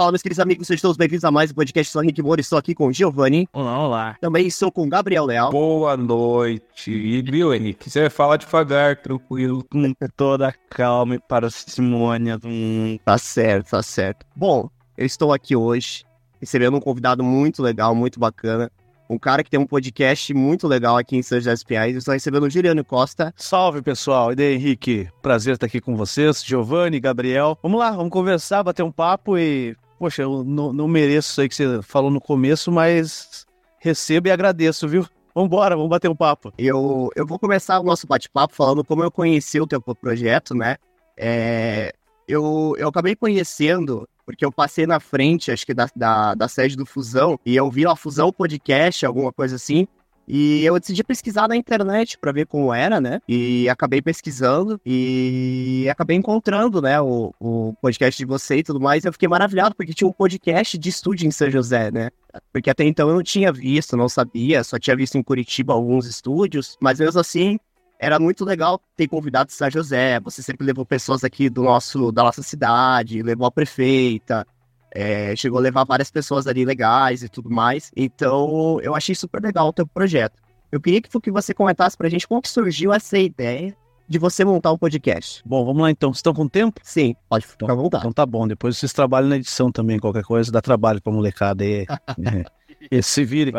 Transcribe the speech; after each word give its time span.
Fala, 0.00 0.12
meus 0.12 0.22
queridos 0.22 0.40
amigos, 0.40 0.66
sejam 0.66 0.80
todos 0.80 0.96
bem-vindos 0.96 1.26
a 1.26 1.30
mais 1.30 1.50
um 1.50 1.54
podcast 1.54 1.92
Sou 1.92 2.02
Henrique 2.02 2.22
Moura. 2.22 2.40
Estou 2.40 2.58
aqui 2.58 2.74
com 2.74 2.86
o 2.86 2.92
Giovanni. 2.92 3.46
Olá, 3.52 3.86
olá. 3.86 4.16
Também 4.18 4.46
estou 4.46 4.72
com 4.72 4.86
o 4.86 4.88
Gabriel 4.88 5.26
Leal. 5.26 5.50
Boa 5.50 5.94
noite. 5.94 6.90
E 6.90 7.20
viu, 7.20 7.52
Henrique? 7.52 7.90
Você 7.90 8.00
vai 8.00 8.08
falar 8.08 8.38
devagar, 8.38 8.96
tranquilo. 8.96 9.62
Com 9.70 9.92
toda 10.16 10.54
calma 10.70 11.16
e 11.16 11.18
parcimônia. 11.18 12.38
Hum, 12.42 12.98
Tá 13.04 13.18
certo, 13.18 13.72
tá 13.72 13.82
certo. 13.82 14.24
Bom, 14.34 14.70
eu 14.96 15.04
estou 15.04 15.34
aqui 15.34 15.54
hoje 15.54 16.06
recebendo 16.40 16.78
um 16.78 16.80
convidado 16.80 17.22
muito 17.22 17.62
legal, 17.62 17.94
muito 17.94 18.18
bacana. 18.18 18.72
Um 19.06 19.18
cara 19.18 19.44
que 19.44 19.50
tem 19.50 19.60
um 19.60 19.66
podcast 19.66 20.32
muito 20.32 20.66
legal 20.66 20.96
aqui 20.96 21.14
em 21.18 21.22
São 21.22 21.36
José 21.36 21.52
dos 21.52 21.62
Pinhais. 21.62 21.92
Eu 21.92 21.98
estou 21.98 22.14
recebendo 22.14 22.44
o 22.44 22.50
Juliano 22.50 22.82
Costa. 22.82 23.34
Salve, 23.36 23.82
pessoal. 23.82 24.32
E 24.32 24.34
daí, 24.34 24.54
Henrique? 24.54 25.10
Prazer 25.20 25.52
estar 25.52 25.66
aqui 25.66 25.78
com 25.78 25.94
vocês. 25.94 26.42
Giovanni, 26.42 26.98
Gabriel. 26.98 27.58
Vamos 27.62 27.78
lá, 27.78 27.90
vamos 27.90 28.10
conversar, 28.10 28.62
bater 28.62 28.82
um 28.82 28.90
papo 28.90 29.36
e... 29.36 29.76
Poxa, 30.00 30.22
eu 30.22 30.42
não, 30.42 30.72
não 30.72 30.88
mereço 30.88 31.28
isso 31.28 31.40
aí 31.42 31.48
que 31.50 31.54
você 31.54 31.82
falou 31.82 32.10
no 32.10 32.22
começo, 32.22 32.72
mas 32.72 33.44
recebo 33.78 34.28
e 34.28 34.30
agradeço, 34.30 34.88
viu? 34.88 35.06
Vambora, 35.34 35.76
vamos 35.76 35.90
bater 35.90 36.08
um 36.08 36.16
papo. 36.16 36.50
Eu, 36.56 37.10
eu 37.14 37.26
vou 37.26 37.38
começar 37.38 37.78
o 37.78 37.82
nosso 37.82 38.06
bate-papo 38.06 38.54
falando 38.54 38.82
como 38.82 39.04
eu 39.04 39.10
conheci 39.10 39.60
o 39.60 39.66
teu 39.66 39.78
projeto, 39.78 40.54
né? 40.54 40.78
É, 41.18 41.92
eu, 42.26 42.74
eu 42.78 42.88
acabei 42.88 43.14
conhecendo, 43.14 44.08
porque 44.24 44.42
eu 44.42 44.50
passei 44.50 44.86
na 44.86 45.00
frente, 45.00 45.52
acho 45.52 45.66
que 45.66 45.74
da, 45.74 45.86
da, 45.94 46.34
da 46.34 46.48
sede 46.48 46.78
do 46.78 46.86
Fusão, 46.86 47.38
e 47.44 47.54
eu 47.54 47.70
vi 47.70 47.84
a 47.84 47.94
Fusão 47.94 48.32
Podcast, 48.32 49.04
alguma 49.04 49.30
coisa 49.30 49.56
assim, 49.56 49.86
e 50.32 50.64
eu 50.64 50.78
decidi 50.78 51.02
pesquisar 51.02 51.48
na 51.48 51.56
internet 51.56 52.16
para 52.16 52.30
ver 52.30 52.46
como 52.46 52.72
era, 52.72 53.00
né? 53.00 53.20
E 53.28 53.68
acabei 53.68 54.00
pesquisando 54.00 54.80
e 54.86 55.88
acabei 55.90 56.16
encontrando, 56.16 56.80
né, 56.80 57.00
o, 57.00 57.34
o 57.40 57.74
podcast 57.82 58.16
de 58.16 58.24
você 58.24 58.58
e 58.58 58.62
tudo 58.62 58.80
mais. 58.80 59.04
Eu 59.04 59.12
fiquei 59.12 59.28
maravilhado 59.28 59.74
porque 59.74 59.92
tinha 59.92 60.06
um 60.06 60.12
podcast 60.12 60.78
de 60.78 60.88
estúdio 60.88 61.26
em 61.26 61.32
São 61.32 61.50
José, 61.50 61.90
né? 61.90 62.10
Porque 62.52 62.70
até 62.70 62.84
então 62.84 63.08
eu 63.08 63.16
não 63.16 63.24
tinha 63.24 63.50
visto, 63.50 63.96
não 63.96 64.08
sabia, 64.08 64.62
só 64.62 64.78
tinha 64.78 64.94
visto 64.94 65.18
em 65.18 65.22
Curitiba 65.22 65.72
alguns 65.72 66.06
estúdios, 66.06 66.76
mas 66.80 67.00
mesmo 67.00 67.18
assim 67.18 67.58
era 67.98 68.20
muito 68.20 68.44
legal 68.44 68.80
ter 68.96 69.08
convidado 69.08 69.48
de 69.48 69.54
São 69.54 69.68
José. 69.68 70.20
Você 70.20 70.42
sempre 70.42 70.64
levou 70.64 70.86
pessoas 70.86 71.24
aqui 71.24 71.50
do 71.50 71.64
nosso, 71.64 72.12
da 72.12 72.22
nossa 72.22 72.42
cidade, 72.42 73.20
levou 73.20 73.48
a 73.48 73.50
prefeita, 73.50 74.46
é, 74.92 75.34
chegou 75.36 75.58
a 75.58 75.62
levar 75.62 75.84
várias 75.84 76.10
pessoas 76.10 76.46
ali 76.46 76.64
legais 76.64 77.22
e 77.22 77.28
tudo 77.28 77.50
mais. 77.50 77.90
Então, 77.96 78.78
eu 78.82 78.94
achei 78.94 79.14
super 79.14 79.42
legal 79.42 79.68
o 79.68 79.72
teu 79.72 79.86
projeto. 79.86 80.40
Eu 80.70 80.80
queria 80.80 81.00
que, 81.00 81.30
você 81.30 81.52
comentasse 81.52 81.96
pra 81.96 82.08
gente 82.08 82.28
como 82.28 82.40
que 82.40 82.48
surgiu 82.48 82.92
essa 82.92 83.18
ideia 83.18 83.76
de 84.08 84.18
você 84.18 84.44
montar 84.44 84.72
um 84.72 84.78
podcast. 84.78 85.42
Bom, 85.44 85.64
vamos 85.64 85.82
lá 85.82 85.90
então. 85.90 86.10
Vocês 86.10 86.18
estão 86.18 86.34
com 86.34 86.48
tempo? 86.48 86.80
Sim, 86.82 87.14
pode 87.28 87.46
ficar 87.46 87.72
à 87.72 87.74
vontade. 87.74 88.02
Então 88.02 88.12
tá 88.12 88.26
bom. 88.26 88.46
Depois 88.46 88.76
vocês 88.76 88.92
trabalham 88.92 89.28
na 89.28 89.36
edição 89.36 89.70
também, 89.70 89.98
qualquer 89.98 90.24
coisa, 90.24 90.50
dá 90.50 90.60
trabalho 90.60 91.00
pra 91.00 91.12
molecada 91.12 91.64
aí. 91.64 91.86
é. 92.26 92.44
E 92.90 93.02
se 93.02 93.24
virem. 93.24 93.52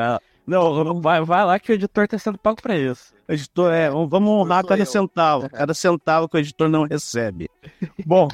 Não, 0.45 0.99
vai, 0.99 1.23
vai 1.23 1.45
lá 1.45 1.59
que 1.59 1.71
o 1.71 1.75
editor 1.75 2.07
tá 2.07 2.17
sendo 2.17 2.37
pago 2.37 2.61
pra 2.61 2.77
isso. 2.77 3.13
Editor, 3.29 3.71
é, 3.71 3.89
vamos 3.89 4.29
honrar 4.29 4.65
cada 4.65 4.81
eu. 4.81 4.85
centavo. 4.85 5.49
Cada 5.49 5.73
centavo 5.73 6.27
que 6.27 6.35
o 6.35 6.39
editor 6.39 6.67
não 6.67 6.83
recebe. 6.83 7.49
Bom, 8.05 8.27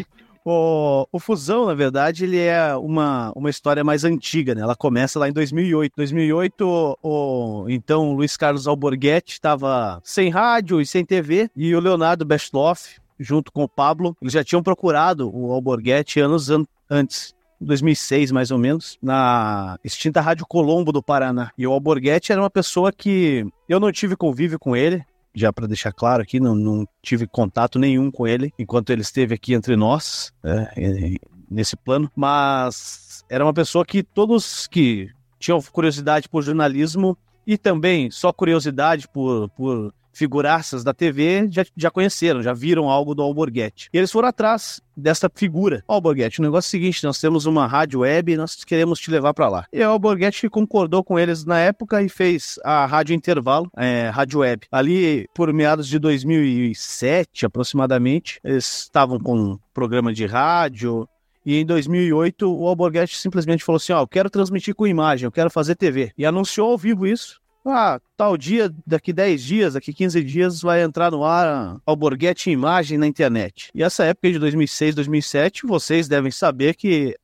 o, 0.50 1.06
o 1.12 1.20
Fusão, 1.20 1.66
na 1.66 1.73
verdade, 1.73 2.23
ele 2.23 2.40
é 2.40 2.73
uma, 2.73 3.34
uma 3.36 3.50
história 3.50 3.84
mais 3.84 4.06
antiga, 4.06 4.56
né? 4.56 4.62
Ela 4.62 4.78
começa 4.78 5.20
lá 5.20 5.28
em 5.28 5.34
2008. 5.34 5.92
2008, 5.98 6.62
o, 6.62 6.98
o 7.03 7.70
então, 7.70 8.14
Luiz 8.14 8.38
Carlos 8.38 8.66
Alborguete 8.66 9.34
estava 9.34 10.00
sem 10.06 10.30
rádio 10.30 10.80
e 10.80 10.86
sem 10.86 11.03
TV, 11.03 11.50
e 11.53 11.75
o 11.75 11.81
Leonardo 11.81 12.23
Bestloff, 12.23 12.98
junto 13.20 13.52
com 13.52 13.64
o 13.64 13.68
Pablo, 13.68 14.16
eles 14.22 14.31
já 14.31 14.42
tinham 14.42 14.64
procurado 14.64 15.30
o 15.36 15.52
Alborguete 15.52 16.22
anos 16.22 16.50
an 16.50 16.64
antes. 16.90 17.36
2006, 17.59 18.31
mais 18.31 18.52
ou 18.52 18.59
menos, 18.59 19.00
na 19.02 19.79
extinta 19.84 20.22
Rádio 20.22 20.46
Colombo 20.47 20.91
do 20.91 21.02
Paraná. 21.02 21.50
E 21.58 21.66
o 21.66 21.72
Alborguete 21.74 22.31
era 22.31 22.40
uma 22.40 22.52
pessoa 22.52 22.94
que 22.94 23.47
eu 23.68 23.79
não 23.79 23.91
tive 23.91 24.16
convívio 24.16 24.59
com 24.59 24.75
ele, 24.75 25.03
já 25.34 25.52
para 25.54 25.68
deixar 25.68 25.92
claro 25.92 26.24
aqui, 26.24 26.40
não, 26.40 26.56
não, 26.56 26.88
tive 27.02 27.28
contato 27.28 27.78
nenhum 27.78 28.10
com 28.12 28.28
ele 28.28 28.52
enquanto 28.58 28.90
ele 28.90 29.02
esteve 29.02 29.36
aqui 29.36 29.54
entre 29.54 29.76
nós, 29.76 30.32
é, 30.44 31.18
nesse 31.50 31.76
plano, 31.76 32.12
mas 32.16 33.24
era 33.30 33.44
uma 33.46 33.54
pessoa 33.54 33.86
que 33.86 34.04
todos 34.04 34.68
que 34.68 35.10
tinham 35.40 35.62
curiosidade 35.62 36.28
por 36.28 36.44
jornalismo 36.44 37.18
e 37.46 37.58
também 37.58 38.12
só 38.12 38.34
curiosidade 38.34 39.08
por, 39.08 39.50
por 39.50 39.94
figuraças 40.17 40.83
da 40.83 40.94
TV 40.94 41.47
já, 41.51 41.66
já 41.75 41.91
conheceram, 41.91 42.41
já 42.41 42.53
viram 42.53 42.89
algo 42.89 43.13
do 43.13 43.22
Alborguete. 43.22 43.89
E 43.94 43.97
eles 43.97 44.11
foram 44.11 44.28
atrás 44.28 44.81
dessa 44.95 45.29
figura. 45.33 45.83
Ó, 45.88 45.95
Alborguete, 45.95 46.39
o 46.39 46.44
negócio 46.44 46.67
é 46.67 46.69
o 46.69 46.72
seguinte, 46.72 47.03
nós 47.03 47.19
temos 47.19 47.45
uma 47.45 47.67
rádio 47.67 48.00
web 48.00 48.31
e 48.31 48.38
nós 48.38 48.63
queremos 48.63 49.00
te 49.00 49.11
levar 49.11 49.33
para 49.33 49.47
lá. 49.47 49.66
E 49.72 49.79
o 49.79 49.89
Alborguete 49.89 50.50
concordou 50.50 51.03
com 51.03 51.19
eles 51.19 51.45
na 51.45 51.59
época 51.59 52.01
e 52.01 52.09
fez 52.09 52.59
a 52.63 52.85
Rádio 52.85 53.13
Intervalo, 53.13 53.69
é, 53.78 54.09
Rádio 54.09 54.39
Web. 54.39 54.67
Ali, 54.72 55.28
por 55.35 55.53
meados 55.53 55.88
de 55.88 56.00
2007, 56.00 57.45
aproximadamente, 57.45 58.39
eles 58.44 58.84
estavam 58.84 59.19
com 59.19 59.38
um 59.38 59.59
programa 59.73 60.11
de 60.11 60.25
rádio, 60.25 61.07
e 61.45 61.55
em 61.55 61.66
2008, 61.66 62.44
o 62.44 62.67
Alborguete 62.67 63.17
simplesmente 63.17 63.63
falou 63.63 63.78
assim: 63.78 63.94
Ó, 63.94 64.01
eu 64.01 64.07
quero 64.07 64.29
transmitir 64.29 64.75
com 64.75 64.85
imagem, 64.85 65.25
eu 65.25 65.31
quero 65.31 65.49
fazer 65.49 65.75
TV. 65.75 66.11
E 66.17 66.25
anunciou 66.25 66.72
ao 66.72 66.78
vivo 66.78 67.07
isso. 67.07 67.39
Ah, 67.69 68.00
tal 68.16 68.38
dia, 68.38 68.73
daqui 68.85 69.11
10 69.11 69.44
dias, 69.44 69.73
daqui 69.73 69.94
15 69.94 70.23
dias, 70.23 70.61
vai 70.61 70.81
entrar 70.81 71.11
no 71.11 71.23
ar 71.23 71.78
Alborguete 71.85 72.50
em 72.50 72.53
imagem 72.53 72.97
na 72.97 73.05
internet. 73.05 73.69
E 73.75 73.83
essa 73.83 74.05
época 74.05 74.31
de 74.31 74.39
2006, 74.39 74.95
2007, 74.95 75.67
vocês 75.67 76.07
devem 76.07 76.31
saber 76.31 76.75
que 76.75 77.16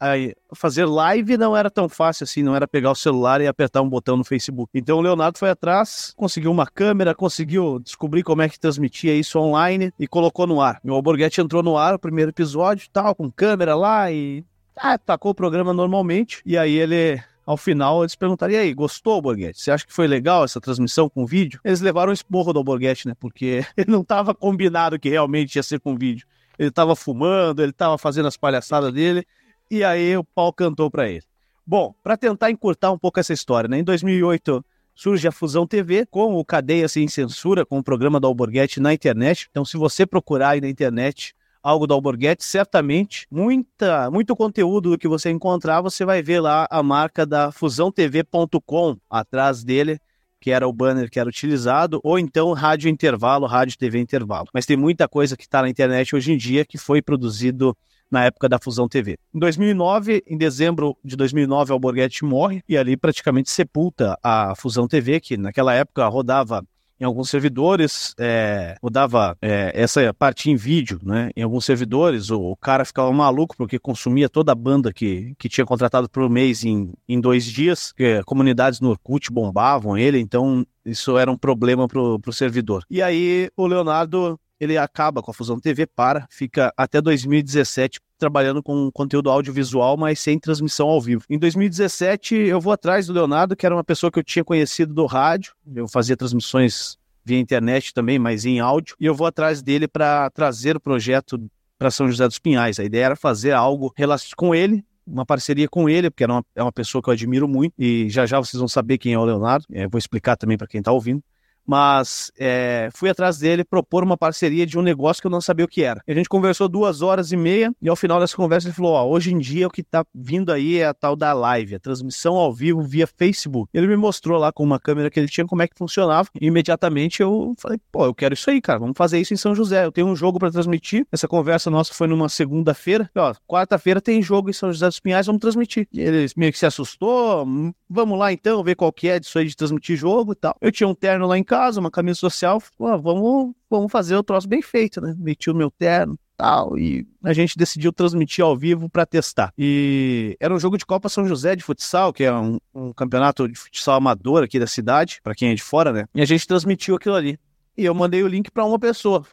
fazer 0.53 0.85
live 0.85 1.37
não 1.37 1.55
era 1.55 1.71
tão 1.71 1.87
fácil 1.87 2.25
assim, 2.25 2.43
não 2.43 2.55
era 2.55 2.67
pegar 2.67 2.91
o 2.91 2.95
celular 2.95 3.39
e 3.41 3.47
apertar 3.47 3.81
um 3.81 3.89
botão 3.89 4.17
no 4.17 4.23
Facebook. 4.23 4.69
Então 4.73 4.97
o 4.97 5.01
Leonardo 5.01 5.39
foi 5.39 5.49
atrás, 5.49 6.13
conseguiu 6.15 6.51
uma 6.51 6.67
câmera, 6.67 7.15
conseguiu 7.15 7.79
descobrir 7.79 8.23
como 8.23 8.41
é 8.41 8.49
que 8.49 8.59
transmitia 8.59 9.15
isso 9.15 9.39
online 9.39 9.93
e 9.97 10.07
colocou 10.07 10.45
no 10.45 10.61
ar. 10.61 10.79
E 10.83 10.91
o 10.91 11.41
entrou 11.41 11.63
no 11.63 11.77
ar, 11.77 11.95
o 11.95 11.99
primeiro 11.99 12.31
episódio, 12.31 12.89
tal, 12.91 13.15
com 13.15 13.31
câmera 13.31 13.75
lá 13.75 14.11
e 14.11 14.43
ah, 14.75 14.97
tacou 14.97 15.31
o 15.31 15.35
programa 15.35 15.73
normalmente. 15.73 16.41
E 16.45 16.57
aí 16.57 16.73
ele 16.73 17.21
ao 17.45 17.57
final, 17.57 18.03
eles 18.03 18.15
perguntaram: 18.15 18.53
e 18.53 18.57
aí, 18.57 18.73
gostou, 18.73 19.21
Borghetti? 19.21 19.61
Você 19.61 19.71
acha 19.71 19.85
que 19.85 19.93
foi 19.93 20.07
legal 20.07 20.43
essa 20.43 20.61
transmissão 20.61 21.09
com 21.09 21.25
vídeo? 21.25 21.59
Eles 21.63 21.81
levaram 21.81 22.11
o 22.11 22.13
esporro 22.13 22.53
do 22.53 22.63
Borghetti, 22.63 23.07
né? 23.07 23.15
Porque 23.19 23.65
ele 23.77 23.91
não 23.91 24.01
estava 24.01 24.33
combinado 24.33 24.99
que 24.99 25.09
realmente 25.09 25.55
ia 25.55 25.63
ser 25.63 25.79
com 25.79 25.97
vídeo. 25.97 26.25
Ele 26.57 26.69
estava 26.69 26.95
fumando, 26.95 27.61
ele 27.61 27.71
estava 27.71 27.97
fazendo 27.97 28.27
as 28.27 28.37
palhaçadas 28.37 28.93
dele, 28.93 29.25
e 29.69 29.83
aí 29.83 30.15
o 30.15 30.23
pau 30.23 30.53
cantou 30.53 30.89
para 30.89 31.09
ele. 31.09 31.23
Bom, 31.65 31.95
para 32.03 32.17
tentar 32.17 32.51
encurtar 32.51 32.91
um 32.91 32.97
pouco 32.97 33.19
essa 33.19 33.33
história, 33.33 33.67
né? 33.67 33.79
Em 33.79 33.83
2008 33.83 34.63
surge 34.95 35.27
a 35.27 35.31
Fusão 35.31 35.65
TV 35.65 36.05
com 36.05 36.35
o 36.35 36.45
Cadeia 36.45 36.87
Sem 36.87 37.07
Censura, 37.07 37.65
com 37.65 37.79
o 37.79 37.83
programa 37.83 38.19
do 38.19 38.27
Alborguete 38.27 38.79
na 38.79 38.93
internet. 38.93 39.47
Então, 39.49 39.65
se 39.65 39.75
você 39.77 40.05
procurar 40.05 40.49
aí 40.49 40.61
na 40.61 40.69
internet 40.69 41.33
algo 41.63 41.87
do 41.87 41.93
Alborguete, 41.93 42.43
certamente 42.43 43.25
muita, 43.31 44.11
muito 44.11 44.35
conteúdo 44.35 44.97
que 44.97 45.07
você 45.07 45.31
encontrar, 45.31 45.81
você 45.81 46.03
vai 46.03 46.21
ver 46.21 46.41
lá 46.41 46.67
a 46.69 46.83
marca 46.83 47.25
da 47.25 47.51
fusãotv.com 47.51 48.97
atrás 49.09 49.63
dele, 49.63 49.97
que 50.41 50.51
era 50.51 50.67
o 50.67 50.73
banner 50.73 51.09
que 51.09 51.17
era 51.17 51.29
utilizado, 51.29 52.01
ou 52.03 52.19
então 52.19 52.51
Rádio 52.51 52.89
Intervalo, 52.89 53.45
Rádio 53.45 53.77
TV 53.77 53.97
Intervalo. 53.97 54.49
Mas 54.53 54.65
tem 54.65 54.75
muita 54.75 55.07
coisa 55.07 55.37
que 55.37 55.43
está 55.43 55.61
na 55.61 55.69
internet 55.69 56.13
hoje 56.13 56.33
em 56.33 56.37
dia 56.37 56.65
que 56.65 56.77
foi 56.77 57.01
produzido 57.01 57.75
na 58.11 58.25
época 58.25 58.47
da 58.49 58.59
Fusão 58.59 58.87
TV. 58.87 59.17
Em 59.33 59.39
2009, 59.39 60.21
em 60.27 60.37
dezembro 60.37 60.95
de 61.03 61.15
2009, 61.15 61.71
o 61.71 61.73
Alborguete 61.73 62.25
morre 62.25 62.61
e 62.69 62.77
ali 62.77 62.95
praticamente 62.95 63.49
sepulta 63.49 64.19
a 64.21 64.53
Fusão 64.55 64.87
TV, 64.87 65.19
que 65.19 65.35
naquela 65.37 65.73
época 65.73 66.05
rodava 66.07 66.63
em 67.03 67.05
alguns 67.05 67.29
servidores, 67.29 68.15
é, 68.17 68.77
mudava 68.81 69.37
é, 69.41 69.71
essa 69.75 70.13
parte 70.13 70.49
em 70.49 70.55
vídeo, 70.55 70.99
né? 71.03 71.31
Em 71.35 71.41
alguns 71.41 71.65
servidores, 71.65 72.29
o, 72.29 72.39
o, 72.39 72.55
cara 72.55 72.85
ficava 72.85 73.11
maluco 73.11 73.57
porque 73.57 73.77
consumia 73.77 74.29
toda 74.29 74.53
a 74.53 74.55
banda 74.55 74.93
que, 74.93 75.35
que 75.37 75.49
tinha 75.49 75.65
contratado 75.65 76.09
por 76.09 76.29
mês 76.29 76.63
em, 76.63 76.93
em 77.07 77.19
dois 77.19 77.45
dias. 77.45 77.93
Comunidades 78.25 78.79
no 78.79 78.89
Orkut 78.89 79.29
bombavam 79.31 79.97
ele, 79.97 80.17
então 80.17 80.65
isso 80.85 81.17
era 81.17 81.29
um 81.29 81.37
problema 81.37 81.87
pro, 81.89 82.19
pro 82.19 82.31
servidor. 82.31 82.85
E 82.89 83.01
aí 83.01 83.49
o 83.57 83.67
Leonardo 83.67 84.39
ele 84.63 84.77
acaba 84.77 85.21
com 85.21 85.31
a 85.31 85.33
Fusão 85.33 85.59
TV, 85.59 85.85
para, 85.85 86.27
fica 86.29 86.73
até 86.77 87.01
2017 87.01 87.99
trabalhando 88.17 88.63
com 88.63 88.89
conteúdo 88.91 89.29
audiovisual, 89.29 89.97
mas 89.97 90.19
sem 90.19 90.39
transmissão 90.39 90.87
ao 90.87 91.01
vivo. 91.01 91.23
Em 91.29 91.37
2017, 91.37 92.35
eu 92.35 92.61
vou 92.61 92.71
atrás 92.71 93.05
do 93.05 93.13
Leonardo, 93.13 93.55
que 93.55 93.65
era 93.65 93.75
uma 93.75 93.83
pessoa 93.83 94.09
que 94.09 94.17
eu 94.17 94.23
tinha 94.23 94.45
conhecido 94.45 94.93
do 94.93 95.05
rádio, 95.05 95.53
eu 95.75 95.87
fazia 95.87 96.15
transmissões 96.15 96.97
via 97.25 97.39
internet 97.39 97.93
também, 97.93 98.19
mas 98.19 98.45
em 98.45 98.59
áudio, 98.59 98.95
e 98.99 99.05
eu 99.05 99.15
vou 99.15 99.27
atrás 99.27 99.61
dele 99.61 99.87
para 99.87 100.29
trazer 100.29 100.75
o 100.75 100.79
projeto 100.79 101.39
para 101.77 101.91
São 101.91 102.07
José 102.09 102.27
dos 102.27 102.39
Pinhais. 102.39 102.79
A 102.79 102.83
ideia 102.83 103.05
era 103.05 103.15
fazer 103.15 103.51
algo 103.51 103.93
com 104.35 104.55
ele, 104.55 104.83
uma 105.05 105.25
parceria 105.25 105.67
com 105.67 105.89
ele, 105.89 106.09
porque 106.09 106.23
era 106.23 106.33
uma, 106.33 106.45
é 106.55 106.63
uma 106.63 106.71
pessoa 106.71 107.01
que 107.01 107.09
eu 107.09 107.13
admiro 107.13 107.47
muito, 107.47 107.73
e 107.77 108.09
já 108.09 108.25
já 108.25 108.39
vocês 108.39 108.59
vão 108.59 108.67
saber 108.67 108.97
quem 108.97 109.13
é 109.13 109.19
o 109.19 109.25
Leonardo, 109.25 109.65
é, 109.71 109.87
vou 109.87 109.99
explicar 109.99 110.37
também 110.37 110.57
para 110.57 110.67
quem 110.67 110.79
está 110.79 110.91
ouvindo. 110.91 111.21
Mas 111.65 112.31
é, 112.37 112.89
fui 112.93 113.09
atrás 113.09 113.37
dele 113.37 113.63
propor 113.63 114.03
uma 114.03 114.17
parceria 114.17 114.65
de 114.65 114.77
um 114.77 114.81
negócio 114.81 115.21
que 115.21 115.27
eu 115.27 115.31
não 115.31 115.41
sabia 115.41 115.65
o 115.65 115.67
que 115.67 115.83
era. 115.83 116.01
A 116.07 116.13
gente 116.13 116.29
conversou 116.29 116.67
duas 116.67 117.01
horas 117.01 117.31
e 117.31 117.37
meia 117.37 117.73
e 117.81 117.89
ao 117.89 117.95
final 117.95 118.19
dessa 118.19 118.35
conversa 118.35 118.67
ele 118.67 118.75
falou: 118.75 118.93
ó, 118.93 119.05
hoje 119.07 119.33
em 119.33 119.37
dia 119.37 119.67
o 119.67 119.71
que 119.71 119.83
tá 119.83 120.05
vindo 120.13 120.51
aí 120.51 120.79
é 120.79 120.87
a 120.87 120.93
tal 120.93 121.15
da 121.15 121.33
live, 121.33 121.75
a 121.75 121.79
transmissão 121.79 122.35
ao 122.35 122.53
vivo 122.53 122.81
via 122.81 123.07
Facebook. 123.07 123.69
Ele 123.73 123.87
me 123.87 123.95
mostrou 123.95 124.37
lá 124.37 124.51
com 124.51 124.63
uma 124.63 124.79
câmera 124.79 125.09
que 125.09 125.19
ele 125.19 125.27
tinha 125.27 125.45
como 125.45 125.61
é 125.61 125.67
que 125.67 125.77
funcionava 125.77 126.29
e 126.39 126.47
imediatamente 126.47 127.21
eu 127.21 127.53
falei: 127.57 127.79
pô, 127.91 128.05
eu 128.05 128.13
quero 128.13 128.33
isso 128.33 128.49
aí, 128.49 128.61
cara, 128.61 128.79
vamos 128.79 128.97
fazer 128.97 129.19
isso 129.19 129.33
em 129.33 129.37
São 129.37 129.55
José. 129.55 129.85
Eu 129.85 129.91
tenho 129.91 130.07
um 130.07 130.15
jogo 130.15 130.39
para 130.39 130.51
transmitir. 130.51 131.05
Essa 131.11 131.27
conversa 131.27 131.69
nossa 131.69 131.93
foi 131.93 132.07
numa 132.07 132.29
segunda-feira. 132.29 133.09
Ó, 133.15 133.33
quarta-feira 133.47 134.01
tem 134.01 134.21
jogo 134.21 134.49
em 134.49 134.53
São 134.53 134.71
José 134.71 134.87
dos 134.87 134.99
Pinhais, 134.99 135.25
vamos 135.25 135.41
transmitir. 135.41 135.87
E 135.91 136.01
ele 136.01 136.27
meio 136.35 136.51
que 136.51 136.59
se 136.59 136.65
assustou, 136.65 137.45
hum, 137.45 137.73
vamos 137.89 138.17
lá 138.17 138.31
então 138.31 138.63
ver 138.63 138.75
qual 138.75 138.91
que 138.91 139.07
é 139.07 139.19
disso 139.19 139.37
aí 139.39 139.47
de 139.47 139.55
transmitir 139.55 139.97
jogo 139.97 140.33
e 140.33 140.35
tal. 140.35 140.55
Eu 140.61 140.71
tinha 140.71 140.87
um 140.87 140.95
terno 140.95 141.27
lá 141.27 141.37
em 141.37 141.43
casa, 141.43 141.52
uma 141.77 141.91
camisa 141.91 142.19
social, 142.19 142.59
falei, 142.59 143.01
vamos, 143.01 143.53
vamos 143.69 143.91
fazer 143.91 144.15
o 144.15 144.23
troço 144.23 144.47
bem 144.47 144.61
feito, 144.61 145.01
né? 145.01 145.15
Meti 145.17 145.49
o 145.49 145.55
meu 145.55 145.71
terno, 145.71 146.17
tal, 146.37 146.77
e 146.77 147.07
a 147.23 147.33
gente 147.33 147.57
decidiu 147.57 147.93
transmitir 147.93 148.43
ao 148.43 148.55
vivo 148.55 148.89
para 148.89 149.05
testar. 149.05 149.53
E 149.57 150.35
era 150.39 150.53
um 150.53 150.59
jogo 150.59 150.77
de 150.77 150.85
Copa 150.85 151.09
São 151.09 151.27
José 151.27 151.55
de 151.55 151.63
futsal, 151.63 152.11
que 152.11 152.23
é 152.23 152.33
um, 152.33 152.57
um 152.73 152.93
campeonato 152.93 153.47
de 153.47 153.55
futsal 153.55 153.95
amador 153.95 154.43
aqui 154.43 154.59
da 154.59 154.67
cidade, 154.67 155.19
para 155.23 155.35
quem 155.35 155.49
é 155.49 155.55
de 155.55 155.63
fora, 155.63 155.91
né? 155.91 156.05
E 156.13 156.21
a 156.21 156.25
gente 156.25 156.47
transmitiu 156.47 156.95
aquilo 156.95 157.15
ali. 157.15 157.39
E 157.77 157.85
eu 157.85 157.93
mandei 157.93 158.23
o 158.23 158.27
link 158.27 158.51
para 158.51 158.65
uma 158.65 158.77
pessoa. 158.77 159.25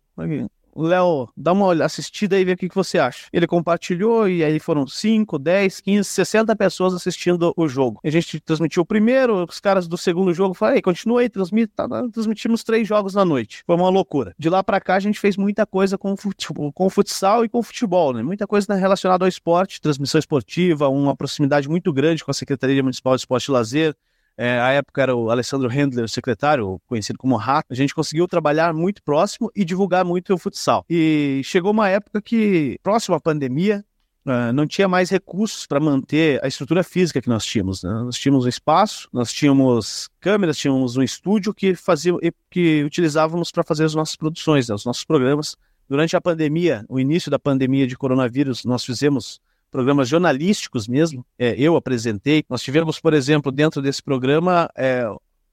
Léo, 0.82 1.28
dá 1.36 1.52
uma 1.52 1.84
assistida 1.84 2.36
aí 2.36 2.42
e 2.42 2.44
vê 2.44 2.52
o 2.52 2.56
que, 2.56 2.68
que 2.68 2.74
você 2.74 2.98
acha. 2.98 3.26
Ele 3.32 3.46
compartilhou 3.46 4.28
e 4.28 4.42
aí 4.44 4.58
foram 4.58 4.86
5, 4.86 5.38
10, 5.38 5.80
15, 5.80 6.08
60 6.08 6.56
pessoas 6.56 6.94
assistindo 6.94 7.52
o 7.56 7.68
jogo. 7.68 8.00
A 8.04 8.10
gente 8.10 8.40
transmitiu 8.40 8.82
o 8.82 8.86
primeiro, 8.86 9.44
os 9.44 9.60
caras 9.60 9.86
do 9.86 9.96
segundo 9.96 10.32
jogo 10.32 10.54
falaram, 10.54 10.80
continua 10.80 11.20
aí, 11.20 11.28
tá, 11.28 11.88
transmitimos 12.12 12.62
três 12.62 12.86
jogos 12.86 13.14
na 13.14 13.24
noite. 13.24 13.62
Foi 13.66 13.76
uma 13.76 13.88
loucura. 13.88 14.34
De 14.38 14.48
lá 14.48 14.62
para 14.62 14.80
cá 14.80 14.94
a 14.96 15.00
gente 15.00 15.18
fez 15.18 15.36
muita 15.36 15.66
coisa 15.66 15.96
com, 15.96 16.16
futebol, 16.16 16.72
com 16.72 16.88
futsal 16.90 17.44
e 17.44 17.48
com 17.48 17.62
futebol, 17.62 18.12
né? 18.12 18.22
Muita 18.22 18.46
coisa 18.46 18.74
relacionada 18.74 19.24
ao 19.24 19.28
esporte, 19.28 19.80
transmissão 19.80 20.18
esportiva, 20.18 20.88
uma 20.88 21.16
proximidade 21.16 21.68
muito 21.68 21.92
grande 21.92 22.24
com 22.24 22.30
a 22.30 22.34
Secretaria 22.34 22.82
Municipal 22.82 23.14
de 23.14 23.20
Esporte 23.20 23.46
e 23.46 23.50
Lazer, 23.52 23.94
é, 24.42 24.58
a 24.58 24.70
época 24.70 25.02
era 25.02 25.14
o 25.14 25.30
Alessandro 25.30 25.68
Handler, 25.68 26.02
o 26.02 26.08
secretário, 26.08 26.80
conhecido 26.86 27.18
como 27.18 27.36
Rato. 27.36 27.66
A 27.70 27.74
gente 27.74 27.94
conseguiu 27.94 28.26
trabalhar 28.26 28.72
muito 28.72 29.02
próximo 29.02 29.50
e 29.54 29.66
divulgar 29.66 30.02
muito 30.02 30.32
o 30.32 30.38
futsal. 30.38 30.82
E 30.88 31.42
chegou 31.44 31.72
uma 31.72 31.90
época 31.90 32.22
que, 32.22 32.78
próximo 32.82 33.14
à 33.14 33.20
pandemia, 33.20 33.84
Uh, 34.22 34.52
não 34.52 34.66
tinha 34.66 34.86
mais 34.86 35.08
recursos 35.08 35.66
para 35.66 35.80
manter 35.80 36.44
a 36.44 36.46
estrutura 36.46 36.84
física 36.84 37.22
que 37.22 37.28
nós 37.28 37.42
tínhamos. 37.42 37.82
Né? 37.82 37.90
Nós 37.90 38.18
tínhamos 38.18 38.44
um 38.44 38.48
espaço, 38.48 39.08
nós 39.10 39.32
tínhamos 39.32 40.10
câmeras, 40.20 40.58
tínhamos 40.58 40.94
um 40.94 41.02
estúdio 41.02 41.54
que 41.54 41.74
fazia, 41.74 42.12
que 42.50 42.84
utilizávamos 42.84 43.50
para 43.50 43.64
fazer 43.64 43.86
as 43.86 43.94
nossas 43.94 44.16
produções, 44.16 44.68
né? 44.68 44.74
os 44.74 44.84
nossos 44.84 45.06
programas. 45.06 45.56
Durante 45.88 46.14
a 46.16 46.20
pandemia, 46.20 46.84
o 46.86 47.00
início 47.00 47.30
da 47.30 47.38
pandemia 47.38 47.86
de 47.86 47.96
coronavírus, 47.96 48.62
nós 48.62 48.84
fizemos 48.84 49.40
programas 49.70 50.08
jornalísticos 50.08 50.88
mesmo, 50.88 51.24
é, 51.38 51.54
eu 51.58 51.76
apresentei. 51.76 52.44
Nós 52.48 52.62
tivemos, 52.62 53.00
por 53.00 53.14
exemplo, 53.14 53.52
dentro 53.52 53.80
desse 53.80 54.02
programa, 54.02 54.68
é, 54.76 55.06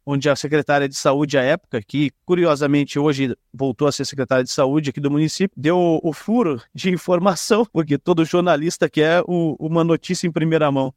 onde 0.06 0.30
a 0.30 0.36
secretária 0.36 0.88
de 0.88 0.96
saúde 0.96 1.38
à 1.38 1.42
época, 1.42 1.82
que 1.82 2.12
curiosamente 2.26 2.98
hoje 2.98 3.36
voltou 3.54 3.90
a 3.90 3.92
ser 3.92 4.06
secretária 4.06 4.44
de 4.44 4.52
saúde 4.52 4.90
aqui 4.90 5.02
do 5.02 5.12
município, 5.12 5.54
deu 5.56 6.00
o, 6.02 6.14
furo 6.14 6.62
de 6.74 6.90
informação, 6.90 7.66
porque 7.66 7.98
todo 7.98 8.24
jornalista 8.24 8.90
quer 8.90 9.22
o, 9.28 9.58
uma 9.60 9.84
notícia 9.84 10.26
em 10.26 10.32
primeira 10.32 10.72
mão 10.72 10.94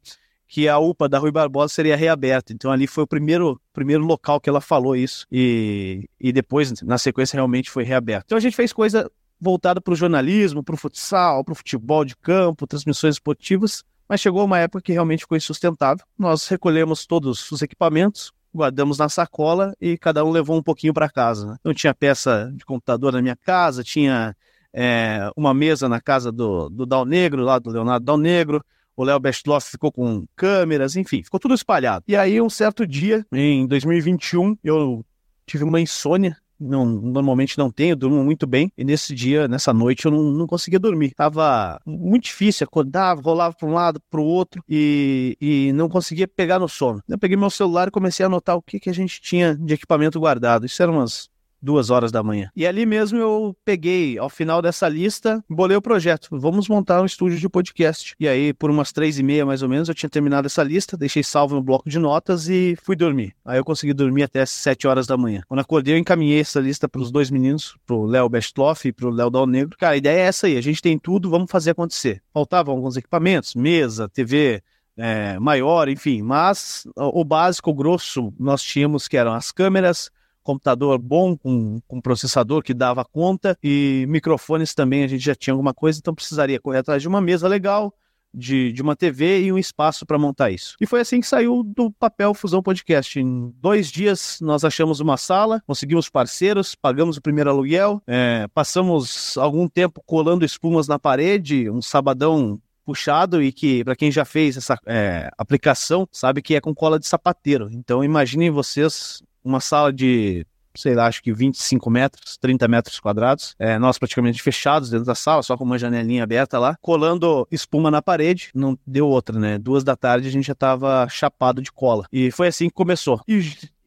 que 0.47 0.67
a 0.67 0.77
UPA 0.77 1.07
da 1.07 1.17
Rui 1.17 1.31
Barbosa 1.31 1.73
seria 1.73 1.95
reaberta. 1.95 2.51
Então 2.51 2.71
ali 2.71 2.85
foi 2.85 3.05
o 3.05 3.07
primeiro, 3.07 3.59
primeiro 3.71 4.03
local 4.03 4.39
que 4.39 4.49
ela 4.49 4.59
falou 4.59 4.97
isso 4.97 5.25
e, 5.31 6.09
e 6.19 6.33
depois 6.33 6.81
na 6.81 6.97
sequência 6.97 7.35
realmente 7.37 7.69
foi 7.69 7.85
reaberto. 7.85 8.25
Então 8.27 8.37
a 8.37 8.41
gente 8.41 8.55
fez 8.55 8.73
coisa 8.73 9.09
voltada 9.41 9.81
para 9.81 9.91
o 9.91 9.95
jornalismo, 9.95 10.63
para 10.63 10.75
o 10.75 10.77
futsal, 10.77 11.43
para 11.43 11.53
o 11.53 11.55
futebol 11.55 12.05
de 12.05 12.15
campo, 12.15 12.67
transmissões 12.67 13.15
esportivas, 13.15 13.83
mas 14.07 14.21
chegou 14.21 14.45
uma 14.45 14.59
época 14.59 14.83
que 14.83 14.91
realmente 14.91 15.21
ficou 15.21 15.35
insustentável. 15.35 16.05
Nós 16.17 16.47
recolhemos 16.47 17.07
todos 17.07 17.51
os 17.51 17.61
equipamentos, 17.61 18.31
guardamos 18.53 18.97
na 18.97 19.09
sacola 19.09 19.73
e 19.81 19.97
cada 19.97 20.23
um 20.23 20.29
levou 20.29 20.57
um 20.57 20.63
pouquinho 20.63 20.93
para 20.93 21.09
casa. 21.09 21.47
Né? 21.47 21.55
Então 21.59 21.73
tinha 21.73 21.93
peça 21.93 22.51
de 22.53 22.63
computador 22.63 23.13
na 23.13 23.21
minha 23.21 23.35
casa, 23.35 23.83
tinha 23.83 24.35
é, 24.73 25.31
uma 25.35 25.53
mesa 25.53 25.89
na 25.89 25.99
casa 25.99 26.31
do, 26.31 26.69
do 26.69 26.85
Dal 26.85 27.05
Negro, 27.05 27.43
lá 27.43 27.57
do 27.57 27.71
Leonardo 27.71 28.05
Dal 28.05 28.17
Negro, 28.17 28.63
o 28.95 29.03
Léo 29.03 29.19
Bestloff 29.19 29.71
ficou 29.71 29.91
com 29.91 30.25
câmeras, 30.35 30.95
enfim, 30.95 31.23
ficou 31.23 31.39
tudo 31.39 31.55
espalhado. 31.55 32.03
E 32.07 32.15
aí, 32.15 32.39
um 32.41 32.49
certo 32.49 32.85
dia, 32.85 33.25
em 33.31 33.65
2021, 33.65 34.57
eu 34.63 35.03
tive 35.45 35.63
uma 35.63 35.79
insônia 35.79 36.37
não, 36.61 36.85
normalmente 36.85 37.57
não 37.57 37.71
tenho, 37.71 37.95
durmo 37.95 38.23
muito 38.23 38.45
bem. 38.45 38.71
E 38.77 38.83
nesse 38.83 39.15
dia, 39.15 39.47
nessa 39.47 39.73
noite, 39.73 40.05
eu 40.05 40.11
não, 40.11 40.23
não 40.23 40.47
conseguia 40.47 40.79
dormir. 40.79 41.13
Tava 41.15 41.79
muito 41.85 42.25
difícil, 42.25 42.65
acordava, 42.65 43.21
rolava 43.21 43.55
para 43.55 43.67
um 43.67 43.73
lado, 43.73 43.99
para 44.09 44.21
o 44.21 44.25
outro 44.25 44.63
e, 44.69 45.35
e 45.41 45.73
não 45.73 45.89
conseguia 45.89 46.27
pegar 46.27 46.59
no 46.59 46.69
sono. 46.69 47.01
Eu 47.09 47.17
peguei 47.17 47.35
meu 47.35 47.49
celular 47.49 47.87
e 47.87 47.91
comecei 47.91 48.23
a 48.23 48.27
anotar 48.27 48.55
o 48.55 48.61
que, 48.61 48.79
que 48.79 48.89
a 48.89 48.93
gente 48.93 49.19
tinha 49.19 49.55
de 49.55 49.73
equipamento 49.73 50.19
guardado. 50.19 50.65
Isso 50.65 50.81
eram 50.81 50.93
umas 50.93 51.30
duas 51.61 51.89
horas 51.89 52.11
da 52.11 52.23
manhã. 52.23 52.49
E 52.55 52.65
ali 52.65 52.85
mesmo 52.85 53.19
eu 53.19 53.55
peguei, 53.63 54.17
ao 54.17 54.29
final 54.29 54.61
dessa 54.61 54.87
lista, 54.89 55.43
bolei 55.49 55.77
o 55.77 55.81
projeto. 55.81 56.29
Vamos 56.31 56.67
montar 56.67 57.01
um 57.01 57.05
estúdio 57.05 57.37
de 57.37 57.47
podcast. 57.47 58.15
E 58.19 58.27
aí, 58.27 58.53
por 58.53 58.69
umas 58.69 58.91
três 58.91 59.19
e 59.19 59.23
meia 59.23 59.45
mais 59.45 59.61
ou 59.61 59.69
menos, 59.69 59.87
eu 59.87 59.95
tinha 59.95 60.09
terminado 60.09 60.47
essa 60.47 60.63
lista, 60.63 60.97
deixei 60.97 61.23
salvo 61.23 61.55
no 61.55 61.63
bloco 61.63 61.89
de 61.89 61.99
notas 61.99 62.49
e 62.49 62.75
fui 62.81 62.95
dormir. 62.95 63.33
Aí 63.45 63.57
eu 63.57 63.65
consegui 63.65 63.93
dormir 63.93 64.23
até 64.23 64.45
sete 64.45 64.87
horas 64.87 65.05
da 65.05 65.17
manhã. 65.17 65.43
Quando 65.47 65.59
acordei, 65.59 65.93
eu 65.93 65.97
encaminhei 65.97 66.39
essa 66.41 66.59
lista 66.59 66.89
para 66.89 67.01
os 67.01 67.11
dois 67.11 67.29
meninos, 67.29 67.75
pro 67.85 68.05
Léo 68.05 68.27
Bestloff 68.29 68.87
e 68.87 68.91
pro 68.91 69.09
Léo 69.09 69.29
Dal 69.29 69.45
Negro. 69.45 69.77
Cara, 69.77 69.93
a 69.93 69.97
ideia 69.97 70.19
é 70.19 70.23
essa 70.23 70.47
aí, 70.47 70.57
a 70.57 70.61
gente 70.61 70.81
tem 70.81 70.97
tudo, 70.97 71.29
vamos 71.29 71.51
fazer 71.51 71.71
acontecer. 71.71 72.21
Faltavam 72.33 72.75
alguns 72.75 72.97
equipamentos, 72.97 73.55
mesa, 73.55 74.09
TV, 74.09 74.63
é, 74.97 75.39
maior, 75.39 75.87
enfim, 75.89 76.21
mas 76.21 76.87
o 76.95 77.23
básico, 77.23 77.71
o 77.71 77.73
grosso, 77.73 78.33
nós 78.39 78.61
tínhamos 78.61 79.07
que 79.07 79.17
eram 79.17 79.33
as 79.33 79.51
câmeras, 79.51 80.11
computador 80.43 80.97
bom, 80.97 81.35
com, 81.37 81.79
com 81.87 82.01
processador 82.01 82.61
que 82.63 82.73
dava 82.73 83.05
conta 83.05 83.57
e 83.63 84.05
microfones 84.07 84.73
também 84.73 85.03
a 85.03 85.07
gente 85.07 85.23
já 85.23 85.35
tinha 85.35 85.53
alguma 85.53 85.73
coisa, 85.73 85.99
então 85.99 86.15
precisaria 86.15 86.59
correr 86.59 86.79
atrás 86.79 87.01
de 87.01 87.07
uma 87.07 87.21
mesa 87.21 87.47
legal, 87.47 87.93
de, 88.33 88.71
de 88.71 88.81
uma 88.81 88.95
TV 88.95 89.41
e 89.41 89.51
um 89.51 89.57
espaço 89.57 90.05
para 90.05 90.17
montar 90.17 90.51
isso. 90.51 90.75
E 90.79 90.85
foi 90.85 91.01
assim 91.01 91.19
que 91.19 91.27
saiu 91.27 91.63
do 91.63 91.91
papel 91.91 92.33
Fusão 92.33 92.63
Podcast. 92.63 93.19
Em 93.19 93.53
dois 93.57 93.91
dias 93.91 94.39
nós 94.41 94.63
achamos 94.63 94.99
uma 94.99 95.17
sala, 95.17 95.61
conseguimos 95.67 96.09
parceiros, 96.09 96.75
pagamos 96.75 97.17
o 97.17 97.21
primeiro 97.21 97.49
aluguel, 97.49 98.01
é, 98.07 98.47
passamos 98.53 99.37
algum 99.37 99.67
tempo 99.67 100.01
colando 100.05 100.45
espumas 100.45 100.87
na 100.87 100.97
parede, 100.97 101.69
um 101.69 101.81
sabadão 101.81 102.59
puxado 102.85 103.41
e 103.41 103.51
que, 103.51 103.83
para 103.83 103.95
quem 103.95 104.11
já 104.11 104.25
fez 104.25 104.57
essa 104.57 104.77
é, 104.85 105.29
aplicação, 105.37 106.07
sabe 106.11 106.41
que 106.41 106.55
é 106.55 106.61
com 106.61 106.73
cola 106.73 106.99
de 106.99 107.07
sapateiro. 107.07 107.69
Então 107.71 108.03
imaginem 108.03 108.49
vocês 108.49 109.21
uma 109.43 109.59
sala 109.59 109.91
de 109.91 110.45
sei 110.73 110.95
lá, 110.95 111.07
acho 111.07 111.21
que 111.21 111.33
25 111.33 111.89
metros, 111.89 112.37
30 112.37 112.67
metros 112.67 112.99
quadrados. 112.99 113.55
É, 113.59 113.77
nós 113.77 113.97
praticamente 113.97 114.41
fechados 114.41 114.89
dentro 114.89 115.05
da 115.05 115.15
sala, 115.15 115.43
só 115.43 115.57
com 115.57 115.63
uma 115.63 115.77
janelinha 115.77 116.23
aberta 116.23 116.57
lá, 116.57 116.77
colando 116.81 117.47
espuma 117.51 117.91
na 117.91 118.01
parede. 118.01 118.51
Não 118.53 118.77
deu 118.87 119.07
outra, 119.07 119.37
né? 119.37 119.57
Duas 119.57 119.83
da 119.83 119.95
tarde 119.95 120.27
a 120.27 120.31
gente 120.31 120.47
já 120.47 120.55
tava 120.55 121.07
chapado 121.09 121.61
de 121.61 121.71
cola. 121.71 122.05
E 122.11 122.31
foi 122.31 122.47
assim 122.47 122.67
que 122.67 122.73
começou. 122.73 123.21
E 123.27 123.41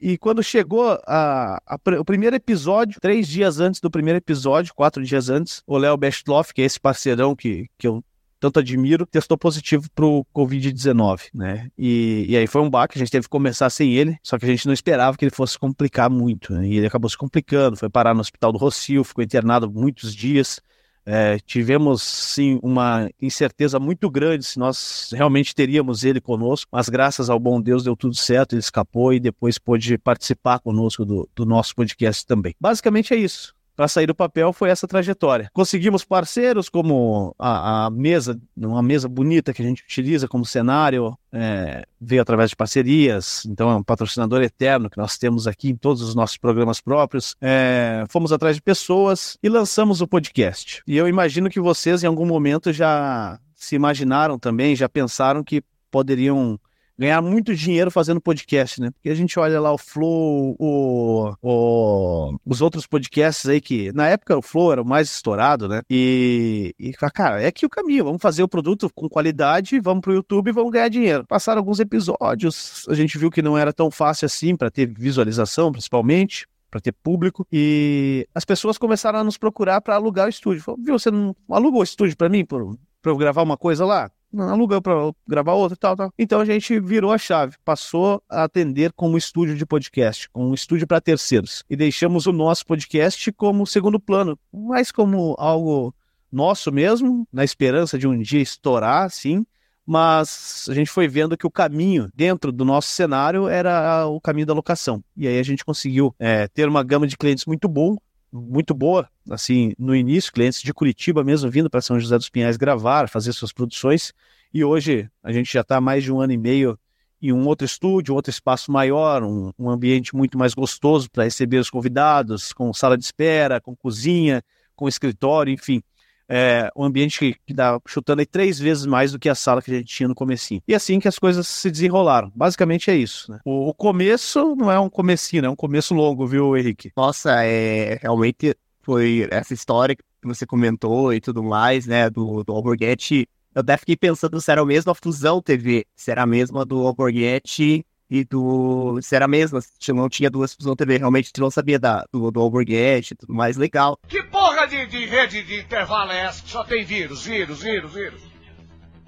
e 0.05 0.19
quando 0.19 0.43
chegou 0.43 1.01
a, 1.07 1.59
a, 1.67 1.79
o 1.99 2.05
primeiro 2.05 2.37
episódio, 2.37 3.01
três 3.01 3.27
dias 3.27 3.59
antes 3.59 3.81
do 3.81 3.91
primeiro 3.91 4.19
episódio, 4.19 4.75
quatro 4.75 5.03
dias 5.03 5.31
antes, 5.31 5.63
o 5.67 5.79
Léo 5.79 5.97
Bestloff, 5.97 6.53
que 6.53 6.61
é 6.61 6.67
esse 6.67 6.79
parceirão 6.79 7.35
que, 7.35 7.71
que 7.79 7.89
eu 7.89 8.05
tanto 8.45 8.61
admiro, 8.61 9.07
testou 9.07 9.39
positivo 9.39 9.89
pro 9.95 10.27
Covid-19, 10.35 11.29
né? 11.33 11.71
E, 11.79 12.27
e 12.29 12.37
aí 12.37 12.47
foi 12.47 12.61
um 12.61 12.69
baque, 12.69 12.99
a 12.99 13.01
gente 13.01 13.11
teve 13.11 13.25
que 13.25 13.31
começar 13.31 13.71
sem 13.71 13.95
ele, 13.95 14.19
só 14.23 14.39
que 14.39 14.45
a 14.45 14.49
gente 14.49 14.67
não 14.67 14.75
esperava 14.75 15.17
que 15.17 15.25
ele 15.25 15.35
fosse 15.35 15.59
complicar 15.59 16.11
muito, 16.11 16.53
né? 16.53 16.67
E 16.67 16.77
ele 16.77 16.87
acabou 16.87 17.09
se 17.09 17.17
complicando, 17.17 17.79
foi 17.79 17.89
parar 17.89 18.13
no 18.13 18.21
hospital 18.21 18.53
do 18.53 18.59
Rocio, 18.59 19.03
ficou 19.03 19.25
internado 19.25 19.71
muitos 19.73 20.15
dias. 20.15 20.61
É, 21.07 21.39
tivemos 21.39 22.03
sim 22.03 22.59
uma 22.63 23.11
incerteza 23.21 23.79
muito 23.79 24.11
grande 24.11 24.45
se 24.45 24.59
nós 24.59 25.11
realmente 25.13 25.55
teríamos 25.55 26.03
ele 26.05 26.21
conosco, 26.21 26.69
mas 26.73 26.89
graças 26.89 27.31
ao 27.31 27.39
bom 27.39 27.61
Deus 27.61 27.85
deu 27.85 27.95
tudo 27.95 28.15
certo, 28.15 28.55
ele 28.55 28.61
escapou 28.61 29.13
e 29.13 29.21
depois 29.21 29.59
pôde 29.59 29.97
participar 29.99 30.59
conosco 30.61 31.05
do, 31.05 31.29
do 31.35 31.47
nosso 31.47 31.75
podcast 31.75 32.27
também. 32.27 32.55
Basicamente 32.61 33.13
é 33.15 33.17
isso 33.17 33.54
para 33.77 33.89
sair 33.89 34.07
do 34.07 34.15
papel 34.15 34.53
foi 34.53 34.71
essa 34.71 34.87
trajetória. 34.87 35.51
Conseguimos 35.53 36.05
parceiros 36.05 36.69
como 36.69 37.35
a, 37.39 37.87
a, 37.87 37.91
mesa, 37.91 38.39
uma 38.57 38.83
mesa 38.83 39.09
bonita 39.09 39.53
que 39.53 39.63
a 39.63 39.65
gente 39.65 39.83
utiliza 39.83 40.29
como 40.29 40.45
cenário, 40.45 41.17
é, 41.33 41.85
veio 42.01 42.23
através 42.23 42.51
de 42.51 42.57
parcerias, 42.57 43.45
então 43.47 43.71
é 43.71 43.75
um 43.75 43.83
patrocinador 43.83 44.43
eterno 44.43 44.89
que 44.89 44.99
nós 44.99 45.19
temos 45.19 45.47
aqui 45.47 45.71
em 45.71 45.77
todos 45.77 46.03
os 46.03 46.15
nossos 46.15 46.37
programas 46.37 46.81
próprios. 46.81 47.35
É, 47.41 48.05
fomos 48.09 48.33
atrás 48.33 48.57
de 48.57 48.63
pessoas 48.63 49.37
e 49.43 49.49
lançamos 49.49 50.01
o 50.01 50.07
podcast. 50.07 50.83
E 50.87 50.97
eu 50.97 51.09
imagino 51.09 51.51
que 51.51 51.61
vocês 51.61 52.03
em 52.03 52.07
algum 52.07 52.27
momento 52.27 52.73
já 52.73 53.39
se 53.55 53.75
imaginaram 53.75 54.39
também, 54.39 54.77
já 54.77 54.89
pensaram 54.89 55.43
que 55.43 55.63
poderiam 55.91 56.59
ganhar 56.99 57.21
muito 57.21 57.55
dinheiro 57.55 57.91
fazendo 57.91 58.21
podcast, 58.21 58.81
né? 58.81 58.91
Porque 58.91 59.11
a 59.11 59.15
gente 59.15 59.39
olha 59.39 59.61
lá 59.61 59.73
o 59.73 59.79
Flow, 59.79 60.57
o, 60.59 61.35
o, 61.43 62.37
os 62.47 62.61
outros 62.61 62.87
podcasts 62.87 63.49
aí 63.49 63.61
que, 63.61 63.93
na 63.93 64.09
época, 64.09 64.37
o 64.37 64.43
Flow 64.43 64.73
era 64.73 64.83
o 64.83 64.87
mais 64.87 65.11
estourado, 65.11 65.69
né? 65.69 65.83
E, 65.91 66.75
e, 66.79 66.93
cara, 66.93 67.43
é 67.43 67.51
que 67.51 67.67
o 67.67 67.71
caminho, 67.71 68.05
vamos 68.05 68.23
fazer 68.23 68.43
o 68.43 68.49
produto 68.49 68.89
com 68.95 69.09
qualidade, 69.09 69.81
vamos 69.81 70.03
pro 70.03 70.15
YouTube 70.15 70.49
e 70.49 70.53
vamos 70.53 70.73
ganhar 70.73 70.89
dinheiro. 70.89 71.25
Passaram 71.27 71.59
alguns 71.59 71.81
episódios, 71.81 72.87
a 72.89 72.95
gente 72.95 73.19
viu 73.19 73.31
que 73.31 73.43
não 73.43 73.59
era 73.59 73.73
tão 73.73 73.91
fácil 73.91 74.27
assim 74.27 74.57
para 74.57 74.71
ter 74.71 74.87
visualização, 74.87 75.73
principalmente 75.73 76.47
para 76.71 76.81
ter 76.81 76.93
público. 76.93 77.47
E 77.53 78.27
as 78.35 78.45
pessoas 78.45 78.77
começaram 78.77 79.21
a 79.21 79.25
nos 79.25 79.39
procurar 79.39 79.81
para 79.81 79.95
alugar 79.95 80.27
o 80.27 80.31
estúdio. 80.31 80.63
Falou, 80.63 80.81
viu, 80.83 80.99
você 80.99 81.09
não 81.09 81.35
alugou 81.49 81.81
o 81.81 81.85
estúdio 81.85 82.17
para 82.17 82.29
mim, 82.29 82.45
para 82.45 82.59
eu 83.05 83.17
gravar 83.17 83.43
uma 83.43 83.57
coisa 83.57 83.85
lá? 83.85 84.11
Alugou 84.37 84.83
para 84.83 85.13
gravar 85.27 85.53
outra 85.55 85.75
e 85.75 85.79
tal, 85.79 85.97
tal. 85.97 86.13
Então 86.19 86.41
a 86.41 86.45
gente 86.45 86.81
virou 86.81 87.13
a 87.13 87.19
chave, 87.19 87.57
passou 87.65 88.23
a 88.29 88.45
atender 88.45 88.93
como 88.93 89.17
estúdio 89.17 89.57
de 89.57 89.65
podcast, 89.65 90.29
como 90.31 90.55
estúdio 90.55 90.87
para 90.87 91.01
terceiros. 91.01 91.65
E 91.69 91.77
deixamos 91.77 92.27
o 92.27 92.33
nosso 92.33 92.67
podcast 92.67 93.33
como 93.33 93.67
segundo 93.67 94.01
plano, 94.01 94.39
mais 94.53 94.91
como 94.91 95.35
algo 95.39 95.95
nosso 96.31 96.73
mesmo, 96.73 97.27
na 97.33 97.45
esperança 97.45 97.97
de 97.97 98.09
um 98.09 98.19
dia 98.19 98.41
estourar, 98.41 99.09
sim, 99.09 99.47
mas 99.87 100.67
a 100.69 100.75
gente 100.75 100.91
foi 100.91 101.07
vendo 101.07 101.37
que 101.37 101.47
o 101.47 101.51
caminho 101.51 102.09
dentro 102.15 102.51
do 102.51 102.65
nosso 102.65 102.89
cenário 102.89 103.49
era 103.49 104.07
o 104.07 104.21
caminho 104.21 104.47
da 104.47 104.55
locação. 104.55 105.03
E 105.17 105.29
aí 105.29 105.39
a 105.39 105.43
gente 105.43 105.65
conseguiu 105.65 106.15
é, 106.19 106.49
ter 106.49 106.69
uma 106.69 106.83
gama 106.83 107.07
de 107.07 107.17
clientes 107.17 107.45
muito 107.45 107.69
bom, 107.69 107.97
muito 108.41 108.75
boa, 108.75 109.09
assim, 109.31 109.73
no 109.79 109.95
início, 109.95 110.33
clientes 110.33 110.61
de 110.61 110.75
Curitiba 110.75 111.23
mesmo 111.23 111.49
vindo 111.51 111.71
para 111.71 111.81
São 111.81 112.01
José 112.01 112.19
dos 112.19 112.29
Pinhais 112.29 112.57
gravar, 112.57 113.09
fazer 113.09 113.33
suas 113.33 113.53
produções. 113.53 114.13
E 114.53 114.65
hoje 114.65 115.09
a 115.23 115.33
gente 115.33 115.53
já 115.53 115.61
está 115.61 115.81
mais 115.81 116.03
de 116.03 116.13
um 116.13 116.21
ano 116.21 116.33
e 116.33 116.37
meio 116.37 116.79
em 117.23 117.33
um 117.33 117.47
outro 117.47 117.65
estúdio, 117.65 118.13
um 118.13 118.17
outro 118.17 118.31
espaço 118.31 118.73
maior, 118.73 119.23
um, 119.23 119.53
um 119.59 119.71
ambiente 119.71 120.15
muito 120.15 120.37
mais 120.37 120.53
gostoso 120.53 121.11
para 121.11 121.25
receber 121.25 121.59
os 121.59 121.71
convidados, 121.71 122.53
com 122.53 122.73
sala 122.75 122.99
de 122.99 123.05
espera, 123.05 123.61
com 123.61 123.75
cozinha, 123.75 124.43
com 124.75 124.89
escritório, 124.89 125.53
enfim 125.53 125.83
é, 126.29 126.71
um 126.77 126.85
ambiente 126.85 127.19
que, 127.19 127.37
que 127.47 127.55
dá 127.55 127.79
chutando 127.87 128.21
aí 128.21 128.27
três 128.27 128.59
vezes 128.59 128.87
mais 128.87 129.13
do 129.13 129.19
que 129.19 129.29
a 129.29 129.35
sala 129.35 129.63
que 129.63 129.71
a 129.71 129.79
gente 129.79 129.95
tinha 129.95 130.09
no 130.09 130.15
comecinho. 130.15 130.63
E 130.67 130.75
assim 130.75 130.99
que 130.99 131.09
as 131.09 131.19
coisas 131.19 131.47
se 131.47 131.71
desenrolaram. 131.71 132.33
Basicamente 132.35 132.91
é 132.91 132.97
isso. 132.97 133.31
Né? 133.31 133.41
O, 133.45 133.69
o, 133.69 133.75
começo 133.75 134.55
não 134.57 134.71
é 134.71 134.79
um 134.79 134.91
comecinho, 134.91 135.45
é 135.45 135.51
um 135.51 135.57
começo 135.57 135.95
longo, 135.95 136.27
viu, 136.27 136.57
Henrique? 136.57 136.93
Nossa, 136.97 137.45
é 137.45 137.99
realmente 138.01 138.57
foi 138.83 139.27
essa 139.31 139.55
história 139.55 139.97
que 139.97 140.03
você 140.23 140.47
comentou 140.47 141.13
e 141.13 141.21
tudo 141.21 141.43
mais, 141.43 141.87
né, 141.87 142.09
do, 142.11 142.45
do 142.45 142.53
Alborguete. 142.53 143.29
Eu 143.55 143.61
até 143.61 143.77
fiquei 143.77 143.97
pensando 143.97 144.41
se 144.41 144.51
era 144.51 144.61
a 144.61 144.67
mesma 144.67 144.95
Fusão 144.95 145.41
TV, 145.41 145.87
se 145.95 146.11
era 146.11 146.23
a 146.23 146.27
mesma 146.27 146.65
do 146.65 146.87
Alborguete 146.87 147.85
e 148.11 148.25
do. 148.25 149.01
Se 149.01 149.15
era 149.15 149.25
a 149.25 149.29
mesma, 149.29 149.61
se 149.61 149.93
não 149.93 150.09
tinha 150.09 150.31
duas 150.31 150.55
Fusão 150.55 150.77
TV, 150.77 150.99
realmente 150.99 151.33
não 151.39 151.51
sabia 151.51 151.79
da, 151.79 152.05
do, 152.13 152.31
do 152.31 152.41
Alborguete 152.41 153.15
e 153.15 153.17
tudo 153.17 153.33
mais, 153.33 153.57
legal. 153.57 153.99
Que 154.09 154.23
porra 154.25 154.54
de, 154.67 154.87
de 154.87 155.07
rede 155.07 155.43
de 155.43 155.61
intervalo 155.61 156.13
é 156.13 156.21
essa 156.21 156.43
que 156.43 156.51
só 156.51 156.65
tem 156.65 156.85
vírus, 156.85 157.25
vírus, 157.25 157.63
vírus, 157.63 157.93
vírus? 157.93 158.23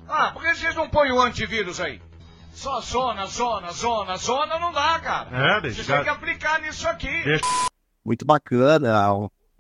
Ah, 0.09 0.31
por 0.33 0.43
que 0.43 0.55
vocês 0.55 0.75
não 0.75 0.89
põem 0.89 1.13
o 1.13 1.21
antivírus 1.21 1.81
aí? 1.81 2.01
Só 2.53 2.81
zona, 2.81 3.27
zona, 3.27 3.71
zona, 3.73 4.17
zona 4.17 4.59
não 4.59 4.73
dá, 4.73 4.99
cara. 5.01 5.59
É, 5.59 5.61
deixa. 5.61 5.83
Você 5.83 5.93
tem 5.93 6.05
que 6.05 6.09
aplicar 6.09 6.61
nisso 6.61 6.89
aqui. 6.89 7.23
Deixa. 7.25 7.45
Muito 8.05 8.25
bacana, 8.25 9.11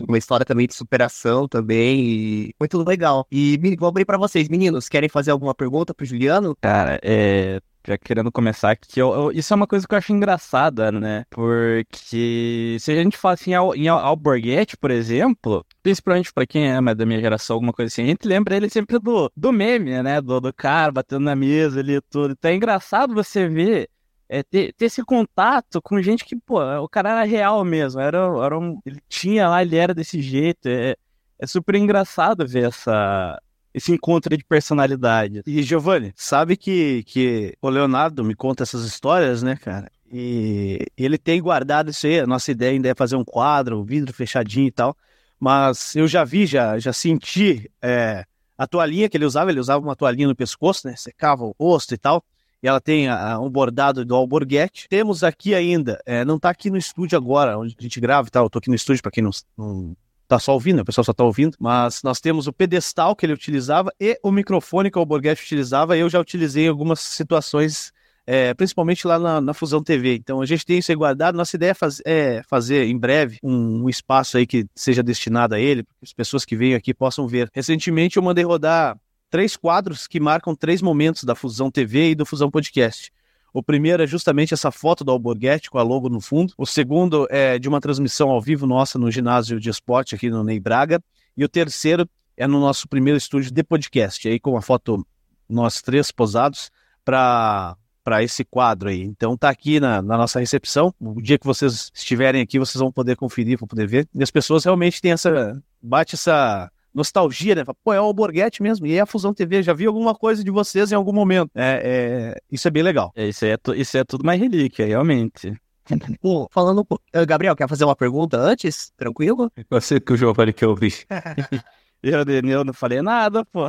uma 0.08 0.18
história 0.18 0.46
também 0.46 0.66
de 0.66 0.74
superação 0.74 1.48
também, 1.48 2.00
e 2.00 2.54
muito 2.60 2.82
legal. 2.82 3.26
E 3.30 3.58
vou 3.78 3.88
abrir 3.88 4.04
para 4.04 4.18
vocês, 4.18 4.48
meninos, 4.48 4.88
querem 4.88 5.08
fazer 5.08 5.30
alguma 5.30 5.54
pergunta 5.54 5.92
pro 5.92 6.06
Juliano? 6.06 6.56
Cara, 6.60 6.98
é 7.02 7.60
já 7.86 7.96
querendo 7.98 8.32
começar 8.32 8.70
aqui, 8.72 8.98
eu, 9.00 9.12
eu, 9.14 9.32
isso 9.32 9.52
é 9.52 9.56
uma 9.56 9.66
coisa 9.66 9.86
que 9.86 9.94
eu 9.94 9.98
acho 9.98 10.12
engraçada, 10.12 10.90
né? 10.90 11.24
Porque 11.30 12.76
se 12.80 12.90
a 12.92 12.94
gente 12.94 13.16
fala 13.16 13.34
assim 13.34 13.52
em 13.76 13.88
Alborguete, 13.88 14.76
por 14.76 14.90
exemplo, 14.90 15.64
principalmente 15.82 16.32
para 16.32 16.46
quem 16.46 16.68
é 16.68 16.94
da 16.94 17.06
minha 17.06 17.20
geração, 17.20 17.54
alguma 17.54 17.72
coisa 17.72 17.92
assim, 17.92 18.02
a 18.02 18.06
gente 18.06 18.26
lembra 18.26 18.56
ele 18.56 18.68
sempre 18.68 18.98
do, 18.98 19.30
do 19.36 19.52
meme, 19.52 20.02
né? 20.02 20.20
Do, 20.20 20.40
do 20.40 20.52
cara 20.52 20.92
batendo 20.92 21.24
na 21.24 21.36
mesa 21.36 21.80
ali 21.80 21.96
e 21.96 22.00
tudo. 22.00 22.32
Então 22.32 22.50
é 22.50 22.54
engraçado 22.54 23.14
você 23.14 23.48
ver 23.48 23.88
é, 24.28 24.42
ter, 24.42 24.72
ter, 24.74 24.86
esse 24.86 25.04
contato 25.04 25.80
com 25.80 26.02
gente 26.02 26.24
que, 26.24 26.36
pô, 26.36 26.60
o 26.80 26.88
cara 26.88 27.10
era 27.10 27.24
real 27.24 27.64
mesmo, 27.64 28.00
era, 28.00 28.18
era 28.44 28.58
um, 28.58 28.80
ele 28.84 29.00
tinha 29.08 29.48
lá, 29.48 29.62
ele 29.62 29.76
era 29.76 29.94
desse 29.94 30.20
jeito, 30.20 30.66
é, 30.66 30.96
é 31.38 31.46
super 31.46 31.74
engraçado 31.76 32.46
ver 32.46 32.64
essa, 32.64 33.40
esse 33.76 33.92
encontro 33.92 34.34
de 34.34 34.42
personalidade. 34.42 35.42
E 35.46 35.62
Giovanni, 35.62 36.14
sabe 36.16 36.56
que, 36.56 37.04
que 37.04 37.54
o 37.60 37.68
Leonardo 37.68 38.24
me 38.24 38.34
conta 38.34 38.62
essas 38.62 38.86
histórias, 38.86 39.42
né, 39.42 39.54
cara? 39.54 39.92
E 40.10 40.78
ele 40.96 41.18
tem 41.18 41.42
guardado 41.42 41.90
isso 41.90 42.06
aí. 42.06 42.20
A 42.20 42.26
nossa 42.26 42.50
ideia 42.50 42.72
ainda 42.72 42.88
é 42.88 42.94
fazer 42.94 43.16
um 43.16 43.24
quadro, 43.24 43.78
um 43.78 43.84
vidro 43.84 44.14
fechadinho 44.14 44.68
e 44.68 44.70
tal. 44.70 44.96
Mas 45.38 45.94
eu 45.94 46.08
já 46.08 46.24
vi, 46.24 46.46
já, 46.46 46.78
já 46.78 46.90
senti 46.90 47.70
é, 47.82 48.24
a 48.56 48.66
toalhinha 48.66 49.10
que 49.10 49.16
ele 49.18 49.26
usava. 49.26 49.50
Ele 49.50 49.60
usava 49.60 49.84
uma 49.84 49.94
toalhinha 49.94 50.28
no 50.28 50.34
pescoço, 50.34 50.88
né? 50.88 50.96
Secava 50.96 51.44
o 51.44 51.54
rosto 51.60 51.92
e 51.92 51.98
tal. 51.98 52.24
E 52.62 52.68
ela 52.68 52.80
tem 52.80 53.08
a, 53.08 53.38
um 53.38 53.50
bordado 53.50 54.06
do 54.06 54.14
alborguete. 54.14 54.88
Temos 54.88 55.22
aqui 55.22 55.54
ainda, 55.54 56.00
é, 56.06 56.24
não 56.24 56.36
está 56.36 56.48
aqui 56.48 56.70
no 56.70 56.78
estúdio 56.78 57.18
agora, 57.18 57.58
onde 57.58 57.76
a 57.78 57.82
gente 57.82 58.00
grava 58.00 58.26
e 58.26 58.30
tal. 58.30 58.46
Eu 58.46 58.50
tô 58.50 58.58
aqui 58.58 58.70
no 58.70 58.74
estúdio, 58.74 59.02
para 59.02 59.12
quem 59.12 59.22
não, 59.22 59.30
não 59.58 59.94
tá 60.26 60.38
só 60.38 60.52
ouvindo, 60.52 60.80
o 60.80 60.84
pessoal 60.84 61.04
só 61.04 61.12
tá 61.12 61.24
ouvindo, 61.24 61.56
mas 61.58 62.02
nós 62.02 62.20
temos 62.20 62.46
o 62.46 62.52
pedestal 62.52 63.14
que 63.14 63.24
ele 63.24 63.32
utilizava 63.32 63.92
e 64.00 64.18
o 64.22 64.30
microfone 64.30 64.90
que 64.90 64.98
o 64.98 65.00
Alborguete 65.00 65.42
utilizava, 65.42 65.96
eu 65.96 66.08
já 66.08 66.20
utilizei 66.20 66.66
em 66.66 66.68
algumas 66.68 67.00
situações, 67.00 67.92
é, 68.26 68.52
principalmente 68.54 69.06
lá 69.06 69.18
na, 69.18 69.40
na, 69.40 69.54
Fusão 69.54 69.82
TV. 69.82 70.16
Então 70.16 70.40
a 70.40 70.46
gente 70.46 70.66
tem 70.66 70.78
isso 70.78 70.90
aí 70.90 70.96
guardado, 70.96 71.36
nossa 71.36 71.56
ideia 71.56 71.70
é, 71.70 71.74
faz, 71.74 72.02
é 72.04 72.42
fazer 72.48 72.86
em 72.86 72.98
breve 72.98 73.38
um, 73.42 73.84
um, 73.84 73.88
espaço 73.88 74.36
aí 74.36 74.46
que 74.46 74.66
seja 74.74 75.02
destinado 75.02 75.54
a 75.54 75.60
ele, 75.60 75.82
para 75.82 75.94
que 75.94 76.04
as 76.04 76.12
pessoas 76.12 76.44
que 76.44 76.56
vêm 76.56 76.74
aqui 76.74 76.92
possam 76.92 77.28
ver. 77.28 77.48
Recentemente 77.52 78.16
eu 78.16 78.22
mandei 78.22 78.44
rodar 78.44 78.98
três 79.30 79.56
quadros 79.56 80.06
que 80.06 80.18
marcam 80.18 80.54
três 80.54 80.82
momentos 80.82 81.24
da 81.24 81.34
Fusão 81.34 81.70
TV 81.70 82.10
e 82.10 82.14
do 82.14 82.26
Fusão 82.26 82.50
Podcast. 82.50 83.12
O 83.56 83.62
primeiro 83.62 84.02
é 84.02 84.06
justamente 84.06 84.52
essa 84.52 84.70
foto 84.70 85.02
do 85.02 85.10
Alborguete 85.10 85.70
com 85.70 85.78
a 85.78 85.82
logo 85.82 86.10
no 86.10 86.20
fundo. 86.20 86.52
O 86.58 86.66
segundo 86.66 87.26
é 87.30 87.58
de 87.58 87.66
uma 87.66 87.80
transmissão 87.80 88.28
ao 88.28 88.38
vivo 88.38 88.66
nossa 88.66 88.98
no 88.98 89.10
ginásio 89.10 89.58
de 89.58 89.70
esporte 89.70 90.14
aqui 90.14 90.28
no 90.28 90.44
Ney 90.44 90.60
Braga. 90.60 91.02
E 91.34 91.42
o 91.42 91.48
terceiro 91.48 92.06
é 92.36 92.46
no 92.46 92.60
nosso 92.60 92.86
primeiro 92.86 93.16
estúdio 93.16 93.50
de 93.50 93.62
podcast, 93.64 94.28
aí 94.28 94.38
com 94.38 94.58
a 94.58 94.60
foto 94.60 95.06
nós 95.48 95.80
três 95.80 96.12
posados 96.12 96.70
para 97.02 97.78
para 98.04 98.22
esse 98.22 98.44
quadro 98.44 98.90
aí. 98.90 99.00
Então 99.00 99.38
tá 99.38 99.48
aqui 99.48 99.80
na, 99.80 100.02
na, 100.02 100.18
nossa 100.18 100.38
recepção. 100.38 100.94
O 101.00 101.22
dia 101.22 101.38
que 101.38 101.46
vocês 101.46 101.90
estiverem 101.94 102.42
aqui, 102.42 102.58
vocês 102.58 102.78
vão 102.78 102.92
poder 102.92 103.16
conferir, 103.16 103.58
vão 103.58 103.66
poder 103.66 103.86
ver. 103.86 104.06
E 104.14 104.22
as 104.22 104.30
pessoas 104.30 104.66
realmente 104.66 105.00
têm 105.00 105.12
essa 105.12 105.58
bate 105.80 106.14
essa 106.14 106.70
nostalgia, 106.96 107.54
né? 107.54 107.64
Pô, 107.84 107.92
é 107.92 108.00
o 108.00 108.04
Alborguete 108.04 108.62
mesmo, 108.62 108.86
e 108.86 108.94
é 108.94 109.00
a 109.00 109.06
Fusão 109.06 109.34
TV, 109.34 109.62
já 109.62 109.74
vi 109.74 109.86
alguma 109.86 110.14
coisa 110.14 110.42
de 110.42 110.50
vocês 110.50 110.90
em 110.90 110.94
algum 110.94 111.12
momento. 111.12 111.50
É, 111.54 112.34
é 112.34 112.40
isso 112.50 112.66
é 112.66 112.70
bem 112.70 112.82
legal. 112.82 113.12
É, 113.14 113.28
isso, 113.28 113.44
é, 113.44 113.56
isso 113.76 113.98
é 113.98 114.04
tudo 114.04 114.24
mais 114.24 114.40
relíquia, 114.40 114.86
realmente. 114.86 115.52
Pô, 116.20 116.48
falando. 116.50 116.84
Gabriel, 117.28 117.54
quer 117.54 117.68
fazer 117.68 117.84
uma 117.84 117.94
pergunta 117.94 118.38
antes? 118.38 118.90
Tranquilo? 118.96 119.52
Eu 119.70 119.80
sei 119.80 120.00
que 120.00 120.12
o 120.12 120.16
Giovanni 120.16 120.52
que 120.52 120.64
eu 120.64 120.74
vi. 120.74 120.92
Eu, 122.02 122.22
eu 122.22 122.64
não 122.64 122.72
falei 122.72 123.02
nada, 123.02 123.44
pô. 123.44 123.68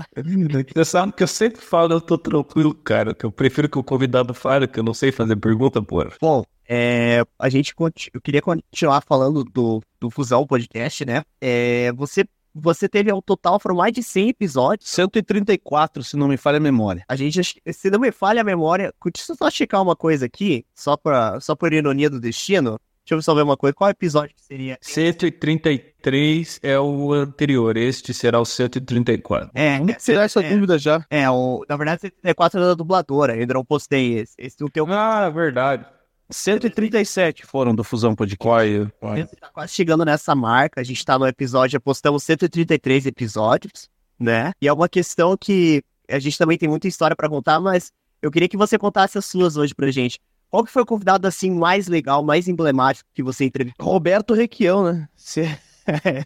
Você 0.74 0.86
sabe 0.86 1.13
que 1.13 1.24
eu 1.24 1.27
sempre 1.27 1.60
falo, 1.60 1.93
eu 1.93 2.01
tô 2.01 2.17
tranquilo, 2.19 2.75
cara. 2.75 3.15
Que 3.15 3.25
eu 3.25 3.31
prefiro 3.31 3.67
que 3.67 3.79
o 3.79 3.84
convidado 3.84 4.31
fale, 4.34 4.67
que 4.67 4.79
eu 4.79 4.84
não 4.84 4.93
sei 4.93 5.12
fazer 5.12 5.36
pergunta, 5.38 5.81
pô. 5.81 6.05
Bom, 6.22 6.43
é, 6.67 7.24
a 7.39 7.50
gente 7.50 7.74
eu 8.13 8.22
queria 8.22 8.41
continuar 8.41 9.01
falando 9.01 9.43
do, 9.43 9.81
do 10.00 10.12
Fusão 10.12 10.46
Podcast, 10.46 11.05
né? 11.05 11.24
É, 11.41 11.91
você 11.93 12.25
você 12.59 12.89
teve 12.89 13.11
ao 13.11 13.21
total, 13.21 13.59
foram 13.59 13.75
mais 13.75 13.93
de 13.93 14.03
100 14.03 14.29
episódios. 14.29 14.89
134, 14.89 16.03
se 16.03 16.17
não 16.17 16.27
me 16.27 16.37
falha 16.37 16.57
a 16.57 16.61
memória. 16.61 17.03
A 17.07 17.15
gente, 17.15 17.61
se 17.71 17.89
não 17.89 17.99
me 17.99 18.11
falha 18.11 18.41
a 18.41 18.43
memória, 18.43 18.93
deixa 19.13 19.31
eu 19.31 19.35
só 19.35 19.49
checar 19.49 19.81
uma 19.81 19.95
coisa 19.95 20.25
aqui, 20.25 20.65
só, 20.75 20.97
pra, 20.97 21.39
só 21.39 21.55
por 21.55 21.73
ironia 21.73 22.09
do 22.09 22.19
destino. 22.19 22.79
Deixa 23.07 23.15
eu 23.15 23.21
só 23.21 23.33
ver 23.33 23.43
uma 23.43 23.55
coisa. 23.55 23.73
Qual 23.73 23.89
episódio 23.89 24.35
que 24.35 24.43
seria? 24.43 24.77
133 24.81 26.59
é 26.61 26.77
o 26.77 27.13
anterior. 27.13 27.77
Este 27.77 28.13
será 28.13 28.37
o 28.37 28.43
134. 28.43 29.49
É, 29.55 29.79
será 29.97 30.23
essa 30.23 30.41
é, 30.41 30.49
dúvida 30.49 30.77
já? 30.77 31.05
É, 31.09 31.29
o, 31.29 31.63
na 31.69 31.77
verdade, 31.77 32.01
134 32.01 32.59
é 32.59 32.63
da 32.63 32.73
dubladora. 32.73 33.31
Ainda 33.31 33.53
não 33.53 33.63
postei 33.63 34.15
esse. 34.15 34.33
Esse 34.37 34.61
o 34.61 34.69
teu. 34.69 34.85
Ah, 34.91 35.29
verdade. 35.29 35.85
137 36.29 37.46
foram 37.46 37.74
do 37.74 37.84
Fusão 37.84 38.15
Podcast. 38.15 38.91
A 39.01 39.15
gente 39.15 39.36
tá 39.36 39.50
quase 39.50 39.74
chegando 39.74 40.03
nessa 40.05 40.36
marca. 40.36 40.81
A 40.81 40.84
gente 40.84 41.03
tá 41.03 41.17
no 41.17 41.27
episódio, 41.27 41.74
já 41.74 41.79
postamos 41.79 42.24
133 42.24 43.05
episódios, 43.05 43.89
né? 44.19 44.51
E 44.62 44.67
é 44.67 44.74
uma 44.74 44.89
questão 44.89 45.38
que 45.38 45.84
a 46.10 46.19
gente 46.19 46.38
também 46.38 46.57
tem 46.57 46.69
muita 46.69 46.88
história 46.88 47.15
para 47.15 47.29
contar, 47.29 47.60
mas 47.60 47.91
eu 48.22 48.31
queria 48.31 48.50
que 48.50 48.57
você 48.57 48.77
contasse 48.77 49.17
as 49.17 49.25
suas 49.25 49.57
hoje 49.57 49.74
pra 49.75 49.91
gente. 49.91 50.19
Qual 50.50 50.63
que 50.63 50.72
foi 50.72 50.84
o 50.84 50.86
convidado 50.86 51.27
assim 51.27 51.51
mais 51.51 51.88
legal, 51.88 52.24
mais 52.24 52.48
emblemático 52.48 53.10
que 53.13 53.22
você 53.22 53.46
entrevistou? 53.46 53.86
Roberto 53.86 54.34
Requião, 54.34 54.84
né? 54.84 55.10
Você 55.15 55.57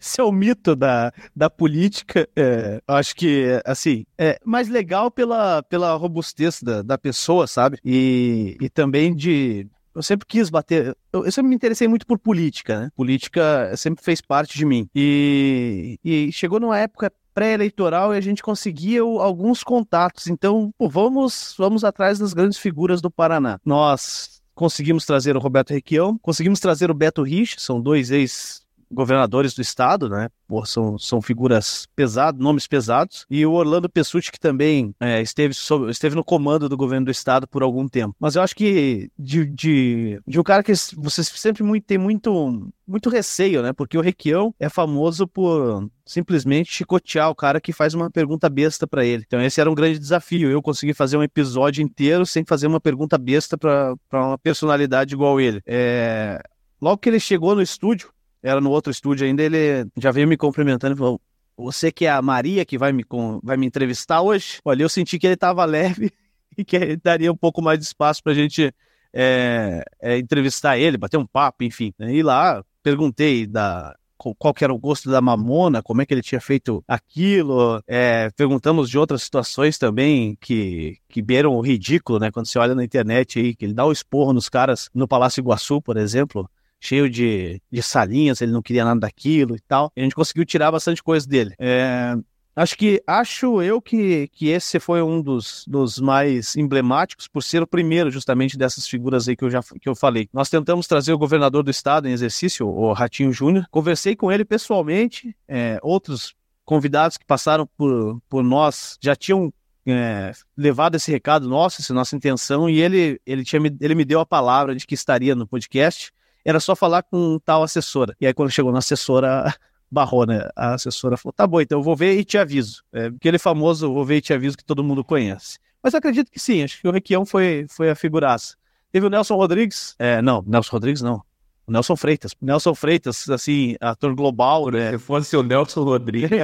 esse 0.00 0.20
é 0.20 0.24
o 0.24 0.32
mito 0.32 0.74
da, 0.74 1.12
da 1.34 1.48
política. 1.48 2.28
É, 2.36 2.80
acho 2.86 3.14
que, 3.14 3.60
assim, 3.64 4.04
é 4.18 4.38
mais 4.44 4.68
legal 4.68 5.10
pela, 5.10 5.62
pela 5.62 5.94
robustez 5.94 6.62
da, 6.62 6.82
da 6.82 6.98
pessoa, 6.98 7.46
sabe? 7.46 7.78
E, 7.84 8.56
e 8.60 8.68
também 8.68 9.14
de. 9.14 9.66
Eu 9.94 10.02
sempre 10.02 10.26
quis 10.26 10.48
bater. 10.48 10.96
Eu, 11.12 11.24
eu 11.24 11.32
sempre 11.32 11.48
me 11.48 11.54
interessei 11.54 11.86
muito 11.86 12.06
por 12.06 12.18
política, 12.18 12.80
né? 12.80 12.90
Política 12.96 13.72
sempre 13.76 14.04
fez 14.04 14.20
parte 14.20 14.56
de 14.56 14.64
mim. 14.64 14.88
E, 14.94 15.98
e 16.04 16.32
chegou 16.32 16.58
numa 16.58 16.78
época 16.78 17.12
pré-eleitoral 17.34 18.14
e 18.14 18.18
a 18.18 18.20
gente 18.20 18.42
conseguia 18.42 19.02
alguns 19.02 19.62
contatos. 19.62 20.26
Então, 20.26 20.72
pô, 20.78 20.88
vamos, 20.88 21.54
vamos 21.58 21.84
atrás 21.84 22.18
das 22.18 22.32
grandes 22.32 22.58
figuras 22.58 23.00
do 23.00 23.10
Paraná. 23.10 23.58
Nós 23.64 24.42
conseguimos 24.54 25.04
trazer 25.04 25.36
o 25.36 25.40
Roberto 25.40 25.70
Requião, 25.70 26.18
conseguimos 26.18 26.60
trazer 26.60 26.90
o 26.90 26.94
Beto 26.94 27.22
Rich, 27.22 27.56
são 27.58 27.80
dois 27.80 28.10
ex 28.10 28.61
governadores 28.92 29.54
do 29.54 29.62
estado, 29.62 30.08
né? 30.08 30.28
Pô, 30.46 30.64
são, 30.64 30.98
são 30.98 31.22
figuras 31.22 31.86
pesadas, 31.96 32.40
nomes 32.40 32.66
pesados. 32.66 33.24
E 33.30 33.44
o 33.46 33.52
Orlando 33.52 33.88
Pessutti, 33.88 34.30
que 34.30 34.38
também 34.38 34.94
é, 35.00 35.20
esteve, 35.22 35.54
esteve 35.88 36.14
no 36.14 36.24
comando 36.24 36.68
do 36.68 36.76
governo 36.76 37.06
do 37.06 37.10
estado 37.10 37.48
por 37.48 37.62
algum 37.62 37.88
tempo. 37.88 38.14
Mas 38.20 38.36
eu 38.36 38.42
acho 38.42 38.54
que 38.54 39.10
de, 39.18 39.46
de, 39.46 40.20
de 40.26 40.38
um 40.38 40.42
cara 40.42 40.62
que 40.62 40.72
você 40.96 41.24
sempre 41.24 41.62
muito, 41.62 41.84
tem 41.84 41.98
muito, 41.98 42.70
muito 42.86 43.08
receio, 43.08 43.62
né? 43.62 43.72
Porque 43.72 43.96
o 43.96 44.02
Requião 44.02 44.54
é 44.60 44.68
famoso 44.68 45.26
por 45.26 45.88
simplesmente 46.04 46.72
chicotear 46.72 47.30
o 47.30 47.34
cara 47.34 47.60
que 47.60 47.72
faz 47.72 47.94
uma 47.94 48.10
pergunta 48.10 48.48
besta 48.48 48.86
para 48.86 49.04
ele. 49.04 49.24
Então 49.26 49.40
esse 49.40 49.60
era 49.60 49.70
um 49.70 49.74
grande 49.74 49.98
desafio. 49.98 50.50
Eu 50.50 50.60
consegui 50.60 50.92
fazer 50.92 51.16
um 51.16 51.22
episódio 51.22 51.82
inteiro 51.82 52.26
sem 52.26 52.44
fazer 52.44 52.66
uma 52.66 52.80
pergunta 52.80 53.16
besta 53.16 53.56
para 53.56 53.96
uma 54.12 54.38
personalidade 54.38 55.14
igual 55.14 55.40
ele. 55.40 55.62
É... 55.66 56.42
Logo 56.80 56.98
que 56.98 57.08
ele 57.08 57.20
chegou 57.20 57.54
no 57.54 57.62
estúdio, 57.62 58.12
era 58.42 58.60
no 58.60 58.70
outro 58.70 58.90
estúdio 58.90 59.26
ainda, 59.26 59.42
ele 59.42 59.86
já 59.96 60.10
veio 60.10 60.26
me 60.26 60.36
cumprimentando 60.36 60.94
e 60.94 60.98
falou: 60.98 61.20
Você 61.56 61.92
que 61.92 62.06
é 62.06 62.10
a 62.10 62.20
Maria 62.20 62.64
que 62.64 62.76
vai 62.76 62.92
me, 62.92 63.04
vai 63.42 63.56
me 63.56 63.66
entrevistar 63.66 64.20
hoje? 64.20 64.58
Olha, 64.64 64.82
eu 64.82 64.88
senti 64.88 65.18
que 65.18 65.26
ele 65.26 65.34
estava 65.34 65.64
leve 65.64 66.10
e 66.58 66.64
que 66.64 66.96
daria 66.96 67.32
um 67.32 67.36
pouco 67.36 67.62
mais 67.62 67.78
de 67.78 67.84
espaço 67.84 68.22
para 68.22 68.32
a 68.32 68.34
gente 68.34 68.74
é, 69.12 69.84
é, 70.00 70.18
entrevistar 70.18 70.76
ele, 70.76 70.96
bater 70.96 71.18
um 71.18 71.26
papo, 71.26 71.62
enfim. 71.62 71.94
E 72.00 72.22
lá 72.22 72.64
perguntei 72.82 73.46
da, 73.46 73.94
qual 74.16 74.52
que 74.52 74.64
era 74.64 74.74
o 74.74 74.78
gosto 74.78 75.08
da 75.08 75.20
mamona, 75.20 75.82
como 75.82 76.02
é 76.02 76.06
que 76.06 76.12
ele 76.12 76.22
tinha 76.22 76.40
feito 76.40 76.82
aquilo. 76.88 77.80
É, 77.86 78.28
perguntamos 78.36 78.90
de 78.90 78.98
outras 78.98 79.22
situações 79.22 79.78
também 79.78 80.36
que, 80.40 80.98
que 81.08 81.22
beiram 81.22 81.54
o 81.54 81.60
ridículo, 81.60 82.18
né? 82.18 82.32
Quando 82.32 82.46
você 82.46 82.58
olha 82.58 82.74
na 82.74 82.84
internet 82.84 83.38
aí, 83.38 83.54
que 83.54 83.64
ele 83.64 83.74
dá 83.74 83.84
o 83.84 83.92
esporro 83.92 84.32
nos 84.32 84.48
caras 84.48 84.90
no 84.92 85.06
Palácio 85.06 85.40
Iguaçu, 85.40 85.80
por 85.80 85.96
exemplo 85.96 86.50
cheio 86.82 87.08
de, 87.08 87.62
de 87.70 87.80
salinhas, 87.80 88.40
ele 88.40 88.50
não 88.50 88.60
queria 88.60 88.84
nada 88.84 89.00
daquilo 89.00 89.54
e 89.54 89.60
tal. 89.60 89.92
E 89.96 90.00
a 90.00 90.02
gente 90.02 90.16
conseguiu 90.16 90.44
tirar 90.44 90.72
bastante 90.72 91.00
coisa 91.02 91.26
dele. 91.26 91.54
É, 91.58 92.14
acho 92.56 92.76
que 92.76 93.00
acho 93.06 93.62
eu 93.62 93.80
que, 93.80 94.28
que 94.32 94.48
esse 94.48 94.80
foi 94.80 95.00
um 95.00 95.22
dos, 95.22 95.64
dos 95.66 96.00
mais 96.00 96.56
emblemáticos 96.56 97.28
por 97.28 97.42
ser 97.42 97.62
o 97.62 97.66
primeiro 97.66 98.10
justamente 98.10 98.58
dessas 98.58 98.86
figuras 98.86 99.28
aí 99.28 99.36
que 99.36 99.44
eu 99.44 99.50
já 99.50 99.62
que 99.62 99.88
eu 99.88 99.94
falei. 99.94 100.28
Nós 100.32 100.50
tentamos 100.50 100.88
trazer 100.88 101.12
o 101.12 101.18
governador 101.18 101.62
do 101.62 101.70
estado 101.70 102.08
em 102.08 102.12
exercício, 102.12 102.66
o 102.66 102.92
Ratinho 102.92 103.32
Júnior. 103.32 103.64
Conversei 103.70 104.16
com 104.16 104.32
ele 104.32 104.44
pessoalmente. 104.44 105.34
É, 105.46 105.78
outros 105.82 106.34
convidados 106.64 107.16
que 107.16 107.24
passaram 107.24 107.66
por, 107.76 108.20
por 108.28 108.42
nós 108.42 108.98
já 109.00 109.14
tinham 109.14 109.52
é, 109.86 110.32
levado 110.56 110.96
esse 110.96 111.10
recado 111.10 111.48
nosso, 111.48 111.80
essa 111.80 111.92
nossa 111.94 112.14
intenção, 112.14 112.70
e 112.70 112.80
ele, 112.80 113.20
ele, 113.26 113.44
tinha, 113.44 113.60
ele 113.80 113.94
me 113.94 114.04
deu 114.04 114.20
a 114.20 114.26
palavra 114.26 114.74
de 114.74 114.86
que 114.86 114.94
estaria 114.94 115.34
no 115.34 115.46
podcast 115.46 116.12
era 116.44 116.60
só 116.60 116.74
falar 116.74 117.02
com 117.02 117.38
tal 117.44 117.62
assessora. 117.62 118.16
E 118.20 118.26
aí, 118.26 118.34
quando 118.34 118.50
chegou 118.50 118.72
na 118.72 118.78
assessora, 118.78 119.54
barrou, 119.90 120.26
né? 120.26 120.48
A 120.56 120.74
assessora 120.74 121.16
falou: 121.16 121.32
tá 121.32 121.46
bom, 121.46 121.60
então 121.60 121.78
eu 121.78 121.82
vou 121.82 121.96
ver 121.96 122.18
e 122.18 122.24
te 122.24 122.38
aviso. 122.38 122.82
É, 122.92 123.06
aquele 123.06 123.38
famoso 123.38 123.92
vou 123.92 124.04
ver 124.04 124.16
e 124.16 124.20
te 124.20 124.32
aviso 124.32 124.56
que 124.56 124.64
todo 124.64 124.82
mundo 124.82 125.04
conhece. 125.04 125.58
Mas 125.82 125.94
acredito 125.94 126.30
que 126.30 126.38
sim, 126.38 126.62
acho 126.62 126.80
que 126.80 126.88
o 126.88 126.92
Requião 126.92 127.26
foi, 127.26 127.66
foi 127.68 127.90
a 127.90 127.94
figuraça. 127.94 128.56
Teve 128.90 129.06
o 129.06 129.10
Nelson 129.10 129.34
Rodrigues. 129.36 129.96
É, 129.98 130.22
não, 130.22 130.44
Nelson 130.46 130.72
Rodrigues 130.72 131.02
não. 131.02 131.22
O 131.66 131.72
Nelson 131.72 131.96
Freitas. 131.96 132.34
Nelson 132.40 132.74
Freitas, 132.74 133.28
assim, 133.30 133.76
ator 133.80 134.14
global, 134.14 134.70
né? 134.70 134.92
Se 134.92 134.98
fosse 134.98 135.36
o 135.36 135.42
Nelson 135.42 135.82
Rodrigues. 135.82 136.30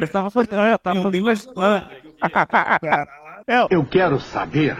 eu 0.00 0.08
tava 0.08 0.30
Eu 3.70 3.84
quero 3.84 4.20
saber 4.20 4.76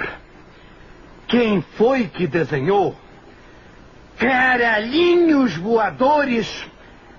quem 1.26 1.62
foi 1.76 2.08
que 2.08 2.26
desenhou 2.26 2.94
caralhinhos 4.20 5.56
voadores 5.56 6.66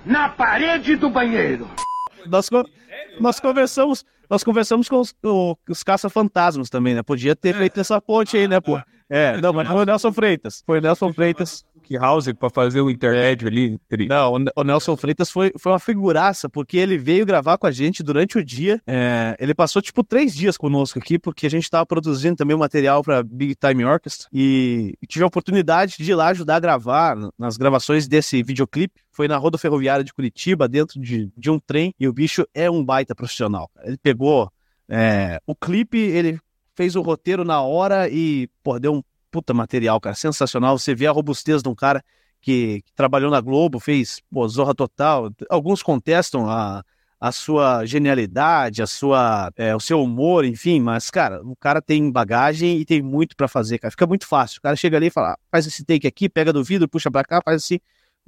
na 0.06 0.30
parede 0.30 0.96
do 0.96 1.10
banheiro. 1.10 1.68
Nós, 2.28 2.48
nós 3.20 3.40
conversamos, 3.40 4.06
nós 4.30 4.44
conversamos 4.44 4.88
com 4.88 5.00
os, 5.00 5.14
os 5.68 5.82
caça-fantasmas 5.82 6.70
também, 6.70 6.94
né? 6.94 7.02
Podia 7.02 7.36
ter 7.36 7.56
feito 7.56 7.80
essa 7.80 8.00
ponte 8.00 8.38
aí, 8.38 8.48
né, 8.48 8.62
pô? 8.62 8.80
É, 9.10 9.36
não, 9.42 9.52
mas 9.52 9.68
foi 9.68 9.82
o 9.82 9.86
Nelson 9.86 10.14
Freitas. 10.14 10.64
Foi 10.66 10.78
o 10.78 10.82
Nelson 10.82 11.12
Freitas. 11.12 11.66
House 11.98 12.32
para 12.34 12.50
fazer 12.50 12.82
o 12.82 12.90
intermédio 12.90 13.48
ali. 13.48 13.80
Não, 14.08 14.34
o 14.56 14.64
Nelson 14.64 14.96
Freitas 14.96 15.30
foi, 15.30 15.52
foi 15.58 15.72
uma 15.72 15.80
figuraça, 15.80 16.50
porque 16.50 16.78
ele 16.78 16.98
veio 16.98 17.26
gravar 17.26 17.58
com 17.58 17.68
a 17.68 17.72
gente 17.72 18.04
durante 18.04 18.38
o 18.38 18.44
dia. 18.44 18.82
É, 18.88 19.36
ele 19.40 19.54
passou 19.54 19.82
tipo 19.82 20.04
três 20.04 20.36
dias 20.36 20.58
conosco 20.58 21.00
aqui, 21.00 21.20
porque 21.20 21.46
a 21.46 21.50
gente 21.50 21.64
estava 21.64 21.86
produzindo 21.86 22.36
também 22.36 22.56
material 22.56 23.04
para 23.04 23.24
Big 23.24 23.56
Time 23.56 23.84
Orchestra 23.84 24.28
e, 24.32 24.94
e 25.02 25.08
tive 25.08 25.24
a 25.24 25.28
oportunidade 25.28 25.96
de 25.98 26.12
ir 26.12 26.16
lá 26.16 26.28
ajudar 26.30 26.56
a 26.56 26.60
gravar 26.60 27.18
nas 27.38 27.58
gravações 27.58 28.08
desse 28.08 28.42
videoclipe. 28.42 29.02
Foi 29.12 29.28
na 29.28 29.38
Roda 29.38 29.58
Ferroviária 29.58 30.04
de 30.04 30.14
Curitiba, 30.14 30.68
dentro 30.68 31.00
de, 31.00 31.30
de 31.36 31.50
um 31.50 31.60
trem, 31.60 31.94
e 32.00 32.08
o 32.08 32.14
bicho 32.14 32.46
é 32.54 32.70
um 32.72 32.84
baita 32.84 33.14
profissional. 33.14 33.70
Ele 33.84 33.98
pegou 33.98 34.52
é, 34.88 35.42
o 35.46 35.56
clipe, 35.56 35.98
ele 35.98 36.40
fez 36.76 36.96
o 36.96 37.02
roteiro 37.02 37.44
na 37.44 37.62
hora 37.62 38.10
e, 38.10 38.50
pô, 38.64 38.80
deu 38.80 38.94
um 38.94 39.04
puta 39.32 39.54
material, 39.54 40.00
cara, 40.00 40.16
sensacional. 40.16 40.78
Você 40.78 40.94
vê 40.94 41.08
a 41.08 41.12
robustez 41.12 41.64
de 41.64 41.70
um 41.70 41.76
cara 41.76 42.04
que, 42.42 42.82
que 42.82 42.94
trabalhou 42.94 43.32
na 43.32 43.40
Globo, 43.40 43.80
fez 43.80 44.22
pô, 44.32 44.48
Zorra 44.48 44.76
Total. 44.76 45.32
Alguns 45.50 45.82
contestam 45.82 46.50
a, 46.50 46.84
a 47.20 47.32
sua 47.32 47.86
genialidade, 47.86 48.82
a 48.82 48.88
sua, 48.88 49.52
é, 49.56 49.76
o 49.76 49.80
seu 49.80 50.02
humor, 50.04 50.44
enfim, 50.44 50.82
mas, 50.82 51.10
cara, 51.10 51.42
o 51.44 51.56
cara 51.56 51.82
tem 51.82 52.12
bagagem 52.12 52.80
e 52.80 52.86
tem 52.86 53.02
muito 53.02 53.36
para 53.36 53.48
fazer, 53.48 53.78
cara. 53.78 53.92
Fica 53.92 54.08
muito 54.08 54.28
fácil. 54.28 54.58
O 54.60 54.62
cara 54.62 54.76
chega 54.76 54.98
ali 54.98 55.08
e 55.08 55.12
fala, 55.12 55.34
ah, 55.34 55.40
faz 55.52 55.68
esse 55.68 55.86
take 55.86 56.08
aqui, 56.08 56.28
pega 56.28 56.52
do 56.52 56.64
vidro, 56.64 56.90
puxa 56.90 57.12
pra 57.12 57.24
cá, 57.24 57.40
faz 57.44 57.64
assim. 57.64 57.80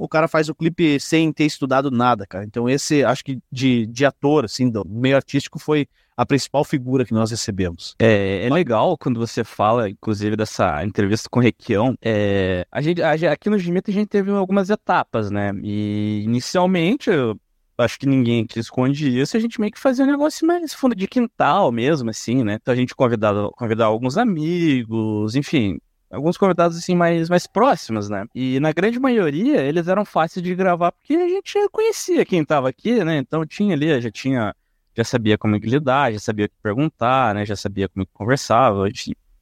O 0.04 0.10
cara 0.10 0.28
faz 0.28 0.50
o 0.50 0.54
clipe 0.54 1.00
sem 1.00 1.32
ter 1.32 1.46
estudado 1.46 1.90
nada, 1.90 2.28
cara. 2.28 2.44
Então, 2.44 2.70
esse, 2.70 3.06
acho 3.06 3.24
que 3.24 3.40
de, 3.50 3.86
de 3.86 4.06
ator, 4.06 4.44
assim, 4.44 4.70
do 4.70 4.86
meio 4.86 5.16
artístico, 5.16 5.58
foi 5.58 5.88
a 6.18 6.26
principal 6.26 6.66
figura 6.66 7.06
que 7.06 7.14
nós 7.14 7.32
recebemos. 7.32 7.96
É, 7.98 8.46
é 8.46 8.50
legal 8.50 8.98
quando 8.98 9.18
você 9.18 9.46
fala, 9.46 9.90
inclusive, 9.90 10.36
dessa 10.36 10.84
entrevista 10.84 11.30
com 11.30 11.40
o 11.40 11.42
Requião. 11.42 11.98
É, 12.02 12.68
a 12.70 12.82
gente, 12.82 13.02
a, 13.02 13.14
aqui 13.32 13.50
no 13.50 13.58
Gimita 13.58 13.92
a 13.92 13.94
gente 13.94 14.10
teve 14.10 14.30
algumas 14.30 14.70
etapas, 14.70 15.32
né? 15.32 15.54
E 15.64 16.22
inicialmente, 16.26 17.10
eu 17.10 17.40
acho 17.78 17.98
que 17.98 18.06
ninguém 18.06 18.46
que 18.46 18.60
esconde 18.60 19.18
isso, 19.18 19.38
a 19.38 19.40
gente 19.40 19.58
meio 19.58 19.72
que 19.72 19.80
fazia 19.80 20.04
um 20.04 20.12
negócio 20.12 20.46
mais 20.46 20.74
fundo 20.74 20.94
de 20.94 21.08
quintal 21.08 21.72
mesmo, 21.72 22.10
assim, 22.10 22.44
né? 22.44 22.58
Então 22.62 22.74
a 22.74 22.78
gente 22.78 22.94
convidava, 22.94 23.50
convidava 23.52 23.90
alguns 23.90 24.18
amigos, 24.18 25.34
enfim, 25.34 25.80
alguns 26.14 26.38
convidados 26.38 26.78
assim 26.78 26.96
mais, 26.96 27.30
mais 27.30 27.48
próximos, 27.48 28.08
né? 28.10 28.26
E 28.34 28.60
na 28.60 28.72
grande 28.72 29.00
maioria 29.00 29.62
eles 29.62 29.88
eram 29.88 30.06
fáceis 30.06 30.44
de 30.44 30.54
gravar 30.56 30.92
porque 30.92 31.16
a 31.16 31.28
gente 31.28 31.58
conhecia 31.70 32.26
quem 32.26 32.46
tava 32.46 32.70
aqui, 32.70 33.04
né? 33.04 33.18
Então 33.18 33.46
tinha 33.46 33.74
ali, 33.74 34.00
já 34.00 34.12
tinha 34.12 34.56
já 34.96 35.04
sabia 35.04 35.38
como 35.38 35.56
lidar, 35.56 36.14
já 36.14 36.20
sabia 36.20 36.46
o 36.46 36.50
que 36.50 36.56
perguntar, 36.62 37.34
né? 37.34 37.46
Já 37.46 37.56
sabia 37.56 37.90
como 37.90 38.06
conversava, 38.14 38.90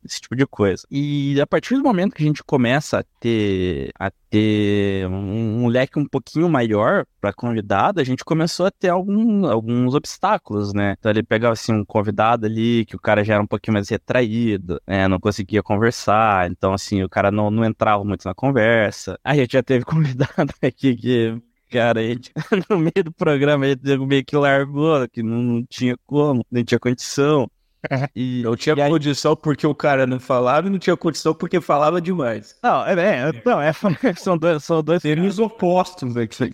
esse 0.03 0.21
tipo 0.21 0.35
de 0.35 0.45
coisa. 0.45 0.83
E 0.89 1.39
a 1.39 1.47
partir 1.47 1.75
do 1.75 1.83
momento 1.83 2.13
que 2.15 2.23
a 2.23 2.25
gente 2.25 2.43
começa 2.43 2.99
a 2.99 3.03
ter, 3.19 3.91
a 3.99 4.11
ter 4.29 5.07
um, 5.07 5.63
um 5.63 5.67
leque 5.67 5.99
um 5.99 6.05
pouquinho 6.05 6.49
maior 6.49 7.05
para 7.19 7.33
convidado, 7.33 7.99
a 7.99 8.03
gente 8.03 8.23
começou 8.23 8.65
a 8.65 8.71
ter 8.71 8.89
algum, 8.89 9.45
alguns 9.45 9.93
obstáculos, 9.93 10.73
né? 10.73 10.95
Então 10.99 11.11
ele 11.11 11.23
pegava 11.23 11.53
assim 11.53 11.73
um 11.73 11.85
convidado 11.85 12.45
ali 12.45 12.85
que 12.85 12.95
o 12.95 12.99
cara 12.99 13.23
já 13.23 13.35
era 13.35 13.43
um 13.43 13.47
pouquinho 13.47 13.73
mais 13.73 13.89
retraído, 13.89 14.81
né? 14.87 15.07
Não 15.07 15.19
conseguia 15.19 15.61
conversar, 15.63 16.49
então 16.49 16.73
assim 16.73 17.03
o 17.03 17.09
cara 17.09 17.31
não, 17.31 17.51
não 17.51 17.63
entrava 17.65 18.03
muito 18.03 18.25
na 18.25 18.33
conversa. 18.33 19.19
A 19.23 19.35
gente 19.35 19.53
já 19.53 19.63
teve 19.63 19.85
convidado 19.85 20.53
aqui 20.61 20.95
que 20.95 21.41
cara, 21.71 22.01
aí, 22.01 22.19
no 22.69 22.77
meio 22.77 23.03
do 23.05 23.13
programa, 23.13 23.65
ele 23.65 23.97
meio 24.05 24.25
que 24.25 24.35
largou, 24.35 25.07
que 25.07 25.23
não, 25.23 25.41
não 25.41 25.65
tinha 25.65 25.95
como, 26.05 26.45
nem 26.51 26.65
tinha 26.65 26.79
condição. 26.79 27.49
E, 28.15 28.41
não 28.43 28.55
tinha 28.55 28.75
aí... 28.75 28.89
condição 28.89 29.35
porque 29.35 29.65
o 29.65 29.73
cara 29.73 30.05
não 30.05 30.19
falava 30.19 30.67
e 30.67 30.69
não 30.69 30.79
tinha 30.79 30.95
condição 30.95 31.33
porque 31.33 31.59
falava 31.61 32.01
demais. 32.01 32.55
Não, 32.61 32.85
é, 32.85 32.93
é, 32.93 33.41
não, 33.45 33.61
é 33.61 33.71
são 34.17 34.37
dois, 34.37 34.63
são 34.63 34.83
dois 34.83 35.01
teve 35.01 35.21
os 35.21 35.39
opostos, 35.39 36.13
né, 36.13 36.27
que 36.27 36.35
foi 36.35 36.51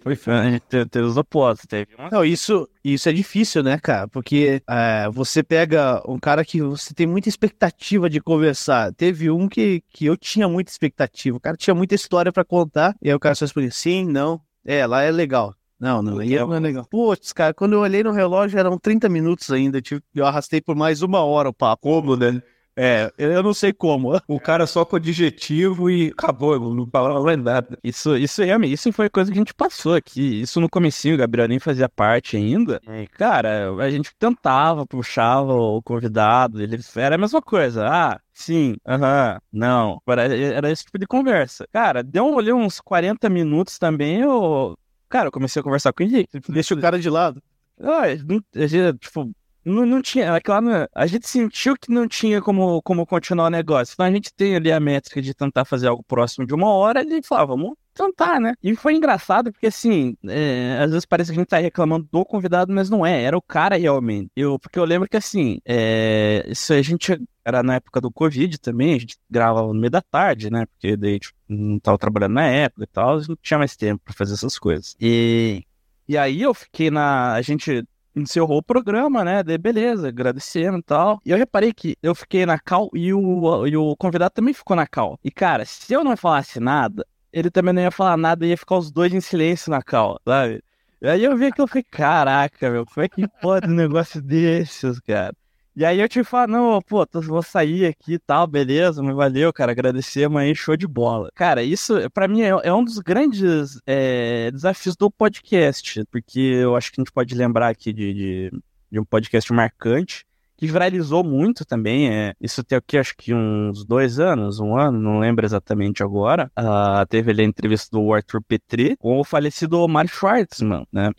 teve, 0.69 0.85
teve 0.85 1.05
os 1.05 1.17
opostos, 1.17 1.65
teve 1.67 1.95
uma... 1.97 2.09
Não, 2.09 2.23
isso, 2.23 2.67
isso 2.83 3.09
é 3.09 3.13
difícil, 3.13 3.63
né, 3.63 3.77
cara? 3.77 4.07
Porque 4.07 4.61
é, 4.67 5.09
você 5.11 5.43
pega 5.43 6.01
um 6.07 6.19
cara 6.19 6.45
que 6.45 6.61
você 6.61 6.93
tem 6.93 7.07
muita 7.07 7.29
expectativa 7.29 8.09
de 8.09 8.21
conversar. 8.21 8.93
Teve 8.93 9.29
um 9.29 9.47
que, 9.47 9.83
que 9.89 10.05
eu 10.05 10.15
tinha 10.15 10.47
muita 10.47 10.71
expectativa. 10.71 11.37
O 11.37 11.39
cara 11.39 11.57
tinha 11.57 11.75
muita 11.75 11.95
história 11.95 12.31
para 12.31 12.45
contar. 12.45 12.95
E 13.01 13.09
aí 13.09 13.15
o 13.15 13.19
cara 13.19 13.35
só 13.35 13.45
respondia 13.45 13.71
sim, 13.71 14.05
não, 14.05 14.41
é, 14.65 14.85
lá 14.85 15.03
é 15.03 15.11
legal. 15.11 15.55
Não, 15.79 16.01
não, 16.01 16.19
aí 16.19 16.35
não 16.35 16.53
é 16.53 16.59
legal. 16.59 16.85
Putz, 16.89 17.31
cara, 17.31 17.53
quando 17.53 17.73
eu 17.73 17.79
olhei 17.81 18.03
no 18.03 18.11
relógio 18.11 18.57
eram 18.59 18.77
30 18.77 19.07
minutos 19.07 19.51
ainda. 19.51 19.79
Eu 20.13 20.25
arrastei 20.25 20.59
por 20.59 20.75
mais 20.75 21.01
uma 21.01 21.23
hora 21.23 21.49
o 21.49 21.53
papo. 21.53 21.83
Como, 21.83 22.15
né? 22.15 22.41
É, 22.79 23.11
eu 23.17 23.41
não 23.41 23.55
sei 23.55 23.73
como. 23.73 24.21
O 24.27 24.39
cara 24.39 24.67
só 24.67 24.85
com 24.85 24.97
adjetivo 24.97 25.89
e 25.89 26.09
acabou, 26.09 26.59
não 26.75 26.85
falava 26.85 27.23
mais 27.23 27.41
nada. 27.41 27.79
Isso, 27.83 28.15
isso 28.15 28.43
isso 28.43 28.93
foi 28.93 29.09
coisa 29.09 29.31
que 29.31 29.37
a 29.37 29.41
gente 29.41 29.53
passou 29.53 29.95
aqui. 29.95 30.41
Isso 30.41 30.61
no 30.61 30.69
comecinho, 30.69 31.15
o 31.15 31.17
Gabriel 31.17 31.47
nem 31.47 31.57
fazia 31.57 31.89
parte 31.89 32.37
ainda. 32.37 32.79
E, 32.87 33.07
cara, 33.07 33.73
a 33.79 33.89
gente 33.89 34.11
tentava, 34.19 34.85
puxava 34.85 35.53
o 35.55 35.81
convidado, 35.81 36.61
ele 36.61 36.77
era 36.95 37.15
a 37.15 37.17
mesma 37.17 37.41
coisa. 37.41 37.87
Ah, 37.87 38.19
sim, 38.31 38.75
aham, 38.87 39.39
não. 39.51 39.99
Era, 40.07 40.37
era 40.37 40.71
esse 40.71 40.85
tipo 40.85 40.99
de 40.99 41.07
conversa. 41.07 41.67
Cara, 41.73 42.03
deu 42.03 42.37
ali 42.37 42.53
uns 42.53 42.79
40 42.79 43.27
minutos 43.27 43.79
também, 43.79 44.21
eu. 44.21 44.77
Cara, 45.09 45.27
eu 45.27 45.31
comecei 45.31 45.59
a 45.59 45.63
conversar 45.63 45.93
com 45.93 46.03
ele. 46.03 46.27
Deixa 46.49 46.73
o 46.73 46.81
cara 46.81 46.99
de 46.99 47.09
lado. 47.09 47.41
Ah, 47.79 48.01
a 48.03 48.67
gente, 48.67 48.97
tipo, 48.99 49.31
não, 49.63 49.85
não 49.85 50.01
tinha, 50.01 50.25
é 50.33 50.39
claro, 50.39 50.65
não- 50.65 50.87
a 50.95 51.05
gente 51.05 51.27
sentiu 51.27 51.75
que 51.75 51.91
não 51.91 52.07
tinha 52.07 52.41
como, 52.41 52.81
como 52.81 53.05
continuar 53.05 53.47
o 53.47 53.49
negócio. 53.49 53.93
Então 53.93 54.05
a 54.05 54.11
gente 54.11 54.33
tem 54.33 54.55
ali 54.55 54.71
a 54.71 54.79
métrica 54.79 55.21
de 55.21 55.33
tentar 55.33 55.65
fazer 55.65 55.87
algo 55.87 56.03
próximo 56.03 56.45
de 56.47 56.53
uma 56.53 56.69
hora 56.69 57.03
e 57.03 57.21
falava, 57.21 57.47
vamos 57.55 57.73
tentar, 57.93 58.39
né? 58.39 58.53
E 58.63 58.75
foi 58.75 58.95
engraçado 58.95 59.51
porque, 59.51 59.67
assim, 59.67 60.15
é, 60.27 60.79
às 60.81 60.91
vezes 60.91 61.05
parece 61.05 61.31
que 61.31 61.37
a 61.37 61.41
gente 61.41 61.49
tá 61.49 61.57
reclamando 61.57 62.07
do 62.11 62.23
convidado, 62.23 62.71
mas 62.73 62.89
não 62.89 63.05
é, 63.05 63.23
era 63.23 63.37
o 63.37 63.41
cara 63.41 63.75
realmente. 63.77 64.29
Eu, 64.35 64.57
porque 64.59 64.79
eu 64.79 64.85
lembro 64.85 65.09
que, 65.09 65.17
assim, 65.17 65.59
é, 65.65 66.45
isso 66.47 66.71
a 66.73 66.81
gente 66.81 67.19
era 67.47 67.63
na 67.63 67.75
época 67.75 68.01
do 68.01 68.11
Covid 68.11 68.57
também, 68.57 68.93
a 68.93 68.99
gente 68.99 69.17
gravava 69.29 69.67
no 69.67 69.73
meio 69.73 69.89
da 69.89 70.01
tarde, 70.01 70.51
né? 70.51 70.65
Porque 70.65 70.97
daí 70.97 71.11
a 71.11 71.13
gente 71.13 71.33
não 71.47 71.79
tava 71.79 71.97
trabalhando 71.97 72.33
na 72.33 72.45
época 72.45 72.83
e 72.83 72.87
tal, 72.87 73.21
não 73.25 73.37
tinha 73.41 73.57
mais 73.57 73.77
tempo 73.77 74.03
pra 74.03 74.13
fazer 74.13 74.33
essas 74.33 74.59
coisas. 74.59 74.97
E, 74.99 75.63
e 76.05 76.17
aí 76.17 76.41
eu 76.41 76.53
fiquei 76.53 76.91
na. 76.91 77.35
A 77.35 77.41
gente 77.41 77.87
encerrou 78.13 78.57
o 78.57 78.63
programa, 78.63 79.23
né? 79.23 79.43
Daí 79.43 79.57
beleza, 79.57 80.09
agradecendo 80.09 80.79
e 80.79 80.83
tal. 80.83 81.21
E 81.25 81.31
eu 81.31 81.37
reparei 81.37 81.71
que 81.73 81.95
eu 82.03 82.13
fiquei 82.13 82.45
na 82.45 82.59
cal 82.59 82.89
e 82.93 83.13
o, 83.13 83.65
e 83.65 83.77
o 83.77 83.95
convidado 83.95 84.33
também 84.33 84.53
ficou 84.53 84.75
na 84.75 84.85
cal. 84.85 85.17
E 85.23 85.31
cara, 85.31 85.63
se 85.63 85.93
eu 85.93 86.03
não 86.03 86.17
falasse 86.17 86.59
nada, 86.59 87.07
ele 87.31 87.49
também 87.49 87.73
não 87.73 87.81
ia 87.81 87.91
falar 87.91 88.17
nada 88.17 88.45
e 88.45 88.49
ia 88.49 88.57
ficar 88.57 88.75
os 88.75 88.91
dois 88.91 89.13
em 89.13 89.21
silêncio 89.21 89.71
na 89.71 89.81
cal, 89.81 90.19
sabe? 90.27 90.61
E 91.01 91.07
aí 91.07 91.23
eu 91.23 91.37
vi 91.37 91.49
que 91.53 91.61
eu 91.61 91.67
falei, 91.67 91.85
caraca, 91.89 92.69
meu, 92.69 92.85
como 92.85 93.05
é 93.05 93.07
que 93.07 93.25
pode 93.41 93.69
um 93.69 93.73
negócio 93.73 94.21
desses, 94.21 94.99
cara? 94.99 95.33
E 95.77 95.85
aí 95.85 95.99
eu 95.99 96.09
que 96.09 96.23
falar, 96.23 96.47
não, 96.47 96.81
pô, 96.81 97.05
vou 97.21 97.43
sair 97.43 97.85
aqui 97.85 98.13
e 98.13 98.17
tal, 98.17 98.47
beleza, 98.47 99.03
mas 99.03 99.15
valeu, 99.15 99.53
cara, 99.53 99.71
agradecer, 99.71 100.27
mas 100.27 100.57
show 100.57 100.75
de 100.75 100.87
bola. 100.87 101.29
Cara, 101.35 101.61
isso 101.61 101.93
pra 102.09 102.27
mim 102.27 102.41
é, 102.41 102.47
é 102.47 102.73
um 102.73 102.83
dos 102.83 102.97
grandes 102.97 103.79
é, 103.85 104.49
desafios 104.49 104.95
do 104.95 105.11
podcast, 105.11 106.03
porque 106.09 106.39
eu 106.39 106.75
acho 106.75 106.91
que 106.91 106.99
a 106.99 107.03
gente 107.03 107.13
pode 107.13 107.35
lembrar 107.35 107.69
aqui 107.69 107.93
de, 107.93 108.11
de, 108.11 108.51
de 108.91 108.99
um 108.99 109.05
podcast 109.05 109.53
marcante, 109.53 110.25
que 110.57 110.67
viralizou 110.67 111.23
muito 111.23 111.65
também, 111.65 112.09
é, 112.09 112.33
isso 112.41 112.63
tem 112.63 112.77
aqui 112.77 112.97
acho 112.97 113.15
que 113.15 113.33
uns 113.33 113.85
dois 113.85 114.19
anos, 114.19 114.59
um 114.59 114.75
ano, 114.77 114.99
não 114.99 115.19
lembro 115.19 115.45
exatamente 115.45 116.03
agora, 116.03 116.51
Ah, 116.55 117.05
teve 117.07 117.31
ali 117.31 117.41
a 117.43 117.45
entrevista 117.45 117.95
do 117.97 118.13
Arthur 118.13 118.41
Petri 118.43 118.95
com 118.97 119.19
o 119.19 119.23
falecido 119.23 119.87
Mário 119.87 120.09
Schwartzman, 120.09 120.85
né? 120.91 121.11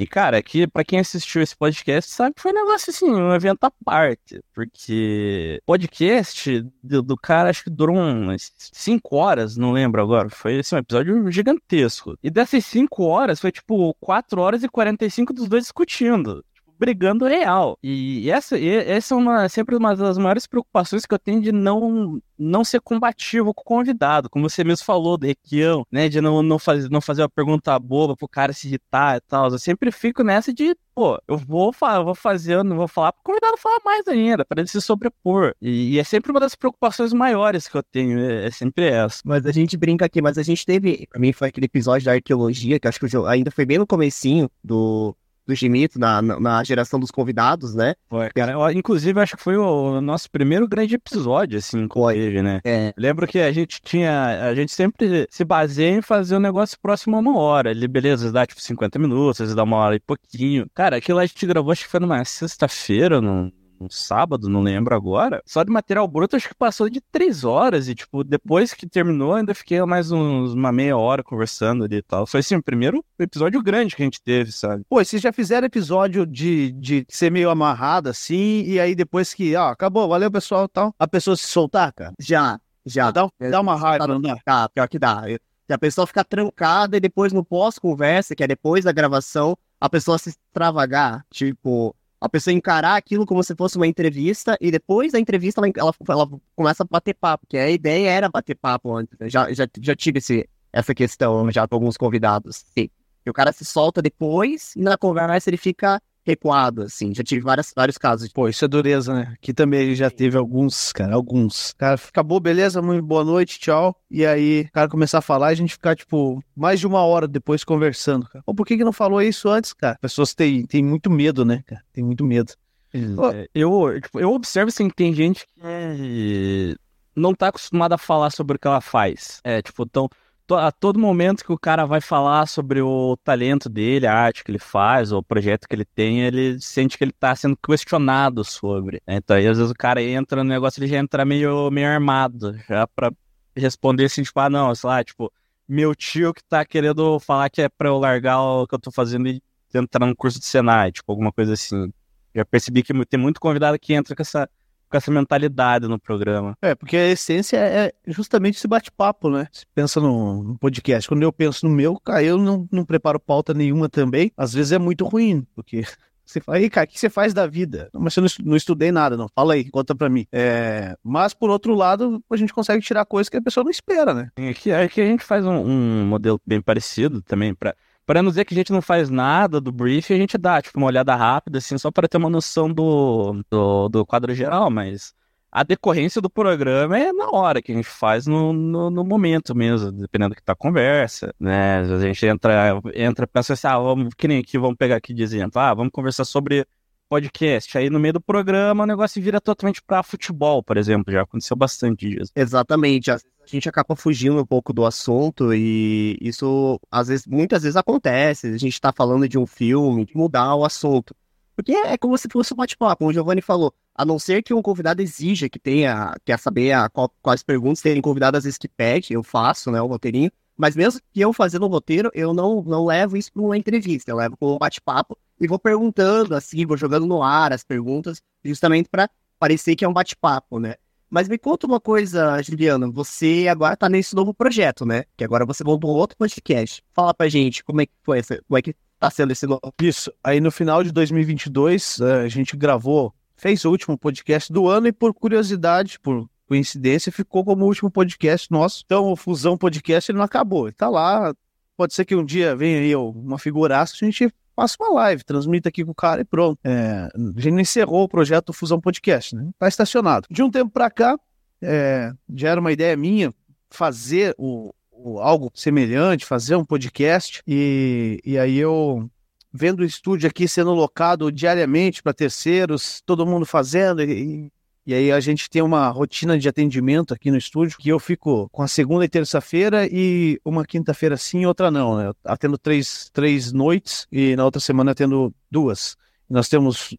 E, 0.00 0.06
cara, 0.06 0.38
aqui, 0.38 0.66
pra 0.66 0.84
quem 0.84 0.98
assistiu 1.00 1.42
esse 1.42 1.56
podcast, 1.56 2.10
sabe 2.10 2.34
que 2.34 2.42
foi 2.42 2.52
um 2.52 2.54
negócio 2.54 2.90
assim, 2.90 3.10
um 3.10 3.34
evento 3.34 3.64
à 3.64 3.70
parte. 3.84 4.40
Porque 4.54 5.60
podcast 5.66 6.64
do, 6.82 7.02
do 7.02 7.16
cara, 7.16 7.50
acho 7.50 7.64
que 7.64 7.70
durou 7.70 7.96
umas 7.96 8.52
5 8.58 9.16
horas, 9.16 9.56
não 9.56 9.72
lembro 9.72 10.00
agora. 10.02 10.28
Foi 10.30 10.58
assim, 10.60 10.76
um 10.76 10.78
episódio 10.78 11.30
gigantesco. 11.30 12.16
E 12.22 12.30
dessas 12.30 12.64
5 12.66 13.02
horas, 13.04 13.40
foi 13.40 13.50
tipo 13.52 13.94
4 14.00 14.40
horas 14.40 14.62
e 14.62 14.68
45 14.68 15.32
dos 15.32 15.48
dois 15.48 15.64
discutindo. 15.64 16.44
Brigando 16.78 17.24
real. 17.26 17.78
E 17.82 18.30
essa, 18.30 18.58
e 18.58 18.68
essa 18.68 19.14
é 19.14 19.16
uma, 19.16 19.48
sempre 19.48 19.74
uma 19.76 19.96
das 19.96 20.18
maiores 20.18 20.46
preocupações 20.46 21.06
que 21.06 21.14
eu 21.14 21.18
tenho 21.18 21.40
de 21.40 21.50
não, 21.50 22.20
não 22.38 22.64
ser 22.64 22.80
combativo 22.80 23.54
com 23.54 23.62
o 23.62 23.64
convidado. 23.64 24.28
Como 24.28 24.48
você 24.48 24.62
mesmo 24.62 24.84
falou, 24.84 25.16
do 25.16 25.26
requião, 25.26 25.86
né? 25.90 26.08
De 26.08 26.20
não, 26.20 26.42
não, 26.42 26.58
fazer, 26.58 26.90
não 26.90 27.00
fazer 27.00 27.22
uma 27.22 27.30
pergunta 27.30 27.78
boba 27.78 28.14
pro 28.14 28.28
cara 28.28 28.52
se 28.52 28.66
irritar 28.68 29.16
e 29.16 29.20
tal. 29.22 29.48
Eu 29.50 29.58
sempre 29.58 29.90
fico 29.90 30.22
nessa 30.22 30.52
de, 30.52 30.76
pô, 30.94 31.18
eu 31.26 31.38
vou, 31.38 31.72
eu 31.80 32.04
vou 32.04 32.14
fazer, 32.14 32.54
eu 32.54 32.64
não 32.64 32.76
vou 32.76 32.88
falar 32.88 33.12
pro 33.12 33.22
convidado 33.24 33.56
falar 33.56 33.80
mais 33.84 34.06
ainda, 34.06 34.44
para 34.44 34.60
ele 34.60 34.68
se 34.68 34.80
sobrepor. 34.80 35.54
E, 35.62 35.94
e 35.94 35.98
é 35.98 36.04
sempre 36.04 36.30
uma 36.30 36.40
das 36.40 36.54
preocupações 36.54 37.12
maiores 37.14 37.68
que 37.68 37.76
eu 37.76 37.82
tenho, 37.82 38.18
é, 38.18 38.46
é 38.46 38.50
sempre 38.50 38.84
essa. 38.88 39.22
Mas 39.24 39.46
a 39.46 39.52
gente 39.52 39.76
brinca 39.78 40.04
aqui, 40.04 40.20
mas 40.20 40.36
a 40.36 40.42
gente 40.42 40.66
teve. 40.66 41.06
Pra 41.10 41.18
mim 41.18 41.32
foi 41.32 41.48
aquele 41.48 41.66
episódio 41.66 42.04
da 42.04 42.12
arqueologia, 42.12 42.78
que 42.78 42.86
acho 42.86 43.00
que 43.00 43.08
Jo- 43.08 43.24
ainda 43.26 43.50
foi 43.50 43.64
bem 43.64 43.78
no 43.78 43.86
comecinho 43.86 44.50
do, 44.62 45.16
do 45.46 45.54
Gimito, 45.54 45.98
na, 45.98 46.20
na, 46.20 46.64
geração 46.64 46.98
dos 46.98 47.10
convidados, 47.10 47.74
né? 47.74 47.94
Foi, 48.08 48.28
cara. 48.30 48.52
Eu, 48.52 48.70
inclusive, 48.70 49.20
acho 49.20 49.36
que 49.36 49.42
foi 49.42 49.56
o 49.56 50.00
nosso 50.00 50.30
primeiro 50.30 50.66
grande 50.66 50.94
episódio, 50.94 51.58
assim, 51.58 51.86
teve, 52.12 52.42
né? 52.42 52.60
É. 52.64 52.92
Lembro 52.96 53.26
que 53.26 53.38
a 53.38 53.52
gente 53.52 53.80
tinha. 53.82 54.48
A 54.48 54.54
gente 54.54 54.72
sempre 54.72 55.26
se 55.30 55.44
baseia 55.44 55.98
em 55.98 56.02
fazer 56.02 56.36
um 56.36 56.40
negócio 56.40 56.76
próximo 56.80 57.16
a 57.16 57.20
uma 57.20 57.38
hora. 57.38 57.70
Ele, 57.70 57.86
beleza, 57.86 58.32
dá 58.32 58.46
tipo 58.46 58.60
50 58.60 58.98
minutos, 58.98 59.40
às 59.40 59.46
vezes 59.46 59.54
dá 59.54 59.62
uma 59.62 59.76
hora 59.76 59.96
e 59.96 60.00
pouquinho. 60.00 60.66
Cara, 60.74 60.96
aquilo 60.96 61.18
a 61.18 61.26
gente 61.26 61.46
gravou, 61.46 61.72
acho 61.72 61.84
que 61.84 61.90
foi 61.90 62.00
numa 62.00 62.24
sexta-feira, 62.24 63.20
num, 63.20 63.50
num 63.78 63.88
sábado, 63.90 64.48
não 64.48 64.62
lembro 64.62 64.94
agora. 64.94 65.42
Só 65.46 65.62
de 65.62 65.70
material 65.70 66.06
bruto, 66.08 66.36
acho 66.36 66.48
que 66.48 66.54
passou 66.54 66.88
de 66.88 67.00
três 67.00 67.44
horas. 67.44 67.88
E, 67.88 67.94
tipo, 67.94 68.24
depois 68.24 68.74
que 68.74 68.86
terminou, 68.86 69.34
ainda 69.34 69.54
fiquei 69.54 69.82
mais 69.84 70.10
uns, 70.10 70.52
uma 70.52 70.72
meia 70.72 70.96
hora 70.96 71.22
conversando 71.22 71.84
ali 71.84 71.96
e 71.96 72.02
tal. 72.02 72.26
Foi 72.26 72.40
assim, 72.40 72.56
o 72.56 72.62
primeiro 72.62 73.04
episódio 73.18 73.62
grande 73.62 73.94
que 73.94 74.02
a 74.02 74.04
gente 74.04 74.20
teve, 74.22 74.52
sabe? 74.52 74.84
Pô, 74.88 75.02
vocês 75.02 75.20
já 75.20 75.32
fizeram 75.32 75.66
episódio 75.66 76.26
de, 76.26 76.72
de 76.72 77.06
ser 77.08 77.30
meio 77.30 77.50
amarrado 77.50 78.08
assim, 78.08 78.62
e 78.64 78.80
aí 78.80 78.94
depois 78.94 79.32
que, 79.34 79.54
ó, 79.56 79.68
acabou, 79.68 80.08
valeu 80.08 80.30
pessoal 80.30 80.64
e 80.64 80.68
tal, 80.68 80.94
a 80.98 81.06
pessoa 81.06 81.36
se 81.36 81.46
soltar, 81.46 81.92
cara? 81.92 82.12
Já, 82.18 82.58
já. 82.84 83.10
Dá, 83.10 83.28
dá 83.50 83.60
uma 83.60 83.76
raiva, 83.76 84.06
não 84.06 84.20
dá? 84.20 84.36
Tá, 84.44 84.68
pior 84.68 84.88
que 84.88 84.98
dá. 84.98 85.22
Se 85.66 85.72
a 85.72 85.78
pessoa 85.78 86.06
ficar 86.06 86.24
trancada 86.24 86.96
e 86.96 87.00
depois 87.00 87.32
no 87.32 87.44
pós-conversa, 87.44 88.34
que 88.36 88.44
é 88.44 88.46
depois 88.46 88.84
da 88.84 88.92
gravação, 88.92 89.58
a 89.80 89.88
pessoa 89.88 90.18
se 90.18 90.30
extravagar. 90.30 91.24
Tipo, 91.30 91.94
a 92.20 92.28
pessoa 92.28 92.54
encarar 92.54 92.96
aquilo 92.96 93.26
como 93.26 93.42
se 93.42 93.54
fosse 93.54 93.76
uma 93.76 93.86
entrevista 93.86 94.56
e 94.60 94.70
depois 94.70 95.12
da 95.12 95.20
entrevista 95.20 95.60
ela, 95.60 95.70
ela, 95.76 95.94
ela 96.08 96.28
começa 96.54 96.82
a 96.82 96.86
bater 96.88 97.14
papo, 97.14 97.46
que 97.48 97.56
a 97.58 97.70
ideia 97.70 98.10
era 98.10 98.28
bater 98.28 98.54
papo 98.54 98.94
antes. 98.94 99.18
né? 99.18 99.28
Já, 99.28 99.52
já, 99.52 99.68
já 99.80 99.94
tive 99.94 100.18
esse, 100.18 100.48
essa 100.72 100.94
questão 100.94 101.50
já 101.50 101.66
com 101.68 101.74
alguns 101.74 101.96
convidados. 101.96 102.64
Sim. 102.76 102.88
E 103.24 103.30
o 103.30 103.32
cara 103.32 103.52
se 103.52 103.64
solta 103.64 104.00
depois 104.00 104.74
e 104.76 104.80
na 104.80 104.96
conversa 104.96 105.50
ele 105.50 105.56
fica 105.56 106.00
recuado, 106.26 106.82
assim. 106.82 107.14
Já 107.14 107.22
tive 107.22 107.40
várias, 107.42 107.72
vários 107.74 107.96
casos. 107.96 108.28
Pô, 108.32 108.48
isso 108.48 108.64
é 108.64 108.68
dureza, 108.68 109.14
né? 109.14 109.32
Aqui 109.34 109.54
também 109.54 109.94
já 109.94 110.10
teve 110.10 110.36
alguns, 110.36 110.92
cara, 110.92 111.14
alguns. 111.14 111.72
Cara, 111.78 111.94
acabou, 111.94 112.40
beleza, 112.40 112.82
muito 112.82 113.02
boa 113.04 113.24
noite, 113.24 113.60
tchau. 113.60 113.96
E 114.10 114.26
aí, 114.26 114.62
o 114.68 114.72
cara 114.72 114.88
começar 114.88 115.18
a 115.18 115.22
falar 115.22 115.50
e 115.50 115.52
a 115.52 115.56
gente 115.56 115.72
ficar, 115.74 115.94
tipo, 115.94 116.42
mais 116.54 116.80
de 116.80 116.86
uma 116.86 117.00
hora 117.02 117.28
depois 117.28 117.62
conversando, 117.62 118.28
cara. 118.28 118.42
Pô, 118.44 118.52
por 118.54 118.66
que 118.66 118.76
que 118.76 118.84
não 118.84 118.92
falou 118.92 119.22
isso 119.22 119.48
antes, 119.48 119.72
cara? 119.72 119.96
Pessoas 120.00 120.34
têm, 120.34 120.66
têm 120.66 120.84
muito 120.84 121.08
medo, 121.08 121.44
né, 121.44 121.62
cara? 121.66 121.82
Tem 121.92 122.02
muito 122.02 122.24
medo. 122.24 122.52
É, 122.92 123.48
eu, 123.54 124.00
tipo, 124.00 124.18
eu 124.18 124.32
observo 124.32 124.68
assim, 124.68 124.88
que 124.88 124.96
tem 124.96 125.12
gente 125.12 125.44
que 125.46 125.60
é, 125.62 126.74
não 127.14 127.34
tá 127.34 127.48
acostumada 127.48 127.94
a 127.94 127.98
falar 127.98 128.30
sobre 128.30 128.56
o 128.56 128.58
que 128.58 128.66
ela 128.66 128.80
faz. 128.80 129.40
É, 129.44 129.60
tipo, 129.60 129.82
então, 129.82 130.08
to- 130.08 130.16
a 130.54 130.70
todo 130.70 130.98
momento 130.98 131.44
que 131.44 131.52
o 131.52 131.58
cara 131.58 131.84
vai 131.84 132.00
falar 132.00 132.46
sobre 132.46 132.80
o 132.80 133.16
talento 133.24 133.68
dele, 133.68 134.06
a 134.06 134.14
arte 134.14 134.44
que 134.44 134.50
ele 134.50 134.58
faz, 134.58 135.10
ou 135.12 135.18
o 135.18 135.22
projeto 135.22 135.66
que 135.68 135.74
ele 135.74 135.84
tem, 135.84 136.22
ele 136.22 136.60
sente 136.60 136.96
que 136.96 137.04
ele 137.04 137.12
tá 137.12 137.34
sendo 137.34 137.56
questionado 137.56 138.44
sobre. 138.44 139.02
né? 139.06 139.16
Então, 139.16 139.36
aí 139.36 139.46
às 139.46 139.58
vezes 139.58 139.72
o 139.72 139.76
cara 139.76 140.02
entra 140.02 140.44
no 140.44 140.50
negócio, 140.50 140.80
ele 140.80 140.88
já 140.88 140.98
entra 140.98 141.24
meio, 141.24 141.70
meio 141.70 141.88
armado, 141.88 142.56
já 142.68 142.86
pra 142.86 143.10
responder 143.56 144.04
assim, 144.04 144.22
tipo, 144.22 144.38
ah, 144.38 144.50
não, 144.50 144.74
sei 144.74 144.88
lá, 144.88 145.02
tipo, 145.02 145.32
meu 145.68 145.94
tio 145.94 146.32
que 146.32 146.44
tá 146.44 146.64
querendo 146.64 147.18
falar 147.18 147.50
que 147.50 147.62
é 147.62 147.68
pra 147.68 147.88
eu 147.88 147.98
largar 147.98 148.40
o 148.40 148.66
que 148.66 148.74
eu 148.74 148.78
tô 148.78 148.90
fazendo 148.92 149.28
e 149.28 149.42
entrar 149.74 150.06
no 150.06 150.14
curso 150.16 150.38
de 150.38 150.46
Senai, 150.46 150.92
tipo, 150.92 151.10
alguma 151.10 151.32
coisa 151.32 151.54
assim. 151.54 151.92
Já 152.34 152.44
percebi 152.44 152.82
que 152.82 152.92
tem 153.06 153.18
muito 153.18 153.40
convidado 153.40 153.78
que 153.78 153.94
entra 153.94 154.14
com 154.14 154.22
essa, 154.22 154.48
com 154.88 154.96
essa 154.96 155.10
mentalidade 155.10 155.86
no 155.88 155.98
programa. 155.98 156.56
É, 156.62 156.74
porque 156.74 156.96
a 156.96 157.08
essência 157.08 157.56
é 157.56 157.92
justamente 158.06 158.56
esse 158.56 158.68
bate-papo, 158.68 159.28
né? 159.30 159.48
Você 159.50 159.64
pensa 159.74 160.00
no, 160.00 160.42
no 160.42 160.58
podcast. 160.58 161.08
Quando 161.08 161.22
eu 161.22 161.32
penso 161.32 161.66
no 161.66 161.74
meu, 161.74 161.98
cara, 162.00 162.22
eu 162.22 162.38
não, 162.38 162.68
não 162.70 162.84
preparo 162.84 163.18
pauta 163.20 163.52
nenhuma 163.52 163.88
também. 163.88 164.30
Às 164.36 164.52
vezes 164.54 164.72
é 164.72 164.78
muito 164.78 165.04
ruim, 165.04 165.46
porque 165.54 165.82
você 166.24 166.40
fala, 166.40 166.58
aí, 166.58 166.68
cara, 166.70 166.84
o 166.86 166.88
que 166.88 166.98
você 166.98 167.08
faz 167.10 167.32
da 167.34 167.46
vida? 167.46 167.88
Mas 167.92 168.16
eu 168.16 168.20
não, 168.22 168.26
estu- 168.26 168.44
não 168.44 168.56
estudei 168.56 168.90
nada, 168.92 169.16
não. 169.16 169.28
Fala 169.34 169.54
aí, 169.54 169.70
conta 169.70 169.94
pra 169.94 170.08
mim. 170.08 170.26
É, 170.32 170.96
mas, 171.02 171.34
por 171.34 171.50
outro 171.50 171.74
lado, 171.74 172.22
a 172.30 172.36
gente 172.36 172.52
consegue 172.52 172.84
tirar 172.84 173.04
coisas 173.04 173.28
que 173.28 173.36
a 173.36 173.42
pessoa 173.42 173.64
não 173.64 173.70
espera, 173.70 174.12
né? 174.14 174.30
Aqui, 174.50 174.72
aqui 174.72 175.00
a 175.00 175.06
gente 175.06 175.24
faz 175.24 175.44
um, 175.44 175.54
um 175.54 176.06
modelo 176.06 176.40
bem 176.46 176.60
parecido 176.60 177.22
também, 177.22 177.54
pra, 177.54 177.74
pra 178.06 178.22
não 178.22 178.30
dizer 178.30 178.44
que 178.44 178.54
a 178.54 178.56
gente 178.56 178.72
não 178.72 178.80
faz 178.82 179.10
nada 179.10 179.60
do 179.60 179.72
brief, 179.72 180.12
a 180.12 180.16
gente 180.16 180.38
dá, 180.38 180.62
tipo, 180.62 180.78
uma 180.78 180.86
olhada 180.86 181.14
rápida, 181.14 181.58
assim, 181.58 181.76
só 181.78 181.90
para 181.90 182.08
ter 182.08 182.16
uma 182.18 182.30
noção 182.30 182.72
do, 182.72 183.42
do, 183.50 183.88
do 183.88 184.06
quadro 184.06 184.34
geral, 184.34 184.70
mas 184.70 185.12
A 185.50 185.62
decorrência 185.62 186.20
do 186.20 186.28
programa 186.28 186.98
é 186.98 187.12
na 187.12 187.30
hora 187.30 187.62
que 187.62 187.72
a 187.72 187.74
gente 187.74 187.88
faz 187.88 188.26
no, 188.26 188.52
no, 188.52 188.90
no 188.90 189.04
momento 189.04 189.54
mesmo, 189.54 189.90
dependendo 189.90 190.34
do 190.34 190.36
que 190.36 190.42
tá 190.42 190.52
a 190.52 190.56
conversa, 190.56 191.34
né? 191.40 191.78
A 191.80 191.98
gente 192.00 192.26
entra, 192.26 192.80
entra 192.94 193.26
pensa 193.26 193.54
assim, 193.54 193.66
ah, 193.66 193.78
vamos, 193.78 194.12
que 194.14 194.28
nem 194.28 194.38
aqui, 194.40 194.58
vamos 194.58 194.76
pegar 194.76 194.96
aqui 194.96 195.14
exemplo, 195.22 195.60
ah, 195.60 195.72
vamos 195.72 195.92
conversar 195.92 196.24
sobre 196.26 196.66
podcast. 197.08 197.76
Aí 197.78 197.90
no 197.90 197.98
meio 197.98 198.14
do 198.14 198.20
programa 198.20 198.84
o 198.84 198.86
negócio 198.86 199.22
vira 199.22 199.40
totalmente 199.40 199.82
para 199.82 200.02
futebol, 200.02 200.62
por 200.62 200.76
exemplo. 200.76 201.12
Já 201.12 201.22
aconteceu 201.22 201.56
bastante 201.56 202.08
disso. 202.08 202.32
Exatamente. 202.34 203.10
A 203.10 203.18
gente 203.44 203.68
acaba 203.68 203.94
fugindo 203.94 204.40
um 204.40 204.46
pouco 204.46 204.72
do 204.72 204.84
assunto 204.84 205.54
e 205.54 206.16
isso 206.20 206.80
às 206.90 207.08
vezes, 207.08 207.26
muitas 207.26 207.62
vezes 207.62 207.76
acontece. 207.76 208.48
A 208.48 208.58
gente 208.58 208.80
tá 208.80 208.92
falando 208.92 209.28
de 209.28 209.38
um 209.38 209.46
filme, 209.46 210.04
de 210.04 210.16
mudar 210.16 210.54
o 210.54 210.64
assunto. 210.64 211.14
Porque 211.54 211.72
é 211.72 211.96
como 211.96 212.18
se 212.18 212.28
fosse 212.30 212.52
um 212.52 212.56
bate-papo, 212.56 212.98
como 212.98 213.10
o 213.10 213.12
Giovanni 213.14 213.40
falou. 213.40 213.72
A 213.94 214.04
não 214.04 214.18
ser 214.18 214.42
que 214.42 214.52
um 214.52 214.60
convidado 214.60 215.00
exija 215.00 215.48
que 215.48 215.58
tenha, 215.58 216.14
quer 216.22 216.38
saber 216.38 216.72
a, 216.72 216.88
qual, 216.90 217.10
quais 217.22 217.42
perguntas, 217.42 217.80
tem 217.80 217.98
convidado 218.02 218.36
às 218.36 218.44
vezes 218.44 218.58
que 218.58 218.68
pede, 218.68 219.14
eu 219.14 219.22
faço, 219.22 219.70
né, 219.70 219.80
o 219.80 219.86
roteirinho. 219.86 220.30
Mas 220.54 220.76
mesmo 220.76 221.00
que 221.12 221.20
eu 221.20 221.32
fazendo 221.32 221.64
o 221.64 221.68
roteiro, 221.68 222.10
eu 222.14 222.34
não, 222.34 222.62
não 222.62 222.84
levo 222.84 223.16
isso 223.16 223.32
para 223.32 223.42
uma 223.42 223.56
entrevista, 223.56 224.10
eu 224.10 224.16
levo 224.16 224.36
para 224.36 224.48
um 224.48 224.58
bate-papo 224.58 225.16
e 225.40 225.46
vou 225.46 225.58
perguntando, 225.58 226.34
assim, 226.34 226.64
vou 226.66 226.76
jogando 226.76 227.06
no 227.06 227.22
ar 227.22 227.52
as 227.52 227.62
perguntas, 227.62 228.22
justamente 228.44 228.88
para 228.88 229.08
parecer 229.38 229.76
que 229.76 229.84
é 229.84 229.88
um 229.88 229.92
bate-papo, 229.92 230.58
né? 230.58 230.74
Mas 231.08 231.28
me 231.28 231.38
conta 231.38 231.66
uma 231.66 231.80
coisa, 231.80 232.42
Juliana, 232.42 232.90
você 232.90 233.46
agora 233.48 233.74
está 233.74 233.88
nesse 233.88 234.14
novo 234.14 234.34
projeto, 234.34 234.84
né? 234.84 235.04
Que 235.16 235.24
agora 235.24 235.46
você 235.46 235.62
montou 235.62 235.90
outro 235.90 236.16
podcast. 236.16 236.82
Fala 236.92 237.14
pra 237.14 237.28
gente 237.28 237.62
como 237.62 237.80
é 237.80 237.86
que 237.86 237.92
foi, 238.02 238.18
essa, 238.18 238.42
como 238.48 238.58
é 238.58 238.62
que 238.62 238.74
tá 238.98 239.08
sendo 239.10 239.32
esse 239.32 239.46
novo. 239.46 239.60
Isso, 239.80 240.12
aí 240.22 240.40
no 240.40 240.50
final 240.50 240.82
de 240.82 240.90
2022, 240.90 242.00
eh, 242.00 242.22
a 242.24 242.28
gente 242.28 242.56
gravou, 242.56 243.14
fez 243.36 243.64
o 243.64 243.70
último 243.70 243.96
podcast 243.96 244.52
do 244.52 244.68
ano 244.68 244.88
e 244.88 244.92
por 244.92 245.14
curiosidade, 245.14 246.00
por 246.00 246.28
coincidência, 246.48 247.12
ficou 247.12 247.44
como 247.44 247.64
o 247.64 247.68
último 247.68 247.90
podcast 247.90 248.50
nosso. 248.50 248.82
Então, 248.84 249.12
o 249.12 249.16
Fusão 249.16 249.56
Podcast 249.56 250.10
ele 250.10 250.18
não 250.18 250.24
acabou, 250.24 250.66
ele 250.66 250.74
tá 250.74 250.88
lá. 250.88 251.34
Pode 251.76 251.94
ser 251.94 252.04
que 252.04 252.16
um 252.16 252.24
dia 252.24 252.56
venha 252.56 252.80
aí 252.80 252.96
uma 252.96 253.38
figuraça, 253.38 253.94
a 253.94 254.04
gente 254.04 254.32
faça 254.56 254.76
uma 254.80 254.90
live, 254.94 255.22
transmita 255.22 255.68
aqui 255.68 255.84
com 255.84 255.90
o 255.90 255.94
cara 255.94 256.22
e 256.22 256.24
pronto. 256.24 256.58
É, 256.64 257.08
a 257.14 257.40
gente 257.40 257.60
encerrou 257.60 258.04
o 258.04 258.08
projeto 258.08 258.54
Fusão 258.54 258.80
Podcast, 258.80 259.36
né? 259.36 259.50
Tá 259.58 259.68
estacionado. 259.68 260.26
De 260.30 260.42
um 260.42 260.50
tempo 260.50 260.70
para 260.70 260.90
cá, 260.90 261.18
é, 261.60 262.10
já 262.34 262.48
era 262.48 262.60
uma 262.60 262.72
ideia 262.72 262.96
minha 262.96 263.34
fazer 263.70 264.34
o, 264.38 264.72
o, 264.90 265.20
algo 265.20 265.50
semelhante, 265.54 266.24
fazer 266.24 266.56
um 266.56 266.64
podcast, 266.64 267.42
e, 267.46 268.18
e 268.24 268.38
aí 268.38 268.56
eu 268.56 269.08
vendo 269.52 269.80
o 269.80 269.84
estúdio 269.84 270.28
aqui 270.28 270.48
sendo 270.48 270.72
locado 270.72 271.30
diariamente 271.30 272.02
para 272.02 272.14
terceiros, 272.14 273.02
todo 273.04 273.26
mundo 273.26 273.44
fazendo, 273.44 274.02
e, 274.02 274.50
e 274.86 274.94
aí 274.94 275.10
a 275.10 275.18
gente 275.18 275.50
tem 275.50 275.60
uma 275.60 275.88
rotina 275.88 276.38
de 276.38 276.48
atendimento 276.48 277.12
aqui 277.12 277.30
no 277.30 277.36
estúdio 277.36 277.76
que 277.76 277.88
eu 277.88 277.98
fico 277.98 278.48
com 278.50 278.62
a 278.62 278.68
segunda 278.68 279.04
e 279.04 279.08
terça-feira 279.08 279.88
e 279.90 280.40
uma 280.44 280.64
quinta-feira 280.64 281.16
sim 281.16 281.40
e 281.40 281.46
outra 281.46 281.70
não, 281.70 281.96
né? 281.96 282.12
Atendo 282.24 282.56
três, 282.56 283.10
três 283.12 283.52
noites 283.52 284.06
e 284.12 284.36
na 284.36 284.44
outra 284.44 284.60
semana 284.60 284.92
atendo 284.92 285.34
duas. 285.50 285.96
Nós 286.30 286.48
temos 286.48 286.96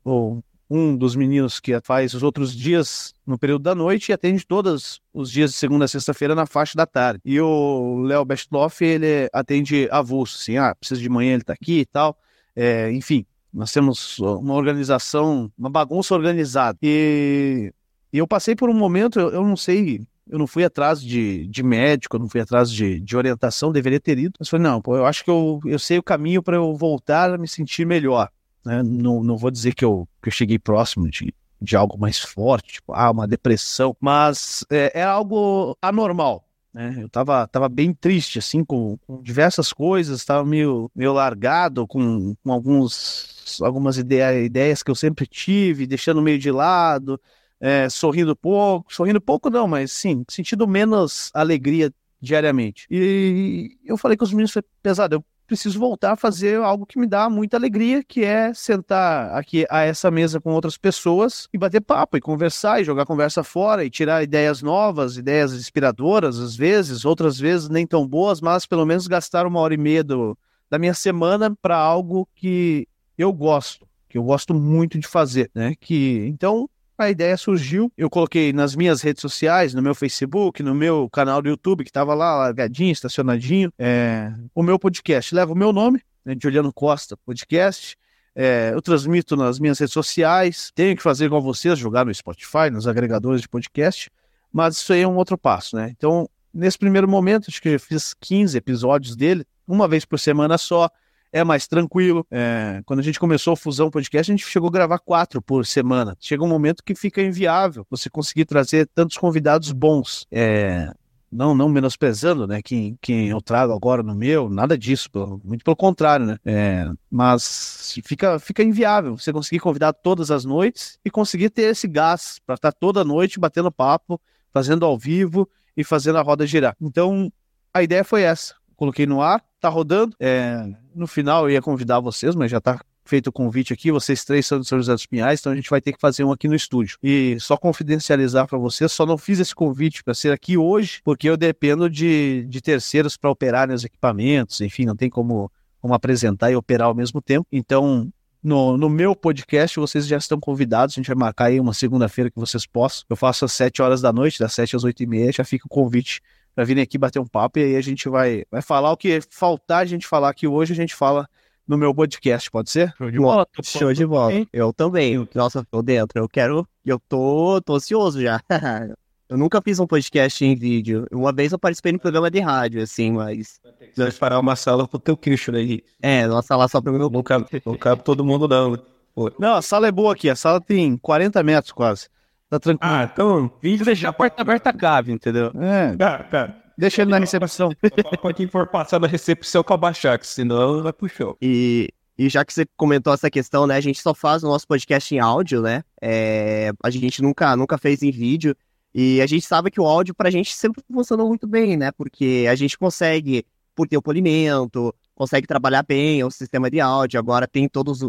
um 0.70 0.98
dos 0.98 1.16
meninos 1.16 1.60
que 1.62 1.80
faz 1.82 2.14
os 2.14 2.24
outros 2.24 2.54
dias 2.54 3.14
no 3.26 3.38
período 3.38 3.64
da 3.64 3.74
noite 3.74 4.10
e 4.10 4.14
atende 4.14 4.46
todos 4.46 5.00
os 5.14 5.32
dias 5.32 5.52
de 5.52 5.58
segunda 5.58 5.86
a 5.86 5.88
sexta-feira 5.88 6.36
na 6.36 6.46
faixa 6.46 6.76
da 6.76 6.86
tarde. 6.86 7.22
E 7.24 7.40
o 7.40 8.02
Léo 8.02 8.26
Bestloff, 8.26 8.84
ele 8.84 9.30
atende 9.32 9.88
avulso, 9.92 10.38
assim, 10.42 10.58
ah, 10.58 10.76
precisa 10.76 11.00
de 11.00 11.08
manhã 11.08 11.36
ele 11.36 11.44
tá 11.44 11.54
aqui 11.54 11.80
e 11.80 11.86
tal. 11.86 12.18
É, 12.54 12.92
enfim, 12.92 13.26
nós 13.54 13.72
temos 13.72 14.20
uma 14.20 14.54
organização, 14.56 15.52
uma 15.58 15.70
bagunça 15.70 16.14
organizada. 16.14 16.78
E 16.82 17.74
e 18.12 18.18
eu 18.18 18.28
passei 18.28 18.56
por 18.56 18.70
um 18.70 18.74
momento, 18.74 19.20
eu, 19.20 19.30
eu 19.30 19.44
não 19.44 19.56
sei, 19.56 20.06
eu 20.30 20.38
não 20.38 20.48
fui 20.48 20.64
atrás 20.64 21.02
de, 21.02 21.48
de 21.48 21.64
médico, 21.64 22.16
eu 22.16 22.20
não 22.20 22.30
fui 22.30 22.42
atrás 22.42 22.72
de, 22.72 23.00
de 23.00 23.18
orientação, 23.18 23.72
deveria 23.72 24.00
ter 24.00 24.18
ido. 24.18 24.34
Mas 24.40 24.50
falei, 24.50 24.64
não, 24.64 24.82
pô, 24.82 24.96
eu 24.96 25.06
acho 25.06 25.24
que 25.24 25.30
eu, 25.30 25.60
eu 25.66 25.80
sei 25.80 25.98
o 25.98 26.04
caminho 26.04 26.44
para 26.44 26.56
eu 26.56 26.76
voltar 26.76 27.34
a 27.34 27.38
me 27.38 27.48
sentir 27.48 27.86
melhor. 27.86 28.30
Né? 28.66 28.84
Não, 28.84 29.24
não 29.24 29.38
vou 29.38 29.52
dizer 29.52 29.74
que 29.74 29.86
eu, 29.86 30.08
que 30.22 30.30
eu 30.30 30.34
cheguei 30.34 30.60
próximo 30.60 31.10
de, 31.10 31.34
de 31.62 31.76
algo 31.76 31.98
mais 31.98 32.20
forte, 32.20 32.74
tipo, 32.74 32.94
ah, 32.94 33.12
uma 33.12 33.28
depressão, 33.28 33.96
mas 34.00 34.66
é, 34.70 35.00
é 35.00 35.04
algo 35.04 35.78
anormal. 35.82 36.46
Né? 36.74 36.96
Eu 37.00 37.10
tava, 37.10 37.48
tava 37.48 37.70
bem 37.70 37.94
triste, 37.94 38.40
assim, 38.40 38.64
com, 38.64 38.98
com 39.08 39.22
diversas 39.22 39.74
coisas, 39.74 40.24
tava 40.24 40.46
meio, 40.46 40.92
meio 40.96 41.14
largado, 41.14 41.88
com, 41.88 42.36
com 42.44 42.52
alguns, 42.52 43.60
algumas 43.62 43.98
ideia, 43.98 44.40
ideias 44.44 44.84
que 44.84 44.92
eu 44.92 44.96
sempre 44.96 45.26
tive, 45.26 45.88
deixando 45.88 46.22
meio 46.22 46.38
de 46.38 46.52
lado, 46.52 47.20
é, 47.60 47.90
sorrindo 47.90 48.36
pouco, 48.36 48.94
sorrindo 48.94 49.22
pouco 49.22 49.50
não, 49.50 49.68
mas 49.68 49.92
sim, 49.92 50.24
sentindo 50.30 50.68
menos 50.68 51.32
alegria 51.34 51.94
diariamente. 52.22 52.88
E 52.90 53.78
eu 53.86 53.98
falei 53.98 54.18
com 54.18 54.26
os 54.26 54.32
meninos, 54.32 54.52
foi 54.52 54.64
pesado, 54.82 55.16
eu 55.16 55.26
preciso 55.48 55.80
voltar 55.80 56.12
a 56.12 56.16
fazer 56.18 56.60
algo 56.60 56.86
que 56.86 57.00
me 57.00 57.08
dá 57.08 57.30
muita 57.30 57.56
alegria, 57.56 58.04
que 58.04 58.24
é 58.24 58.54
sentar 58.54 59.34
aqui 59.34 59.66
a 59.70 59.82
essa 59.82 60.12
mesa 60.12 60.42
com 60.42 60.52
outras 60.52 60.78
pessoas 60.78 61.48
e 61.54 61.58
bater 61.58 61.80
papo 61.80 62.18
e 62.18 62.22
conversar 62.22 62.82
e 62.82 62.84
jogar 62.84 63.06
conversa 63.06 63.44
fora 63.44 63.86
e 63.86 63.90
tirar 63.90 64.22
ideias 64.22 64.62
novas, 64.62 65.16
ideias 65.16 65.54
inspiradoras 65.54 66.38
às 66.38 66.56
vezes, 66.56 67.06
outras 67.06 67.40
vezes 67.40 67.70
nem 67.70 67.88
tão 67.88 68.06
boas, 68.06 68.42
mas 68.42 68.66
pelo 68.66 68.86
menos 68.86 69.08
gastar 69.08 69.48
uma 69.48 69.62
hora 69.62 69.74
e 69.74 69.78
meia 69.78 70.04
do, 70.04 70.38
da 70.70 70.78
minha 70.78 70.94
semana 70.94 71.56
para 71.62 71.78
algo 71.78 72.28
que 72.36 72.86
eu 73.18 73.32
gosto, 73.32 73.88
que 74.10 74.18
eu 74.18 74.24
gosto 74.24 74.54
muito 74.54 75.00
de 75.00 75.08
fazer, 75.08 75.50
né? 75.56 75.74
Que 75.80 76.26
então 76.28 76.70
a 76.98 77.10
ideia 77.10 77.38
surgiu, 77.38 77.92
eu 77.98 78.10
coloquei 78.10 78.52
nas 78.52 78.76
minhas 78.76 79.02
redes 79.02 79.22
sociais, 79.22 79.74
no 79.74 79.82
meu 79.82 79.94
Facebook, 79.94 80.64
no 80.64 80.74
meu 80.74 81.08
canal 81.10 81.42
do 81.42 81.50
YouTube, 81.50 81.84
que 81.84 81.90
estava 81.90 82.14
lá, 82.16 82.36
largadinho, 82.36 82.92
estacionadinho, 82.92 83.72
é, 83.78 84.34
o 84.56 84.64
meu 84.64 84.80
podcast. 84.80 85.36
Leva 85.36 85.54
o 85.54 85.56
meu 85.56 85.72
nome, 85.72 86.02
né, 86.26 86.36
Juliano 86.42 86.74
Costa 86.74 87.16
Podcast. 87.18 87.96
É, 88.36 88.72
eu 88.74 88.82
transmito 88.82 89.36
nas 89.36 89.60
minhas 89.60 89.80
redes 89.80 89.94
sociais, 89.94 90.72
tenho 90.74 90.96
que 90.96 91.04
fazer 91.04 91.26
igual 91.26 91.42
vocês, 91.42 91.78
jogar 91.78 92.06
no 92.06 92.14
Spotify, 92.14 92.70
nos 92.72 92.88
agregadores 92.88 93.42
de 93.42 93.50
podcast, 93.50 94.12
mas 94.52 94.78
isso 94.78 94.94
aí 94.94 95.02
é 95.02 95.08
um 95.08 95.16
outro 95.16 95.38
passo, 95.38 95.76
né? 95.76 95.92
Então, 95.96 96.30
nesse 96.54 96.78
primeiro 96.78 97.08
momento, 97.08 97.46
acho 97.48 97.62
que 97.62 97.70
eu 97.70 97.80
fiz 97.80 98.14
15 98.20 98.58
episódios 98.58 99.16
dele, 99.16 99.46
uma 99.68 99.88
vez 99.88 100.06
por 100.06 100.20
semana 100.20 100.58
só, 100.58 100.90
é 101.32 101.44
mais 101.44 101.68
tranquilo. 101.68 102.26
É, 102.32 102.82
quando 102.86 103.00
a 103.00 103.04
gente 103.04 103.20
começou 103.20 103.54
o 103.54 103.58
Fusão 103.58 103.90
Podcast, 103.90 104.32
a 104.32 104.36
gente 104.36 104.46
chegou 104.46 104.70
a 104.70 104.72
gravar 104.72 105.00
quatro 105.00 105.42
por 105.42 105.66
semana. 105.66 106.16
Chega 106.20 106.44
um 106.44 106.48
momento 106.48 106.84
que 106.84 106.96
fica 106.96 107.22
inviável 107.22 107.86
você 107.90 108.10
conseguir 108.10 108.46
trazer 108.46 108.88
tantos 108.94 109.18
convidados 109.18 109.72
bons. 109.72 110.26
É, 110.32 110.92
não, 111.32 111.54
não 111.54 111.70
menosprezando, 111.70 112.48
né, 112.48 112.62
quem, 112.62 112.98
quem 113.02 113.28
eu 113.28 113.42
trago 113.42 113.74
agora 113.74 114.02
no 114.02 114.16
meu, 114.16 114.50
nada 114.50 114.78
disso, 114.78 115.10
muito 115.44 115.64
pelo 115.64 115.76
contrário, 115.76 116.26
né, 116.26 116.38
é, 116.46 116.90
mas 117.12 118.00
fica, 118.04 118.40
fica 118.40 118.64
inviável 118.64 119.18
você 119.18 119.34
conseguir 119.34 119.60
convidar 119.60 119.92
todas 119.92 120.32
as 120.32 120.46
noites 120.46 120.98
e 121.04 121.12
conseguir 121.12 121.50
ter 121.50 121.64
esse 121.64 121.88
gás 121.88 122.40
para 122.46 122.56
estar 122.56 122.72
toda 122.72 123.04
noite 123.04 123.40
batendo 123.40 123.72
papo, 123.72 124.20
fazendo 124.54 124.86
ao 124.86 124.98
vivo 124.98 125.50
e 125.76 125.84
fazendo 125.84 126.18
a 126.18 126.22
roda 126.22 126.48
girar. 126.48 126.76
Então, 126.80 127.32
a 127.74 127.84
ideia 127.84 128.04
foi 128.04 128.22
essa, 128.22 128.56
coloquei 128.78 129.06
no 129.06 129.22
ar, 129.22 129.44
tá 129.60 129.68
rodando. 129.68 130.16
É, 130.20 130.66
no 130.96 131.08
final 131.08 131.46
eu 131.46 131.50
ia 131.52 131.62
convidar 131.62 132.00
vocês, 132.00 132.36
mas 132.36 132.50
já 132.50 132.62
tá 132.62 132.80
feito 133.04 133.28
o 133.28 133.32
convite 133.32 133.74
aqui. 133.74 133.92
Vocês 133.92 134.24
três 134.24 134.46
são 134.46 134.60
de 134.60 134.68
São 134.68 134.78
José 134.78 134.94
dos 134.94 135.06
Pinhais, 135.06 135.40
então 135.40 135.52
a 135.52 135.56
gente 135.56 135.70
vai 135.70 135.82
ter 135.82 135.92
que 135.92 136.00
fazer 136.00 136.24
um 136.24 136.32
aqui 136.32 136.48
no 136.48 136.56
estúdio. 136.56 136.98
E 137.02 137.38
só 137.40 137.58
confidencializar 137.58 138.48
para 138.48 138.58
vocês, 138.58 138.92
só 138.92 139.06
não 139.06 139.18
fiz 139.18 139.40
esse 139.40 139.56
convite 139.56 140.04
para 140.04 140.14
ser 140.14 140.32
aqui 140.32 140.58
hoje, 140.58 141.02
porque 141.04 141.28
eu 141.28 141.36
dependo 141.36 141.90
de, 141.90 142.46
de 142.48 142.62
terceiros 142.62 143.18
para 143.18 143.32
operarem 143.32 143.76
os 143.76 143.84
equipamentos, 143.84 144.62
enfim, 144.62 144.86
não 144.86 144.96
tem 144.96 145.10
como, 145.10 145.52
como 145.82 145.94
apresentar 145.94 146.52
e 146.52 146.56
operar 146.56 146.88
ao 146.88 146.96
mesmo 146.96 147.22
tempo. 147.22 147.48
Então, 147.52 148.12
no, 148.44 148.78
no, 148.78 148.90
meu 148.90 149.16
podcast, 149.16 149.80
vocês 149.80 150.06
já 150.06 150.18
estão 150.18 150.40
convidados. 150.40 150.94
A 150.94 150.98
gente 150.98 151.08
vai 151.08 151.16
marcar 151.16 151.46
aí 151.46 151.60
uma 151.60 151.74
segunda-feira 151.74 152.30
que 152.30 152.40
vocês 152.40 152.68
possam. 152.68 153.04
Eu 153.10 153.16
faço 153.16 153.44
às 153.44 153.54
7 153.54 153.82
horas 153.82 154.02
da 154.02 154.14
noite, 154.14 154.40
das 154.40 154.54
7 154.54 154.76
às 154.76 154.84
8 154.84 155.04
e 155.04 155.08
meia. 155.08 155.32
Já 155.32 155.44
fica 155.44 155.66
o 155.66 155.70
convite 155.70 156.22
para 156.58 156.66
virem 156.66 156.82
aqui 156.82 156.98
bater 156.98 157.20
um 157.20 157.28
papo 157.28 157.60
e 157.60 157.64
aí 157.64 157.76
a 157.76 157.82
gente 157.82 158.10
vai, 158.10 158.44
vai 158.50 158.64
falar 158.64 158.92
o 158.92 158.98
que 158.98 159.22
faltar 159.30 159.84
a 159.84 159.86
gente 159.86 160.08
falar 160.08 160.30
aqui 160.30 160.48
hoje, 160.48 160.74
a 160.74 160.76
gente 160.76 160.96
fala 160.96 161.30
no 161.68 161.78
meu 161.78 161.94
podcast, 161.94 162.50
pode 162.50 162.72
ser? 162.72 162.92
Show 162.98 163.12
de 163.12 163.20
bola. 163.20 163.48
Show 163.62 163.94
de 163.94 164.08
bola. 164.08 164.34
Eu 164.52 164.74
também. 164.74 165.30
Nossa, 165.36 165.64
tô 165.70 165.84
dentro. 165.84 166.18
Eu 166.18 166.28
quero. 166.28 166.68
Eu 166.84 166.98
tô, 166.98 167.62
tô 167.62 167.76
ansioso 167.76 168.20
já. 168.20 168.42
eu 169.30 169.38
nunca 169.38 169.62
fiz 169.62 169.80
um 169.80 169.86
podcast 169.86 170.44
em 170.44 170.56
vídeo. 170.56 171.06
Uma 171.12 171.32
vez 171.32 171.52
eu 171.52 171.60
participei 171.60 171.92
no 171.92 172.00
programa 172.00 172.32
de 172.32 172.40
rádio, 172.40 172.82
assim, 172.82 173.12
mas. 173.12 173.60
Vai 173.96 174.12
parar 174.14 174.40
uma 174.40 174.56
sala 174.56 174.88
pro 174.88 174.98
teu 174.98 175.16
queixo 175.16 175.56
aí. 175.56 175.84
É, 176.02 176.28
uma 176.28 176.42
sala 176.42 176.68
só 176.68 176.82
pro 176.82 176.92
meu. 176.92 177.08
Não 177.08 177.22
cabe, 177.22 177.46
não 177.64 177.78
cabe 177.78 178.02
todo 178.04 178.26
mundo, 178.26 178.48
não. 178.48 178.82
Pô. 179.14 179.32
Não, 179.38 179.54
a 179.54 179.62
sala 179.62 179.88
é 179.88 179.92
boa 179.92 180.14
aqui. 180.14 180.28
A 180.28 180.36
sala 180.36 180.60
tem 180.60 180.98
40 180.98 181.44
metros 181.44 181.72
quase. 181.72 182.08
Tá 182.50 182.60
tranquilo. 182.60 182.94
Ah, 182.94 183.10
então, 183.12 183.52
vídeo 183.62 183.86
deixar 183.86 184.10
a 184.10 184.14
porta 184.14 184.42
aberta 184.42 184.72
cabe, 184.72 185.12
entendeu? 185.12 185.52
É. 185.60 185.96
Cara, 185.98 186.24
cara. 186.24 186.64
Deixa 186.78 187.02
ele 187.02 187.12
na 187.12 187.18
recepção. 187.18 187.72
Só 188.22 188.34
quem 188.34 188.48
for 188.48 188.68
passar 188.68 189.00
na 189.00 189.08
recepção 189.08 189.64
com 189.64 189.74
a 189.74 189.78
baixar, 189.78 190.20
senão 190.24 190.84
vai 190.84 190.94
pro 190.94 191.10
show. 191.10 191.36
E 191.42 191.90
E 192.18 192.30
já 192.30 192.46
que 192.46 192.54
você 192.54 192.66
comentou 192.76 193.14
essa 193.14 193.30
questão, 193.30 193.68
né? 193.68 193.76
A 193.76 193.82
gente 193.82 194.02
só 194.02 194.14
faz 194.14 194.44
o 194.44 194.48
nosso 194.48 194.68
podcast 194.68 195.14
em 195.14 195.20
áudio, 195.20 195.62
né? 195.62 195.84
É, 196.02 196.72
a 196.84 196.90
gente 196.90 197.22
nunca, 197.22 197.56
nunca 197.56 197.78
fez 197.78 198.02
em 198.02 198.12
vídeo. 198.12 198.56
E 198.94 199.22
a 199.22 199.28
gente 199.28 199.46
sabe 199.46 199.70
que 199.70 199.80
o 199.80 199.86
áudio 199.86 200.16
pra 200.16 200.30
gente 200.32 200.56
sempre 200.56 200.84
funcionou 200.92 201.28
muito 201.28 201.48
bem, 201.48 201.78
né? 201.78 201.92
Porque 201.92 202.48
a 202.50 202.56
gente 202.56 202.78
consegue, 202.78 203.46
por 203.76 203.88
ter 203.88 203.98
o 203.98 204.02
polimento, 204.02 204.94
consegue 205.18 205.48
trabalhar 205.48 205.84
bem 205.84 206.24
o 206.24 206.30
sistema 206.30 206.70
de 206.70 206.80
áudio. 206.80 207.20
Agora 207.20 207.48
tem 207.48 207.68
todos 207.68 208.02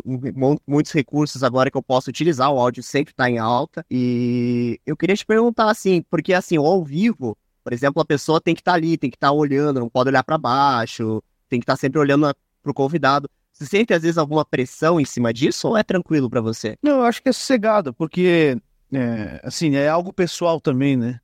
muitos 0.67 0.93
recursos 0.93 1.43
agora 1.43 1.71
que 1.71 1.77
eu 1.77 1.83
posso 1.83 2.11
utilizar. 2.11 2.53
O 2.53 2.61
áudio 2.61 2.83
sempre 2.83 3.13
está 3.13 3.31
em 3.31 3.39
alta. 3.39 3.85
E 3.91 4.79
eu 4.85 4.95
queria 4.95 5.17
te 5.17 5.25
perguntar 5.25 5.71
assim, 5.71 6.05
porque 6.11 6.35
assim, 6.35 6.59
ao 6.59 6.85
vivo, 6.85 7.37
por 7.65 7.73
exemplo, 7.73 8.03
a 8.03 8.05
pessoa 8.05 8.41
tem 8.41 8.55
que 8.55 8.61
estar 8.61 8.73
tá 8.73 8.77
ali, 8.77 8.99
tem 8.99 9.11
que 9.11 9.17
estar 9.17 9.29
tá 9.29 9.33
olhando, 9.33 9.81
não 9.81 9.89
pode 9.89 10.11
olhar 10.11 10.23
para 10.23 10.37
baixo, 10.37 11.23
tem 11.49 11.59
que 11.59 11.65
estar 11.65 11.73
tá 11.75 11.79
sempre 11.79 11.99
olhando 11.99 12.33
pro 12.63 12.75
convidado. 12.75 13.29
Você 13.53 13.65
sente 13.65 13.95
às 13.95 14.03
vezes 14.03 14.19
alguma 14.19 14.45
pressão 14.45 15.01
em 15.01 15.05
cima 15.07 15.33
disso 15.33 15.69
ou 15.69 15.77
é 15.79 15.83
tranquilo 15.83 16.29
para 16.29 16.43
você? 16.43 16.77
Não, 16.83 16.99
eu 16.99 17.05
acho 17.05 17.23
que 17.23 17.31
é 17.31 17.33
sossegado, 17.33 17.95
porque 17.95 18.57
é, 18.93 19.41
assim, 19.43 19.75
é 19.77 19.89
algo 19.89 20.13
pessoal 20.13 20.61
também, 20.61 20.95
né? 20.97 21.19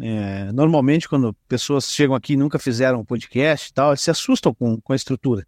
É, 0.00 0.50
normalmente, 0.52 1.08
quando 1.08 1.34
pessoas 1.48 1.90
chegam 1.90 2.14
aqui 2.14 2.34
e 2.34 2.36
nunca 2.36 2.58
fizeram 2.58 3.04
podcast 3.04 3.70
e 3.70 3.72
tal, 3.72 3.96
se 3.96 4.10
assustam 4.10 4.54
com, 4.54 4.80
com 4.80 4.92
a 4.92 4.96
estrutura. 4.96 5.46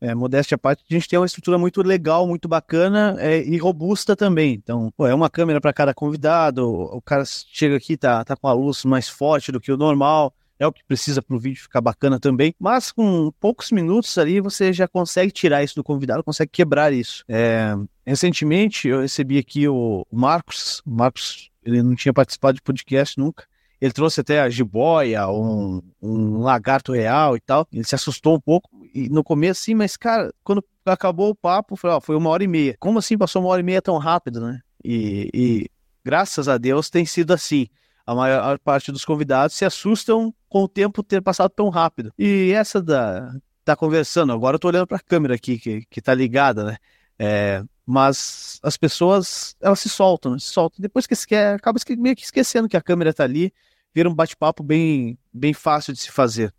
É, 0.00 0.14
modéstia 0.14 0.54
à 0.54 0.58
parte, 0.58 0.84
a 0.88 0.94
gente 0.94 1.08
tem 1.08 1.18
uma 1.18 1.26
estrutura 1.26 1.58
muito 1.58 1.82
legal, 1.82 2.26
muito 2.26 2.48
bacana 2.48 3.16
é, 3.18 3.42
e 3.42 3.56
robusta 3.58 4.14
também. 4.14 4.54
Então, 4.54 4.92
pô, 4.96 5.06
é 5.06 5.14
uma 5.14 5.28
câmera 5.28 5.60
para 5.60 5.72
cada 5.72 5.92
convidado, 5.92 6.68
o, 6.68 6.96
o 6.96 7.02
cara 7.02 7.24
chega 7.24 7.76
aqui, 7.76 7.96
tá, 7.96 8.24
tá 8.24 8.36
com 8.36 8.48
a 8.48 8.52
luz 8.52 8.84
mais 8.84 9.08
forte 9.08 9.50
do 9.50 9.60
que 9.60 9.72
o 9.72 9.76
normal, 9.76 10.32
é 10.58 10.66
o 10.66 10.72
que 10.72 10.84
precisa 10.84 11.20
para 11.20 11.36
o 11.36 11.40
vídeo 11.40 11.62
ficar 11.62 11.80
bacana 11.80 12.20
também. 12.20 12.54
Mas 12.58 12.92
com 12.92 13.32
poucos 13.40 13.72
minutos 13.72 14.16
ali 14.16 14.40
você 14.40 14.72
já 14.72 14.86
consegue 14.86 15.32
tirar 15.32 15.62
isso 15.62 15.74
do 15.74 15.82
convidado, 15.82 16.22
consegue 16.22 16.50
quebrar 16.52 16.92
isso. 16.92 17.24
É, 17.28 17.74
recentemente 18.06 18.86
eu 18.86 19.00
recebi 19.00 19.38
aqui 19.38 19.66
o 19.66 20.06
Marcos. 20.12 20.80
O 20.86 20.90
Marcos 20.90 21.50
ele 21.64 21.82
não 21.82 21.94
tinha 21.94 22.12
participado 22.12 22.56
de 22.56 22.62
podcast 22.62 23.18
nunca. 23.18 23.44
Ele 23.82 23.92
trouxe 23.92 24.20
até 24.20 24.40
a 24.40 24.48
jiboia, 24.48 25.28
um, 25.28 25.82
um 26.00 26.38
lagarto 26.38 26.92
real 26.92 27.36
e 27.36 27.40
tal. 27.40 27.66
Ele 27.72 27.82
se 27.82 27.96
assustou 27.96 28.36
um 28.36 28.40
pouco 28.40 28.70
e 28.94 29.08
no 29.08 29.24
começo, 29.24 29.62
sim, 29.62 29.74
mas 29.74 29.96
cara, 29.96 30.32
quando 30.44 30.64
acabou 30.86 31.30
o 31.30 31.34
papo, 31.34 31.74
foi, 31.74 31.90
ó, 31.90 32.00
foi 32.00 32.14
uma 32.14 32.30
hora 32.30 32.44
e 32.44 32.46
meia. 32.46 32.76
Como 32.78 33.00
assim 33.00 33.18
passou 33.18 33.42
uma 33.42 33.48
hora 33.50 33.60
e 33.60 33.64
meia 33.64 33.82
tão 33.82 33.98
rápido, 33.98 34.40
né? 34.40 34.60
E, 34.84 35.28
e 35.34 35.70
graças 36.04 36.48
a 36.48 36.58
Deus 36.58 36.88
tem 36.88 37.04
sido 37.04 37.32
assim 37.32 37.66
a 38.06 38.14
maior 38.14 38.56
parte 38.60 38.92
dos 38.92 39.04
convidados 39.04 39.56
se 39.56 39.64
assustam 39.64 40.32
com 40.48 40.62
o 40.62 40.68
tempo 40.68 41.02
ter 41.02 41.20
passado 41.20 41.50
tão 41.50 41.68
rápido. 41.68 42.12
E 42.16 42.52
essa 42.52 42.80
da 42.80 43.34
tá 43.64 43.74
conversando, 43.74 44.32
agora 44.32 44.54
eu 44.54 44.60
tô 44.60 44.68
olhando 44.68 44.86
para 44.86 44.98
a 44.98 45.00
câmera 45.00 45.34
aqui 45.34 45.58
que, 45.58 45.84
que 45.90 46.00
tá 46.00 46.14
ligada, 46.14 46.62
né? 46.62 46.76
É, 47.18 47.64
mas 47.84 48.60
as 48.62 48.76
pessoas, 48.76 49.56
elas 49.60 49.80
se 49.80 49.88
soltam, 49.88 50.38
se 50.38 50.50
soltam. 50.50 50.80
Depois 50.80 51.04
que 51.04 51.14
quer, 51.26 51.56
acaba 51.56 51.80
meio 51.98 52.14
que 52.14 52.22
esquecendo 52.22 52.68
que 52.68 52.76
a 52.76 52.80
câmera 52.80 53.12
tá 53.12 53.24
ali, 53.24 53.52
vira 53.94 54.08
um 54.08 54.14
bate-papo 54.14 54.62
bem, 54.62 55.18
bem 55.32 55.52
fácil 55.52 55.92
de 55.92 56.00
se 56.00 56.10
fazer. 56.10 56.52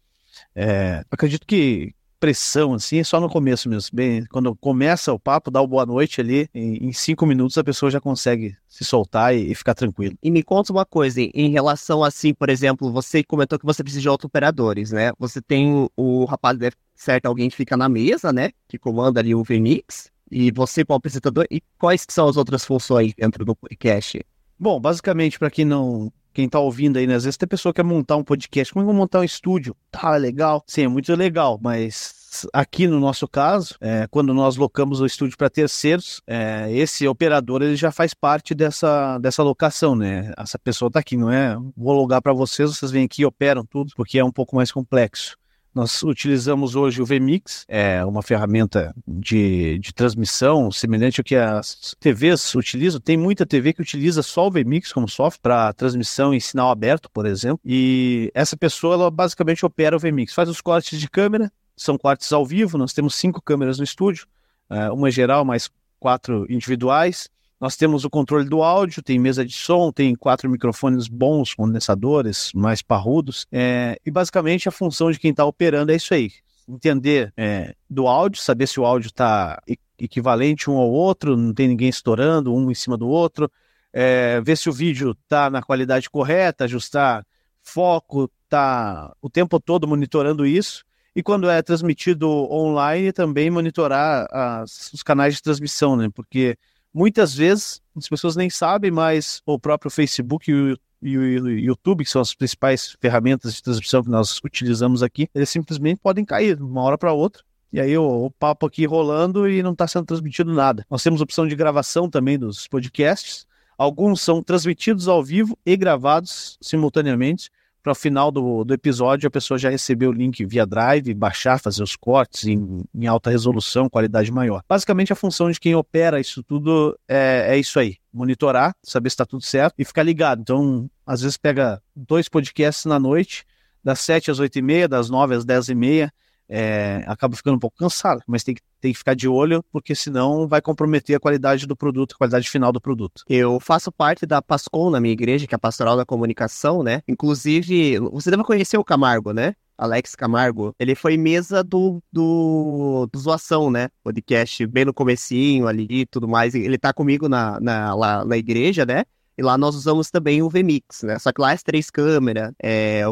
É, 0.56 1.04
acredito 1.12 1.46
que 1.46 1.93
pressão, 2.24 2.74
assim, 2.74 3.00
é 3.00 3.04
só 3.04 3.19
no 3.19 3.30
começo 3.30 3.67
mesmo. 3.67 3.89
Bem, 3.93 4.24
quando 4.32 4.56
começa 4.56 5.12
o 5.12 5.19
papo, 5.19 5.52
dá 5.52 5.62
o 5.62 5.67
boa 5.67 5.86
noite 5.86 6.22
ali, 6.22 6.48
em, 6.54 6.88
em 6.88 6.93
cinco 6.93 7.26
minutos 7.26 7.58
a 7.58 7.63
pessoa 7.65 7.91
já 7.91 8.00
consegue 8.00 8.56
se 8.65 8.86
soltar 8.86 9.36
e, 9.36 9.52
e, 9.52 9.54
ficar 9.54 9.74
tranquilo. 9.74 10.17
E 10.24 10.32
me 10.32 10.41
conta 10.41 10.72
uma 10.72 10.86
coisa, 10.86 11.19
em 11.19 11.50
relação 11.50 12.02
assim, 12.02 12.34
por 12.34 12.50
exemplo, 12.50 12.89
você 12.93 13.26
comentou 13.26 13.60
que 13.60 13.65
você 13.65 13.84
precisa 13.84 14.02
de 14.02 14.08
auto-operadores, 14.08 14.93
né? 14.93 15.12
Você 15.19 15.41
tem 15.41 15.74
o, 15.74 15.91
o 15.98 16.24
rapaz, 16.24 16.58
deve 16.58 16.78
certo, 16.96 17.26
alguém 17.26 17.50
que 17.50 17.58
fica 17.58 17.76
na 17.76 17.89
mesa, 17.89 18.32
né? 18.32 18.52
Que 18.69 18.78
comanda 18.78 19.19
ali 19.19 19.36
o 19.36 19.43
VMix, 19.43 20.10
e 20.32 20.50
você 20.50 20.86
como 20.86 20.96
apresentador, 20.96 21.46
e 21.52 21.62
quais 21.78 22.06
são 22.10 22.30
as 22.30 22.38
outras 22.38 22.63
funções 22.63 23.13
dentro 23.13 23.43
do 23.43 23.54
podcast? 23.54 24.26
Bom, 24.58 24.80
basicamente, 24.80 25.38
para 25.38 25.52
quem 25.52 25.65
não 25.65 26.10
quem 26.34 26.50
tá 26.50 26.60
ouvindo 26.60 26.98
aí, 26.98 27.08
né? 27.08 27.15
Às 27.15 27.24
vezes 27.24 27.38
tem 27.38 27.48
pessoa 27.48 27.72
que 27.72 27.82
quer 27.82 27.88
montar 27.88 28.15
um 28.15 28.24
podcast, 28.24 28.74
como 28.74 28.82
é 28.82 28.84
eu 28.84 28.88
vou 28.88 28.96
montar 28.96 29.19
um 29.19 29.24
estúdio? 29.24 29.76
Tá, 29.91 30.15
legal. 30.17 30.63
Sim, 30.67 30.84
é 30.84 30.88
muito 30.88 31.13
legal, 31.15 31.60
mas 31.62 32.24
aqui 32.52 32.88
no 32.88 33.00
nosso 33.00 33.28
caso, 33.28 33.76
é, 33.80 34.08
quando 34.10 34.34
nós 34.34 34.56
locamos 34.56 35.00
o 35.02 35.06
estúdio 35.06 35.38
para 35.38 35.50
terceiros, 35.50 36.22
é, 36.26 36.72
esse 36.72 37.08
operador 37.08 37.62
ele 37.62 37.76
já 37.76 37.91
faz 37.91 38.13
parte 38.13 38.56
dessa, 38.56 39.17
dessa 39.19 39.43
locação, 39.43 39.96
né? 39.96 40.34
Essa 40.38 40.58
pessoa 40.58 40.89
tá 40.89 41.00
aqui, 41.00 41.15
não 41.15 41.32
é? 41.32 41.56
Vou 41.78 41.93
logar 41.93 42.22
para 42.22 42.34
vocês, 42.34 42.76
vocês 42.76 42.91
vêm 42.91 43.06
aqui 43.06 43.26
operam 43.26 43.65
tudo, 43.65 43.91
porque 43.96 44.17
é 44.17 44.26
um 44.26 44.32
pouco 44.32 44.56
mais 44.56 44.72
complexo. 44.72 45.38
Nós 45.74 46.04
utilizamos 46.04 46.76
hoje 46.76 47.02
o 47.02 47.06
VMix, 47.06 47.66
é 47.68 48.06
uma 48.06 48.22
ferramenta 48.22 48.94
de, 49.08 49.80
de 49.80 49.92
transmissão 49.92 50.72
semelhante 50.72 51.20
ao 51.20 51.24
que 51.24 51.36
as 51.36 51.96
TVs 52.00 52.54
utilizam. 52.54 53.02
Tem 53.02 53.18
muita 53.18 53.44
TV 53.44 53.74
que 53.74 53.82
utiliza 53.82 54.22
só 54.22 54.48
o 54.48 54.52
VMix 54.52 54.94
como 54.94 55.10
software 55.10 55.42
para 55.42 55.74
transmissão 55.74 56.32
em 56.32 56.40
sinal 56.40 56.70
aberto, 56.70 57.10
por 57.10 57.26
exemplo. 57.26 57.60
E 57.66 58.32
essa 58.36 58.56
pessoa, 58.56 58.94
ela 58.94 59.10
basicamente 59.10 59.66
opera 59.66 59.96
o 59.96 60.00
VMix, 60.00 60.32
faz 60.34 60.48
os 60.48 60.62
cortes 60.62 61.00
de 61.00 61.10
câmera, 61.10 61.52
são 61.76 61.98
cortes 61.98 62.32
ao 62.32 62.46
vivo. 62.46 62.78
Nós 62.78 62.94
temos 62.94 63.16
cinco 63.16 63.42
câmeras 63.42 63.80
no 63.80 63.84
estúdio, 63.84 64.28
é, 64.70 64.92
uma 64.92 65.10
geral 65.10 65.44
mais 65.44 65.72
quatro 66.00 66.46
individuais. 66.52 67.30
Nós 67.63 67.78
temos 67.78 68.04
o 68.04 68.10
controle 68.10 68.43
do 68.43 68.62
áudio, 68.62 69.02
tem 69.02 69.17
mesa 69.17 69.45
de 69.45 69.54
som, 69.54 69.89
tem 69.89 70.13
quatro 70.15 70.49
microfones 70.49 71.08
bons, 71.08 71.54
condensadores 71.54 72.52
mais 72.54 72.82
parrudos. 72.82 73.47
É, 73.49 73.97
e 74.06 74.12
basicamente 74.12 74.67
a 74.67 74.71
função 74.71 75.10
de 75.10 75.17
quem 75.17 75.32
está 75.32 75.45
operando 75.45 75.89
é 75.89 75.95
isso 75.95 76.13
aí: 76.13 76.30
entender 76.67 77.32
é, 77.38 77.73
do 77.89 78.06
áudio, 78.06 78.41
saber 78.41 78.67
se 78.67 78.82
o 78.82 78.86
áudio 78.86 79.08
está 79.08 79.63
equivalente 79.97 80.69
um 80.69 80.76
ao 80.76 80.91
outro, 80.91 81.38
não 81.38 81.54
tem 81.54 81.69
ninguém 81.69 81.88
estourando 81.88 82.54
um 82.54 82.69
em 82.69 82.76
cima 82.76 82.97
do 82.97 83.08
outro, 83.08 83.49
é, 83.93 84.41
ver 84.41 84.58
se 84.58 84.67
o 84.67 84.73
vídeo 84.73 85.12
está 85.23 85.49
na 85.49 85.63
qualidade 85.63 86.10
correta, 86.10 86.65
ajustar 86.65 87.26
foco, 87.62 88.30
tá 88.49 89.15
o 89.21 89.30
tempo 89.30 89.58
todo 89.58 89.88
monitorando 89.88 90.45
isso. 90.45 90.84
E 91.15 91.23
quando 91.23 91.49
é 91.49 91.62
transmitido 91.62 92.28
online, 92.28 93.13
também 93.13 93.49
monitorar 93.49 94.28
as, 94.30 94.91
os 94.91 95.02
canais 95.02 95.36
de 95.36 95.41
transmissão, 95.41 95.95
né? 95.95 96.10
Porque 96.13 96.58
Muitas 96.94 97.34
vezes 97.34 97.82
as 97.96 98.08
pessoas 98.08 98.36
nem 98.36 98.50
sabem, 98.50 98.92
mas 98.92 99.42
o 99.46 99.58
próprio 99.58 99.90
Facebook 99.90 100.52
e 100.52 100.54
o, 100.54 100.80
e 101.02 101.18
o 101.18 101.50
YouTube, 101.50 102.04
que 102.04 102.10
são 102.10 102.22
as 102.22 102.34
principais 102.34 102.96
ferramentas 103.02 103.56
de 103.56 103.64
transmissão 103.64 104.04
que 104.04 104.10
nós 104.10 104.40
utilizamos 104.44 105.02
aqui, 105.02 105.28
eles 105.34 105.50
simplesmente 105.50 106.00
podem 106.02 106.24
cair 106.24 106.56
de 106.56 106.64
uma 106.64 106.82
hora 106.82 106.98
para 106.98 107.12
outra. 107.12 107.44
E 107.72 107.82
aí 107.82 107.98
o, 107.98 108.26
o, 108.26 108.30
papo 108.30 108.68
aqui 108.68 108.86
rolando 108.86 109.50
e 109.50 109.64
não 109.64 109.72
está 109.72 109.88
sendo 109.88 110.06
transmitido 110.06 110.54
nada. 110.54 110.86
Nós 110.90 111.02
temos 111.02 111.22
opção 111.22 111.48
de 111.48 111.56
gravação 111.56 112.08
também 112.08 112.38
dos 112.38 112.68
podcasts. 112.68 113.48
Alguns 113.76 114.22
são 114.22 114.44
transmitidos 114.44 115.08
ao 115.08 115.24
vivo 115.24 115.58
e 115.66 115.76
gravados 115.76 116.58
simultaneamente 116.62 117.50
para 117.84 117.91
o 117.91 117.96
final 117.96 118.32
do, 118.32 118.63
do 118.63 118.74
episódio 118.74 119.28
a 119.28 119.32
pessoa 119.32 119.58
já 119.58 119.69
receber 119.69 120.08
o 120.08 120.12
link 120.12 120.46
via 120.46 120.65
Drive, 120.65 121.13
baixar, 121.13 121.60
fazer 121.60 121.84
os 121.84 121.98
cortes 121.98 122.46
em, 122.46 122.82
em 122.96 123.06
alta 123.06 123.30
resolução, 123.30 123.89
qualidade 123.89 124.32
maior. 124.32 124.63
Basicamente, 124.67 125.12
a 125.12 125.15
função 125.15 125.52
de 125.52 125.60
quem 125.60 125.76
opera 125.76 126.19
isso 126.19 126.41
tudo 126.41 126.98
é, 127.08 127.48
é 127.50 127.58
isso 127.58 127.78
aí: 127.78 127.98
monitorar, 128.12 128.74
saber 128.82 129.10
se 129.10 129.15
está 129.15 129.26
tudo 129.26 129.43
certo 129.43 129.76
e 129.78 129.84
ficar 129.86 130.04
ligado. 130.04 130.41
Então, 130.41 130.89
às 131.06 131.22
vezes, 131.22 131.36
pega 131.36 131.82
dois 131.93 132.30
podcasts 132.30 132.86
na 132.86 132.98
noite, 132.98 133.46
das 133.84 134.00
7 134.00 134.32
às 134.32 134.39
8 134.39 134.58
e 134.58 134.62
meia, 134.62 134.88
das 134.88 135.10
9 135.10 135.36
às 135.36 135.43
10 135.43 135.69
e 135.69 135.76
meia 135.76 136.13
é, 136.56 137.04
acaba 137.08 137.36
ficando 137.36 137.56
um 137.56 137.60
pouco 137.60 137.76
cansado, 137.78 138.22
mas 138.28 138.44
tem 138.44 138.54
que, 138.54 138.62
tem 138.80 138.92
que 138.92 138.98
ficar 139.00 139.16
de 139.16 139.28
olho, 139.28 139.66
porque 139.72 139.96
senão 139.96 140.48
vai 140.48 140.62
comprometer 140.62 141.16
a 141.16 141.20
qualidade 141.20 141.66
do 141.66 141.76
produto, 141.76 142.13
a 142.13 142.18
qualidade 142.20 142.48
final 142.48 142.72
do 142.72 142.80
produto. 142.80 143.24
Eu 143.28 143.60
faço 143.60 143.92
parte 143.92 144.24
da 144.28 144.39
PASCOM 144.39 144.92
na 144.92 145.00
minha 145.00 145.13
igreja, 145.13 145.48
que 145.48 145.56
é 145.56 145.58
a 145.58 145.60
Pastoral 145.60 145.98
da 145.98 146.06
Comunicação, 146.06 146.84
né? 146.84 147.02
Inclusive, 147.08 147.98
você 147.98 148.30
deve 148.30 148.44
conhecer 148.44 148.78
o 148.78 148.84
Camargo, 148.84 149.34
né? 149.34 149.56
Alex 149.76 150.13
Camargo, 150.13 150.76
ele 150.80 150.94
foi 150.94 151.18
mesa 151.18 151.63
do, 151.63 152.00
do, 152.12 153.10
do 153.12 153.20
Zoação, 153.20 153.72
né? 153.72 153.89
Podcast 154.04 154.68
bem 154.68 154.86
no 154.86 154.94
comecinho 154.94 155.68
ali 155.68 155.88
e 155.89 156.06
tudo 156.06 156.28
mais. 156.28 156.54
Ele 156.54 156.78
tá 156.78 156.94
comigo 156.94 157.28
na, 157.28 157.60
na, 157.60 157.96
lá 157.96 158.24
na 158.24 158.38
igreja, 158.38 158.86
né? 158.86 159.06
E 159.36 159.42
lá 159.42 159.58
nós 159.58 159.76
usamos 159.76 160.12
também 160.12 160.44
o 160.44 160.50
VMix, 160.50 161.02
né? 161.02 161.18
Só 161.18 161.32
que 161.32 161.42
lá 161.42 161.50
é 161.50 161.54
as 161.56 161.63
três 161.63 161.89
câmeras, 161.89 162.54
é, 162.62 163.04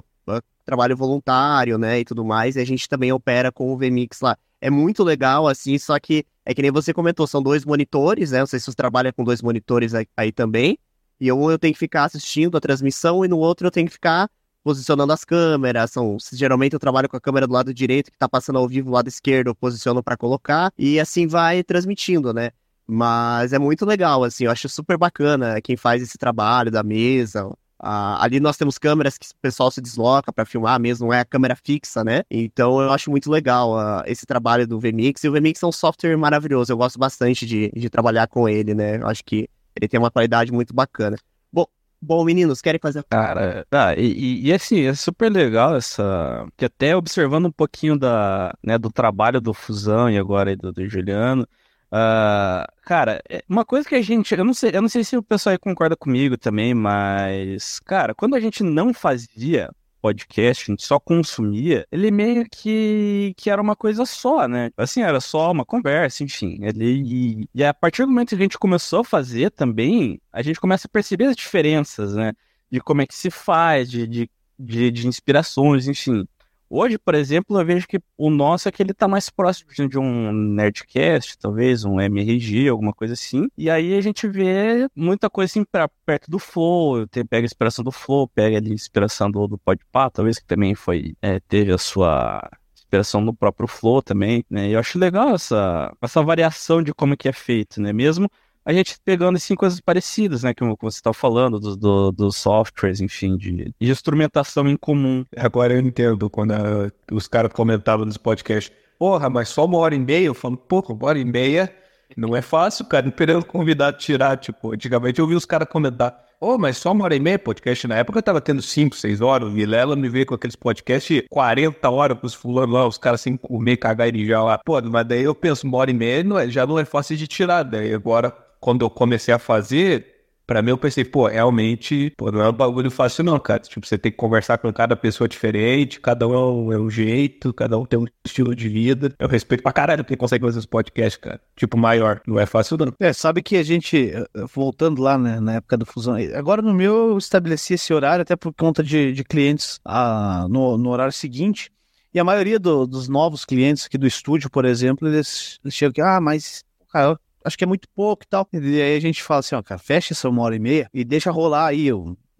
trabalho 0.65 0.95
voluntário, 0.95 1.77
né, 1.77 1.99
e 1.99 2.05
tudo 2.05 2.23
mais, 2.23 2.55
e 2.55 2.59
a 2.59 2.65
gente 2.65 2.87
também 2.87 3.11
opera 3.11 3.51
com 3.51 3.71
o 3.71 3.77
VMix 3.77 4.21
lá. 4.21 4.37
É 4.59 4.69
muito 4.69 5.03
legal, 5.03 5.47
assim, 5.47 5.77
só 5.77 5.99
que 5.99 6.25
é 6.45 6.53
que 6.53 6.61
nem 6.61 6.71
você 6.71 6.93
comentou, 6.93 7.25
são 7.27 7.41
dois 7.41 7.65
monitores, 7.65 8.31
né, 8.31 8.39
não 8.39 8.47
sei 8.47 8.59
se 8.59 8.65
você 8.65 8.75
trabalha 8.75 9.11
com 9.11 9.23
dois 9.23 9.41
monitores 9.41 9.93
aí, 9.93 10.07
aí 10.15 10.31
também, 10.31 10.77
e 11.19 11.31
um 11.31 11.51
eu 11.51 11.59
tenho 11.59 11.73
que 11.73 11.79
ficar 11.79 12.05
assistindo 12.05 12.57
a 12.57 12.61
transmissão 12.61 13.23
e 13.23 13.27
no 13.27 13.37
outro 13.37 13.67
eu 13.67 13.71
tenho 13.71 13.87
que 13.87 13.93
ficar 13.93 14.29
posicionando 14.63 15.11
as 15.11 15.23
câmeras, 15.23 15.91
são, 15.91 16.17
geralmente 16.33 16.73
eu 16.73 16.79
trabalho 16.79 17.09
com 17.09 17.17
a 17.17 17.21
câmera 17.21 17.47
do 17.47 17.53
lado 17.53 17.73
direito 17.73 18.11
que 18.11 18.17
tá 18.17 18.29
passando 18.29 18.59
ao 18.59 18.67
vivo, 18.67 18.89
o 18.89 18.93
lado 18.93 19.07
esquerdo 19.07 19.47
eu 19.47 19.55
posiciono 19.55 20.03
para 20.03 20.15
colocar, 20.15 20.71
e 20.77 20.99
assim 20.99 21.27
vai 21.27 21.63
transmitindo, 21.63 22.33
né. 22.33 22.51
Mas 22.85 23.53
é 23.53 23.59
muito 23.59 23.85
legal, 23.85 24.23
assim, 24.23 24.45
eu 24.45 24.51
acho 24.51 24.67
super 24.67 24.97
bacana 24.97 25.61
quem 25.61 25.77
faz 25.77 26.01
esse 26.03 26.17
trabalho 26.17 26.69
da 26.69 26.83
mesa, 26.83 27.49
Ah, 27.83 28.23
ali 28.23 28.39
nós 28.39 28.57
temos 28.57 28.77
câmeras 28.77 29.17
que 29.17 29.25
o 29.25 29.29
pessoal 29.41 29.71
se 29.71 29.81
desloca 29.81 30.31
para 30.31 30.45
filmar 30.45 30.79
mesmo, 30.79 31.07
não 31.07 31.13
é 31.13 31.19
a 31.19 31.25
câmera 31.25 31.55
fixa, 31.55 32.03
né? 32.03 32.23
Então 32.29 32.79
eu 32.79 32.91
acho 32.91 33.09
muito 33.09 33.29
legal 33.29 33.73
uh, 33.73 34.03
esse 34.05 34.25
trabalho 34.25 34.67
do 34.67 34.79
VMix. 34.79 35.23
E 35.23 35.29
o 35.29 35.31
VMix 35.31 35.63
é 35.63 35.67
um 35.67 35.71
software 35.71 36.15
maravilhoso, 36.15 36.71
eu 36.71 36.77
gosto 36.77 36.99
bastante 36.99 37.45
de, 37.45 37.71
de 37.75 37.89
trabalhar 37.89 38.27
com 38.27 38.47
ele, 38.47 38.75
né? 38.75 38.97
Eu 38.97 39.07
acho 39.07 39.23
que 39.25 39.49
ele 39.75 39.87
tem 39.87 39.99
uma 39.99 40.11
qualidade 40.11 40.51
muito 40.51 40.75
bacana. 40.75 41.17
Bom, 41.51 41.65
bom 41.99 42.23
meninos, 42.23 42.61
querem 42.61 42.79
fazer. 42.79 43.03
Cara, 43.09 43.65
ah, 43.71 43.95
e, 43.95 44.47
e, 44.47 44.53
assim, 44.53 44.81
é 44.81 44.93
super 44.93 45.31
legal 45.31 45.75
essa. 45.75 46.45
Que 46.55 46.65
até 46.65 46.95
observando 46.95 47.47
um 47.47 47.51
pouquinho 47.51 47.97
da, 47.97 48.53
né, 48.63 48.77
do 48.77 48.91
trabalho 48.91 49.41
do 49.41 49.53
Fusão 49.53 50.09
e 50.09 50.19
agora 50.19 50.55
do, 50.55 50.71
do 50.71 50.87
Juliano. 50.87 51.47
Uh, 51.91 52.65
cara, 52.83 53.21
é 53.29 53.43
uma 53.49 53.65
coisa 53.65 53.87
que 53.87 53.95
a 53.95 54.01
gente. 54.01 54.33
Eu 54.33 54.45
não, 54.45 54.53
sei, 54.53 54.71
eu 54.73 54.81
não 54.81 54.87
sei 54.87 55.03
se 55.03 55.17
o 55.17 55.23
pessoal 55.23 55.51
aí 55.51 55.57
concorda 55.57 55.95
comigo 55.95 56.37
também, 56.37 56.73
mas, 56.73 57.79
cara, 57.81 58.15
quando 58.15 58.35
a 58.35 58.39
gente 58.39 58.63
não 58.63 58.93
fazia 58.93 59.69
podcast, 60.01 60.73
só 60.79 60.99
consumia, 60.99 61.85
ele 61.91 62.09
meio 62.09 62.45
que, 62.49 63.33
que 63.37 63.49
era 63.49 63.61
uma 63.61 63.75
coisa 63.75 64.05
só, 64.05 64.47
né? 64.47 64.71
Assim, 64.75 65.01
era 65.01 65.19
só 65.21 65.51
uma 65.51 65.65
conversa, 65.65 66.23
enfim. 66.23 66.57
Ele, 66.61 67.03
e, 67.43 67.49
e 67.53 67.63
a 67.63 67.73
partir 67.73 68.03
do 68.03 68.07
momento 68.09 68.29
que 68.29 68.35
a 68.35 68.39
gente 68.39 68.57
começou 68.57 69.01
a 69.01 69.05
fazer 69.05 69.51
também, 69.51 70.19
a 70.31 70.41
gente 70.41 70.59
começa 70.59 70.87
a 70.87 70.91
perceber 70.91 71.25
as 71.25 71.35
diferenças, 71.35 72.15
né? 72.15 72.33
De 72.71 72.79
como 72.79 73.01
é 73.01 73.05
que 73.05 73.13
se 73.13 73.29
faz, 73.29 73.89
de, 73.91 74.07
de, 74.07 74.29
de, 74.57 74.91
de 74.91 75.07
inspirações, 75.07 75.87
enfim. 75.87 76.25
Hoje, 76.73 76.97
por 76.97 77.13
exemplo, 77.15 77.59
eu 77.59 77.65
vejo 77.65 77.85
que 77.85 77.99
o 78.17 78.29
nosso 78.29 78.69
é 78.69 78.71
que 78.71 78.81
ele 78.81 78.93
tá 78.93 79.05
mais 79.05 79.29
próximo 79.29 79.89
de 79.89 79.99
um 79.99 80.31
Nerdcast, 80.31 81.37
talvez, 81.37 81.83
um 81.83 81.99
MRG, 81.99 82.69
alguma 82.69 82.93
coisa 82.93 83.13
assim. 83.13 83.49
E 83.57 83.69
aí 83.69 83.93
a 83.93 83.99
gente 83.99 84.25
vê 84.25 84.87
muita 84.95 85.29
coisa 85.29 85.51
assim 85.51 85.65
pra, 85.65 85.89
perto 86.05 86.31
do 86.31 86.39
Flow, 86.39 87.05
pega 87.09 87.39
a 87.39 87.41
inspiração 87.41 87.83
do 87.83 87.91
Flow, 87.91 88.25
pega 88.25 88.55
ali 88.55 88.71
a 88.71 88.73
inspiração 88.73 89.29
do, 89.29 89.47
do 89.49 89.57
Podpah, 89.57 90.09
talvez 90.09 90.39
que 90.39 90.45
também 90.45 90.73
foi, 90.73 91.13
é, 91.21 91.41
teve 91.41 91.73
a 91.73 91.77
sua 91.77 92.41
inspiração 92.73 93.19
no 93.19 93.33
próprio 93.33 93.67
Flow 93.67 94.01
também, 94.01 94.45
né? 94.49 94.69
E 94.69 94.71
eu 94.71 94.79
acho 94.79 94.97
legal 94.97 95.35
essa, 95.35 95.93
essa 96.01 96.23
variação 96.23 96.81
de 96.81 96.93
como 96.93 97.17
que 97.17 97.27
é 97.27 97.33
feito, 97.33 97.81
né? 97.81 97.91
Mesmo 97.91 98.31
a 98.63 98.73
gente 98.73 98.95
pegando 99.03 99.37
assim 99.37 99.55
coisas 99.55 99.79
parecidas, 99.79 100.43
né? 100.43 100.53
Como, 100.53 100.77
você 100.81 100.97
está 100.97 101.13
falando, 101.13 101.59
dos 101.59 101.75
do, 101.75 102.11
do 102.11 102.31
softwares, 102.31 103.01
enfim, 103.01 103.35
de, 103.35 103.73
de, 103.79 103.91
instrumentação 103.91 104.67
em 104.67 104.77
comum. 104.77 105.25
Agora 105.35 105.73
eu 105.73 105.79
entendo 105.79 106.29
quando 106.29 106.51
a, 106.51 106.91
os 107.11 107.27
caras 107.27 107.51
comentavam 107.51 108.05
nos 108.05 108.17
podcasts, 108.17 108.71
porra, 108.99 109.29
mas 109.29 109.49
só 109.49 109.65
uma 109.65 109.77
hora 109.77 109.95
e 109.95 109.99
meia? 109.99 110.25
Eu 110.25 110.33
falo, 110.33 110.57
porra, 110.57 110.93
uma 110.93 111.07
hora 111.07 111.19
e 111.19 111.25
meia 111.25 111.73
não 112.15 112.35
é 112.35 112.41
fácil, 112.41 112.85
cara, 112.85 113.07
esperando 113.07 113.43
o 113.43 113.45
convidado 113.45 113.97
tirar, 113.97 114.37
tipo, 114.37 114.73
antigamente 114.73 115.19
eu 115.19 115.27
vi 115.27 115.35
os 115.35 115.45
caras 115.45 115.67
comentar, 115.67 116.25
ô, 116.39 116.53
oh, 116.53 116.57
mas 116.57 116.77
só 116.77 116.91
uma 116.91 117.05
hora 117.05 117.15
e 117.15 117.19
meia 117.19 117.39
podcast, 117.39 117.87
na 117.87 117.95
época 117.95 118.19
eu 118.19 118.23
tava 118.23 118.41
tendo 118.41 118.61
5, 118.61 118.95
6 118.95 119.21
horas, 119.21 119.47
o 119.47 119.51
Vilela 119.51 119.95
me 119.95 120.09
veio 120.09 120.25
com 120.25 120.35
aqueles 120.35 120.55
podcasts 120.55 121.23
40 121.29 121.89
horas 121.89 122.17
pros 122.17 122.33
fulano 122.33 122.73
lá, 122.73 122.85
os 122.85 122.97
caras 122.97 123.21
sem 123.21 123.37
comer, 123.37 123.77
cagar 123.77 124.13
e 124.13 124.25
já 124.25 124.43
lá, 124.43 124.57
pô, 124.57 124.81
mas 124.81 125.07
daí 125.07 125.23
eu 125.23 125.33
penso, 125.33 125.65
uma 125.65 125.77
hora 125.77 125.91
e 125.91 125.93
meia 125.93 126.23
não 126.23 126.37
é, 126.37 126.49
já 126.49 126.65
não 126.65 126.77
é 126.77 126.85
fácil 126.85 127.15
de 127.15 127.27
tirar, 127.27 127.63
daí 127.63 127.93
agora 127.93 128.35
quando 128.61 128.85
eu 128.85 128.89
comecei 128.89 129.33
a 129.33 129.39
fazer, 129.39 130.05
para 130.45 130.61
mim 130.61 130.69
eu 130.69 130.77
pensei, 130.77 131.03
pô, 131.03 131.27
realmente, 131.27 132.13
pô, 132.17 132.31
não 132.31 132.41
é 132.41 132.49
um 132.49 132.53
bagulho 132.53 132.91
fácil 132.91 133.23
não, 133.23 133.39
cara. 133.39 133.59
Tipo, 133.59 133.87
você 133.87 133.97
tem 133.97 134.11
que 134.11 134.17
conversar 134.17 134.57
com 134.59 134.71
cada 134.71 134.95
pessoa 134.95 135.27
diferente, 135.27 135.99
cada 135.99 136.27
um 136.27 136.33
é 136.33 136.37
um, 136.37 136.73
é 136.73 136.77
um 136.77 136.89
jeito, 136.89 137.53
cada 137.53 137.77
um 137.77 137.85
tem 137.85 137.97
um 137.97 138.05
estilo 138.25 138.55
de 138.55 138.69
vida. 138.69 139.15
Eu 139.17 139.27
respeito 139.27 139.63
pra 139.63 139.73
caralho 139.73 140.05
quem 140.05 140.15
consegue 140.15 140.45
fazer 140.45 140.59
esse 140.59 140.67
podcast, 140.67 141.19
cara. 141.19 141.41
Tipo, 141.55 141.77
maior. 141.77 142.21
Não 142.27 142.39
é 142.39 142.45
fácil 142.45 142.77
não. 142.77 142.93
É, 142.99 143.11
sabe 143.13 143.41
que 143.41 143.55
a 143.55 143.63
gente, 143.63 144.11
eh, 144.13 144.25
voltando 144.53 145.01
lá, 145.01 145.17
né, 145.17 145.39
na 145.39 145.53
época 145.53 145.77
da 145.77 145.85
fusão, 145.85 146.15
agora 146.35 146.61
no 146.61 146.73
meu 146.73 147.11
eu 147.11 147.17
estabeleci 147.17 147.73
esse 147.73 147.93
horário 147.93 148.21
até 148.21 148.35
por 148.35 148.53
conta 148.53 148.83
de, 148.83 149.13
de 149.13 149.23
clientes 149.23 149.79
ah, 149.83 150.45
no, 150.49 150.77
no 150.77 150.89
horário 150.89 151.13
seguinte. 151.13 151.71
E 152.13 152.19
a 152.19 152.23
maioria 152.25 152.59
do, 152.59 152.85
dos 152.85 153.07
novos 153.07 153.45
clientes 153.45 153.85
aqui 153.85 153.97
do 153.97 154.05
estúdio, 154.05 154.49
por 154.49 154.65
exemplo, 154.65 155.07
eles, 155.07 155.59
eles 155.63 155.73
chegam 155.73 155.91
aqui, 155.91 156.01
ah, 156.01 156.19
mas, 156.19 156.65
cara, 156.91 157.17
acho 157.43 157.57
que 157.57 157.63
é 157.63 157.67
muito 157.67 157.87
pouco 157.89 158.23
e 158.23 158.27
tal. 158.27 158.47
E 158.53 158.81
aí 158.81 158.95
a 158.95 158.99
gente 158.99 159.21
fala 159.23 159.39
assim, 159.39 159.55
ó, 159.55 159.61
cara, 159.61 159.79
fecha 159.79 160.13
essa 160.13 160.29
uma 160.29 160.41
hora 160.41 160.55
e 160.55 160.59
meia 160.59 160.89
e 160.93 161.03
deixa 161.03 161.31
rolar 161.31 161.67
aí 161.67 161.89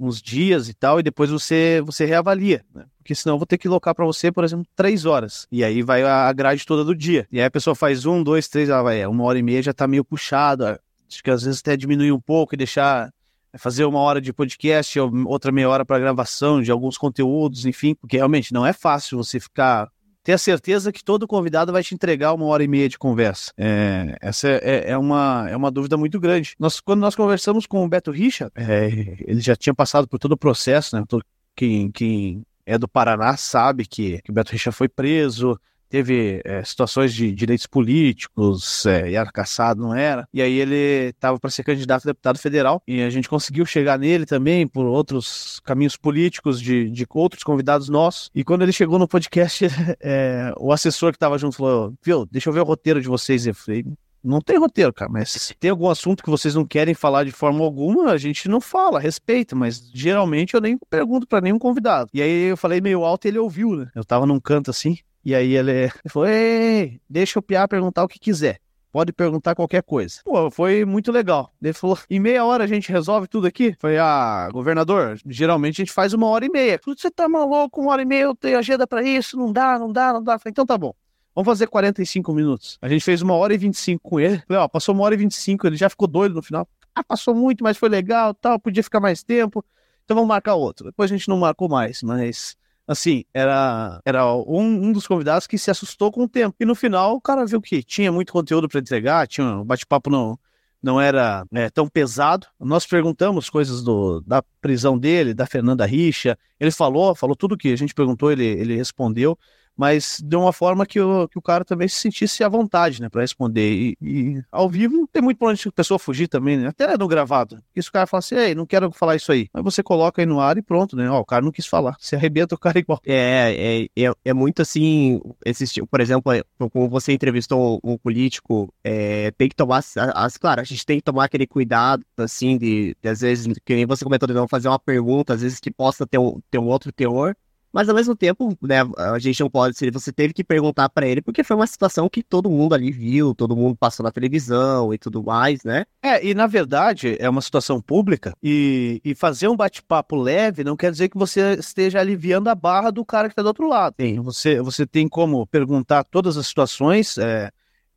uns 0.01 0.21
dias 0.21 0.67
e 0.67 0.73
tal, 0.73 0.99
e 0.99 1.03
depois 1.03 1.29
você, 1.29 1.81
você 1.85 2.05
reavalia, 2.05 2.65
né? 2.73 2.85
Porque 2.97 3.13
senão 3.15 3.35
eu 3.35 3.39
vou 3.39 3.45
ter 3.45 3.57
que 3.57 3.67
locar 3.67 3.93
para 3.93 4.05
você, 4.05 4.31
por 4.31 4.43
exemplo, 4.43 4.65
três 4.75 5.05
horas. 5.05 5.47
E 5.51 5.63
aí 5.63 5.81
vai 5.81 6.03
a 6.03 6.31
grade 6.33 6.65
toda 6.65 6.83
do 6.83 6.95
dia. 6.95 7.27
E 7.31 7.39
aí 7.39 7.45
a 7.45 7.51
pessoa 7.51 7.75
faz 7.75 8.05
um, 8.05 8.23
dois, 8.23 8.47
três, 8.47 8.69
ela 8.69 8.83
vai, 8.83 9.01
é, 9.01 9.07
uma 9.07 9.23
hora 9.23 9.37
e 9.37 9.43
meia 9.43 9.61
já 9.61 9.73
tá 9.73 9.87
meio 9.87 10.03
puxado. 10.03 10.65
Acho 10.65 11.23
que 11.23 11.29
às 11.29 11.43
vezes 11.43 11.59
até 11.59 11.75
diminuir 11.75 12.11
um 12.11 12.19
pouco 12.19 12.53
e 12.53 12.57
deixar 12.57 13.11
é, 13.51 13.57
fazer 13.57 13.85
uma 13.85 13.99
hora 13.99 14.21
de 14.21 14.31
podcast, 14.31 14.99
outra 14.99 15.51
meia 15.51 15.69
hora 15.69 15.83
para 15.83 15.99
gravação 15.99 16.61
de 16.61 16.71
alguns 16.71 16.97
conteúdos, 16.97 17.65
enfim, 17.65 17.95
porque 17.95 18.17
realmente 18.17 18.53
não 18.53 18.65
é 18.65 18.73
fácil 18.73 19.17
você 19.17 19.39
ficar 19.39 19.89
ter 20.23 20.33
a 20.33 20.37
certeza 20.37 20.91
que 20.91 21.03
todo 21.03 21.27
convidado 21.27 21.71
vai 21.71 21.83
te 21.83 21.95
entregar 21.95 22.33
uma 22.33 22.45
hora 22.45 22.63
e 22.63 22.67
meia 22.67 22.87
de 22.87 22.97
conversa. 22.97 23.51
É, 23.57 24.15
essa 24.21 24.47
é, 24.47 24.91
é, 24.91 24.97
uma, 24.97 25.47
é 25.49 25.55
uma 25.55 25.71
dúvida 25.71 25.97
muito 25.97 26.19
grande. 26.19 26.55
Nós, 26.59 26.79
quando 26.79 26.99
nós 26.99 27.15
conversamos 27.15 27.65
com 27.65 27.83
o 27.83 27.87
Beto 27.87 28.11
Richa, 28.11 28.51
é, 28.55 28.87
ele 29.25 29.41
já 29.41 29.55
tinha 29.55 29.73
passado 29.73 30.07
por 30.07 30.19
todo 30.19 30.33
o 30.33 30.37
processo, 30.37 30.95
né? 30.95 31.03
Todo, 31.07 31.23
quem, 31.55 31.91
quem 31.91 32.45
é 32.65 32.77
do 32.77 32.87
Paraná 32.87 33.35
sabe 33.35 33.85
que, 33.85 34.21
que 34.21 34.31
o 34.31 34.33
Beto 34.33 34.51
Richa 34.51 34.71
foi 34.71 34.87
preso, 34.87 35.59
teve 35.91 36.41
é, 36.45 36.63
situações 36.63 37.13
de 37.13 37.33
direitos 37.33 37.67
políticos, 37.67 38.85
é, 38.85 39.13
era 39.13 39.29
caçado, 39.29 39.81
não 39.81 39.93
era. 39.93 40.25
E 40.33 40.41
aí 40.41 40.57
ele 40.57 41.09
estava 41.09 41.37
para 41.37 41.49
ser 41.49 41.63
candidato 41.63 42.05
a 42.05 42.11
deputado 42.11 42.39
federal 42.39 42.81
e 42.87 43.01
a 43.01 43.09
gente 43.09 43.27
conseguiu 43.27 43.65
chegar 43.65 43.99
nele 43.99 44.25
também 44.25 44.65
por 44.65 44.85
outros 44.85 45.59
caminhos 45.65 45.97
políticos 45.97 46.61
de, 46.61 46.89
de 46.89 47.05
outros 47.13 47.43
convidados 47.43 47.89
nossos. 47.89 48.29
E 48.33 48.41
quando 48.41 48.61
ele 48.61 48.71
chegou 48.71 48.97
no 48.97 49.07
podcast, 49.07 49.65
é, 49.99 50.53
o 50.57 50.71
assessor 50.71 51.11
que 51.11 51.17
estava 51.17 51.37
junto 51.37 51.57
falou: 51.57 51.93
Viu, 52.01 52.25
deixa 52.25 52.49
eu 52.49 52.53
ver 52.53 52.61
o 52.61 52.65
roteiro 52.65 53.01
de 53.01 53.09
vocês. 53.09 53.45
Eu 53.45 53.53
falei, 53.53 53.83
não 54.23 54.39
tem 54.39 54.57
roteiro, 54.57 54.93
cara, 54.93 55.11
mas 55.11 55.31
se 55.31 55.55
tem 55.55 55.71
algum 55.71 55.89
assunto 55.89 56.23
que 56.23 56.29
vocês 56.29 56.53
não 56.53 56.63
querem 56.63 56.93
falar 56.93 57.23
de 57.23 57.31
forma 57.31 57.63
alguma, 57.63 58.11
a 58.11 58.17
gente 58.17 58.47
não 58.47 58.61
fala, 58.61 58.99
respeita, 58.99 59.55
mas 59.55 59.89
geralmente 59.93 60.53
eu 60.53 60.61
nem 60.61 60.77
pergunto 60.89 61.27
para 61.27 61.41
nenhum 61.41 61.57
convidado. 61.57 62.09
E 62.13 62.21
aí 62.21 62.43
eu 62.43 62.55
falei 62.55 62.79
meio 62.79 63.03
alto 63.03 63.25
e 63.25 63.29
ele 63.29 63.39
ouviu, 63.39 63.75
né? 63.75 63.87
Eu 63.95 64.05
tava 64.05 64.25
num 64.25 64.39
canto 64.39 64.69
assim, 64.69 64.97
e 65.23 65.35
aí 65.35 65.55
ele, 65.55 65.89
falou: 66.09 66.27
Ei, 66.27 66.99
deixa 67.09 67.39
o 67.39 67.41
Piá 67.41 67.67
perguntar 67.67 68.03
o 68.03 68.07
que 68.07 68.19
quiser. 68.19 68.59
Pode 68.91 69.13
perguntar 69.13 69.55
qualquer 69.55 69.81
coisa. 69.83 70.19
Pô, 70.25 70.51
foi 70.51 70.83
muito 70.83 71.11
legal. 71.11 71.53
Ele 71.61 71.71
falou: 71.71 71.97
em 72.09 72.19
meia 72.19 72.43
hora 72.43 72.65
a 72.65 72.67
gente 72.67 72.91
resolve 72.91 73.27
tudo 73.27 73.47
aqui? 73.47 73.73
Foi, 73.79 73.97
ah, 73.97 74.49
governador, 74.51 75.17
geralmente 75.25 75.81
a 75.81 75.85
gente 75.85 75.93
faz 75.93 76.13
uma 76.13 76.27
hora 76.27 76.45
e 76.45 76.49
meia. 76.49 76.79
Você 76.85 77.09
tá 77.09 77.29
maluco, 77.29 77.79
uma 77.81 77.91
hora 77.91 78.01
e 78.01 78.05
meia, 78.05 78.23
eu 78.23 78.35
tenho 78.35 78.57
agenda 78.57 78.85
para 78.85 79.01
isso, 79.01 79.37
não 79.37 79.53
dá, 79.53 79.79
não 79.79 79.91
dá, 79.91 80.11
não 80.11 80.21
dá. 80.21 80.37
Falei, 80.37 80.51
então 80.51 80.65
tá 80.65 80.77
bom. 80.77 80.93
Vamos 81.33 81.45
fazer 81.45 81.67
45 81.67 82.33
minutos. 82.33 82.77
A 82.81 82.89
gente 82.89 83.05
fez 83.05 83.21
uma 83.21 83.33
hora 83.35 83.53
e 83.53 83.57
25 83.57 84.01
com 84.09 84.19
ele. 84.19 84.43
Falei, 84.45 84.61
ó, 84.61 84.67
passou 84.67 84.93
uma 84.93 85.05
hora 85.05 85.15
e 85.15 85.17
25, 85.17 85.67
ele 85.67 85.77
já 85.77 85.89
ficou 85.89 86.07
doido 86.07 86.35
no 86.35 86.41
final. 86.41 86.67
Ah, 86.93 87.03
passou 87.03 87.33
muito, 87.33 87.63
mas 87.63 87.77
foi 87.77 87.87
legal, 87.87 88.33
tal, 88.33 88.59
podia 88.59 88.83
ficar 88.83 88.99
mais 88.99 89.23
tempo. 89.23 89.63
Então 90.03 90.15
vamos 90.15 90.27
marcar 90.27 90.55
outro. 90.55 90.87
Depois 90.87 91.09
a 91.09 91.15
gente 91.15 91.29
não 91.29 91.37
marcou 91.37 91.69
mais, 91.69 92.03
mas 92.03 92.57
assim, 92.87 93.23
era, 93.33 94.01
era 94.05 94.33
um, 94.33 94.87
um, 94.87 94.91
dos 94.91 95.07
convidados 95.07 95.47
que 95.47 95.57
se 95.57 95.71
assustou 95.71 96.11
com 96.11 96.23
o 96.23 96.29
tempo. 96.29 96.55
E 96.59 96.65
no 96.65 96.75
final, 96.75 97.15
o 97.15 97.21
cara 97.21 97.45
viu 97.45 97.61
que 97.61 97.83
tinha 97.83 98.11
muito 98.11 98.33
conteúdo 98.33 98.67
para 98.67 98.79
entregar, 98.79 99.27
tinha 99.27 99.47
um 99.47 99.65
bate-papo 99.65 100.09
não, 100.09 100.37
não 100.81 100.99
era 100.99 101.45
é, 101.53 101.69
tão 101.69 101.87
pesado. 101.87 102.47
Nós 102.59 102.85
perguntamos 102.85 103.49
coisas 103.49 103.83
do, 103.83 104.21
da 104.21 104.43
prisão 104.59 104.97
dele, 104.97 105.33
da 105.33 105.45
Fernanda 105.45 105.85
Richa. 105.85 106.37
Ele 106.59 106.71
falou, 106.71 107.15
falou 107.15 107.35
tudo 107.35 107.57
que 107.57 107.71
a 107.71 107.77
gente 107.77 107.93
perguntou, 107.93 108.31
ele, 108.31 108.45
ele 108.45 108.75
respondeu 108.75 109.37
mas 109.75 110.21
de 110.23 110.35
uma 110.35 110.53
forma 110.53 110.85
que 110.85 110.99
o, 110.99 111.27
que 111.27 111.37
o 111.37 111.41
cara 111.41 111.65
também 111.65 111.87
se 111.87 111.95
sentisse 111.95 112.43
à 112.43 112.49
vontade, 112.49 113.01
né, 113.01 113.09
para 113.09 113.21
responder. 113.21 113.71
E, 113.71 113.97
e, 114.01 114.43
ao 114.51 114.69
vivo 114.69 114.95
não 114.95 115.07
tem 115.07 115.21
muito 115.21 115.37
pra 115.37 115.49
onde 115.49 115.67
a 115.67 115.71
pessoa 115.71 115.97
fugir 115.97 116.27
também, 116.27 116.57
né? 116.57 116.67
Até 116.67 116.97
no 116.97 117.07
gravado. 117.07 117.57
Isso 117.75 117.89
o 117.89 117.91
cara 117.91 118.07
fala 118.07 118.19
assim, 118.19 118.35
ei, 118.35 118.55
não 118.55 118.65
quero 118.65 118.91
falar 118.91 119.15
isso 119.15 119.31
aí. 119.31 119.49
Aí 119.53 119.63
você 119.63 119.81
coloca 119.81 120.21
aí 120.21 120.25
no 120.25 120.39
ar 120.39 120.57
e 120.57 120.61
pronto, 120.61 120.95
né? 120.95 121.09
Ó, 121.09 121.19
o 121.19 121.25
cara 121.25 121.43
não 121.43 121.51
quis 121.51 121.65
falar. 121.65 121.95
Você 121.99 122.15
arrebenta 122.15 122.55
o 122.55 122.57
cara 122.57 122.79
igual. 122.79 122.99
É, 123.05 123.87
é, 123.95 124.03
é, 124.03 124.13
é 124.25 124.33
muito 124.33 124.61
assim, 124.61 125.19
esse, 125.45 125.81
por 125.85 125.99
exemplo, 125.99 126.31
é, 126.31 126.43
como 126.71 126.89
você 126.89 127.13
entrevistou 127.13 127.81
um, 127.83 127.93
um 127.93 127.97
político, 127.97 128.73
é, 128.83 129.31
tem 129.31 129.49
que 129.49 129.55
tomar, 129.55 129.77
as, 129.77 129.95
as, 129.97 130.37
claro, 130.37 130.61
a 130.61 130.63
gente 130.63 130.85
tem 130.85 130.97
que 130.97 131.03
tomar 131.03 131.25
aquele 131.25 131.47
cuidado, 131.47 132.03
assim, 132.17 132.57
de, 132.57 132.95
de 133.01 133.09
às 133.09 133.21
vezes, 133.21 133.47
que 133.65 133.75
nem 133.75 133.85
você 133.85 134.03
comentou, 134.03 134.27
de 134.27 134.33
não 134.33 134.47
fazer 134.47 134.67
uma 134.67 134.79
pergunta, 134.79 135.33
às 135.33 135.41
vezes 135.41 135.59
que 135.59 135.71
possa 135.71 136.05
ter 136.05 136.17
um, 136.17 136.39
ter 136.49 136.59
um 136.59 136.67
outro 136.67 136.91
teor, 136.91 137.35
mas 137.71 137.89
ao 137.89 137.95
mesmo 137.95 138.15
tempo, 138.15 138.57
né, 138.61 138.77
a 138.97 139.19
gente 139.19 139.39
não 139.39 139.49
pode 139.49 139.77
ser, 139.77 139.91
você 139.91 140.11
teve 140.11 140.33
que 140.33 140.43
perguntar 140.43 140.89
para 140.89 141.07
ele, 141.07 141.21
porque 141.21 141.43
foi 141.43 141.55
uma 141.55 141.67
situação 141.67 142.09
que 142.09 142.23
todo 142.23 142.49
mundo 142.49 142.73
ali 142.73 142.91
viu, 142.91 143.33
todo 143.33 143.55
mundo 143.55 143.75
passou 143.75 144.03
na 144.03 144.11
televisão 144.11 144.93
e 144.93 144.97
tudo 144.97 145.23
mais, 145.23 145.63
né? 145.63 145.85
É, 146.01 146.25
e 146.25 146.33
na 146.33 146.47
verdade 146.47 147.15
é 147.19 147.29
uma 147.29 147.41
situação 147.41 147.81
pública 147.81 148.33
e, 148.41 149.01
e 149.03 149.15
fazer 149.15 149.47
um 149.47 149.55
bate-papo 149.55 150.15
leve 150.15 150.63
não 150.63 150.75
quer 150.75 150.91
dizer 150.91 151.09
que 151.09 151.17
você 151.17 151.53
esteja 151.53 151.99
aliviando 151.99 152.49
a 152.49 152.55
barra 152.55 152.91
do 152.91 153.05
cara 153.05 153.29
que 153.29 153.35
tá 153.35 153.41
do 153.41 153.47
outro 153.47 153.67
lado. 153.67 153.95
Sim. 153.99 154.19
Você, 154.21 154.61
você 154.61 154.85
tem 154.85 155.07
como 155.07 155.45
perguntar 155.47 156.03
todas 156.03 156.37
as 156.37 156.47
situações, 156.47 157.17
é, 157.17 157.51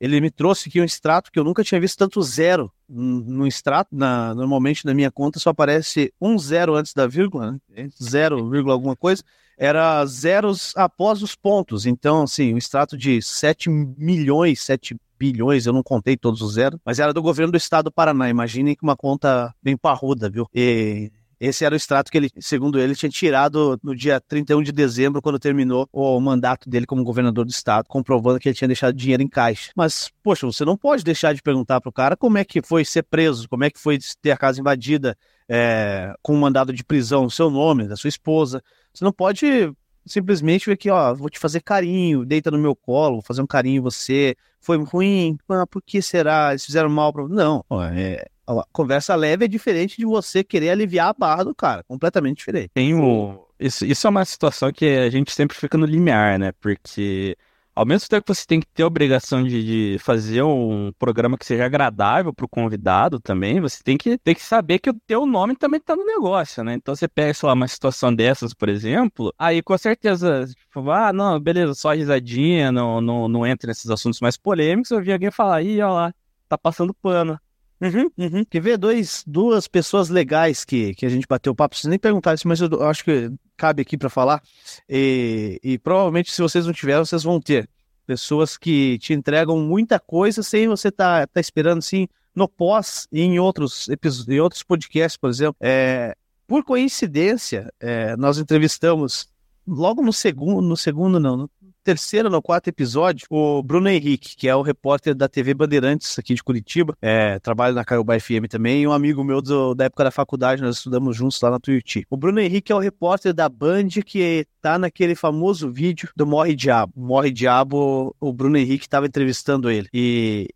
ele 0.04 0.20
me 0.20 0.30
trouxe 0.30 0.68
aqui 0.68 0.80
um 0.80 0.84
extrato 0.84 1.32
que 1.32 1.38
eu 1.38 1.44
nunca 1.44 1.64
tinha 1.64 1.80
visto 1.80 1.98
tanto 1.98 2.22
zero 2.22 2.70
no 2.86 3.46
extrato. 3.46 3.94
Na, 3.96 4.34
normalmente 4.34 4.84
na 4.84 4.92
minha 4.92 5.10
conta 5.10 5.38
só 5.38 5.50
aparece 5.50 6.12
um 6.20 6.38
zero 6.38 6.74
antes 6.74 6.92
da 6.92 7.06
vírgula, 7.06 7.52
né? 7.52 7.88
zero 8.02 8.50
vírgula 8.50 8.74
alguma 8.74 8.94
coisa. 8.94 9.22
Era 9.56 10.04
zeros 10.04 10.74
após 10.76 11.22
os 11.22 11.34
pontos. 11.34 11.86
Então, 11.86 12.24
assim, 12.24 12.52
um 12.52 12.58
extrato 12.58 12.98
de 12.98 13.22
7 13.22 13.70
milhões, 13.70 14.60
7 14.60 14.96
bilhões, 15.18 15.64
eu 15.64 15.72
não 15.72 15.82
contei 15.82 16.16
todos 16.16 16.42
os 16.42 16.54
zeros, 16.54 16.78
mas 16.84 16.98
era 16.98 17.12
do 17.12 17.22
governo 17.22 17.52
do 17.52 17.56
estado 17.56 17.84
do 17.84 17.92
Paraná. 17.92 18.28
Imaginem 18.28 18.74
que 18.74 18.82
uma 18.82 18.96
conta 18.96 19.54
bem 19.62 19.76
parruda, 19.76 20.28
viu? 20.28 20.46
E 20.52 21.10
esse 21.40 21.64
era 21.64 21.74
o 21.74 21.76
extrato 21.76 22.10
que 22.10 22.18
ele, 22.18 22.30
segundo 22.40 22.78
ele, 22.78 22.94
tinha 22.94 23.10
tirado 23.10 23.78
no 23.82 23.94
dia 23.94 24.20
31 24.20 24.62
de 24.62 24.72
dezembro, 24.72 25.22
quando 25.22 25.38
terminou 25.38 25.88
o 25.92 26.20
mandato 26.20 26.68
dele 26.68 26.86
como 26.86 27.04
governador 27.04 27.44
do 27.44 27.50
estado, 27.50 27.86
comprovando 27.88 28.38
que 28.38 28.48
ele 28.48 28.56
tinha 28.56 28.68
deixado 28.68 28.94
dinheiro 28.94 29.22
em 29.22 29.28
caixa. 29.28 29.70
Mas, 29.76 30.10
poxa, 30.22 30.46
você 30.46 30.64
não 30.64 30.76
pode 30.76 31.04
deixar 31.04 31.34
de 31.34 31.42
perguntar 31.42 31.80
pro 31.80 31.92
cara 31.92 32.16
como 32.16 32.38
é 32.38 32.44
que 32.44 32.62
foi 32.62 32.84
ser 32.84 33.02
preso, 33.02 33.48
como 33.48 33.64
é 33.64 33.70
que 33.70 33.78
foi 33.78 33.98
ter 34.20 34.30
a 34.30 34.36
casa 34.36 34.60
invadida 34.60 35.16
é, 35.48 36.14
com 36.22 36.34
um 36.34 36.40
mandado 36.40 36.72
de 36.72 36.84
prisão 36.84 37.24
no 37.24 37.30
seu 37.30 37.50
nome, 37.50 37.86
da 37.88 37.96
sua 37.96 38.08
esposa. 38.08 38.62
Você 38.92 39.04
não 39.04 39.12
pode 39.12 39.72
simplesmente 40.06 40.66
ver 40.66 40.76
que, 40.76 40.90
ó, 40.90 41.14
vou 41.14 41.30
te 41.30 41.38
fazer 41.38 41.60
carinho, 41.60 42.24
deita 42.24 42.50
no 42.50 42.58
meu 42.58 42.74
colo, 42.74 43.16
vou 43.16 43.22
fazer 43.22 43.42
um 43.42 43.46
carinho 43.46 43.78
em 43.78 43.82
você. 43.82 44.36
Foi 44.60 44.82
ruim? 44.82 45.38
Ah, 45.48 45.66
por 45.66 45.82
que 45.82 46.00
será? 46.00 46.50
Eles 46.50 46.64
fizeram 46.64 46.88
mal 46.88 47.12
pra... 47.12 47.26
Não, 47.28 47.64
é, 47.94 48.26
a 48.46 48.64
conversa 48.72 49.14
leve 49.14 49.44
é 49.44 49.48
diferente 49.48 49.96
de 49.96 50.04
você 50.04 50.44
querer 50.44 50.70
aliviar 50.70 51.08
a 51.08 51.14
barra 51.14 51.44
do 51.44 51.54
cara, 51.54 51.82
completamente 51.84 52.38
diferente. 52.38 52.70
Tem 52.74 52.94
o... 52.94 53.46
isso, 53.58 53.84
isso 53.84 54.06
é 54.06 54.10
uma 54.10 54.24
situação 54.24 54.72
que 54.72 54.86
a 54.86 55.10
gente 55.10 55.32
sempre 55.32 55.56
fica 55.56 55.78
no 55.78 55.86
limiar, 55.86 56.38
né? 56.38 56.52
Porque 56.60 57.36
ao 57.74 57.84
mesmo 57.84 58.08
tempo 58.08 58.24
que 58.24 58.34
você 58.34 58.46
tem 58.46 58.60
que 58.60 58.66
ter 58.68 58.82
a 58.82 58.86
obrigação 58.86 59.42
de, 59.42 59.94
de 59.94 59.98
fazer 59.98 60.42
um 60.42 60.92
programa 60.98 61.36
que 61.36 61.44
seja 61.44 61.64
agradável 61.64 62.32
para 62.32 62.44
o 62.44 62.48
convidado 62.48 63.18
também, 63.20 63.60
você 63.60 63.82
tem 63.82 63.96
que, 63.96 64.16
tem 64.18 64.34
que 64.34 64.42
saber 64.42 64.78
que 64.78 64.90
o 64.90 65.00
teu 65.06 65.26
nome 65.26 65.56
também 65.56 65.78
está 65.78 65.96
no 65.96 66.04
negócio, 66.04 66.62
né? 66.62 66.74
Então 66.74 66.94
você 66.94 67.08
pega, 67.08 67.34
sei 67.34 67.46
lá, 67.46 67.52
uma 67.54 67.68
situação 67.68 68.14
dessas, 68.14 68.54
por 68.54 68.68
exemplo, 68.68 69.34
aí 69.38 69.62
com 69.62 69.76
certeza, 69.76 70.46
tipo, 70.46 70.90
ah, 70.90 71.12
não, 71.12 71.40
beleza, 71.40 71.74
só 71.74 71.92
risadinha, 71.92 72.70
não, 72.70 73.00
não, 73.00 73.28
não 73.28 73.46
entra 73.46 73.68
nesses 73.68 73.90
assuntos 73.90 74.20
mais 74.20 74.36
polêmicos, 74.36 74.90
eu 74.90 75.02
vi 75.02 75.12
alguém 75.12 75.30
falar, 75.30 75.62
ih, 75.62 75.80
olha 75.82 75.92
lá, 75.92 76.14
tá 76.48 76.56
passando 76.56 76.94
pano. 76.94 77.38
Uhum, 77.84 78.10
uhum. 78.16 78.44
Quer 78.46 78.60
ver 78.60 78.78
dois, 78.78 79.22
duas 79.26 79.68
pessoas 79.68 80.08
legais 80.08 80.64
que, 80.64 80.94
que 80.94 81.04
a 81.04 81.08
gente 81.10 81.26
bateu 81.28 81.54
papo? 81.54 81.76
Vocês 81.76 81.90
nem 81.90 81.98
perguntaram 81.98 82.34
isso, 82.34 82.48
mas 82.48 82.58
eu 82.60 82.82
acho 82.82 83.04
que 83.04 83.30
cabe 83.58 83.82
aqui 83.82 83.98
para 83.98 84.08
falar. 84.08 84.42
E, 84.88 85.60
e 85.62 85.78
provavelmente, 85.78 86.32
se 86.32 86.40
vocês 86.40 86.64
não 86.64 86.72
tiveram, 86.72 87.04
vocês 87.04 87.22
vão 87.22 87.38
ter. 87.38 87.68
Pessoas 88.06 88.56
que 88.56 88.98
te 88.98 89.12
entregam 89.12 89.58
muita 89.58 90.00
coisa 90.00 90.42
sem 90.42 90.66
você 90.66 90.90
tá, 90.90 91.26
tá 91.26 91.40
esperando, 91.40 91.78
assim, 91.78 92.08
no 92.34 92.48
pós 92.48 93.06
e 93.12 93.20
em 93.20 93.38
outros, 93.38 93.86
em 94.28 94.40
outros 94.40 94.62
podcasts, 94.62 95.18
por 95.18 95.28
exemplo. 95.28 95.56
É, 95.60 96.16
por 96.46 96.64
coincidência, 96.64 97.70
é, 97.78 98.16
nós 98.16 98.38
entrevistamos 98.38 99.28
logo 99.66 100.02
no 100.02 100.12
segundo, 100.12 100.66
no 100.66 100.76
segundo 100.76 101.20
não, 101.20 101.48
terceiro 101.84 102.32
ou 102.34 102.42
quarto 102.42 102.68
episódio, 102.68 103.26
o 103.30 103.62
Bruno 103.62 103.88
Henrique, 103.88 104.34
que 104.34 104.48
é 104.48 104.56
o 104.56 104.62
repórter 104.62 105.14
da 105.14 105.28
TV 105.28 105.52
Bandeirantes 105.52 106.18
aqui 106.18 106.34
de 106.34 106.42
Curitiba, 106.42 106.96
é, 107.00 107.38
trabalha 107.38 107.74
na 107.74 107.84
Caiuba 107.84 108.18
FM 108.18 108.48
também, 108.48 108.82
e 108.82 108.88
um 108.88 108.92
amigo 108.92 109.22
meu 109.22 109.42
do, 109.42 109.74
da 109.74 109.84
época 109.84 110.04
da 110.04 110.10
faculdade, 110.10 110.62
nós 110.62 110.78
estudamos 110.78 111.14
juntos 111.16 111.40
lá 111.40 111.50
na 111.50 111.60
Tuiuti. 111.60 112.06
O 112.08 112.16
Bruno 112.16 112.40
Henrique 112.40 112.72
é 112.72 112.74
o 112.74 112.78
repórter 112.78 113.34
da 113.34 113.48
Band 113.48 113.88
que 114.04 114.46
tá 114.62 114.78
naquele 114.78 115.14
famoso 115.14 115.70
vídeo 115.70 116.08
do 116.16 116.26
Morre 116.26 116.56
Diabo. 116.56 116.92
Morre 116.96 117.30
Diabo, 117.30 118.16
o 118.18 118.32
Bruno 118.32 118.56
Henrique 118.56 118.86
estava 118.86 119.06
entrevistando 119.06 119.70
ele. 119.70 119.88
E 119.92 120.48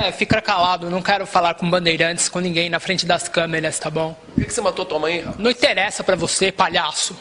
é, 0.00 0.10
fica 0.12 0.40
calado, 0.40 0.90
não 0.90 1.02
quero 1.02 1.26
falar 1.26 1.54
com 1.54 1.68
bandeirantes, 1.68 2.28
com 2.28 2.40
ninguém 2.40 2.70
na 2.70 2.80
frente 2.80 3.06
das 3.06 3.28
câmeras, 3.28 3.78
tá 3.78 3.90
bom? 3.90 4.14
Por 4.34 4.40
que, 4.40 4.46
que 4.46 4.54
você 4.54 4.60
matou 4.60 4.84
tua 4.84 4.98
mãe, 4.98 5.20
rapaz? 5.20 5.38
Não 5.38 5.50
interessa 5.50 6.02
para 6.02 6.16
você, 6.16 6.50
palhaço. 6.50 7.16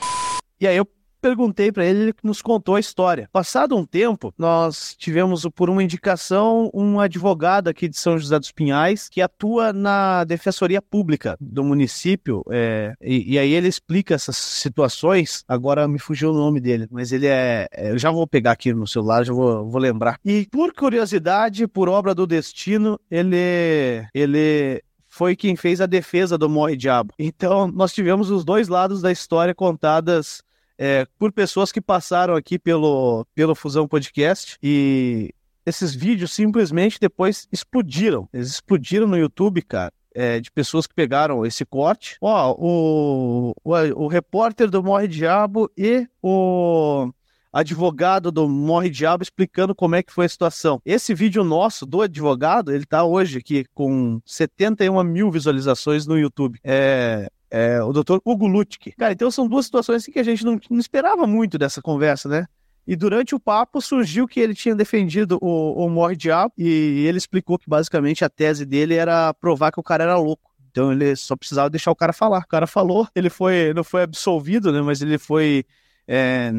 E 0.60 0.68
aí 0.68 0.78
eu 0.78 0.88
perguntei 1.22 1.72
para 1.72 1.86
ele, 1.86 1.99
ele 1.99 2.13
nos 2.24 2.41
contou 2.41 2.76
a 2.76 2.80
história. 2.80 3.30
Passado 3.32 3.76
um 3.76 3.86
tempo, 3.86 4.34
nós 4.38 4.95
tivemos, 4.97 5.47
por 5.55 5.70
uma 5.70 5.84
indicação, 5.84 6.70
um 6.74 6.99
advogado 6.99 7.67
aqui 7.67 7.88
de 7.88 7.97
São 7.97 8.17
José 8.17 8.39
dos 8.39 8.51
Pinhais 8.51 9.09
que 9.09 9.22
atua 9.22 9.74
na 9.74 10.24
Defensoria 10.24 10.82
Pública 10.82 11.38
do 11.39 11.63
município. 11.63 12.43
É, 12.49 12.93
e, 13.01 13.34
e, 13.34 13.39
aí 13.39 13.53
ele 13.53 13.67
explica 13.67 14.15
essas 14.15 14.38
situações. 14.38 15.43
Agora 15.47 15.88
me 15.88 15.99
fugiu 15.99 16.32
o 16.32 16.34
nome 16.34 16.59
dele, 16.59 16.88
mas 16.91 17.11
ele 17.11 17.28
é. 17.28 17.67
é 17.72 17.91
eu 17.91 17.97
já 17.97 18.11
vou 18.11 18.26
pegar 18.28 18.51
aqui 18.51 18.74
no 18.74 18.88
celular, 18.88 19.24
já 19.24 19.34
vou, 19.34 19.70
vou 19.70 19.82
lembrar. 19.82 20.20
E 20.24 20.47
por 20.51 20.74
curiosidade, 20.74 21.67
por 21.67 21.89
obra 21.89 22.13
do 22.15 22.26
destino, 22.26 22.99
ele. 23.09 24.05
ele 24.13 24.82
foi 25.11 25.36
quem 25.36 25.55
fez 25.55 25.82
a 25.82 25.88
defesa 25.88 26.38
do 26.38 26.47
Morre 26.47 26.78
Diabo. 26.78 27.13
Então, 27.17 27.67
nós 27.67 27.91
tivemos 27.91 28.30
os 28.30 28.45
dois 28.45 28.67
lados 28.67 29.01
da 29.01 29.11
história 29.11 29.55
contadas 29.55 30.43
é, 30.80 31.05
por 31.19 31.34
pessoas 31.34 31.73
que 31.73 31.82
passaram 31.82 32.36
aqui 32.36 32.57
pelo, 32.57 33.27
pelo 33.36 33.53
Fusão 33.53 33.86
Podcast 33.86 34.57
e 34.63 35.30
esses 35.65 35.93
vídeos 35.93 36.32
simplesmente 36.32 36.97
depois 37.01 37.49
explodiram. 37.51 38.30
Eles 38.34 38.47
explodiram 38.47 39.05
no 39.05 39.17
YouTube, 39.17 39.61
cara. 39.61 39.91
É, 40.15 40.39
de 40.39 40.49
pessoas 40.49 40.88
que 40.88 40.95
pegaram 40.95 41.45
esse 41.45 41.63
corte. 41.63 42.17
Ó, 42.19 42.55
o, 42.57 43.53
o, 43.63 44.03
o 44.03 44.07
repórter 44.07 44.69
do 44.69 44.82
Morre 44.82 45.07
Diabo 45.07 45.69
e 45.77 46.07
o 46.21 47.11
advogado 47.51 48.32
do 48.32 48.47
Morre 48.49 48.89
Diabo 48.89 49.21
explicando 49.21 49.75
como 49.75 49.95
é 49.95 50.01
que 50.01 50.13
foi 50.13 50.25
a 50.25 50.30
situação. 50.30 50.82
Esse 50.86 51.13
vídeo 51.13 51.43
nosso 51.43 51.86
do 51.86 52.01
advogado, 52.01 52.71
ele 52.71 52.86
tá 52.86 53.03
hoje 53.03 53.38
aqui 53.38 53.65
com 53.73 54.19
71 54.25 55.03
mil 55.03 55.30
visualizações 55.30 56.07
no 56.07 56.17
YouTube. 56.17 56.59
É, 56.63 57.30
é, 57.52 57.82
o 57.82 57.91
doutor 57.91 58.22
Hugo 58.24 58.47
Lutke. 58.47 58.91
Cara, 58.91 59.14
então 59.14 59.32
são 59.32 59.47
duas 59.47 59.66
situações 59.66 60.06
que 60.06 60.20
a 60.20 60.24
gente 60.24 60.45
não, 60.45 60.60
não, 60.70 60.80
esperava 60.80 61.26
muito 61.26 61.58
dessa 61.58 61.82
conversa, 61.82 62.30
né? 62.30 62.47
E 62.86 62.95
durante 62.95 63.36
o 63.36 63.39
papo 63.39 63.82
surgiu 63.82 64.28
que 64.28 64.39
ele 64.39 64.54
tinha 64.54 64.76
defendido 64.76 65.38
o, 65.41 65.86
o 65.86 65.89
Morre 65.89 66.16
Diabo 66.16 66.54
e 66.58 67.06
ele 67.06 67.18
explicou 67.18 67.58
que 67.58 67.70
basicamente 67.70 68.26
a 68.26 68.30
tese 68.30 68.66
dele 68.66 68.95
era 68.95 69.34
provar 69.34 69.72
que 69.72 69.80
o 69.80 69.84
cara 69.84 70.04
era 70.04 70.18
louco. 70.18 70.50
Então 70.72 70.91
ele 70.91 71.16
só 71.16 71.36
precisava 71.36 71.70
deixar 71.70 71.91
o 71.91 71.95
cara 71.95 72.14
falar. 72.14 72.39
O 72.39 72.47
cara 72.47 72.66
falou, 72.68 73.08
ele 73.16 73.30
foi, 73.30 73.74
não 73.74 73.84
foi 73.84 74.04
absolvido, 74.04 74.72
né? 74.72 74.82
Mas 74.82 75.02
ele 75.02 75.18
foi 75.18 75.66
é, 76.08 76.52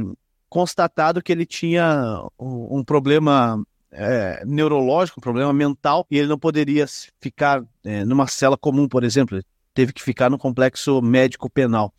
constatado 0.49 1.22
que 1.22 1.32
ele 1.32 1.47
tinha 1.47 2.24
um, 2.38 2.78
um 2.78 2.84
problema 2.84 3.61
é, 3.91 4.45
neurológico, 4.45 5.18
um 5.18 5.22
problema 5.22 5.53
mental, 5.53 6.07
e 6.11 6.18
ele 6.18 6.28
não 6.28 6.38
poderia 6.38 6.86
ficar 7.20 7.64
é, 7.84 8.05
numa 8.05 8.26
cela 8.26 8.57
comum, 8.57 8.86
por 8.86 9.03
exemplo 9.03 9.41
teve 9.74 9.92
que 9.92 10.02
ficar 10.02 10.30
no 10.30 10.38
complexo 10.38 11.00
médico 11.00 11.48
penal. 11.50 11.94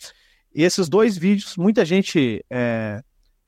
E 0.54 0.64
esses 0.64 0.90
dois 0.90 1.18
vídeos, 1.18 1.56
muita 1.56 1.86
gente 1.86 2.44
é, 2.50 3.02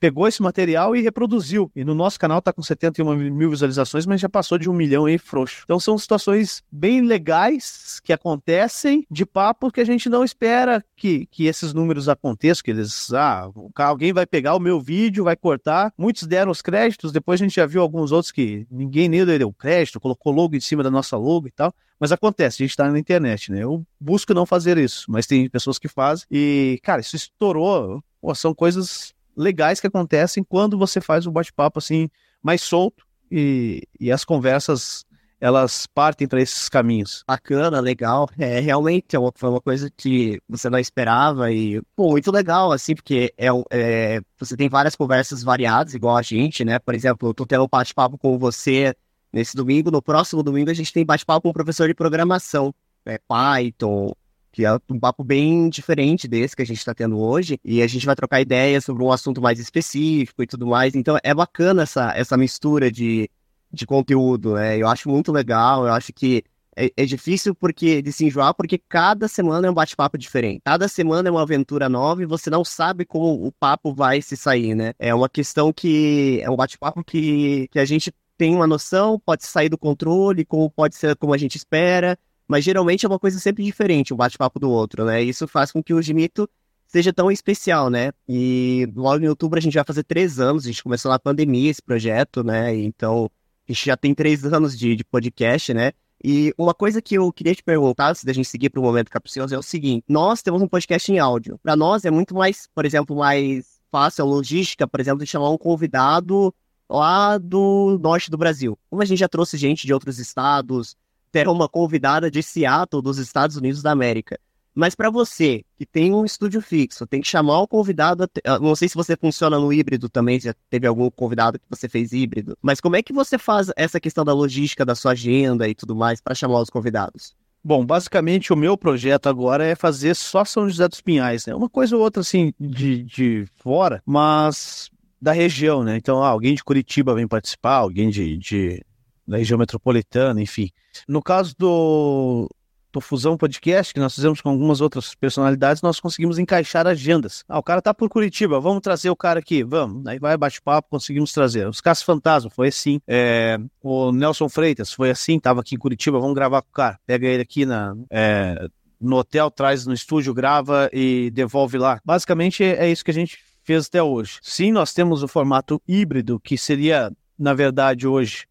pegou 0.04 0.28
esse 0.28 0.42
material 0.42 0.94
e 0.94 1.00
reproduziu. 1.00 1.72
E 1.74 1.82
no 1.82 1.94
nosso 1.94 2.20
canal 2.20 2.38
está 2.38 2.52
com 2.52 2.60
71 2.60 3.16
mil 3.16 3.48
visualizações, 3.48 4.04
mas 4.04 4.20
já 4.20 4.28
passou 4.28 4.58
de 4.58 4.68
um 4.68 4.74
milhão 4.74 5.06
aí 5.06 5.16
frouxo. 5.16 5.62
Então 5.64 5.80
são 5.80 5.96
situações 5.96 6.62
bem 6.70 7.00
legais 7.00 8.00
que 8.04 8.12
acontecem 8.12 9.06
de 9.10 9.24
papo 9.24 9.70
que 9.70 9.80
a 9.80 9.84
gente 9.84 10.10
não 10.10 10.22
espera 10.22 10.84
que, 10.94 11.24
que 11.30 11.46
esses 11.46 11.72
números 11.72 12.06
aconteçam, 12.06 12.62
que 12.62 12.70
eles, 12.70 13.14
ah, 13.14 13.50
alguém 13.76 14.12
vai 14.12 14.26
pegar 14.26 14.54
o 14.54 14.60
meu 14.60 14.78
vídeo, 14.78 15.24
vai 15.24 15.36
cortar. 15.36 15.90
Muitos 15.96 16.24
deram 16.24 16.52
os 16.52 16.60
créditos, 16.60 17.10
depois 17.10 17.40
a 17.40 17.44
gente 17.44 17.56
já 17.56 17.64
viu 17.64 17.80
alguns 17.80 18.12
outros 18.12 18.30
que 18.30 18.66
ninguém 18.70 19.08
nem 19.08 19.24
deu 19.24 19.50
crédito, 19.54 19.98
colocou 19.98 20.34
logo 20.34 20.54
em 20.54 20.60
cima 20.60 20.82
da 20.82 20.90
nossa 20.90 21.16
logo 21.16 21.48
e 21.48 21.50
tal. 21.50 21.72
Mas 21.98 22.12
acontece, 22.12 22.62
a 22.62 22.66
gente 22.66 22.76
tá 22.76 22.90
na 22.90 22.98
internet, 22.98 23.50
né? 23.50 23.62
Eu 23.62 23.82
busco 23.98 24.34
não 24.34 24.44
fazer 24.44 24.76
isso, 24.76 25.06
mas 25.08 25.26
tem 25.26 25.48
pessoas 25.48 25.78
que 25.78 25.88
fazem. 25.88 26.26
E, 26.30 26.78
cara, 26.82 27.00
isso 27.00 27.16
estourou. 27.16 28.04
Pô, 28.20 28.34
são 28.34 28.54
coisas 28.54 29.14
legais 29.36 29.80
que 29.80 29.86
acontecem 29.86 30.44
quando 30.44 30.78
você 30.78 31.00
faz 31.00 31.26
um 31.26 31.32
bate-papo 31.32 31.78
assim 31.78 32.08
mais 32.42 32.62
solto 32.62 33.04
e, 33.30 33.82
e 33.98 34.12
as 34.12 34.24
conversas 34.24 35.04
elas 35.40 35.86
partem 35.86 36.26
para 36.26 36.40
esses 36.40 36.70
caminhos. 36.70 37.22
Bacana, 37.26 37.78
legal. 37.78 38.26
É, 38.38 38.60
realmente 38.60 39.14
é 39.14 39.18
uma, 39.18 39.30
foi 39.34 39.50
uma 39.50 39.60
coisa 39.60 39.90
que 39.94 40.40
você 40.48 40.70
não 40.70 40.78
esperava 40.78 41.52
e, 41.52 41.82
pô, 41.94 42.12
muito 42.12 42.30
legal, 42.30 42.72
assim, 42.72 42.94
porque 42.94 43.34
é, 43.36 43.48
é, 43.70 44.22
você 44.38 44.56
tem 44.56 44.70
várias 44.70 44.96
conversas 44.96 45.42
variadas, 45.42 45.92
igual 45.92 46.16
a 46.16 46.22
gente, 46.22 46.64
né? 46.64 46.78
Por 46.78 46.94
exemplo, 46.94 47.28
eu 47.28 47.34
tô 47.34 47.44
tendo 47.44 47.64
um 47.64 47.68
bate-papo 47.68 48.16
com 48.16 48.38
você 48.38 48.94
nesse 49.30 49.54
domingo, 49.54 49.90
no 49.90 50.00
próximo 50.00 50.42
domingo 50.42 50.70
a 50.70 50.74
gente 50.74 50.92
tem 50.92 51.04
bate-papo 51.04 51.42
com 51.42 51.50
um 51.50 51.52
professor 51.52 51.88
de 51.88 51.94
programação, 51.94 52.74
é, 53.04 53.18
Python, 53.18 54.14
que 54.54 54.64
é 54.64 54.72
um 54.88 55.00
papo 55.00 55.24
bem 55.24 55.68
diferente 55.68 56.28
desse 56.28 56.54
que 56.54 56.62
a 56.62 56.66
gente 56.66 56.78
está 56.78 56.94
tendo 56.94 57.18
hoje, 57.18 57.58
e 57.64 57.82
a 57.82 57.86
gente 57.88 58.06
vai 58.06 58.14
trocar 58.14 58.40
ideias 58.40 58.84
sobre 58.84 59.02
um 59.02 59.10
assunto 59.10 59.42
mais 59.42 59.58
específico 59.58 60.42
e 60.42 60.46
tudo 60.46 60.64
mais. 60.64 60.94
Então 60.94 61.18
é 61.24 61.34
bacana 61.34 61.82
essa, 61.82 62.12
essa 62.16 62.36
mistura 62.36 62.90
de, 62.90 63.28
de 63.72 63.84
conteúdo, 63.84 64.54
né? 64.54 64.78
Eu 64.78 64.86
acho 64.86 65.08
muito 65.10 65.32
legal, 65.32 65.86
eu 65.86 65.92
acho 65.92 66.12
que 66.12 66.44
é, 66.76 66.90
é, 66.96 67.04
difícil 67.04 67.52
porque 67.52 68.00
de 68.00 68.12
se 68.12 68.26
enjoar, 68.26 68.54
porque 68.54 68.78
cada 68.78 69.26
semana 69.26 69.66
é 69.66 69.70
um 69.70 69.74
bate-papo 69.74 70.16
diferente. 70.16 70.62
Cada 70.64 70.86
semana 70.86 71.28
é 71.28 71.32
uma 71.32 71.42
aventura 71.42 71.88
nova 71.88 72.22
e 72.22 72.26
você 72.26 72.48
não 72.48 72.64
sabe 72.64 73.04
como 73.04 73.46
o 73.46 73.50
papo 73.50 73.92
vai 73.92 74.22
se 74.22 74.36
sair, 74.36 74.74
né? 74.76 74.92
É 75.00 75.12
uma 75.12 75.28
questão 75.28 75.72
que 75.72 76.40
é 76.42 76.50
um 76.50 76.56
bate-papo 76.56 77.02
que, 77.02 77.66
que 77.72 77.78
a 77.80 77.84
gente 77.84 78.12
tem 78.36 78.54
uma 78.54 78.66
noção, 78.68 79.18
pode 79.18 79.44
sair 79.46 79.68
do 79.68 79.78
controle, 79.78 80.44
como 80.44 80.70
pode 80.70 80.94
ser 80.94 81.16
como 81.16 81.34
a 81.34 81.38
gente 81.38 81.56
espera, 81.56 82.16
mas 82.46 82.64
geralmente 82.64 83.04
é 83.04 83.08
uma 83.08 83.18
coisa 83.18 83.38
sempre 83.38 83.64
diferente, 83.64 84.12
um 84.12 84.16
bate-papo 84.16 84.58
do 84.58 84.70
outro, 84.70 85.04
né? 85.04 85.22
Isso 85.22 85.46
faz 85.48 85.72
com 85.72 85.82
que 85.82 85.94
o 85.94 86.02
Gimito 86.02 86.48
seja 86.86 87.12
tão 87.12 87.30
especial, 87.30 87.90
né? 87.90 88.12
E 88.28 88.88
logo 88.94 89.24
em 89.24 89.28
outubro 89.28 89.58
a 89.58 89.62
gente 89.62 89.74
vai 89.74 89.84
fazer 89.84 90.04
três 90.04 90.38
anos, 90.38 90.64
a 90.64 90.68
gente 90.68 90.82
começou 90.82 91.10
na 91.10 91.18
pandemia 91.18 91.70
esse 91.70 91.82
projeto, 91.82 92.44
né? 92.44 92.74
Então 92.76 93.30
a 93.68 93.72
gente 93.72 93.86
já 93.86 93.96
tem 93.96 94.14
três 94.14 94.44
anos 94.44 94.78
de, 94.78 94.94
de 94.94 95.04
podcast, 95.04 95.74
né? 95.74 95.92
E 96.22 96.54
uma 96.56 96.72
coisa 96.72 97.02
que 97.02 97.16
eu 97.16 97.30
queria 97.32 97.54
te 97.54 97.62
perguntar, 97.62 98.10
antes 98.10 98.24
da 98.24 98.32
gente 98.32 98.48
seguir 98.48 98.70
para 98.70 98.80
o 98.80 98.82
momento 98.82 99.10
capcioso, 99.10 99.54
é 99.54 99.58
o 99.58 99.62
seguinte: 99.62 100.04
nós 100.08 100.40
temos 100.40 100.62
um 100.62 100.68
podcast 100.68 101.10
em 101.12 101.18
áudio. 101.18 101.58
Para 101.62 101.76
nós 101.76 102.04
é 102.04 102.10
muito 102.10 102.34
mais, 102.34 102.66
por 102.74 102.86
exemplo, 102.86 103.16
mais 103.16 103.80
fácil 103.90 104.24
a 104.24 104.26
logística, 104.26 104.86
por 104.86 105.00
exemplo, 105.00 105.24
de 105.24 105.26
chamar 105.30 105.50
um 105.50 105.58
convidado 105.58 106.54
lá 106.88 107.38
do 107.38 107.98
norte 108.02 108.30
do 108.30 108.38
Brasil. 108.38 108.78
Como 108.88 109.02
a 109.02 109.04
gente 109.04 109.18
já 109.18 109.28
trouxe 109.28 109.56
gente 109.56 109.86
de 109.86 109.92
outros 109.92 110.18
estados, 110.18 110.96
ter 111.34 111.48
uma 111.48 111.68
convidada 111.68 112.30
de 112.30 112.44
Seattle, 112.44 113.02
dos 113.02 113.18
Estados 113.18 113.56
Unidos 113.56 113.82
da 113.82 113.90
América. 113.90 114.38
Mas 114.72 114.94
para 114.94 115.10
você, 115.10 115.64
que 115.76 115.84
tem 115.84 116.14
um 116.14 116.24
estúdio 116.24 116.62
fixo, 116.62 117.08
tem 117.08 117.20
que 117.20 117.26
chamar 117.26 117.58
o 117.58 117.66
convidado. 117.66 118.28
Ah, 118.44 118.60
não 118.60 118.76
sei 118.76 118.88
se 118.88 118.94
você 118.94 119.16
funciona 119.16 119.58
no 119.58 119.72
híbrido 119.72 120.08
também, 120.08 120.38
já 120.38 120.54
teve 120.70 120.86
algum 120.86 121.10
convidado 121.10 121.58
que 121.58 121.64
você 121.68 121.88
fez 121.88 122.12
híbrido. 122.12 122.56
Mas 122.62 122.80
como 122.80 122.94
é 122.94 123.02
que 123.02 123.12
você 123.12 123.36
faz 123.36 123.68
essa 123.76 123.98
questão 123.98 124.24
da 124.24 124.32
logística 124.32 124.84
da 124.84 124.94
sua 124.94 125.10
agenda 125.10 125.68
e 125.68 125.74
tudo 125.74 125.96
mais 125.96 126.20
para 126.20 126.36
chamar 126.36 126.60
os 126.60 126.70
convidados? 126.70 127.34
Bom, 127.64 127.84
basicamente 127.84 128.52
o 128.52 128.56
meu 128.56 128.78
projeto 128.78 129.28
agora 129.28 129.64
é 129.64 129.74
fazer 129.74 130.14
só 130.14 130.44
São 130.44 130.68
José 130.68 130.86
dos 130.86 131.00
Pinhais, 131.00 131.46
né? 131.46 131.54
Uma 131.54 131.68
coisa 131.68 131.96
ou 131.96 132.02
outra 132.02 132.20
assim 132.20 132.52
de, 132.60 133.02
de 133.02 133.44
fora, 133.56 134.00
mas 134.06 134.88
da 135.20 135.32
região, 135.32 135.82
né? 135.82 135.96
Então, 135.96 136.22
ah, 136.22 136.28
alguém 136.28 136.54
de 136.54 136.62
Curitiba 136.62 137.12
vem 137.12 137.26
participar, 137.26 137.76
alguém 137.76 138.08
de, 138.08 138.36
de 138.36 138.84
da 139.26 139.36
região 139.36 139.58
metropolitana, 139.58 140.40
enfim. 140.40 140.70
No 141.08 141.22
caso 141.22 141.54
do, 141.58 142.48
do 142.92 143.00
Fusão 143.00 143.36
Podcast, 143.36 143.92
que 143.92 144.00
nós 144.00 144.14
fizemos 144.14 144.40
com 144.40 144.50
algumas 144.50 144.80
outras 144.80 145.14
personalidades, 145.14 145.82
nós 145.82 145.98
conseguimos 145.98 146.38
encaixar 146.38 146.86
agendas. 146.86 147.44
Ah, 147.48 147.58
o 147.58 147.62
cara 147.62 147.82
tá 147.82 147.92
por 147.92 148.08
Curitiba, 148.08 148.60
vamos 148.60 148.80
trazer 148.82 149.10
o 149.10 149.16
cara 149.16 149.40
aqui, 149.40 149.64
vamos. 149.64 150.06
Aí 150.06 150.18
vai 150.18 150.36
bate-papo, 150.36 150.88
conseguimos 150.90 151.32
trazer. 151.32 151.66
Os 151.68 151.80
Casos 151.80 152.04
Fantasma 152.04 152.50
foi 152.50 152.68
assim. 152.68 153.00
É, 153.06 153.58
o 153.82 154.12
Nelson 154.12 154.48
Freitas 154.48 154.92
foi 154.92 155.10
assim, 155.10 155.40
tava 155.40 155.60
aqui 155.60 155.74
em 155.74 155.78
Curitiba, 155.78 156.20
vamos 156.20 156.34
gravar 156.34 156.62
com 156.62 156.70
o 156.70 156.72
cara. 156.74 156.98
Pega 157.06 157.26
ele 157.26 157.42
aqui 157.42 157.66
na. 157.66 157.94
É, 158.10 158.68
no 159.00 159.16
hotel, 159.16 159.50
traz 159.50 159.84
no 159.84 159.92
estúdio, 159.92 160.32
grava 160.32 160.88
e 160.92 161.30
devolve 161.32 161.76
lá. 161.76 162.00
Basicamente 162.04 162.62
é 162.62 162.90
isso 162.90 163.04
que 163.04 163.10
a 163.10 163.14
gente 163.14 163.38
fez 163.62 163.86
até 163.86 164.02
hoje. 164.02 164.38
Sim, 164.40 164.72
nós 164.72 164.92
temos 164.92 165.22
o 165.22 165.28
formato 165.28 165.82
híbrido, 165.86 166.38
que 166.40 166.56
seria 166.56 167.10
na 167.38 167.52
verdade, 167.52 168.06
hoje, 168.06 168.46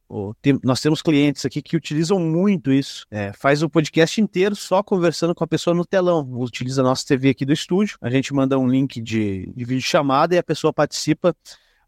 nós 0.62 0.82
temos 0.82 1.02
clientes 1.02 1.46
aqui 1.46 1.62
que 1.62 1.78
utilizam 1.78 2.20
muito 2.20 2.72
isso. 2.72 3.06
É, 3.10 3.32
faz 3.32 3.64
o 3.64 3.70
podcast 3.70 4.20
inteiro 4.20 4.56
só 4.56 4.84
conversando 4.84 5.34
com 5.34 5.44
a 5.44 5.48
pessoa 5.48 5.74
no 5.74 5.86
telão. 5.86 6.28
Utiliza 6.34 6.82
a 6.82 6.84
nossa 6.84 7.06
TV 7.06 7.30
aqui 7.30 7.46
do 7.46 7.54
estúdio. 7.54 7.98
A 8.02 8.10
gente 8.10 8.34
manda 8.34 8.60
um 8.60 8.68
link 8.68 9.02
de, 9.02 9.52
de 9.56 9.66
vídeo 9.66 9.82
chamada 9.82 10.36
e 10.36 10.38
a 10.38 10.44
pessoa 10.44 10.74
participa. 10.74 11.34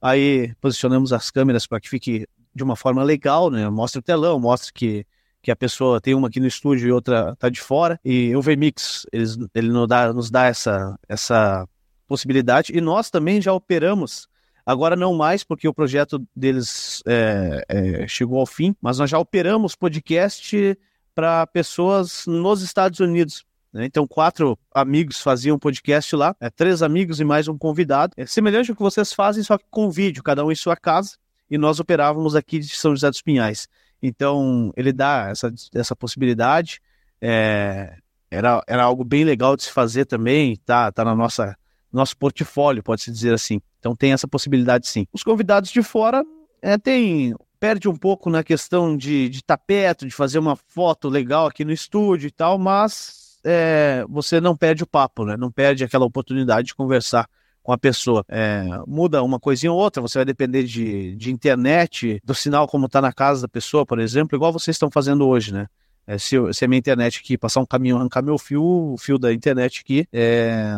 Aí 0.01 0.53
posicionamos 0.61 1.11
as 1.11 1.29
câmeras 1.29 1.67
para 1.67 1.81
que 1.81 1.89
fique 1.89 2.25
de 2.53 2.63
uma 2.63 2.77
forma 2.77 3.03
legal, 3.03 3.51
né? 3.51 3.69
Mostra 3.69 3.99
o 3.99 4.03
telão, 4.03 4.39
mostra 4.39 4.71
que, 4.73 5.05
que 5.41 5.51
a 5.51 5.55
pessoa 5.55 5.99
tem 5.99 6.13
uma 6.13 6.29
aqui 6.29 6.39
no 6.39 6.47
estúdio 6.47 6.87
e 6.87 6.91
outra 6.93 7.31
está 7.33 7.49
de 7.49 7.59
fora. 7.59 7.99
E 8.05 8.33
o 8.35 8.41
VMix, 8.41 9.05
eles, 9.11 9.37
ele 9.53 9.67
nos 9.67 9.87
dá, 9.87 10.13
nos 10.13 10.31
dá 10.31 10.45
essa, 10.45 10.97
essa 11.09 11.67
possibilidade. 12.07 12.71
E 12.73 12.79
nós 12.79 13.09
também 13.09 13.41
já 13.41 13.51
operamos 13.51 14.29
Agora 14.65 14.95
não 14.95 15.13
mais, 15.13 15.43
porque 15.43 15.67
o 15.67 15.73
projeto 15.73 16.25
deles 16.35 17.03
é, 17.05 17.65
é, 17.69 18.07
chegou 18.07 18.39
ao 18.39 18.47
fim, 18.47 18.75
mas 18.81 18.97
nós 18.97 19.09
já 19.09 19.19
operamos 19.19 19.75
podcast 19.75 20.77
para 21.13 21.45
pessoas 21.45 22.25
nos 22.25 22.63
Estados 22.63 22.99
Unidos. 22.99 23.45
Né? 23.71 23.85
Então, 23.85 24.07
quatro 24.07 24.57
amigos 24.73 25.21
faziam 25.21 25.59
podcast 25.59 26.15
lá, 26.15 26.35
é, 26.39 26.49
três 26.49 26.81
amigos 26.81 27.19
e 27.19 27.23
mais 27.23 27.47
um 27.47 27.57
convidado. 27.57 28.13
É 28.17 28.25
semelhante 28.25 28.71
ao 28.71 28.75
que 28.75 28.81
vocês 28.81 29.13
fazem, 29.13 29.43
só 29.43 29.57
que 29.57 29.65
com 29.69 29.91
vídeo, 29.91 30.23
cada 30.23 30.43
um 30.43 30.51
em 30.51 30.55
sua 30.55 30.75
casa, 30.75 31.15
e 31.49 31.59
nós 31.59 31.79
operávamos 31.79 32.35
aqui 32.35 32.57
de 32.57 32.69
São 32.69 32.91
José 32.91 33.09
dos 33.09 33.21
Pinhais. 33.21 33.67
Então, 34.01 34.73
ele 34.75 34.91
dá 34.91 35.27
essa, 35.29 35.53
essa 35.75 35.95
possibilidade. 35.95 36.81
É, 37.21 37.97
era, 38.31 38.63
era 38.67 38.83
algo 38.83 39.03
bem 39.03 39.23
legal 39.23 39.55
de 39.55 39.63
se 39.63 39.71
fazer 39.71 40.05
também, 40.05 40.55
tá, 40.65 40.91
tá 40.91 41.05
na 41.05 41.13
nossa 41.15 41.55
nosso 41.95 42.17
portfólio, 42.17 42.83
pode-se 42.83 43.11
dizer 43.11 43.33
assim. 43.33 43.61
Então 43.79 43.95
tem 43.95 44.13
essa 44.13 44.27
possibilidade 44.27 44.87
sim. 44.87 45.05
Os 45.13 45.23
convidados 45.23 45.69
de 45.69 45.81
fora 45.81 46.23
é, 46.61 46.77
tem 46.77 47.35
perde 47.59 47.87
um 47.87 47.95
pouco 47.95 48.29
na 48.29 48.43
questão 48.43 48.95
de 48.95 49.29
estar 49.29 49.57
perto, 49.57 50.05
de 50.05 50.13
fazer 50.13 50.37
uma 50.37 50.55
foto 50.55 51.09
legal 51.09 51.47
aqui 51.47 51.65
no 51.65 51.71
estúdio 51.71 52.27
e 52.27 52.31
tal, 52.31 52.59
mas 52.59 53.39
é, 53.43 54.05
você 54.09 54.41
não 54.41 54.55
perde 54.55 54.83
o 54.83 54.87
papo, 54.87 55.25
né? 55.25 55.35
Não 55.37 55.51
perde 55.51 55.83
aquela 55.83 56.05
oportunidade 56.05 56.67
de 56.67 56.75
conversar 56.75 57.27
com 57.63 57.71
a 57.71 57.77
pessoa. 57.77 58.23
É, 58.27 58.63
muda 58.85 59.23
uma 59.23 59.39
coisinha 59.39 59.71
ou 59.71 59.79
outra, 59.79 60.01
você 60.01 60.19
vai 60.19 60.25
depender 60.25 60.63
de, 60.63 61.15
de 61.15 61.31
internet, 61.31 62.21
do 62.23 62.35
sinal 62.35 62.67
como 62.67 62.85
está 62.85 63.01
na 63.01 63.11
casa 63.11 63.43
da 63.43 63.47
pessoa, 63.47 63.85
por 63.85 63.99
exemplo, 63.99 64.37
igual 64.37 64.53
vocês 64.53 64.75
estão 64.75 64.91
fazendo 64.91 65.27
hoje, 65.27 65.51
né? 65.51 65.67
É, 66.07 66.19
se, 66.19 66.35
se 66.53 66.63
a 66.63 66.67
minha 66.67 66.77
internet 66.77 67.19
aqui 67.19 67.35
passar 67.35 67.61
um 67.61 67.65
caminhão, 67.65 67.97
arrancar 67.97 68.21
meu 68.21 68.37
fio, 68.37 68.63
o 68.63 68.97
fio 68.97 69.17
da 69.17 69.33
internet 69.33 69.81
aqui, 69.81 70.07
é, 70.13 70.77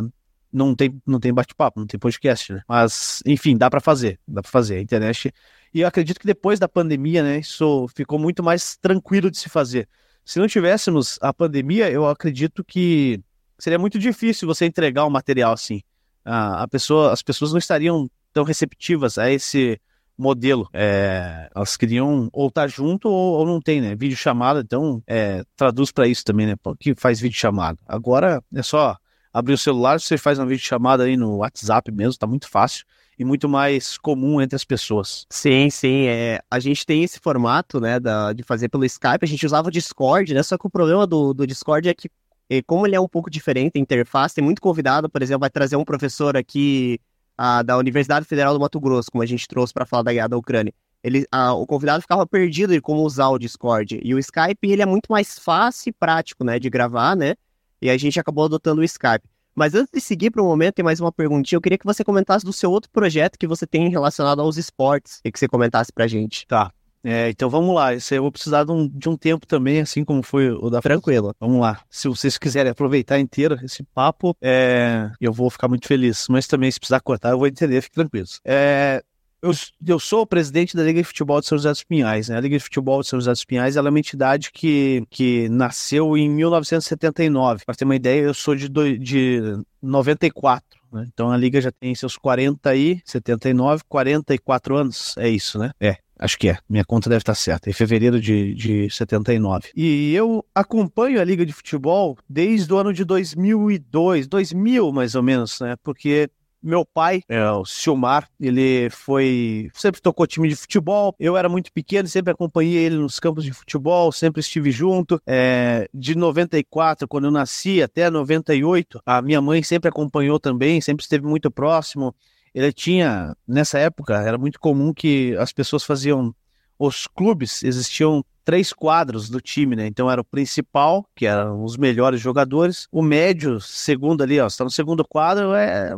não 0.58 0.76
tem, 0.76 1.02
não 1.06 1.20
tem 1.20 1.34
bate-papo, 1.34 1.80
não 1.80 1.88
tem 1.88 2.00
podcast, 2.00 2.52
né? 2.54 2.62
Mas, 2.68 3.22
enfim, 3.26 3.56
dá 3.56 3.70
para 3.70 3.80
fazer, 3.80 4.20
dá 4.28 4.42
para 4.42 4.52
fazer. 4.52 4.78
A 4.78 4.82
internet. 4.82 5.32
E 5.74 5.82
eu 5.82 5.88
acredito 5.88 6.20
que 6.20 6.26
depois 6.26 6.60
da 6.60 6.68
pandemia, 6.68 7.24
né, 7.24 7.40
isso 7.40 7.88
ficou 7.96 8.18
muito 8.18 8.44
mais 8.44 8.78
tranquilo 8.78 9.30
de 9.30 9.38
se 9.38 9.50
fazer. 9.50 9.88
Se 10.26 10.40
não 10.40 10.48
tivéssemos 10.48 11.18
a 11.22 11.34
pandemia, 11.34 11.90
eu 11.90 12.08
acredito 12.08 12.64
que 12.64 13.22
seria 13.58 13.80
muito 13.80 13.98
difícil 13.98 14.48
você 14.48 14.66
entregar 14.66 15.06
um 15.06 15.10
material 15.10 15.54
assim. 15.54 15.82
A, 16.26 16.68
pessoa, 16.68 17.14
as 17.14 17.22
pessoas 17.22 17.52
não 17.52 17.58
estariam 17.58 18.10
tão 18.34 18.44
receptivas 18.44 19.18
a 19.18 19.32
esse 19.32 19.80
modelo. 20.18 20.68
É, 20.74 21.50
elas 21.56 21.78
queriam 21.78 22.28
ou 22.34 22.50
estar 22.50 22.64
tá 22.64 22.68
junto 22.68 23.08
ou, 23.08 23.40
ou, 23.40 23.46
não 23.46 23.62
tem, 23.62 23.80
né? 23.80 23.96
Vídeo 23.96 24.18
chamada, 24.18 24.60
então 24.60 25.02
é, 25.08 25.44
traduz 25.56 25.92
para 25.92 26.08
isso 26.08 26.26
também, 26.26 26.48
né? 26.48 26.56
Que 26.80 26.94
faz 26.96 27.22
vídeo 27.22 27.38
chamada. 27.38 27.80
Agora 27.88 28.44
é 28.54 28.62
só 28.62 28.98
abrir 29.34 29.54
o 29.54 29.58
celular, 29.58 30.00
você 30.00 30.18
faz 30.18 30.40
uma 30.40 30.46
videochamada 30.46 31.04
aí 31.04 31.18
no 31.18 31.38
WhatsApp 31.38 31.92
mesmo, 31.92 32.18
tá 32.18 32.28
muito 32.28 32.50
fácil 32.50 32.86
e 33.20 33.26
muito 33.26 33.50
mais 33.50 33.98
comum 33.98 34.40
entre 34.40 34.56
as 34.56 34.64
pessoas. 34.64 35.26
Sim, 35.30 35.70
sim. 35.70 36.06
É, 36.08 36.40
a 36.50 36.60
gente 36.60 36.86
tem 36.86 37.04
esse 37.04 37.20
formato, 37.20 37.80
né, 37.80 38.00
da, 38.00 38.32
de 38.32 38.44
fazer 38.44 38.70
pelo 38.70 38.86
Skype. 38.86 39.24
A 39.24 39.28
gente 39.28 39.46
usava 39.46 39.70
o 39.70 39.72
Discord, 39.72 40.34
né? 40.34 40.44
Só 40.44 40.58
que 40.58 40.68
o 40.68 40.70
problema 40.70 41.08
do, 41.08 41.34
do 41.34 41.48
Discord 41.48 41.90
é 41.90 41.94
que, 41.94 42.10
é, 42.50 42.62
como 42.62 42.86
ele 42.86 42.96
é 42.96 43.00
um 43.00 43.08
pouco 43.08 43.30
diferente, 43.30 43.78
a 43.78 43.80
interface, 43.80 44.36
tem 44.36 44.44
muito 44.44 44.62
convidado, 44.62 45.10
por 45.10 45.22
exemplo, 45.22 45.42
vai 45.42 45.50
trazer 45.50 45.76
um 45.76 45.84
professor 45.84 46.38
aqui 46.38 47.00
a, 47.36 47.64
da 47.64 47.78
Universidade 47.78 48.26
Federal 48.26 48.54
do 48.54 48.60
Mato 48.60 48.80
Grosso, 48.80 49.12
como 49.12 49.24
a 49.24 49.28
gente 49.28 49.48
trouxe 49.48 49.74
para 49.74 49.86
falar 49.86 50.04
da 50.04 50.14
guerra 50.14 50.28
da 50.28 50.38
Ucrânia. 50.38 50.74
Ele, 51.04 51.26
a, 51.32 51.54
o 51.54 51.66
convidado 51.66 52.02
ficava 52.02 52.26
perdido 52.28 52.74
de 52.74 52.82
como 52.82 53.02
usar 53.02 53.30
o 53.30 53.40
Discord. 53.40 54.00
E 54.04 54.14
o 54.14 54.20
Skype, 54.20 54.70
ele 54.70 54.82
é 54.82 54.86
muito 54.86 55.08
mais 55.10 55.40
fácil 55.40 55.90
e 55.90 55.94
prático, 55.94 56.44
né, 56.44 56.60
de 56.60 56.70
gravar, 56.70 57.16
né? 57.16 57.36
E 57.82 57.90
a 57.90 57.98
gente 57.98 58.20
acabou 58.20 58.46
adotando 58.46 58.82
o 58.82 58.84
Skype. 58.84 59.28
Mas 59.56 59.74
antes 59.74 59.92
de 59.92 60.00
seguir 60.00 60.30
para 60.30 60.42
o 60.42 60.46
momento, 60.46 60.76
tem 60.76 60.86
mais 60.86 61.00
uma 61.00 61.12
perguntinha. 61.12 61.58
Eu 61.58 61.62
queria 61.62 61.80
que 61.80 61.86
você 61.86 62.04
comentasse 62.04 62.46
do 62.46 62.54
seu 62.54 62.70
outro 62.70 62.92
projeto 62.92 63.40
que 63.40 63.48
você 63.48 63.66
tem 63.66 63.90
relacionado 63.90 64.40
aos 64.40 64.56
esportes 64.56 65.20
e 65.26 65.32
que 65.32 65.40
você 65.40 65.48
comentasse 65.48 65.92
para 65.92 66.06
gente. 66.06 66.46
Tá. 66.46 66.72
É, 67.04 67.30
então 67.30 67.50
vamos 67.50 67.74
lá. 67.74 67.92
Eu 67.94 68.22
vou 68.22 68.32
precisar 68.32 68.66
de 68.66 68.72
um, 68.72 68.88
de 68.88 69.08
um 69.08 69.16
tempo 69.16 69.48
também, 69.48 69.80
assim 69.80 70.04
como 70.04 70.22
foi 70.22 70.52
o 70.52 70.70
da 70.70 70.82
Tranquilo. 70.82 71.34
Vamos 71.40 71.62
lá. 71.62 71.80
Se 71.90 72.08
vocês 72.08 72.38
quiserem 72.38 72.72
aproveitar 72.72 73.18
inteiro 73.20 73.58
esse 73.64 73.82
papo, 73.82 74.36
é, 74.42 75.10
eu 75.20 75.32
vou 75.32 75.50
ficar 75.50 75.68
muito 75.68 75.88
feliz. 75.88 76.28
Mas 76.30 76.48
também, 76.48 76.70
se 76.70 76.80
precisar 76.80 77.00
cortar, 77.00 77.32
eu 77.32 77.38
vou 77.38 77.48
entender, 77.48 77.82
fique 77.82 77.96
tranquilos. 77.96 78.42
É, 78.46 79.02
eu, 79.42 79.52
eu 79.86 80.00
sou 80.00 80.22
o 80.22 80.28
presidente 80.28 80.76
da 80.76 80.84
Liga 80.84 81.02
de 81.02 81.08
Futebol 81.08 81.40
de 81.40 81.48
São 81.48 81.58
José 81.58 81.70
dos 81.70 81.84
Pinhais. 81.84 82.30
Né? 82.30 82.38
A 82.38 82.42
Liga 82.42 82.58
de 82.58 82.64
Futebol 82.64 83.02
de 83.02 83.08
São 83.08 83.20
José 83.20 83.32
dos 83.32 83.46
Pinhais 83.46 83.76
é 83.76 83.82
uma 83.82 84.00
entidade 84.00 84.52
que, 84.52 85.04
que 85.10 85.48
nasceu 85.50 86.18
em 86.18 86.30
1979. 86.30 87.66
Para 87.66 87.76
ter 87.76 87.86
uma 87.86 87.96
ideia, 87.96 88.22
eu 88.22 88.34
sou 88.34 88.56
de, 88.56 88.68
do, 88.68 88.98
de 88.98 89.42
94. 89.82 90.64
Né? 90.92 91.06
Então 91.14 91.32
a 91.32 91.38
Liga 91.38 91.62
já 91.62 91.72
tem 91.72 91.94
seus 91.94 92.18
40 92.18 92.76
e 92.76 93.02
79, 93.06 93.84
44 93.88 94.76
anos. 94.76 95.16
É 95.18 95.30
isso, 95.30 95.60
né? 95.60 95.72
É. 95.80 95.98
Acho 96.20 96.38
que 96.40 96.50
é. 96.50 96.58
Minha 96.68 96.84
conta 96.84 97.10
deve 97.10 97.22
estar 97.22 97.36
certa. 97.36 97.70
Em 97.70 97.74
fevereiro 97.74 98.20
de, 98.20 98.56
de 98.56 98.90
79. 98.90 99.70
E 99.76 100.14
eu 100.16 100.44
acompanho 100.54 101.22
a 101.22 101.24
Liga 101.24 101.46
de 101.46 101.54
Futebol 101.54 102.18
desde 102.28 102.74
o 102.74 102.78
ano 102.78 102.92
de 102.92 103.06
2002, 103.06 104.28
2000 104.28 104.92
mais 104.92 105.14
ou 105.14 105.22
menos, 105.22 105.60
né? 105.60 105.76
Porque 105.84 106.28
meu 106.68 106.86
pai, 106.86 107.22
é, 107.30 107.50
o 107.52 107.66
Silmar, 107.66 108.30
ele 108.40 108.90
foi. 108.90 109.70
Sempre 109.74 110.02
tocou 110.02 110.28
time 110.28 110.50
de 110.50 110.56
futebol. 110.56 111.16
Eu 111.20 111.38
era 111.38 111.48
muito 111.48 111.72
pequeno, 111.72 112.08
sempre 112.08 112.32
acompanhei 112.32 112.76
ele 112.76 112.98
nos 112.98 113.20
campos 113.20 113.44
de 113.44 113.54
futebol, 113.54 114.12
sempre 114.12 114.42
estive 114.42 114.72
junto. 114.72 115.22
É, 115.26 115.90
de 115.94 116.16
94, 116.16 117.08
quando 117.08 117.26
eu 117.26 117.32
nasci, 117.32 117.82
até 117.82 118.10
98, 118.10 119.02
a 119.06 119.22
minha 119.22 119.42
mãe 119.42 119.64
sempre 119.64 119.90
acompanhou 119.90 120.40
também, 120.40 120.82
sempre 120.82 121.04
esteve 121.04 121.26
muito 121.26 121.50
próximo. 121.50 122.14
Ele 122.54 122.72
tinha, 122.74 123.36
nessa 123.48 123.80
época, 123.80 124.16
era 124.16 124.38
muito 124.38 124.60
comum 124.60 124.94
que 124.94 125.36
as 125.38 125.52
pessoas 125.54 125.84
faziam 125.84 126.34
os 126.80 127.08
clubes 127.08 127.64
existiam 127.64 128.24
três 128.46 128.72
quadros 128.72 129.30
do 129.30 129.42
time, 129.42 129.76
né? 129.76 129.88
Então 129.88 130.10
era 130.10 130.22
o 130.22 130.24
principal, 130.24 131.06
que 131.16 131.26
eram 131.26 131.64
os 131.64 131.76
melhores 131.76 132.22
jogadores, 132.22 132.88
o 132.92 133.02
médio, 133.02 133.60
segundo 133.60 134.24
ali, 134.24 134.40
ó, 134.40 134.48
está 134.48 134.64
no 134.64 134.70
segundo 134.70 135.06
quadro, 135.06 135.54
é 135.54 135.94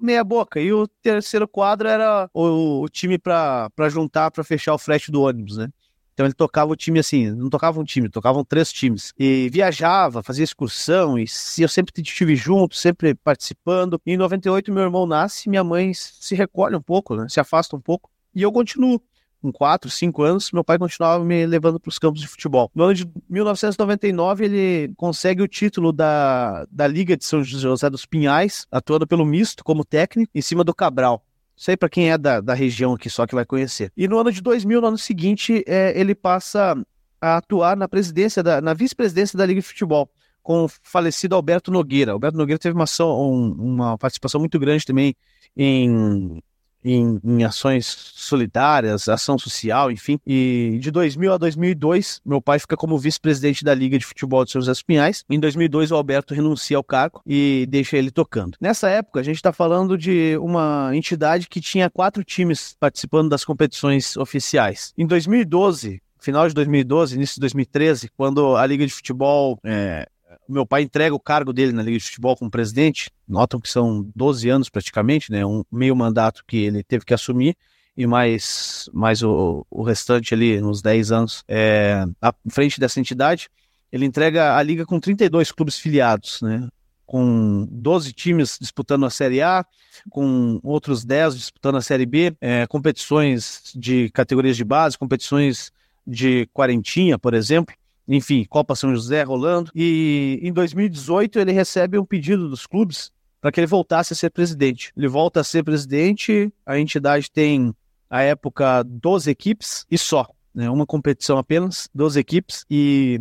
meia 0.00 0.24
boca. 0.24 0.60
E 0.60 0.72
o 0.72 0.86
terceiro 0.86 1.46
quadro 1.46 1.88
era 1.88 2.28
o, 2.32 2.82
o 2.82 2.88
time 2.88 3.18
para 3.18 3.88
juntar, 3.88 4.30
para 4.30 4.44
fechar 4.44 4.74
o 4.74 4.78
frete 4.78 5.10
do 5.10 5.22
ônibus, 5.22 5.56
né? 5.56 5.68
Então 6.12 6.26
ele 6.26 6.34
tocava 6.34 6.70
o 6.70 6.76
time 6.76 6.98
assim, 6.98 7.30
não 7.30 7.48
tocava 7.48 7.80
um 7.80 7.84
time, 7.84 8.08
tocavam 8.08 8.44
três 8.44 8.70
times. 8.70 9.12
E 9.18 9.48
viajava, 9.50 10.22
fazia 10.22 10.44
excursão, 10.44 11.18
e 11.18 11.24
eu 11.58 11.68
sempre 11.68 11.94
estive 12.02 12.36
junto, 12.36 12.76
sempre 12.76 13.14
participando. 13.14 13.98
E 14.04 14.12
em 14.12 14.16
98 14.18 14.70
meu 14.70 14.82
irmão 14.82 15.06
nasce, 15.06 15.48
minha 15.48 15.64
mãe 15.64 15.94
se 15.94 16.34
recolhe 16.34 16.76
um 16.76 16.82
pouco, 16.82 17.16
né? 17.16 17.26
se 17.28 17.40
afasta 17.40 17.74
um 17.74 17.80
pouco, 17.80 18.10
e 18.34 18.42
eu 18.42 18.52
continuo 18.52 19.00
com 19.40 19.52
4, 19.52 19.90
5 19.90 20.22
anos, 20.22 20.52
meu 20.52 20.62
pai 20.62 20.78
continuava 20.78 21.24
me 21.24 21.46
levando 21.46 21.80
para 21.80 21.88
os 21.88 21.98
campos 21.98 22.20
de 22.20 22.28
futebol. 22.28 22.70
No 22.74 22.84
ano 22.84 22.94
de 22.94 23.10
1999, 23.28 24.44
ele 24.44 24.94
consegue 24.96 25.42
o 25.42 25.48
título 25.48 25.92
da, 25.92 26.66
da 26.70 26.86
Liga 26.86 27.16
de 27.16 27.24
São 27.24 27.42
José 27.42 27.88
dos 27.88 28.04
Pinhais, 28.04 28.66
atuando 28.70 29.06
pelo 29.06 29.24
misto 29.24 29.64
como 29.64 29.84
técnico, 29.84 30.30
em 30.34 30.42
cima 30.42 30.62
do 30.62 30.74
Cabral. 30.74 31.24
Isso 31.56 31.70
aí 31.70 31.76
para 31.76 31.88
quem 31.88 32.10
é 32.10 32.16
da, 32.16 32.40
da 32.40 32.54
região 32.54 32.94
aqui 32.94 33.10
só 33.10 33.26
que 33.26 33.34
vai 33.34 33.44
conhecer. 33.44 33.92
E 33.96 34.08
no 34.08 34.18
ano 34.18 34.32
de 34.32 34.40
2000, 34.40 34.80
no 34.80 34.86
ano 34.86 34.98
seguinte, 34.98 35.62
é, 35.66 35.98
ele 35.98 36.14
passa 36.14 36.74
a 37.20 37.36
atuar 37.36 37.76
na 37.76 37.86
presidência, 37.86 38.42
da, 38.42 38.60
na 38.60 38.72
vice-presidência 38.72 39.36
da 39.36 39.44
Liga 39.44 39.60
de 39.60 39.66
Futebol, 39.66 40.10
com 40.42 40.64
o 40.64 40.68
falecido 40.68 41.34
Alberto 41.34 41.70
Nogueira. 41.70 42.12
Alberto 42.12 42.38
Nogueira 42.38 42.58
teve 42.58 42.74
uma, 42.74 42.84
ação, 42.84 43.10
um, 43.10 43.52
uma 43.52 43.98
participação 43.98 44.40
muito 44.40 44.58
grande 44.58 44.86
também 44.86 45.14
em 45.56 46.42
em, 46.84 47.20
em, 47.24 47.44
ações 47.44 47.86
solidárias, 47.86 49.08
ação 49.08 49.38
social, 49.38 49.90
enfim. 49.90 50.18
E 50.26 50.78
de 50.80 50.90
2000 50.90 51.32
a 51.32 51.38
2002, 51.38 52.20
meu 52.24 52.40
pai 52.40 52.58
fica 52.58 52.76
como 52.76 52.98
vice-presidente 52.98 53.64
da 53.64 53.74
Liga 53.74 53.98
de 53.98 54.04
Futebol 54.04 54.44
de 54.44 54.52
São 54.52 54.60
José 54.60 54.72
dos 54.72 54.82
Pinhais. 54.82 55.24
Em 55.28 55.38
2002, 55.38 55.90
o 55.90 55.96
Alberto 55.96 56.34
renuncia 56.34 56.76
ao 56.76 56.84
cargo 56.84 57.22
e 57.26 57.66
deixa 57.68 57.96
ele 57.96 58.10
tocando. 58.10 58.56
Nessa 58.60 58.88
época, 58.88 59.20
a 59.20 59.22
gente 59.22 59.36
está 59.36 59.52
falando 59.52 59.96
de 59.96 60.36
uma 60.38 60.90
entidade 60.94 61.48
que 61.48 61.60
tinha 61.60 61.90
quatro 61.90 62.24
times 62.24 62.76
participando 62.78 63.28
das 63.28 63.44
competições 63.44 64.16
oficiais. 64.16 64.92
Em 64.96 65.06
2012, 65.06 66.02
final 66.18 66.46
de 66.46 66.54
2012, 66.54 67.16
início 67.16 67.34
de 67.34 67.40
2013, 67.40 68.10
quando 68.16 68.56
a 68.56 68.66
Liga 68.66 68.86
de 68.86 68.92
Futebol 68.92 69.58
é, 69.64 70.06
meu 70.52 70.66
pai 70.66 70.82
entrega 70.82 71.14
o 71.14 71.20
cargo 71.20 71.52
dele 71.52 71.72
na 71.72 71.82
Liga 71.82 71.98
de 71.98 72.04
Futebol 72.04 72.36
como 72.36 72.50
presidente, 72.50 73.10
notam 73.26 73.60
que 73.60 73.68
são 73.68 74.08
12 74.14 74.48
anos 74.48 74.68
praticamente, 74.68 75.30
né, 75.30 75.44
um 75.44 75.64
meio 75.70 75.94
mandato 75.94 76.44
que 76.46 76.58
ele 76.58 76.82
teve 76.82 77.04
que 77.04 77.14
assumir, 77.14 77.56
e 77.96 78.06
mais, 78.06 78.88
mais 78.92 79.22
o, 79.22 79.66
o 79.70 79.82
restante 79.82 80.32
ali, 80.34 80.62
uns 80.62 80.80
10 80.80 81.12
anos, 81.12 81.44
é, 81.46 82.04
à 82.20 82.34
frente 82.48 82.80
dessa 82.80 82.98
entidade, 83.00 83.48
ele 83.92 84.06
entrega 84.06 84.56
a 84.56 84.62
liga 84.62 84.86
com 84.86 84.98
32 84.98 85.52
clubes 85.52 85.78
filiados, 85.78 86.40
né, 86.42 86.68
com 87.06 87.66
12 87.70 88.12
times 88.12 88.56
disputando 88.60 89.04
a 89.04 89.10
Série 89.10 89.42
A, 89.42 89.66
com 90.08 90.60
outros 90.62 91.04
10 91.04 91.36
disputando 91.36 91.76
a 91.76 91.82
Série 91.82 92.06
B, 92.06 92.32
é, 92.40 92.66
competições 92.68 93.72
de 93.74 94.08
categorias 94.10 94.56
de 94.56 94.64
base, 94.64 94.96
competições 94.96 95.72
de 96.06 96.46
quarentinha, 96.52 97.18
por 97.18 97.34
exemplo, 97.34 97.74
enfim, 98.16 98.44
Copa 98.44 98.74
São 98.74 98.94
José 98.94 99.22
rolando. 99.22 99.70
E 99.74 100.40
em 100.42 100.52
2018 100.52 101.38
ele 101.38 101.52
recebe 101.52 101.98
um 101.98 102.04
pedido 102.04 102.48
dos 102.48 102.66
clubes 102.66 103.12
para 103.40 103.52
que 103.52 103.60
ele 103.60 103.66
voltasse 103.66 104.12
a 104.12 104.16
ser 104.16 104.30
presidente. 104.30 104.92
Ele 104.96 105.08
volta 105.08 105.40
a 105.40 105.44
ser 105.44 105.62
presidente, 105.62 106.52
a 106.66 106.78
entidade 106.78 107.30
tem, 107.30 107.74
à 108.08 108.22
época, 108.22 108.82
12 108.82 109.30
equipes 109.30 109.86
e 109.90 109.96
só. 109.96 110.26
Né, 110.52 110.68
uma 110.68 110.84
competição 110.84 111.38
apenas, 111.38 111.88
12 111.94 112.18
equipes, 112.18 112.64
e 112.68 113.20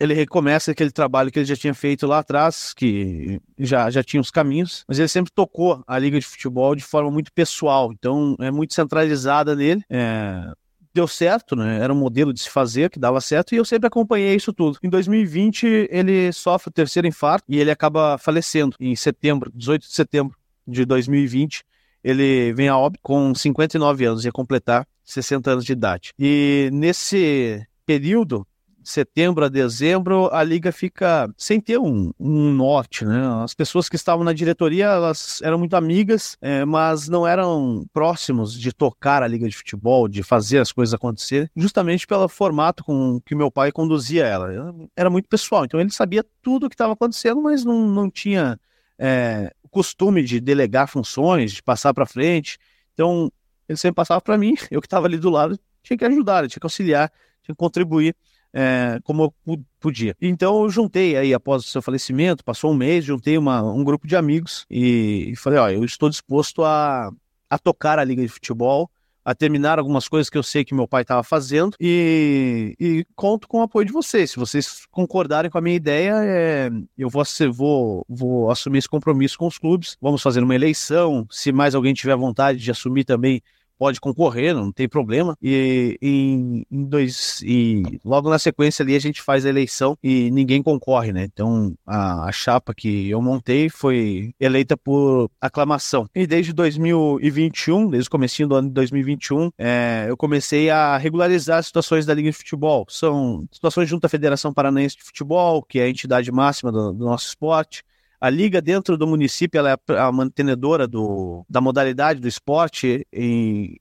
ele 0.00 0.12
recomeça 0.12 0.72
aquele 0.72 0.90
trabalho 0.90 1.30
que 1.30 1.38
ele 1.38 1.46
já 1.46 1.54
tinha 1.54 1.72
feito 1.72 2.04
lá 2.04 2.18
atrás, 2.18 2.74
que 2.74 3.40
já, 3.56 3.88
já 3.90 4.02
tinha 4.02 4.20
os 4.20 4.32
caminhos, 4.32 4.84
mas 4.88 4.98
ele 4.98 5.06
sempre 5.06 5.32
tocou 5.32 5.84
a 5.86 5.96
Liga 5.96 6.18
de 6.18 6.26
Futebol 6.26 6.74
de 6.74 6.82
forma 6.82 7.12
muito 7.12 7.32
pessoal, 7.32 7.92
então 7.92 8.34
é 8.40 8.50
muito 8.50 8.74
centralizada 8.74 9.54
nele. 9.54 9.84
É, 9.88 10.52
deu 10.94 11.08
certo, 11.08 11.56
né? 11.56 11.80
Era 11.80 11.92
um 11.92 11.96
modelo 11.96 12.32
de 12.32 12.40
se 12.40 12.48
fazer 12.48 12.88
que 12.88 12.98
dava 12.98 13.20
certo 13.20 13.54
e 13.54 13.58
eu 13.58 13.64
sempre 13.64 13.88
acompanhei 13.88 14.34
isso 14.34 14.52
tudo. 14.52 14.78
Em 14.82 14.88
2020, 14.88 15.88
ele 15.90 16.32
sofre 16.32 16.68
o 16.68 16.72
terceiro 16.72 17.08
infarto 17.08 17.44
e 17.48 17.58
ele 17.58 17.70
acaba 17.70 18.16
falecendo 18.16 18.76
em 18.78 18.94
setembro, 18.94 19.50
18 19.54 19.82
de 19.82 19.92
setembro 19.92 20.36
de 20.66 20.84
2020. 20.84 21.64
Ele 22.02 22.52
vem 22.52 22.68
a 22.68 22.78
óbito 22.78 23.00
com 23.02 23.34
59 23.34 24.04
anos, 24.04 24.24
ia 24.24 24.32
completar 24.32 24.86
60 25.04 25.50
anos 25.50 25.64
de 25.64 25.72
idade. 25.72 26.12
E 26.18 26.70
nesse 26.72 27.66
período, 27.84 28.46
setembro 28.84 29.44
a 29.44 29.48
dezembro, 29.48 30.28
a 30.32 30.42
liga 30.42 30.70
fica 30.70 31.28
sem 31.36 31.60
ter 31.60 31.78
um, 31.78 32.12
um, 32.18 32.52
norte, 32.52 33.04
né? 33.04 33.42
As 33.42 33.54
pessoas 33.54 33.88
que 33.88 33.96
estavam 33.96 34.24
na 34.24 34.32
diretoria, 34.32 34.86
elas 34.86 35.40
eram 35.42 35.58
muito 35.58 35.74
amigas, 35.74 36.36
é, 36.40 36.64
mas 36.64 37.08
não 37.08 37.26
eram 37.26 37.84
próximos 37.92 38.58
de 38.58 38.72
tocar 38.72 39.22
a 39.22 39.28
liga 39.28 39.48
de 39.48 39.56
futebol, 39.56 40.06
de 40.06 40.22
fazer 40.22 40.58
as 40.58 40.70
coisas 40.70 40.94
acontecer, 40.94 41.50
justamente 41.56 42.06
pelo 42.06 42.28
formato 42.28 42.84
com 42.84 43.20
que 43.24 43.34
meu 43.34 43.50
pai 43.50 43.72
conduzia 43.72 44.24
ela. 44.24 44.48
Era 44.96 45.10
muito 45.10 45.28
pessoal, 45.28 45.64
então 45.64 45.80
ele 45.80 45.90
sabia 45.90 46.24
tudo 46.42 46.66
o 46.66 46.68
que 46.68 46.74
estava 46.74 46.92
acontecendo, 46.92 47.42
mas 47.42 47.64
não, 47.64 47.88
não 47.88 48.10
tinha 48.10 48.58
é, 48.98 49.52
costume 49.74 50.22
de 50.22 50.40
delegar 50.40 50.86
funções, 50.88 51.52
de 51.52 51.62
passar 51.62 51.92
para 51.92 52.06
frente. 52.06 52.58
Então 52.92 53.30
ele 53.68 53.76
sempre 53.76 53.96
passava 53.96 54.20
para 54.20 54.38
mim, 54.38 54.54
eu 54.70 54.80
que 54.80 54.86
estava 54.86 55.06
ali 55.06 55.18
do 55.18 55.28
lado, 55.30 55.58
tinha 55.82 55.96
que 55.96 56.04
ajudar, 56.04 56.46
tinha 56.48 56.60
que 56.60 56.66
auxiliar, 56.66 57.10
tinha 57.42 57.54
que 57.54 57.58
contribuir 57.58 58.14
é, 58.54 59.00
como 59.02 59.34
eu 59.46 59.64
podia. 59.80 60.16
Então 60.22 60.62
eu 60.62 60.70
juntei 60.70 61.16
aí, 61.16 61.34
após 61.34 61.64
o 61.64 61.68
seu 61.68 61.82
falecimento, 61.82 62.44
passou 62.44 62.70
um 62.70 62.74
mês, 62.74 63.04
juntei 63.04 63.36
uma, 63.36 63.60
um 63.62 63.82
grupo 63.82 64.06
de 64.06 64.14
amigos 64.14 64.64
e, 64.70 65.30
e 65.32 65.36
falei, 65.36 65.58
ó, 65.58 65.68
eu 65.68 65.84
estou 65.84 66.08
disposto 66.08 66.62
a, 66.62 67.10
a 67.50 67.58
tocar 67.58 67.98
a 67.98 68.04
Liga 68.04 68.22
de 68.22 68.28
Futebol, 68.28 68.88
a 69.24 69.34
terminar 69.34 69.78
algumas 69.78 70.06
coisas 70.06 70.28
que 70.28 70.36
eu 70.36 70.42
sei 70.42 70.64
que 70.64 70.74
meu 70.74 70.86
pai 70.86 71.02
estava 71.02 71.22
fazendo 71.22 71.74
e, 71.80 72.76
e, 72.78 73.06
conto 73.16 73.48
com 73.48 73.58
o 73.58 73.62
apoio 73.62 73.86
de 73.86 73.92
vocês. 73.92 74.30
Se 74.30 74.36
vocês 74.36 74.86
concordarem 74.90 75.50
com 75.50 75.58
a 75.58 75.62
minha 75.62 75.74
ideia, 75.74 76.12
é, 76.22 76.70
eu 76.96 77.08
vou, 77.08 77.24
vou, 77.52 78.06
vou 78.06 78.50
assumir 78.50 78.78
esse 78.78 78.88
compromisso 78.88 79.38
com 79.38 79.46
os 79.46 79.58
clubes. 79.58 79.96
Vamos 80.00 80.22
fazer 80.22 80.42
uma 80.42 80.54
eleição. 80.54 81.26
Se 81.30 81.50
mais 81.52 81.74
alguém 81.74 81.94
tiver 81.94 82.14
vontade 82.16 82.58
de 82.58 82.70
assumir 82.70 83.04
também, 83.04 83.42
pode 83.84 84.00
concorrer, 84.00 84.54
não 84.54 84.72
tem 84.72 84.88
problema. 84.88 85.36
E 85.42 85.98
em, 86.00 86.64
dois 86.70 87.42
e 87.42 87.82
logo 88.02 88.30
na 88.30 88.38
sequência 88.38 88.82
ali 88.82 88.96
a 88.96 88.98
gente 88.98 89.20
faz 89.20 89.44
a 89.44 89.50
eleição 89.50 89.94
e 90.02 90.30
ninguém 90.30 90.62
concorre, 90.62 91.12
né? 91.12 91.24
Então 91.24 91.74
a, 91.86 92.24
a 92.24 92.32
chapa 92.32 92.72
que 92.72 93.10
eu 93.10 93.20
montei 93.20 93.68
foi 93.68 94.32
eleita 94.40 94.74
por 94.74 95.30
aclamação. 95.38 96.08
E 96.14 96.26
desde 96.26 96.54
2021, 96.54 97.90
desde 97.90 98.08
o 98.08 98.10
começo 98.10 98.46
do 98.46 98.54
ano 98.54 98.68
de 98.68 98.74
2021, 98.74 99.50
é, 99.58 100.06
eu 100.08 100.16
comecei 100.16 100.70
a 100.70 100.96
regularizar 100.96 101.58
as 101.58 101.66
situações 101.66 102.06
da 102.06 102.14
Liga 102.14 102.30
de 102.30 102.36
Futebol. 102.38 102.86
São 102.88 103.46
situações 103.52 103.86
junto 103.86 104.06
à 104.06 104.08
Federação 104.08 104.50
Paranaense 104.50 104.96
de 104.96 105.04
Futebol, 105.04 105.62
que 105.62 105.78
é 105.78 105.82
a 105.82 105.90
entidade 105.90 106.32
máxima 106.32 106.72
do, 106.72 106.90
do 106.90 107.04
nosso 107.04 107.28
esporte. 107.28 107.84
A 108.24 108.30
liga 108.30 108.62
dentro 108.62 108.96
do 108.96 109.06
município 109.06 109.58
ela 109.58 109.72
é 109.72 109.98
a 109.98 110.10
mantenedora 110.10 110.88
do, 110.88 111.44
da 111.46 111.60
modalidade 111.60 112.20
do 112.20 112.26
esporte, 112.26 113.06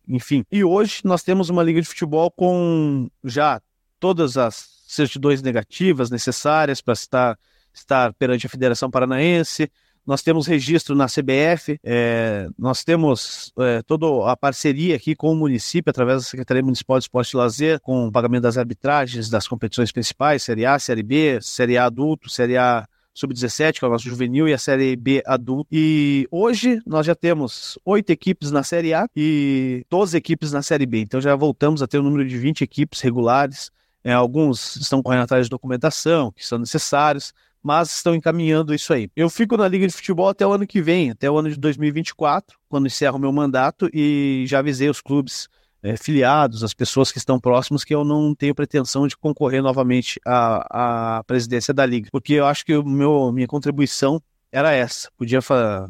enfim. 0.05 0.43
E 0.51 0.65
hoje 0.65 0.99
nós 1.05 1.23
temos 1.23 1.49
uma 1.49 1.63
liga 1.63 1.81
de 1.81 1.87
futebol 1.87 2.29
com 2.29 3.09
já 3.23 3.61
todas 4.01 4.35
as 4.35 4.83
certidões 4.85 5.41
negativas 5.41 6.09
necessárias 6.09 6.81
para 6.81 6.93
estar, 6.93 7.39
estar 7.73 8.13
perante 8.15 8.45
a 8.45 8.49
Federação 8.49 8.91
Paranaense. 8.91 9.71
Nós 10.05 10.21
temos 10.21 10.45
registro 10.45 10.93
na 10.93 11.05
CBF, 11.05 11.79
é, 11.81 12.49
nós 12.59 12.83
temos 12.83 13.53
é, 13.57 13.81
toda 13.83 14.29
a 14.29 14.35
parceria 14.35 14.97
aqui 14.97 15.15
com 15.15 15.31
o 15.31 15.35
município, 15.37 15.89
através 15.89 16.17
da 16.21 16.29
Secretaria 16.29 16.61
Municipal 16.61 16.99
de 16.99 17.05
Esporte 17.05 17.31
e 17.31 17.37
Lazer, 17.37 17.79
com 17.79 18.07
o 18.07 18.11
pagamento 18.11 18.43
das 18.43 18.57
arbitragens 18.57 19.29
das 19.29 19.47
competições 19.47 19.93
principais, 19.93 20.43
Série 20.43 20.65
A, 20.65 20.77
Série 20.79 21.01
B, 21.01 21.39
Série 21.41 21.77
A 21.77 21.85
adulto, 21.85 22.29
Série 22.29 22.57
A 22.57 22.85
sub-17, 23.13 23.79
que 23.79 23.85
é 23.85 23.87
o 23.87 23.91
nosso 23.91 24.09
juvenil, 24.09 24.47
e 24.47 24.53
a 24.53 24.57
Série 24.57 24.95
B 24.95 25.21
adulto. 25.25 25.67
E 25.71 26.27
hoje 26.31 26.81
nós 26.85 27.05
já 27.05 27.15
temos 27.15 27.77
oito 27.85 28.09
equipes 28.09 28.51
na 28.51 28.63
Série 28.63 28.93
A 28.93 29.07
e 29.15 29.85
12 29.89 30.17
equipes 30.17 30.51
na 30.51 30.61
Série 30.61 30.85
B. 30.85 30.99
Então 30.99 31.21
já 31.21 31.35
voltamos 31.35 31.81
a 31.81 31.87
ter 31.87 31.99
um 31.99 32.03
número 32.03 32.27
de 32.27 32.37
20 32.37 32.63
equipes 32.63 33.01
regulares. 33.01 33.71
É, 34.03 34.11
alguns 34.11 34.75
estão 34.75 35.01
correndo 35.01 35.23
atrás 35.23 35.45
de 35.45 35.49
documentação, 35.49 36.31
que 36.31 36.45
são 36.45 36.57
necessários, 36.57 37.33
mas 37.61 37.95
estão 37.95 38.13
encaminhando 38.13 38.73
isso 38.73 38.93
aí. 38.93 39.09
Eu 39.15 39.29
fico 39.29 39.55
na 39.55 39.67
Liga 39.67 39.87
de 39.87 39.93
Futebol 39.93 40.27
até 40.27 40.45
o 40.45 40.51
ano 40.51 40.67
que 40.67 40.81
vem, 40.81 41.11
até 41.11 41.31
o 41.31 41.37
ano 41.37 41.49
de 41.49 41.57
2024, 41.57 42.57
quando 42.67 42.87
encerro 42.87 43.17
o 43.17 43.21
meu 43.21 43.31
mandato, 43.31 43.89
e 43.93 44.43
já 44.45 44.59
avisei 44.59 44.89
os 44.89 44.99
clubes 44.99 45.47
é, 45.83 45.97
filiados, 45.97 46.63
as 46.63 46.73
pessoas 46.73 47.11
que 47.11 47.17
estão 47.17 47.39
próximas, 47.39 47.83
que 47.83 47.93
eu 47.93 48.05
não 48.05 48.33
tenho 48.33 48.55
pretensão 48.55 49.05
de 49.05 49.17
concorrer 49.17 49.61
novamente 49.61 50.19
à, 50.25 51.17
à 51.17 51.23
presidência 51.25 51.73
da 51.73 51.85
Liga, 51.85 52.07
porque 52.11 52.33
eu 52.33 52.45
acho 52.45 52.65
que 52.65 52.75
o 52.75 52.83
meu, 52.83 53.31
minha 53.33 53.47
contribuição 53.47 54.21
era 54.49 54.71
essa. 54.71 55.09
Podia 55.17 55.39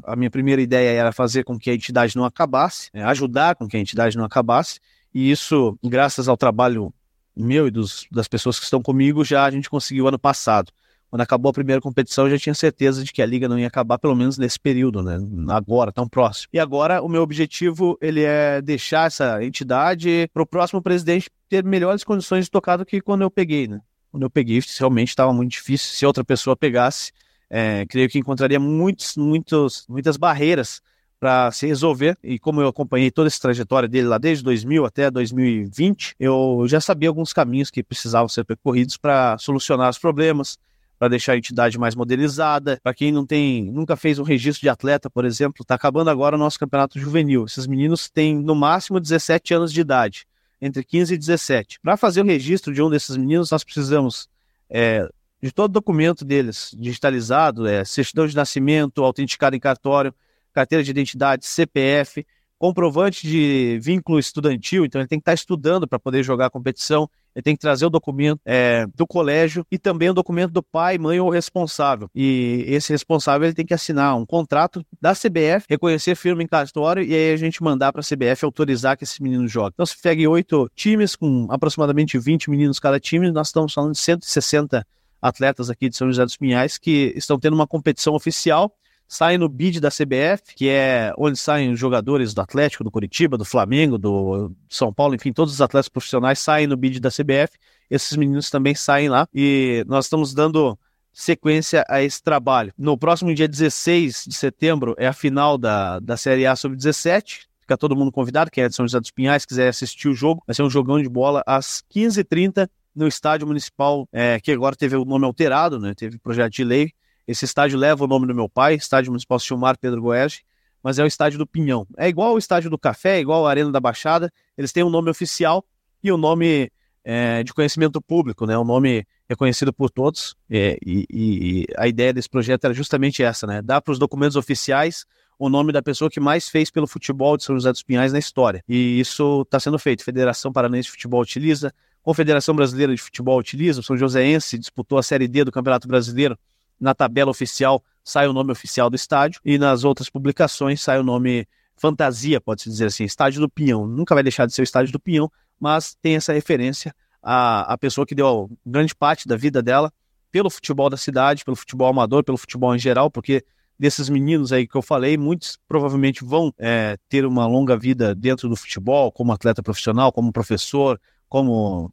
a 0.03 0.15
minha 0.15 0.31
primeira 0.31 0.61
ideia 0.61 0.97
era 0.97 1.11
fazer 1.11 1.43
com 1.43 1.59
que 1.59 1.69
a 1.69 1.75
entidade 1.75 2.15
não 2.15 2.25
acabasse, 2.25 2.89
é, 2.93 3.03
ajudar 3.03 3.55
com 3.55 3.67
que 3.67 3.77
a 3.77 3.79
entidade 3.79 4.17
não 4.17 4.25
acabasse, 4.25 4.79
E 5.13 5.29
isso, 5.29 5.77
graças 5.83 6.27
ao 6.27 6.35
trabalho 6.35 6.91
meu 7.35 7.67
e 7.67 7.71
dos, 7.71 8.07
das 8.11 8.27
pessoas 8.27 8.57
que 8.57 8.65
estão 8.65 8.81
comigo, 8.81 9.23
já 9.23 9.45
a 9.45 9.51
gente 9.51 9.69
conseguiu 9.69 10.07
ano 10.07 10.19
passado. 10.19 10.71
Quando 11.13 11.21
acabou 11.21 11.51
a 11.51 11.53
primeira 11.53 11.79
competição, 11.79 12.25
eu 12.25 12.31
já 12.31 12.39
tinha 12.39 12.55
certeza 12.55 13.03
de 13.03 13.13
que 13.13 13.21
a 13.21 13.25
liga 13.27 13.47
não 13.47 13.59
ia 13.59 13.67
acabar, 13.67 13.99
pelo 13.99 14.15
menos 14.15 14.35
nesse 14.35 14.59
período, 14.59 15.03
né? 15.03 15.19
Agora, 15.49 15.91
tão 15.91 16.09
próximo. 16.09 16.47
E 16.51 16.57
agora, 16.59 17.03
o 17.03 17.07
meu 17.07 17.21
objetivo, 17.21 17.95
ele 18.01 18.23
é 18.23 18.59
deixar 18.59 19.05
essa 19.05 19.43
entidade 19.45 20.27
para 20.33 20.41
o 20.41 20.45
próximo 20.47 20.81
presidente 20.81 21.29
ter 21.47 21.63
melhores 21.63 22.03
condições 22.03 22.45
de 22.45 22.49
tocar 22.49 22.77
do 22.77 22.83
que 22.83 22.99
quando 22.99 23.21
eu 23.21 23.29
peguei, 23.29 23.67
né? 23.67 23.79
Quando 24.09 24.23
eu 24.23 24.29
peguei, 24.31 24.59
realmente 24.79 25.09
estava 25.09 25.31
muito 25.31 25.51
difícil. 25.51 25.95
Se 25.95 26.03
outra 26.03 26.23
pessoa 26.23 26.55
pegasse, 26.55 27.11
é, 27.47 27.85
creio 27.85 28.09
que 28.09 28.17
encontraria 28.17 28.59
muitos, 28.59 29.15
muitos, 29.15 29.85
muitas 29.87 30.17
barreiras 30.17 30.81
para 31.19 31.51
se 31.51 31.67
resolver. 31.67 32.17
E 32.23 32.39
como 32.39 32.59
eu 32.59 32.67
acompanhei 32.67 33.11
toda 33.11 33.27
essa 33.27 33.39
trajetória 33.39 33.87
dele 33.87 34.07
lá 34.07 34.17
desde 34.17 34.43
2000 34.43 34.83
até 34.83 35.11
2020, 35.11 36.15
eu 36.19 36.65
já 36.65 36.81
sabia 36.81 37.07
alguns 37.07 37.31
caminhos 37.31 37.69
que 37.69 37.83
precisavam 37.83 38.27
ser 38.27 38.43
percorridos 38.45 38.97
para 38.97 39.37
solucionar 39.37 39.91
os 39.91 39.99
problemas, 39.99 40.57
para 41.03 41.09
deixar 41.09 41.33
a 41.33 41.37
entidade 41.37 41.77
mais 41.77 41.95
modernizada. 41.95 42.79
Para 42.81 42.93
quem 42.93 43.11
não 43.11 43.25
tem, 43.25 43.69
nunca 43.69 43.97
fez 43.97 44.19
um 44.19 44.23
registro 44.23 44.61
de 44.61 44.69
atleta, 44.69 45.09
por 45.09 45.25
exemplo, 45.25 45.61
está 45.61 45.75
acabando 45.75 46.09
agora 46.09 46.37
o 46.37 46.39
nosso 46.39 46.57
campeonato 46.57 46.97
juvenil. 46.97 47.43
Esses 47.43 47.67
meninos 47.67 48.09
têm 48.09 48.33
no 48.39 48.55
máximo 48.55 49.01
17 49.01 49.53
anos 49.53 49.73
de 49.73 49.81
idade, 49.81 50.25
entre 50.61 50.81
15 50.81 51.13
e 51.13 51.17
17. 51.17 51.81
Para 51.81 51.97
fazer 51.97 52.21
o 52.21 52.25
registro 52.25 52.73
de 52.73 52.81
um 52.81 52.89
desses 52.89 53.17
meninos, 53.17 53.51
nós 53.51 53.65
precisamos 53.65 54.29
é, 54.69 55.09
de 55.41 55.51
todo 55.51 55.73
documento 55.73 56.23
deles 56.23 56.73
digitalizado, 56.79 57.67
é, 57.67 57.83
certidão 57.83 58.25
de 58.25 58.33
nascimento, 58.33 59.03
autenticado 59.03 59.57
em 59.57 59.59
cartório, 59.59 60.15
carteira 60.53 60.81
de 60.81 60.91
identidade, 60.91 61.45
CPF, 61.45 62.25
comprovante 62.57 63.27
de 63.27 63.77
vínculo 63.81 64.19
estudantil, 64.19 64.85
então 64.85 65.01
ele 65.01 65.07
tem 65.09 65.19
que 65.19 65.23
estar 65.23 65.33
estudando 65.33 65.85
para 65.85 65.99
poder 65.99 66.23
jogar 66.23 66.45
a 66.45 66.49
competição, 66.49 67.09
ele 67.35 67.43
tem 67.43 67.55
que 67.55 67.61
trazer 67.61 67.85
o 67.85 67.89
documento 67.89 68.39
é, 68.45 68.85
do 68.95 69.07
colégio 69.07 69.65
e 69.71 69.77
também 69.77 70.09
o 70.09 70.13
documento 70.13 70.51
do 70.51 70.61
pai, 70.61 70.97
mãe 70.97 71.19
ou 71.19 71.29
responsável. 71.29 72.09
E 72.13 72.63
esse 72.67 72.91
responsável 72.91 73.47
ele 73.47 73.55
tem 73.55 73.65
que 73.65 73.73
assinar 73.73 74.15
um 74.15 74.25
contrato 74.25 74.85
da 75.01 75.13
CBF, 75.13 75.65
reconhecer 75.69 76.15
firma 76.15 76.43
em 76.43 76.47
cartório 76.47 77.03
e 77.03 77.13
aí 77.13 77.33
a 77.33 77.37
gente 77.37 77.63
mandar 77.63 77.91
para 77.91 78.01
a 78.01 78.03
CBF 78.03 78.45
autorizar 78.45 78.97
que 78.97 79.03
esse 79.03 79.21
menino 79.21 79.47
jogue. 79.47 79.71
Então 79.73 79.85
se 79.85 79.99
pegue 80.01 80.27
oito 80.27 80.69
times 80.75 81.15
com 81.15 81.47
aproximadamente 81.49 82.17
20 82.17 82.49
meninos 82.49 82.79
cada 82.79 82.99
time, 82.99 83.31
nós 83.31 83.47
estamos 83.47 83.73
falando 83.73 83.93
de 83.93 83.99
160 83.99 84.85
atletas 85.21 85.69
aqui 85.69 85.89
de 85.89 85.95
São 85.95 86.07
José 86.07 86.23
dos 86.25 86.35
Pinhais 86.35 86.77
que 86.77 87.13
estão 87.15 87.39
tendo 87.39 87.53
uma 87.53 87.65
competição 87.65 88.13
oficial 88.13 88.73
saem 89.13 89.37
no 89.37 89.47
bid 89.47 89.79
da 89.79 89.89
CBF, 89.89 90.55
que 90.55 90.67
é 90.69 91.13
onde 91.17 91.37
saem 91.37 91.75
jogadores 91.75 92.33
do 92.33 92.41
Atlético, 92.41 92.83
do 92.83 92.91
Curitiba, 92.91 93.37
do 93.37 93.45
Flamengo, 93.45 93.97
do 93.97 94.51
São 94.67 94.91
Paulo, 94.91 95.13
enfim, 95.13 95.31
todos 95.31 95.53
os 95.53 95.61
atletas 95.61 95.87
profissionais 95.87 96.39
saem 96.39 96.65
no 96.65 96.75
bid 96.75 96.99
da 96.99 97.09
CBF. 97.09 97.57
Esses 97.89 98.17
meninos 98.17 98.49
também 98.49 98.73
saem 98.73 99.09
lá 99.09 99.27
e 99.33 99.85
nós 99.87 100.05
estamos 100.05 100.33
dando 100.33 100.77
sequência 101.13 101.85
a 101.87 102.01
esse 102.01 102.23
trabalho. 102.23 102.73
No 102.75 102.97
próximo 102.97 103.33
dia 103.35 103.47
16 103.47 104.25
de 104.27 104.35
setembro 104.35 104.95
é 104.97 105.05
a 105.05 105.13
final 105.13 105.59
da, 105.59 105.99
da 105.99 106.17
Série 106.17 106.47
A 106.47 106.55
sobre 106.55 106.75
17. 106.75 107.47
Fica 107.61 107.77
todo 107.77 107.95
mundo 107.95 108.11
convidado, 108.11 108.49
quem 108.49 108.63
é 108.63 108.67
de 108.67 108.75
São 108.75 108.85
José 108.85 108.99
dos 108.99 109.11
Pinhais, 109.11 109.45
quiser 109.45 109.69
assistir 109.69 110.09
o 110.09 110.13
jogo, 110.15 110.43
vai 110.45 110.53
ser 110.53 110.63
um 110.63 110.69
jogão 110.69 111.01
de 111.01 111.07
bola 111.07 111.43
às 111.45 111.83
15h30 111.95 112.67
no 112.95 113.07
estádio 113.07 113.47
municipal, 113.47 114.07
é, 114.11 114.39
que 114.39 114.51
agora 114.51 114.75
teve 114.75 114.95
o 114.95 115.05
nome 115.05 115.25
alterado, 115.25 115.79
né? 115.79 115.93
Teve 115.95 116.19
projeto 116.19 116.51
de 116.51 116.63
lei, 116.63 116.93
esse 117.27 117.45
estádio 117.45 117.77
leva 117.77 118.03
o 118.03 118.07
nome 118.07 118.27
do 118.27 118.35
meu 118.35 118.49
pai, 118.49 118.75
Estádio 118.75 119.11
Municipal 119.11 119.39
Silmar 119.39 119.77
Pedro 119.77 120.01
Goerge, 120.01 120.43
mas 120.81 120.99
é 120.99 121.03
o 121.03 121.07
estádio 121.07 121.39
do 121.39 121.47
Pinhão. 121.47 121.87
É 121.97 122.07
igual 122.09 122.33
o 122.33 122.37
estádio 122.37 122.69
do 122.69 122.77
Café, 122.77 123.17
é 123.17 123.19
igual 123.21 123.47
a 123.47 123.49
Arena 123.49 123.71
da 123.71 123.79
Baixada, 123.79 124.31
eles 124.57 124.73
têm 124.73 124.83
um 124.83 124.89
nome 124.89 125.09
oficial 125.09 125.65
e 126.03 126.11
um 126.11 126.17
nome 126.17 126.69
é, 127.03 127.43
de 127.43 127.53
conhecimento 127.53 128.01
público, 128.01 128.45
né? 128.45 128.57
Um 128.57 128.65
nome 128.65 129.05
reconhecido 129.27 129.73
por 129.73 129.89
todos. 129.89 130.35
É, 130.49 130.77
e, 130.85 131.05
e, 131.09 131.65
a 131.77 131.87
ideia 131.87 132.13
desse 132.13 132.29
projeto 132.29 132.65
era 132.65 132.73
justamente 132.73 133.23
essa, 133.23 133.47
né? 133.47 133.61
Dar 133.61 133.81
para 133.81 133.91
os 133.91 133.99
documentos 133.99 134.35
oficiais 134.35 135.05
o 135.39 135.49
nome 135.49 135.71
da 135.71 135.81
pessoa 135.81 136.09
que 136.09 136.19
mais 136.19 136.47
fez 136.47 136.69
pelo 136.69 136.87
futebol 136.87 137.35
de 137.35 137.43
São 137.43 137.55
José 137.55 137.71
dos 137.71 137.83
Pinhais 137.83 138.13
na 138.13 138.19
história. 138.19 138.63
E 138.67 138.99
isso 138.99 139.41
está 139.41 139.59
sendo 139.59 139.79
feito. 139.79 140.03
Federação 140.03 140.51
Paranaense 140.51 140.87
de 140.87 140.91
Futebol 140.91 141.21
utiliza, 141.21 141.73
Confederação 142.01 142.55
Brasileira 142.55 142.93
de 142.93 143.01
Futebol 143.01 143.39
utiliza, 143.39 143.79
o 143.79 143.83
São 143.83 143.97
Joséense 143.97 144.57
disputou 144.57 144.97
a 144.97 145.03
Série 145.03 145.27
D 145.27 145.43
do 145.43 145.51
Campeonato 145.51 145.87
Brasileiro 145.87 146.37
na 146.83 146.93
tabela 146.93 147.31
oficial 147.31 147.83
sai 148.03 148.27
o 148.27 148.33
nome 148.33 148.51
oficial 148.51 148.89
do 148.89 148.95
estádio 148.95 149.39
e 149.45 149.57
nas 149.57 149.83
outras 149.85 150.09
publicações 150.09 150.81
sai 150.81 150.99
o 150.99 151.03
nome 151.03 151.47
fantasia, 151.77 152.39
pode-se 152.39 152.69
dizer 152.69 152.85
assim, 152.85 153.05
estádio 153.05 153.41
do 153.41 153.49
Pinhão. 153.49 153.87
Nunca 153.87 154.13
vai 154.13 154.23
deixar 154.23 154.45
de 154.45 154.53
ser 154.53 154.61
o 154.61 154.63
estádio 154.63 154.91
do 154.91 154.99
Pinhão, 154.99 155.31
mas 155.59 155.95
tem 156.01 156.15
essa 156.15 156.33
referência 156.33 156.93
à, 157.21 157.73
à 157.73 157.77
pessoa 157.77 158.05
que 158.05 158.13
deu 158.13 158.51
grande 158.65 158.93
parte 158.93 159.27
da 159.27 159.37
vida 159.37 159.61
dela 159.61 159.91
pelo 160.31 160.49
futebol 160.49 160.89
da 160.89 160.97
cidade, 160.97 161.45
pelo 161.45 161.55
futebol 161.55 161.87
amador, 161.87 162.23
pelo 162.23 162.37
futebol 162.37 162.75
em 162.75 162.79
geral, 162.79 163.09
porque 163.09 163.45
desses 163.79 164.09
meninos 164.09 164.51
aí 164.51 164.67
que 164.67 164.75
eu 164.75 164.81
falei, 164.81 165.17
muitos 165.17 165.57
provavelmente 165.67 166.23
vão 166.23 166.53
é, 166.57 166.97
ter 167.07 167.25
uma 167.25 167.45
longa 167.45 167.77
vida 167.77 168.13
dentro 168.13 168.49
do 168.49 168.55
futebol, 168.55 169.11
como 169.11 169.31
atleta 169.31 169.63
profissional, 169.63 170.11
como 170.11 170.31
professor, 170.31 170.99
como, 171.29 171.91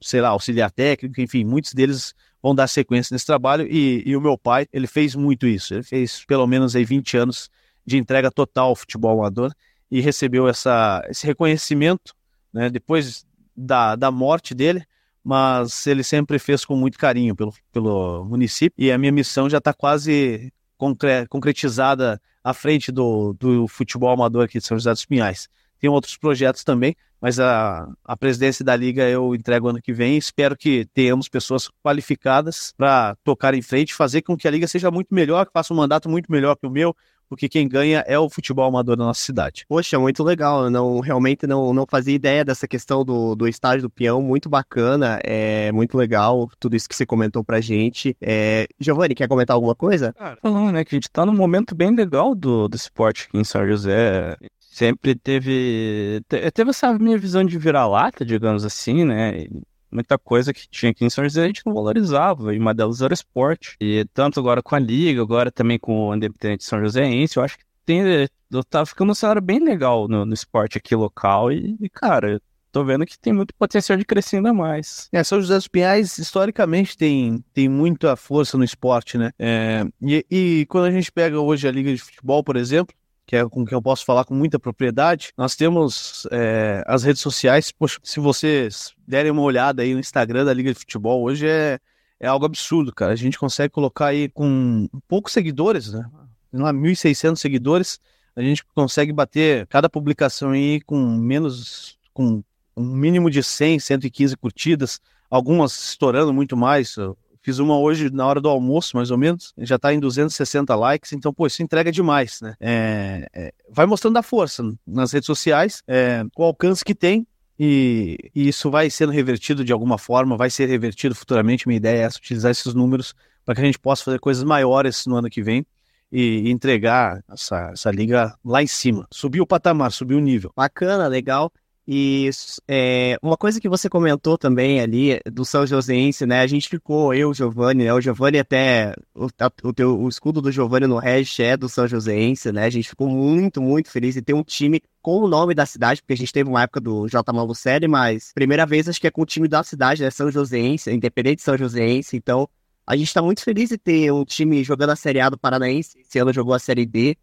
sei 0.00 0.20
lá, 0.20 0.28
auxiliar 0.28 0.70
técnico, 0.70 1.20
enfim, 1.20 1.44
muitos 1.44 1.72
deles 1.72 2.14
vão 2.42 2.54
dar 2.54 2.66
sequência 2.66 3.14
nesse 3.14 3.26
trabalho. 3.26 3.66
E, 3.70 4.02
e, 4.06 4.16
o 4.16 4.20
meu 4.20 4.36
pai, 4.36 4.66
ele 4.72 4.86
fez 4.86 5.14
muito 5.14 5.46
isso. 5.46 5.74
Ele 5.74 5.82
fez 5.82 6.24
pelo 6.24 6.46
menos 6.46 6.74
aí 6.74 6.84
20 6.84 7.16
anos 7.16 7.50
de 7.84 7.96
entrega 7.96 8.30
total 8.30 8.68
ao 8.68 8.76
futebol 8.76 9.18
amador 9.18 9.52
e 9.90 10.00
recebeu 10.00 10.48
essa, 10.48 11.04
esse 11.08 11.26
reconhecimento 11.26 12.14
né, 12.52 12.70
depois 12.70 13.26
da, 13.56 13.96
da 13.96 14.10
morte 14.10 14.54
dele. 14.54 14.84
Mas 15.22 15.86
ele 15.86 16.02
sempre 16.02 16.38
fez 16.38 16.64
com 16.64 16.74
muito 16.74 16.98
carinho 16.98 17.36
pelo, 17.36 17.52
pelo 17.70 18.24
município 18.24 18.74
e 18.82 18.90
a 18.90 18.96
minha 18.96 19.12
missão 19.12 19.50
já 19.50 19.58
está 19.58 19.72
quase 19.74 20.50
concre 20.78 21.26
concretizada 21.28 22.20
à 22.42 22.54
frente 22.54 22.90
do, 22.90 23.34
do 23.34 23.68
futebol 23.68 24.10
amador 24.10 24.44
aqui 24.44 24.58
de 24.58 24.64
São 24.64 24.78
José 24.78 24.90
dos 24.90 25.04
Pinhais. 25.04 25.46
Tem 25.80 25.88
outros 25.88 26.16
projetos 26.16 26.62
também, 26.62 26.94
mas 27.20 27.40
a, 27.40 27.88
a 28.04 28.16
presidência 28.16 28.64
da 28.64 28.76
liga 28.76 29.08
eu 29.08 29.34
entrego 29.34 29.68
ano 29.68 29.80
que 29.80 29.92
vem. 29.92 30.16
Espero 30.16 30.56
que 30.56 30.86
tenhamos 30.92 31.28
pessoas 31.28 31.70
qualificadas 31.82 32.72
para 32.76 33.16
tocar 33.24 33.54
em 33.54 33.62
frente, 33.62 33.94
fazer 33.94 34.22
com 34.22 34.36
que 34.36 34.46
a 34.46 34.50
liga 34.50 34.66
seja 34.66 34.90
muito 34.90 35.14
melhor, 35.14 35.46
que 35.46 35.52
faça 35.52 35.72
um 35.72 35.76
mandato 35.76 36.08
muito 36.08 36.30
melhor 36.30 36.54
que 36.56 36.66
o 36.66 36.70
meu, 36.70 36.94
porque 37.30 37.48
quem 37.48 37.68
ganha 37.68 38.04
é 38.08 38.18
o 38.18 38.28
futebol 38.28 38.66
amador 38.66 38.96
da 38.96 39.04
nossa 39.04 39.22
cidade. 39.22 39.64
Poxa, 39.68 39.98
muito 40.00 40.24
legal. 40.24 40.64
Eu 40.64 40.70
não 40.70 40.98
realmente 40.98 41.46
não, 41.46 41.72
não 41.72 41.86
fazia 41.88 42.14
ideia 42.14 42.44
dessa 42.44 42.66
questão 42.66 43.04
do, 43.04 43.36
do 43.36 43.46
estádio 43.46 43.82
do 43.82 43.90
peão, 43.90 44.20
muito 44.20 44.48
bacana, 44.48 45.20
é 45.22 45.70
muito 45.70 45.96
legal 45.96 46.50
tudo 46.58 46.74
isso 46.74 46.88
que 46.88 46.96
você 46.96 47.06
comentou 47.06 47.44
pra 47.44 47.60
gente. 47.60 48.16
É... 48.20 48.66
Giovanni, 48.80 49.14
quer 49.14 49.28
comentar 49.28 49.54
alguma 49.54 49.76
coisa? 49.76 50.12
Cara, 50.12 50.36
falando, 50.42 50.72
né, 50.72 50.84
que 50.84 50.94
a 50.94 50.96
gente 50.96 51.08
tá 51.08 51.24
num 51.24 51.34
momento 51.34 51.72
bem 51.72 51.94
legal 51.94 52.34
do, 52.34 52.66
do 52.66 52.76
esporte 52.76 53.28
aqui 53.28 53.38
em 53.38 53.44
São 53.44 53.64
José 53.64 54.36
sempre 54.70 55.16
teve 55.16 56.22
teve 56.28 56.70
essa 56.70 56.96
minha 56.96 57.18
visão 57.18 57.44
de 57.44 57.58
virar-lata, 57.58 58.24
digamos 58.24 58.64
assim, 58.64 59.04
né? 59.04 59.46
Muita 59.90 60.16
coisa 60.16 60.54
que 60.54 60.68
tinha 60.68 60.92
aqui 60.92 61.04
em 61.04 61.10
São 61.10 61.24
José 61.24 61.42
a 61.42 61.46
gente 61.48 61.66
não 61.66 61.74
valorizava, 61.74 62.54
e 62.54 62.58
uma 62.58 62.72
delas 62.72 63.02
era 63.02 63.12
o 63.12 63.14
esporte. 63.14 63.76
E 63.80 64.06
tanto 64.14 64.38
agora 64.38 64.62
com 64.62 64.76
a 64.76 64.78
Liga, 64.78 65.20
agora 65.20 65.50
também 65.50 65.80
com 65.80 66.08
o 66.08 66.14
Independente 66.14 66.64
São 66.64 66.80
Joséense, 66.80 67.36
eu 67.36 67.42
acho 67.42 67.58
que 67.58 67.64
tem, 67.84 68.28
tá 68.68 68.86
ficando 68.86 69.10
um 69.10 69.14
cenário 69.14 69.42
bem 69.42 69.58
legal 69.58 70.06
no, 70.06 70.24
no 70.24 70.32
esporte 70.32 70.78
aqui 70.78 70.94
local. 70.94 71.50
E, 71.50 71.76
e, 71.80 71.88
cara, 71.88 72.40
tô 72.70 72.84
vendo 72.84 73.04
que 73.04 73.18
tem 73.18 73.32
muito 73.32 73.52
potencial 73.52 73.98
de 73.98 74.04
crescer 74.04 74.36
ainda 74.36 74.54
mais. 74.54 75.08
É, 75.10 75.24
São 75.24 75.40
José 75.40 75.56
dos 75.56 75.66
Pinhais, 75.66 76.18
historicamente, 76.18 76.96
tem, 76.96 77.44
tem 77.52 77.68
muita 77.68 78.14
força 78.14 78.56
no 78.56 78.62
esporte, 78.62 79.18
né? 79.18 79.32
É, 79.36 79.84
e, 80.00 80.24
e 80.30 80.66
quando 80.66 80.84
a 80.84 80.90
gente 80.92 81.10
pega 81.10 81.40
hoje 81.40 81.66
a 81.66 81.72
Liga 81.72 81.92
de 81.92 82.00
Futebol, 82.00 82.44
por 82.44 82.56
exemplo, 82.56 82.94
que 83.26 83.36
é 83.36 83.48
com 83.48 83.64
quem 83.64 83.76
eu 83.76 83.82
posso 83.82 84.04
falar 84.04 84.24
com 84.24 84.34
muita 84.34 84.58
propriedade. 84.58 85.32
Nós 85.36 85.54
temos 85.54 86.26
é, 86.32 86.82
as 86.86 87.04
redes 87.04 87.22
sociais. 87.22 87.70
Poxa, 87.70 87.98
se 88.02 88.18
vocês 88.18 88.92
derem 89.06 89.30
uma 89.30 89.42
olhada 89.42 89.82
aí 89.82 89.94
no 89.94 90.00
Instagram 90.00 90.44
da 90.44 90.52
Liga 90.52 90.72
de 90.72 90.78
Futebol, 90.78 91.22
hoje 91.22 91.46
é, 91.46 91.78
é 92.18 92.26
algo 92.26 92.44
absurdo, 92.44 92.92
cara. 92.92 93.12
A 93.12 93.16
gente 93.16 93.38
consegue 93.38 93.72
colocar 93.72 94.06
aí 94.06 94.28
com 94.28 94.88
poucos 95.06 95.32
seguidores, 95.32 95.92
né? 95.92 96.04
Lá, 96.52 96.72
1.600 96.72 97.36
seguidores, 97.36 98.00
a 98.34 98.42
gente 98.42 98.64
consegue 98.74 99.12
bater 99.12 99.66
cada 99.68 99.88
publicação 99.88 100.50
aí 100.50 100.80
com 100.80 100.98
menos, 100.98 101.98
com 102.12 102.42
um 102.76 102.84
mínimo 102.84 103.30
de 103.30 103.42
100, 103.42 103.78
115 103.78 104.36
curtidas, 104.36 105.00
algumas 105.30 105.72
estourando 105.90 106.32
muito 106.32 106.56
mais. 106.56 106.96
Fiz 107.42 107.58
uma 107.58 107.78
hoje 107.78 108.10
na 108.10 108.26
hora 108.26 108.40
do 108.40 108.48
almoço, 108.48 108.96
mais 108.96 109.10
ou 109.10 109.16
menos. 109.16 109.54
Já 109.58 109.78
tá 109.78 109.94
em 109.94 109.98
260 109.98 110.74
likes, 110.74 111.12
então, 111.12 111.32
pô, 111.32 111.46
isso 111.46 111.62
entrega 111.62 111.90
demais, 111.90 112.40
né? 112.42 112.54
É, 112.60 113.28
é, 113.32 113.52
vai 113.70 113.86
mostrando 113.86 114.16
a 114.18 114.22
força 114.22 114.62
nas 114.86 115.12
redes 115.12 115.26
sociais, 115.26 115.82
é, 115.88 116.22
o 116.36 116.44
alcance 116.44 116.84
que 116.84 116.94
tem, 116.94 117.26
e, 117.58 118.16
e, 118.34 118.48
isso 118.48 118.70
vai 118.70 118.88
sendo 118.88 119.12
revertido 119.12 119.62
de 119.62 119.72
alguma 119.72 119.98
forma, 119.98 120.36
vai 120.36 120.48
ser 120.48 120.66
revertido 120.66 121.14
futuramente. 121.14 121.68
Minha 121.68 121.76
ideia 121.76 121.98
é 121.98 122.02
essa, 122.04 122.18
utilizar 122.18 122.50
esses 122.50 122.72
números 122.72 123.14
para 123.44 123.54
que 123.54 123.60
a 123.60 123.64
gente 123.64 123.78
possa 123.78 124.04
fazer 124.04 124.18
coisas 124.18 124.42
maiores 124.44 125.04
no 125.06 125.16
ano 125.16 125.28
que 125.28 125.42
vem 125.42 125.66
e, 126.10 126.50
entregar 126.50 127.22
essa, 127.30 127.70
essa 127.72 127.90
liga 127.90 128.34
lá 128.44 128.62
em 128.62 128.66
cima. 128.66 129.06
Subir 129.10 129.40
o 129.40 129.46
patamar, 129.46 129.92
subir 129.92 130.14
o 130.14 130.20
nível. 130.20 130.52
Bacana, 130.56 131.06
legal. 131.06 131.52
E 131.92 132.30
é, 132.68 133.18
uma 133.20 133.36
coisa 133.36 133.60
que 133.60 133.68
você 133.68 133.88
comentou 133.88 134.38
também 134.38 134.80
ali 134.80 135.18
do 135.26 135.44
São 135.44 135.66
Joséense, 135.66 136.24
né? 136.24 136.38
A 136.38 136.46
gente 136.46 136.68
ficou, 136.68 137.12
eu, 137.12 137.34
Giovanni, 137.34 137.82
né? 137.82 137.92
O 137.92 138.00
Giovanni 138.00 138.38
até. 138.38 138.94
O, 139.12 139.26
o, 139.64 139.72
teu, 139.72 140.00
o 140.00 140.08
escudo 140.08 140.40
do 140.40 140.52
Giovanni 140.52 140.86
no 140.86 140.98
Regis 140.98 141.40
é 141.40 141.56
do 141.56 141.68
São 141.68 141.88
Joséense, 141.88 142.52
né? 142.52 142.64
A 142.66 142.70
gente 142.70 142.90
ficou 142.90 143.08
muito, 143.08 143.60
muito 143.60 143.90
feliz 143.90 144.16
em 144.16 144.22
ter 144.22 144.34
um 144.34 144.44
time 144.44 144.80
com 145.02 145.16
o 145.18 145.26
nome 145.26 145.52
da 145.52 145.66
cidade, 145.66 146.00
porque 146.00 146.12
a 146.12 146.16
gente 146.16 146.32
teve 146.32 146.48
uma 146.48 146.62
época 146.62 146.80
do 146.80 147.08
J. 147.08 147.32
Malucelli, 147.32 147.88
mas 147.88 148.30
primeira 148.36 148.64
vez 148.64 148.88
acho 148.88 149.00
que 149.00 149.08
é 149.08 149.10
com 149.10 149.22
o 149.22 149.26
time 149.26 149.48
da 149.48 149.64
cidade, 149.64 150.04
né? 150.04 150.12
São 150.12 150.30
Joséense, 150.30 150.92
independente 150.92 151.38
de 151.38 151.42
São 151.42 151.58
Joséense. 151.58 152.16
Então, 152.16 152.48
a 152.86 152.96
gente 152.96 153.12
tá 153.12 153.20
muito 153.20 153.42
feliz 153.42 153.68
de 153.68 153.76
ter 153.76 154.12
um 154.12 154.24
time 154.24 154.62
jogando 154.62 154.90
a 154.90 154.96
Série 154.96 155.18
A 155.18 155.28
do 155.28 155.36
Paranaense. 155.36 155.98
Esse 155.98 156.20
ano 156.20 156.32
jogou 156.32 156.54
a 156.54 156.60
Série 156.60 156.86
D. 156.86 157.16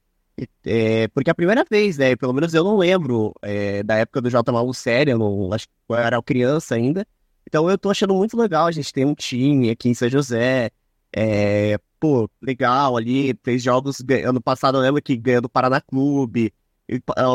É, 0.66 1.08
porque 1.10 1.30
é 1.30 1.32
a 1.32 1.36
primeira 1.36 1.66
vez, 1.70 1.98
né? 1.98 2.16
Pelo 2.16 2.34
menos 2.34 2.54
eu 2.54 2.64
não 2.64 2.78
lembro 2.78 3.34
é, 3.42 3.82
da 3.84 3.96
época 3.96 4.22
do 4.22 4.30
J. 4.30 4.52
Malu 4.52 4.74
série, 4.74 5.12
eu 5.12 5.18
não, 5.18 5.52
acho 5.52 5.68
que 5.68 5.74
eu 5.90 5.96
era 5.96 6.22
criança 6.22 6.76
ainda. 6.76 7.08
Então 7.48 7.70
eu 7.70 7.78
tô 7.78 7.90
achando 7.90 8.14
muito 8.14 8.38
legal 8.38 8.68
a 8.68 8.72
gente 8.72 8.94
ter 8.94 9.06
um 9.06 9.16
time 9.16 9.70
aqui 9.70 9.90
em 9.90 9.94
São 9.94 10.10
José. 10.10 10.70
É, 11.16 11.80
pô, 12.00 12.30
legal 12.42 12.98
ali, 12.98 13.36
fez 13.44 13.64
jogos 13.64 14.04
ano 14.26 14.42
passado, 14.42 14.78
eu 14.78 14.82
lembro 14.82 15.02
que 15.02 15.16
ganhou 15.16 15.42
do 15.42 15.50
Paraná 15.50 15.82
Clube. 15.82 16.54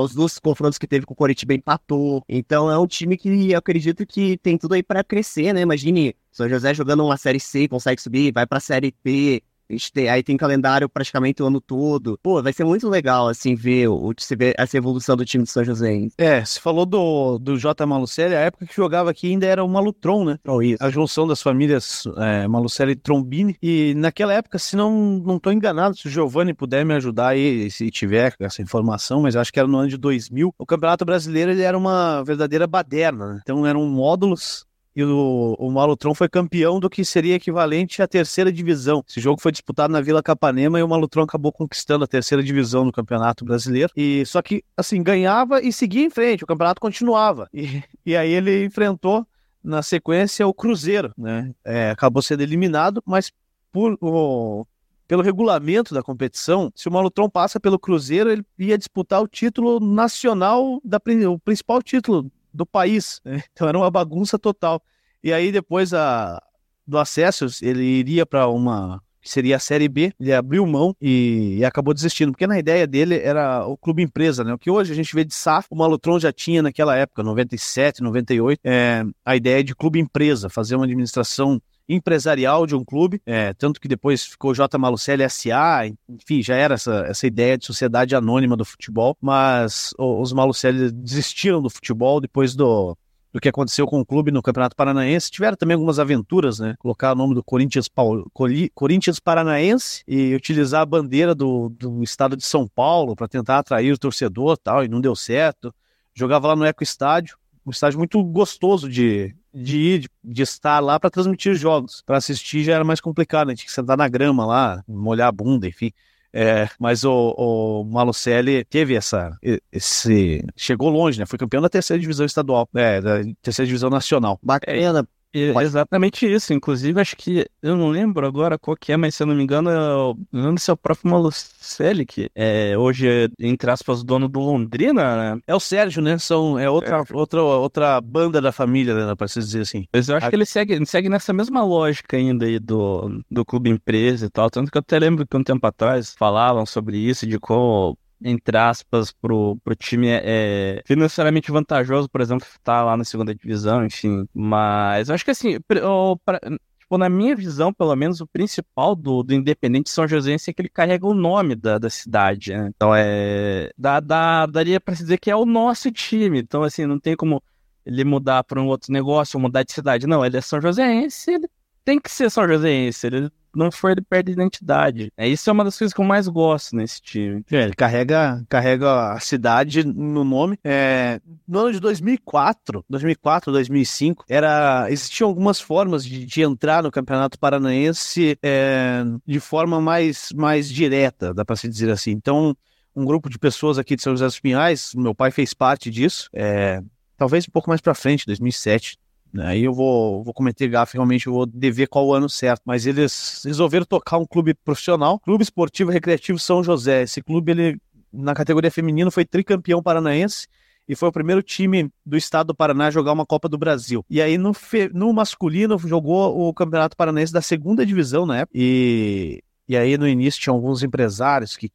Os 0.02 0.14
dois 0.14 0.38
confrontos 0.38 0.78
que 0.78 0.86
teve 0.86 1.04
com 1.04 1.12
o 1.12 1.16
Coritiba 1.16 1.52
empatou. 1.54 2.22
Então 2.28 2.70
é 2.70 2.78
um 2.78 2.86
time 2.86 3.16
que 3.16 3.50
eu 3.50 3.58
acredito 3.58 4.06
que 4.06 4.38
tem 4.38 4.56
tudo 4.56 4.74
aí 4.74 4.82
para 4.82 5.02
crescer, 5.02 5.52
né? 5.52 5.62
Imagine 5.62 6.14
São 6.30 6.48
José 6.48 6.72
jogando 6.72 7.04
uma 7.04 7.16
série 7.16 7.40
C, 7.40 7.66
consegue 7.68 8.00
subir, 8.00 8.32
vai 8.32 8.46
pra 8.46 8.60
série 8.60 8.94
B, 9.02 9.42
a 9.72 9.76
gente 9.76 9.92
tem, 9.92 10.08
aí 10.08 10.22
tem 10.22 10.36
calendário 10.36 10.88
praticamente 10.88 11.42
o 11.42 11.46
ano 11.46 11.60
todo. 11.60 12.18
Pô, 12.22 12.42
vai 12.42 12.52
ser 12.52 12.64
muito 12.64 12.88
legal, 12.88 13.28
assim, 13.28 13.54
ver, 13.54 13.88
o, 13.88 14.12
ver 14.36 14.54
essa 14.58 14.76
evolução 14.76 15.16
do 15.16 15.24
time 15.24 15.44
de 15.44 15.50
São 15.50 15.64
José. 15.64 16.08
É, 16.18 16.44
você 16.44 16.60
falou 16.60 16.86
do, 16.86 17.38
do 17.38 17.58
J. 17.58 17.84
Malucelli, 17.86 18.34
a 18.34 18.40
época 18.40 18.66
que 18.66 18.74
jogava 18.74 19.10
aqui 19.10 19.30
ainda 19.30 19.46
era 19.46 19.64
o 19.64 19.68
Malutron, 19.68 20.24
né? 20.24 20.38
Oh, 20.46 20.62
isso. 20.62 20.82
A 20.82 20.90
junção 20.90 21.26
das 21.26 21.42
famílias 21.42 22.04
é, 22.16 22.46
Malucelli 22.46 22.92
e 22.92 22.96
Trombini. 22.96 23.56
E 23.62 23.94
naquela 23.96 24.32
época, 24.32 24.58
se 24.58 24.76
não, 24.76 24.92
não 25.24 25.38
tô 25.38 25.50
enganado, 25.50 25.96
se 25.96 26.06
o 26.06 26.10
Giovanni 26.10 26.54
puder 26.54 26.84
me 26.84 26.94
ajudar 26.94 27.28
aí, 27.28 27.70
se 27.70 27.90
tiver 27.90 28.34
essa 28.38 28.62
informação, 28.62 29.22
mas 29.22 29.36
acho 29.36 29.52
que 29.52 29.58
era 29.58 29.68
no 29.68 29.78
ano 29.78 29.88
de 29.88 29.96
2000, 29.96 30.54
o 30.58 30.66
Campeonato 30.66 31.04
Brasileiro 31.04 31.50
ele 31.50 31.62
era 31.62 31.76
uma 31.76 32.22
verdadeira 32.22 32.66
baderna, 32.66 33.34
né? 33.34 33.40
Então 33.42 33.66
eram 33.66 33.84
módulos 33.86 34.66
e 34.94 35.02
o, 35.02 35.56
o 35.58 35.70
Malutron 35.70 36.14
foi 36.14 36.28
campeão 36.28 36.78
do 36.78 36.90
que 36.90 37.04
seria 37.04 37.34
equivalente 37.34 38.02
à 38.02 38.06
terceira 38.06 38.52
divisão. 38.52 39.02
Esse 39.08 39.20
jogo 39.20 39.40
foi 39.40 39.50
disputado 39.50 39.92
na 39.92 40.00
Vila 40.00 40.22
Capanema 40.22 40.78
e 40.78 40.82
o 40.82 40.88
Malutron 40.88 41.22
acabou 41.22 41.50
conquistando 41.50 42.04
a 42.04 42.08
terceira 42.08 42.42
divisão 42.42 42.84
no 42.84 42.92
Campeonato 42.92 43.44
Brasileiro. 43.44 43.90
E 43.96 44.24
só 44.26 44.42
que 44.42 44.62
assim 44.76 45.02
ganhava 45.02 45.62
e 45.62 45.72
seguia 45.72 46.04
em 46.04 46.10
frente, 46.10 46.44
o 46.44 46.46
campeonato 46.46 46.80
continuava. 46.80 47.48
E, 47.54 47.82
e 48.04 48.14
aí 48.14 48.30
ele 48.30 48.66
enfrentou 48.66 49.26
na 49.64 49.82
sequência 49.82 50.46
o 50.46 50.52
Cruzeiro, 50.52 51.12
né? 51.16 51.52
É, 51.64 51.90
acabou 51.90 52.20
sendo 52.20 52.42
eliminado, 52.42 53.02
mas 53.06 53.32
por 53.70 53.96
o, 54.00 54.66
pelo 55.08 55.22
regulamento 55.22 55.94
da 55.94 56.02
competição, 56.02 56.70
se 56.74 56.88
o 56.88 56.92
Malutron 56.92 57.30
passa 57.30 57.60
pelo 57.60 57.78
Cruzeiro, 57.78 58.30
ele 58.30 58.44
ia 58.58 58.76
disputar 58.76 59.22
o 59.22 59.28
título 59.28 59.78
nacional, 59.80 60.80
da, 60.84 61.00
o 61.30 61.38
principal 61.38 61.82
título 61.82 62.30
do 62.52 62.66
país. 62.66 63.20
Né? 63.24 63.42
Então 63.52 63.68
era 63.68 63.78
uma 63.78 63.90
bagunça 63.90 64.38
total. 64.38 64.82
E 65.22 65.32
aí 65.32 65.52
depois 65.52 65.94
a, 65.94 66.42
do 66.86 66.98
acesso, 66.98 67.46
ele 67.62 67.84
iria 67.84 68.26
para 68.26 68.48
uma 68.48 69.02
que 69.22 69.30
seria 69.30 69.54
a 69.54 69.60
Série 69.60 69.88
B, 69.88 70.12
ele 70.18 70.32
abriu 70.32 70.66
mão 70.66 70.96
e, 71.00 71.58
e, 71.58 71.64
acabou 71.64 71.94
desistindo, 71.94 72.32
porque 72.32 72.46
na 72.46 72.58
ideia 72.58 72.88
dele 72.88 73.20
era 73.20 73.64
o 73.64 73.76
clube 73.76 74.02
empresa, 74.02 74.42
né? 74.42 74.52
O 74.52 74.58
que 74.58 74.68
hoje 74.68 74.90
a 74.92 74.96
gente 74.96 75.14
vê 75.14 75.24
de 75.24 75.32
SAF, 75.32 75.68
o 75.70 75.76
Malutron 75.76 76.18
já 76.18 76.32
tinha 76.32 76.60
naquela 76.60 76.96
época, 76.96 77.22
97, 77.22 78.02
98, 78.02 78.60
é, 78.64 79.04
a 79.24 79.36
ideia 79.36 79.62
de 79.62 79.76
clube 79.76 80.00
empresa, 80.00 80.50
fazer 80.50 80.74
uma 80.74 80.86
administração 80.86 81.62
empresarial 81.88 82.66
de 82.66 82.74
um 82.74 82.84
clube, 82.84 83.20
é, 83.26 83.52
tanto 83.54 83.80
que 83.80 83.88
depois 83.88 84.24
ficou 84.24 84.54
J. 84.54 84.78
Malucelli 84.78 85.28
SA, 85.28 85.86
enfim, 86.08 86.42
já 86.42 86.54
era 86.54 86.74
essa, 86.74 87.04
essa 87.06 87.26
ideia 87.26 87.58
de 87.58 87.66
sociedade 87.66 88.14
anônima 88.14 88.56
do 88.56 88.64
futebol, 88.64 89.16
mas 89.20 89.92
os 89.98 90.32
Malucelli 90.32 90.90
desistiram 90.90 91.60
do 91.60 91.70
futebol 91.70 92.20
depois 92.20 92.54
do, 92.54 92.96
do 93.32 93.40
que 93.40 93.48
aconteceu 93.48 93.86
com 93.86 94.00
o 94.00 94.06
clube 94.06 94.30
no 94.30 94.42
Campeonato 94.42 94.76
Paranaense. 94.76 95.30
Tiveram 95.30 95.56
também 95.56 95.74
algumas 95.74 95.98
aventuras, 95.98 96.58
né? 96.58 96.74
Colocar 96.78 97.12
o 97.12 97.16
nome 97.16 97.34
do 97.34 97.42
Corinthians, 97.42 97.88
Paulo, 97.88 98.30
Corinthians 98.74 99.18
Paranaense 99.18 100.02
e 100.06 100.34
utilizar 100.34 100.82
a 100.82 100.86
bandeira 100.86 101.34
do, 101.34 101.70
do 101.70 102.02
estado 102.02 102.36
de 102.36 102.44
São 102.44 102.68
Paulo 102.68 103.16
para 103.16 103.28
tentar 103.28 103.58
atrair 103.58 103.92
o 103.92 103.98
torcedor 103.98 104.58
tal, 104.58 104.84
e 104.84 104.88
não 104.88 105.00
deu 105.00 105.16
certo. 105.16 105.74
Jogava 106.14 106.48
lá 106.48 106.56
no 106.56 106.64
Eco 106.64 106.82
Estádio, 106.82 107.38
um 107.64 107.70
estádio 107.70 107.98
muito 107.98 108.22
gostoso 108.22 108.88
de, 108.88 109.34
de 109.54 109.76
ir, 109.78 110.10
de, 110.22 110.42
estar 110.42 110.80
lá 110.80 110.98
para 110.98 111.10
transmitir 111.10 111.54
jogos. 111.54 112.02
Para 112.04 112.16
assistir 112.18 112.64
já 112.64 112.74
era 112.74 112.84
mais 112.84 113.00
complicado, 113.00 113.48
né? 113.48 113.54
Tinha 113.54 113.66
que 113.66 113.72
sentar 113.72 113.96
na 113.96 114.08
grama 114.08 114.46
lá, 114.46 114.82
molhar 114.88 115.28
a 115.28 115.32
bunda, 115.32 115.66
enfim. 115.68 115.92
É, 116.32 116.66
mas 116.78 117.04
o, 117.04 117.34
o 117.36 117.84
Malucelli 117.84 118.64
teve 118.64 118.94
essa, 118.94 119.36
esse, 119.70 120.42
chegou 120.56 120.88
longe, 120.88 121.18
né? 121.18 121.26
Foi 121.26 121.38
campeão 121.38 121.60
da 121.60 121.68
terceira 121.68 122.00
divisão 122.00 122.24
estadual, 122.24 122.66
é, 122.74 123.00
da 123.00 123.20
terceira 123.42 123.66
divisão 123.66 123.90
nacional. 123.90 124.40
Bacana, 124.42 125.00
é 125.00 125.02
exatamente 125.32 126.30
isso. 126.30 126.52
Inclusive, 126.52 127.00
acho 127.00 127.16
que 127.16 127.46
eu 127.62 127.76
não 127.76 127.88
lembro 127.88 128.26
agora 128.26 128.58
qual 128.58 128.76
que 128.76 128.92
é, 128.92 128.96
mas 128.96 129.14
se 129.14 129.22
eu 129.22 129.26
não 129.26 129.34
me 129.34 129.42
engano, 129.42 129.70
é 129.70 129.94
o, 129.96 130.16
não 130.30 130.46
lembro 130.46 130.60
se 130.60 130.70
é 130.70 130.74
o 130.74 130.76
próprio 130.76 131.10
Malucelli, 131.10 132.04
que 132.04 132.30
é 132.34 132.76
hoje, 132.76 133.08
é, 133.08 133.28
entre 133.40 133.70
aspas, 133.70 134.04
dono 134.04 134.28
do 134.28 134.40
Londrina, 134.40 135.34
né? 135.34 135.40
É 135.46 135.54
o 135.54 135.60
Sérgio, 135.60 136.02
né? 136.02 136.18
São, 136.18 136.58
é 136.58 136.68
outra, 136.68 136.98
é. 136.98 137.04
outra, 137.12 137.42
outra 137.42 138.00
banda 138.00 138.40
da 138.40 138.52
família, 138.52 138.94
né? 138.94 139.14
Pra 139.14 139.28
se 139.28 139.38
dizer 139.38 139.62
assim. 139.62 139.86
Mas 139.92 140.08
eu 140.08 140.16
acho 140.16 140.26
a... 140.26 140.30
que 140.30 140.36
ele 140.36 140.46
segue, 140.46 140.84
segue 140.86 141.08
nessa 141.08 141.32
mesma 141.32 141.64
lógica 141.64 142.16
ainda 142.16 142.46
aí 142.46 142.58
do, 142.58 143.22
do 143.30 143.44
clube 143.44 143.70
empresa 143.70 144.26
e 144.26 144.30
tal. 144.30 144.50
Tanto 144.50 144.70
que 144.70 144.76
eu 144.76 144.80
até 144.80 144.98
lembro 144.98 145.26
que 145.26 145.36
um 145.36 145.44
tempo 145.44 145.66
atrás 145.66 146.14
falavam 146.18 146.66
sobre 146.66 146.98
isso, 146.98 147.26
de 147.26 147.38
como 147.38 147.96
entre 148.24 148.56
aspas, 148.56 149.12
pro, 149.12 149.56
pro 149.64 149.74
time 149.74 150.08
é, 150.08 150.22
é 150.24 150.82
financeiramente 150.86 151.50
vantajoso, 151.50 152.08
por 152.08 152.20
exemplo, 152.20 152.46
estar 152.46 152.60
tá 152.60 152.84
lá 152.84 152.96
na 152.96 153.04
segunda 153.04 153.34
divisão, 153.34 153.84
enfim. 153.84 154.26
Mas 154.34 155.08
eu 155.08 155.14
acho 155.14 155.24
que 155.24 155.30
assim, 155.30 155.58
o, 155.84 156.16
pra, 156.24 156.40
tipo, 156.78 156.98
na 156.98 157.08
minha 157.08 157.34
visão, 157.34 157.72
pelo 157.72 157.94
menos, 157.96 158.20
o 158.20 158.26
principal 158.26 158.94
do, 158.94 159.22
do 159.22 159.34
Independente 159.34 159.90
São 159.90 160.06
Joséense 160.06 160.50
é 160.50 160.52
que 160.52 160.60
ele 160.60 160.68
carrega 160.68 161.06
o 161.06 161.14
nome 161.14 161.54
da, 161.54 161.78
da 161.78 161.88
cidade, 161.88 162.52
né? 162.52 162.70
Então 162.74 162.94
é. 162.94 163.70
Dá, 163.78 163.98
dá, 164.00 164.46
daria 164.46 164.80
pra 164.80 164.94
se 164.94 165.02
dizer 165.02 165.18
que 165.18 165.30
é 165.30 165.36
o 165.36 165.46
nosso 165.46 165.90
time. 165.90 166.40
Então, 166.40 166.62
assim, 166.62 166.86
não 166.86 166.98
tem 167.00 167.16
como 167.16 167.42
ele 167.84 168.04
mudar 168.04 168.44
para 168.44 168.60
um 168.60 168.66
outro 168.66 168.92
negócio 168.92 169.40
mudar 169.40 169.62
de 169.62 169.72
cidade. 169.72 170.06
Não, 170.06 170.24
ele 170.24 170.36
é 170.36 170.40
São 170.40 170.60
Joséense, 170.60 171.32
ele 171.32 171.48
tem 171.84 171.98
que 172.00 172.10
ser 172.10 172.30
São 172.30 172.46
Joséense. 172.46 173.06
Ele 173.06 173.30
não 173.54 173.70
for, 173.70 173.90
ele 173.90 174.02
perde 174.02 174.32
identidade. 174.32 175.12
É, 175.16 175.28
isso 175.28 175.48
é 175.48 175.52
uma 175.52 175.64
das 175.64 175.76
coisas 175.76 175.92
que 175.92 176.00
eu 176.00 176.04
mais 176.04 176.28
gosto 176.28 176.76
nesse 176.76 177.00
time. 177.00 177.44
É, 177.50 177.62
ele 177.62 177.74
carrega, 177.74 178.44
carrega 178.48 179.12
a 179.12 179.20
cidade 179.20 179.84
no 179.84 180.24
nome. 180.24 180.58
É, 180.64 181.20
no 181.46 181.60
ano 181.60 181.72
de 181.72 181.80
2004, 181.80 182.84
2004, 182.88 183.52
2005, 183.52 184.24
era, 184.28 184.86
existiam 184.90 185.28
algumas 185.28 185.60
formas 185.60 186.04
de, 186.04 186.24
de 186.24 186.42
entrar 186.42 186.82
no 186.82 186.90
Campeonato 186.90 187.38
Paranaense 187.38 188.38
é, 188.42 189.02
de 189.26 189.40
forma 189.40 189.80
mais, 189.80 190.28
mais 190.34 190.68
direta, 190.68 191.34
dá 191.34 191.44
para 191.44 191.56
se 191.56 191.68
dizer 191.68 191.90
assim. 191.90 192.10
Então, 192.12 192.56
um 192.94 193.04
grupo 193.04 193.28
de 193.28 193.38
pessoas 193.38 193.78
aqui 193.78 193.96
de 193.96 194.02
São 194.02 194.12
José 194.12 194.26
dos 194.26 194.40
Pinhais, 194.40 194.92
meu 194.94 195.14
pai 195.14 195.30
fez 195.30 195.54
parte 195.54 195.90
disso, 195.90 196.28
é, 196.32 196.82
talvez 197.16 197.46
um 197.48 197.52
pouco 197.52 197.70
mais 197.70 197.80
para 197.80 197.94
frente, 197.94 198.26
2007, 198.26 198.98
Aí 199.38 199.64
eu 199.64 199.72
vou, 199.72 200.22
vou 200.22 200.34
cometer 200.34 200.68
gafe, 200.68 200.94
realmente 200.94 201.26
eu 201.26 201.32
vou 201.32 201.46
dever 201.46 201.88
qual 201.88 202.06
o 202.06 202.14
ano 202.14 202.28
certo. 202.28 202.62
Mas 202.64 202.86
eles 202.86 203.42
resolveram 203.44 203.86
tocar 203.86 204.18
um 204.18 204.26
clube 204.26 204.54
profissional, 204.54 205.18
Clube 205.18 205.42
Esportivo 205.42 205.90
Recreativo 205.90 206.38
São 206.38 206.62
José. 206.62 207.02
Esse 207.02 207.22
clube, 207.22 207.52
ele, 207.52 207.80
na 208.12 208.34
categoria 208.34 208.70
feminina, 208.70 209.10
foi 209.10 209.24
tricampeão 209.24 209.82
paranaense 209.82 210.46
e 210.88 210.94
foi 210.94 211.08
o 211.08 211.12
primeiro 211.12 211.42
time 211.42 211.90
do 212.04 212.16
estado 212.16 212.48
do 212.48 212.54
Paraná 212.54 212.88
a 212.88 212.90
jogar 212.90 213.12
uma 213.12 213.24
Copa 213.24 213.48
do 213.48 213.56
Brasil. 213.56 214.04
E 214.10 214.20
aí 214.20 214.36
no, 214.36 214.52
fe... 214.52 214.90
no 214.92 215.12
masculino 215.12 215.78
jogou 215.78 216.48
o 216.48 216.52
Campeonato 216.52 216.96
Paranaense 216.96 217.32
da 217.32 217.40
segunda 217.40 217.86
divisão 217.86 218.26
na 218.26 218.38
época. 218.38 218.58
E, 218.58 219.42
e 219.68 219.76
aí 219.76 219.96
no 219.96 220.08
início 220.08 220.40
tinha 220.40 220.52
alguns 220.52 220.82
empresários 220.82 221.56
que 221.56 221.70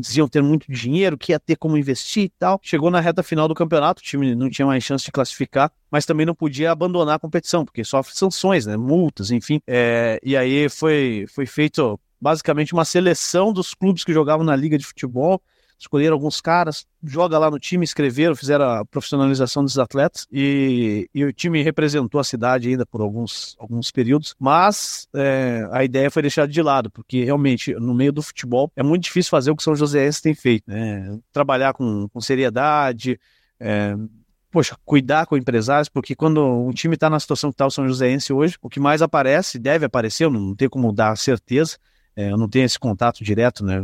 diziam 0.00 0.28
ter 0.28 0.42
muito 0.42 0.70
dinheiro, 0.70 1.18
que 1.18 1.32
ia 1.32 1.40
ter 1.40 1.56
como 1.56 1.76
investir 1.76 2.24
e 2.24 2.28
tal. 2.28 2.58
Chegou 2.62 2.90
na 2.90 3.00
reta 3.00 3.22
final 3.22 3.46
do 3.46 3.54
campeonato, 3.54 4.00
o 4.00 4.04
time 4.04 4.34
não 4.34 4.48
tinha 4.48 4.66
mais 4.66 4.82
chance 4.82 5.04
de 5.04 5.12
classificar, 5.12 5.70
mas 5.90 6.06
também 6.06 6.26
não 6.26 6.34
podia 6.34 6.70
abandonar 6.70 7.16
a 7.16 7.18
competição, 7.18 7.64
porque 7.64 7.84
sofre 7.84 8.14
sanções, 8.14 8.66
né, 8.66 8.76
multas, 8.76 9.30
enfim. 9.30 9.60
É, 9.66 10.18
e 10.22 10.36
aí 10.36 10.68
foi, 10.68 11.26
foi 11.28 11.46
feito 11.46 11.98
basicamente 12.20 12.72
uma 12.72 12.84
seleção 12.84 13.52
dos 13.52 13.74
clubes 13.74 14.04
que 14.04 14.12
jogavam 14.12 14.44
na 14.44 14.56
liga 14.56 14.76
de 14.76 14.86
futebol 14.86 15.40
escolheram 15.78 16.14
alguns 16.14 16.40
caras, 16.40 16.84
joga 17.02 17.38
lá 17.38 17.50
no 17.50 17.58
time, 17.58 17.84
escreveram, 17.84 18.34
fizeram 18.34 18.64
a 18.64 18.84
profissionalização 18.84 19.62
dos 19.62 19.78
atletas 19.78 20.26
e, 20.30 21.08
e 21.14 21.24
o 21.24 21.32
time 21.32 21.62
representou 21.62 22.20
a 22.20 22.24
cidade 22.24 22.68
ainda 22.68 22.84
por 22.84 23.00
alguns, 23.00 23.56
alguns 23.58 23.90
períodos, 23.90 24.34
mas 24.38 25.06
é, 25.14 25.68
a 25.70 25.84
ideia 25.84 26.10
foi 26.10 26.22
deixada 26.22 26.50
de 26.50 26.60
lado, 26.60 26.90
porque 26.90 27.24
realmente 27.24 27.72
no 27.74 27.94
meio 27.94 28.12
do 28.12 28.22
futebol 28.22 28.70
é 28.74 28.82
muito 28.82 29.04
difícil 29.04 29.30
fazer 29.30 29.50
o 29.50 29.56
que 29.56 29.62
São 29.62 29.76
Joséense 29.76 30.20
tem 30.20 30.34
feito, 30.34 30.64
né? 30.66 31.18
trabalhar 31.32 31.72
com, 31.72 32.08
com 32.08 32.20
seriedade, 32.20 33.18
é, 33.60 33.94
poxa, 34.50 34.76
cuidar 34.84 35.26
com 35.26 35.36
empresários, 35.36 35.88
porque 35.88 36.16
quando 36.16 36.44
um 36.44 36.72
time 36.72 36.94
está 36.94 37.08
na 37.08 37.20
situação 37.20 37.50
que 37.50 37.54
está 37.54 37.66
o 37.66 37.70
São 37.70 37.86
Joséense 37.86 38.32
hoje, 38.32 38.56
o 38.60 38.68
que 38.68 38.80
mais 38.80 39.00
aparece, 39.00 39.58
deve 39.58 39.86
aparecer, 39.86 40.24
eu 40.24 40.30
não 40.30 40.56
tenho 40.56 40.70
como 40.70 40.92
dar 40.92 41.16
certeza, 41.16 41.78
é, 42.16 42.32
eu 42.32 42.36
não 42.36 42.48
tenho 42.48 42.64
esse 42.64 42.78
contato 42.78 43.22
direto, 43.22 43.64
né, 43.64 43.80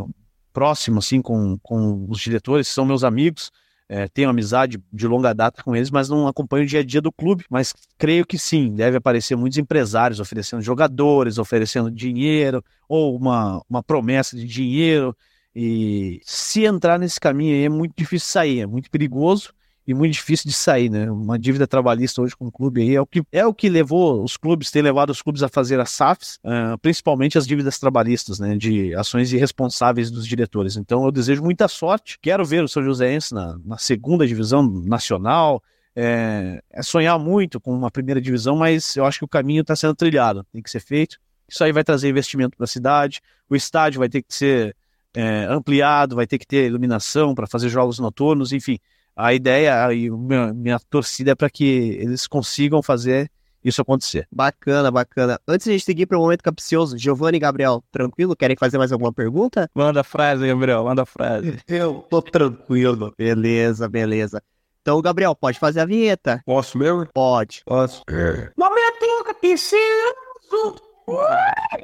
próximo, 0.54 1.00
assim, 1.00 1.20
com, 1.20 1.58
com 1.58 2.06
os 2.08 2.20
diretores, 2.20 2.68
são 2.68 2.86
meus 2.86 3.02
amigos, 3.02 3.50
é, 3.86 4.08
tenho 4.08 4.30
amizade 4.30 4.82
de 4.90 5.06
longa 5.06 5.34
data 5.34 5.62
com 5.62 5.76
eles, 5.76 5.90
mas 5.90 6.08
não 6.08 6.26
acompanho 6.26 6.64
o 6.64 6.66
dia 6.66 6.80
a 6.80 6.84
dia 6.84 7.02
do 7.02 7.12
clube. 7.12 7.44
Mas 7.50 7.74
creio 7.98 8.24
que 8.24 8.38
sim, 8.38 8.72
deve 8.74 8.96
aparecer 8.96 9.36
muitos 9.36 9.58
empresários 9.58 10.20
oferecendo 10.20 10.62
jogadores, 10.62 11.36
oferecendo 11.36 11.90
dinheiro, 11.90 12.64
ou 12.88 13.14
uma, 13.16 13.60
uma 13.68 13.82
promessa 13.82 14.36
de 14.36 14.46
dinheiro. 14.46 15.14
E 15.54 16.20
se 16.24 16.64
entrar 16.64 16.98
nesse 16.98 17.20
caminho 17.20 17.54
aí 17.54 17.64
é 17.64 17.68
muito 17.68 17.92
difícil 17.96 18.28
sair, 18.28 18.60
é 18.60 18.66
muito 18.66 18.90
perigoso 18.90 19.52
e 19.86 19.92
muito 19.92 20.14
difícil 20.14 20.48
de 20.48 20.56
sair, 20.56 20.88
né? 20.88 21.10
Uma 21.10 21.38
dívida 21.38 21.66
trabalhista 21.66 22.22
hoje 22.22 22.34
com 22.34 22.46
o 22.46 22.52
clube 22.52 22.80
aí 22.80 22.94
é 22.94 23.00
o 23.00 23.06
que, 23.06 23.22
é 23.30 23.46
o 23.46 23.52
que 23.52 23.68
levou 23.68 24.24
os 24.24 24.36
clubes, 24.36 24.70
tem 24.70 24.80
levado 24.80 25.10
os 25.10 25.20
clubes 25.20 25.42
a 25.42 25.48
fazer 25.48 25.78
as 25.78 25.90
SAFs, 25.90 26.36
uh, 26.36 26.78
principalmente 26.78 27.36
as 27.36 27.46
dívidas 27.46 27.78
trabalhistas, 27.78 28.38
né? 28.38 28.56
De 28.56 28.94
ações 28.94 29.32
irresponsáveis 29.32 30.10
dos 30.10 30.26
diretores. 30.26 30.76
Então 30.76 31.04
eu 31.04 31.12
desejo 31.12 31.42
muita 31.42 31.68
sorte, 31.68 32.18
quero 32.20 32.44
ver 32.44 32.64
o 32.64 32.68
São 32.68 32.82
Joséense 32.82 33.34
na, 33.34 33.58
na 33.64 33.76
segunda 33.76 34.26
divisão 34.26 34.62
nacional, 34.62 35.62
é, 35.94 36.62
é, 36.70 36.82
sonhar 36.82 37.18
muito 37.18 37.60
com 37.60 37.72
uma 37.72 37.90
primeira 37.90 38.20
divisão, 38.20 38.56
mas 38.56 38.96
eu 38.96 39.04
acho 39.04 39.18
que 39.18 39.24
o 39.24 39.28
caminho 39.28 39.60
está 39.60 39.76
sendo 39.76 39.94
trilhado, 39.94 40.46
tem 40.50 40.62
que 40.62 40.70
ser 40.70 40.80
feito. 40.80 41.18
Isso 41.46 41.62
aí 41.62 41.72
vai 41.72 41.84
trazer 41.84 42.08
investimento 42.08 42.56
para 42.56 42.64
a 42.64 42.68
cidade, 42.68 43.20
o 43.50 43.54
estádio 43.54 43.98
vai 43.98 44.08
ter 44.08 44.22
que 44.22 44.34
ser 44.34 44.74
é, 45.12 45.44
ampliado, 45.44 46.16
vai 46.16 46.26
ter 46.26 46.38
que 46.38 46.46
ter 46.46 46.66
iluminação 46.66 47.34
para 47.34 47.46
fazer 47.46 47.68
jogos 47.68 47.98
noturnos, 47.98 48.50
enfim 48.50 48.78
a 49.16 49.32
ideia 49.32 49.92
e 49.92 50.10
minha, 50.10 50.52
minha 50.52 50.78
torcida 50.90 51.32
é 51.32 51.34
para 51.34 51.50
que 51.50 51.64
eles 51.64 52.26
consigam 52.26 52.82
fazer 52.82 53.30
isso 53.64 53.80
acontecer. 53.80 54.28
Bacana, 54.30 54.90
bacana. 54.90 55.40
Antes 55.48 55.64
de 55.64 55.70
a 55.70 55.72
gente 55.72 55.84
seguir 55.84 56.06
para 56.06 56.18
o 56.18 56.20
momento 56.20 56.42
capcioso, 56.42 56.98
Giovanni 56.98 57.38
e 57.38 57.40
Gabriel, 57.40 57.82
tranquilo? 57.90 58.36
Querem 58.36 58.56
fazer 58.56 58.76
mais 58.76 58.92
alguma 58.92 59.12
pergunta? 59.12 59.70
Manda 59.74 60.02
a 60.02 60.04
frase, 60.04 60.46
Gabriel, 60.46 60.84
manda 60.84 61.02
a 61.02 61.06
frase. 61.06 61.58
Eu 61.66 62.04
tô 62.10 62.20
tranquilo. 62.20 63.14
Beleza, 63.16 63.88
beleza. 63.88 64.42
Então, 64.82 65.00
Gabriel, 65.00 65.34
pode 65.34 65.58
fazer 65.58 65.80
a 65.80 65.86
vinheta? 65.86 66.42
Posso 66.44 66.76
mesmo? 66.76 67.06
Pode. 67.14 67.62
Posso. 67.64 68.02
É. 68.10 68.52
Momento 68.54 69.24
capcioso. 69.24 70.76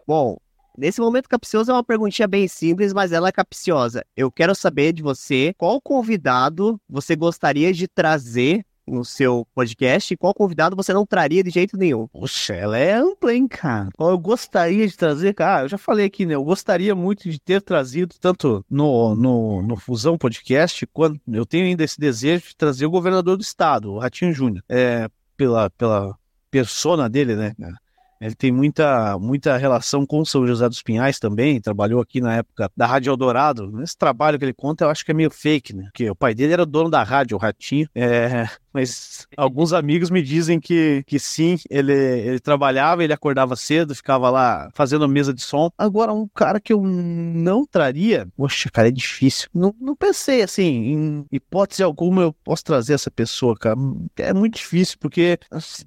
Bom, 0.06 0.36
Nesse 0.80 0.98
momento 0.98 1.28
capcioso 1.28 1.70
é 1.70 1.74
uma 1.74 1.84
perguntinha 1.84 2.26
bem 2.26 2.48
simples, 2.48 2.94
mas 2.94 3.12
ela 3.12 3.28
é 3.28 3.32
capciosa. 3.32 4.02
Eu 4.16 4.32
quero 4.32 4.54
saber 4.54 4.94
de 4.94 5.02
você 5.02 5.52
qual 5.58 5.78
convidado 5.78 6.80
você 6.88 7.14
gostaria 7.14 7.70
de 7.70 7.86
trazer 7.86 8.64
no 8.86 9.04
seu 9.04 9.46
podcast 9.54 10.14
e 10.14 10.16
qual 10.16 10.32
convidado 10.32 10.74
você 10.74 10.94
não 10.94 11.04
traria 11.04 11.44
de 11.44 11.50
jeito 11.50 11.76
nenhum. 11.76 12.08
Poxa, 12.08 12.54
ela 12.54 12.78
é 12.78 12.94
ampla, 12.94 13.34
hein, 13.34 13.46
cara? 13.46 13.90
Eu 13.98 14.18
gostaria 14.18 14.88
de 14.88 14.96
trazer, 14.96 15.34
cara, 15.34 15.66
eu 15.66 15.68
já 15.68 15.76
falei 15.76 16.06
aqui, 16.06 16.24
né? 16.24 16.34
Eu 16.34 16.42
gostaria 16.42 16.94
muito 16.94 17.28
de 17.28 17.38
ter 17.38 17.60
trazido, 17.60 18.14
tanto 18.18 18.64
no, 18.70 19.14
no, 19.14 19.60
no 19.60 19.76
Fusão 19.76 20.16
Podcast, 20.16 20.86
quanto 20.86 21.20
eu 21.30 21.44
tenho 21.44 21.66
ainda 21.66 21.84
esse 21.84 22.00
desejo 22.00 22.48
de 22.48 22.56
trazer 22.56 22.86
o 22.86 22.90
governador 22.90 23.36
do 23.36 23.42
estado, 23.42 23.92
o 23.92 23.98
Ratinho 23.98 24.32
Júnior. 24.32 24.64
É, 24.66 25.10
pela, 25.36 25.68
pela 25.68 26.16
persona 26.50 27.06
dele, 27.06 27.36
né, 27.36 27.54
cara? 27.60 27.76
Ele 28.20 28.34
tem 28.34 28.52
muita, 28.52 29.18
muita 29.18 29.56
relação 29.56 30.04
com 30.04 30.24
São 30.24 30.46
José 30.46 30.68
dos 30.68 30.82
Pinhais 30.82 31.18
também, 31.18 31.60
trabalhou 31.60 32.00
aqui 32.00 32.20
na 32.20 32.36
época 32.36 32.70
da 32.76 32.86
Rádio 32.86 33.10
Eldorado. 33.10 33.82
Esse 33.82 33.96
trabalho 33.96 34.38
que 34.38 34.44
ele 34.44 34.52
conta 34.52 34.84
eu 34.84 34.90
acho 34.90 35.04
que 35.04 35.10
é 35.10 35.14
meio 35.14 35.30
fake, 35.30 35.74
né? 35.74 35.84
Porque 35.84 36.10
o 36.10 36.14
pai 36.14 36.34
dele 36.34 36.52
era 36.52 36.62
o 36.62 36.66
dono 36.66 36.90
da 36.90 37.02
rádio, 37.02 37.36
o 37.36 37.40
Ratinho. 37.40 37.88
É, 37.94 38.46
mas 38.72 39.26
alguns 39.36 39.72
amigos 39.72 40.10
me 40.10 40.22
dizem 40.22 40.60
que, 40.60 41.02
que 41.06 41.18
sim, 41.18 41.56
ele, 41.68 41.92
ele 41.92 42.40
trabalhava, 42.40 43.02
ele 43.02 43.12
acordava 43.12 43.56
cedo, 43.56 43.94
ficava 43.94 44.30
lá 44.30 44.68
fazendo 44.74 45.08
mesa 45.08 45.34
de 45.34 45.42
som. 45.42 45.70
Agora, 45.76 46.12
um 46.12 46.28
cara 46.28 46.60
que 46.60 46.72
eu 46.72 46.82
não 46.82 47.66
traria, 47.66 48.28
poxa, 48.36 48.70
cara, 48.70 48.88
é 48.88 48.92
difícil. 48.92 49.48
Não, 49.54 49.74
não 49.80 49.96
pensei 49.96 50.42
assim, 50.42 50.64
em 50.64 51.26
hipótese 51.32 51.82
alguma 51.82 52.22
eu 52.22 52.32
posso 52.32 52.64
trazer 52.64 52.94
essa 52.94 53.10
pessoa, 53.10 53.56
cara. 53.56 53.76
É 54.16 54.32
muito 54.32 54.56
difícil, 54.56 54.96
porque 55.00 55.38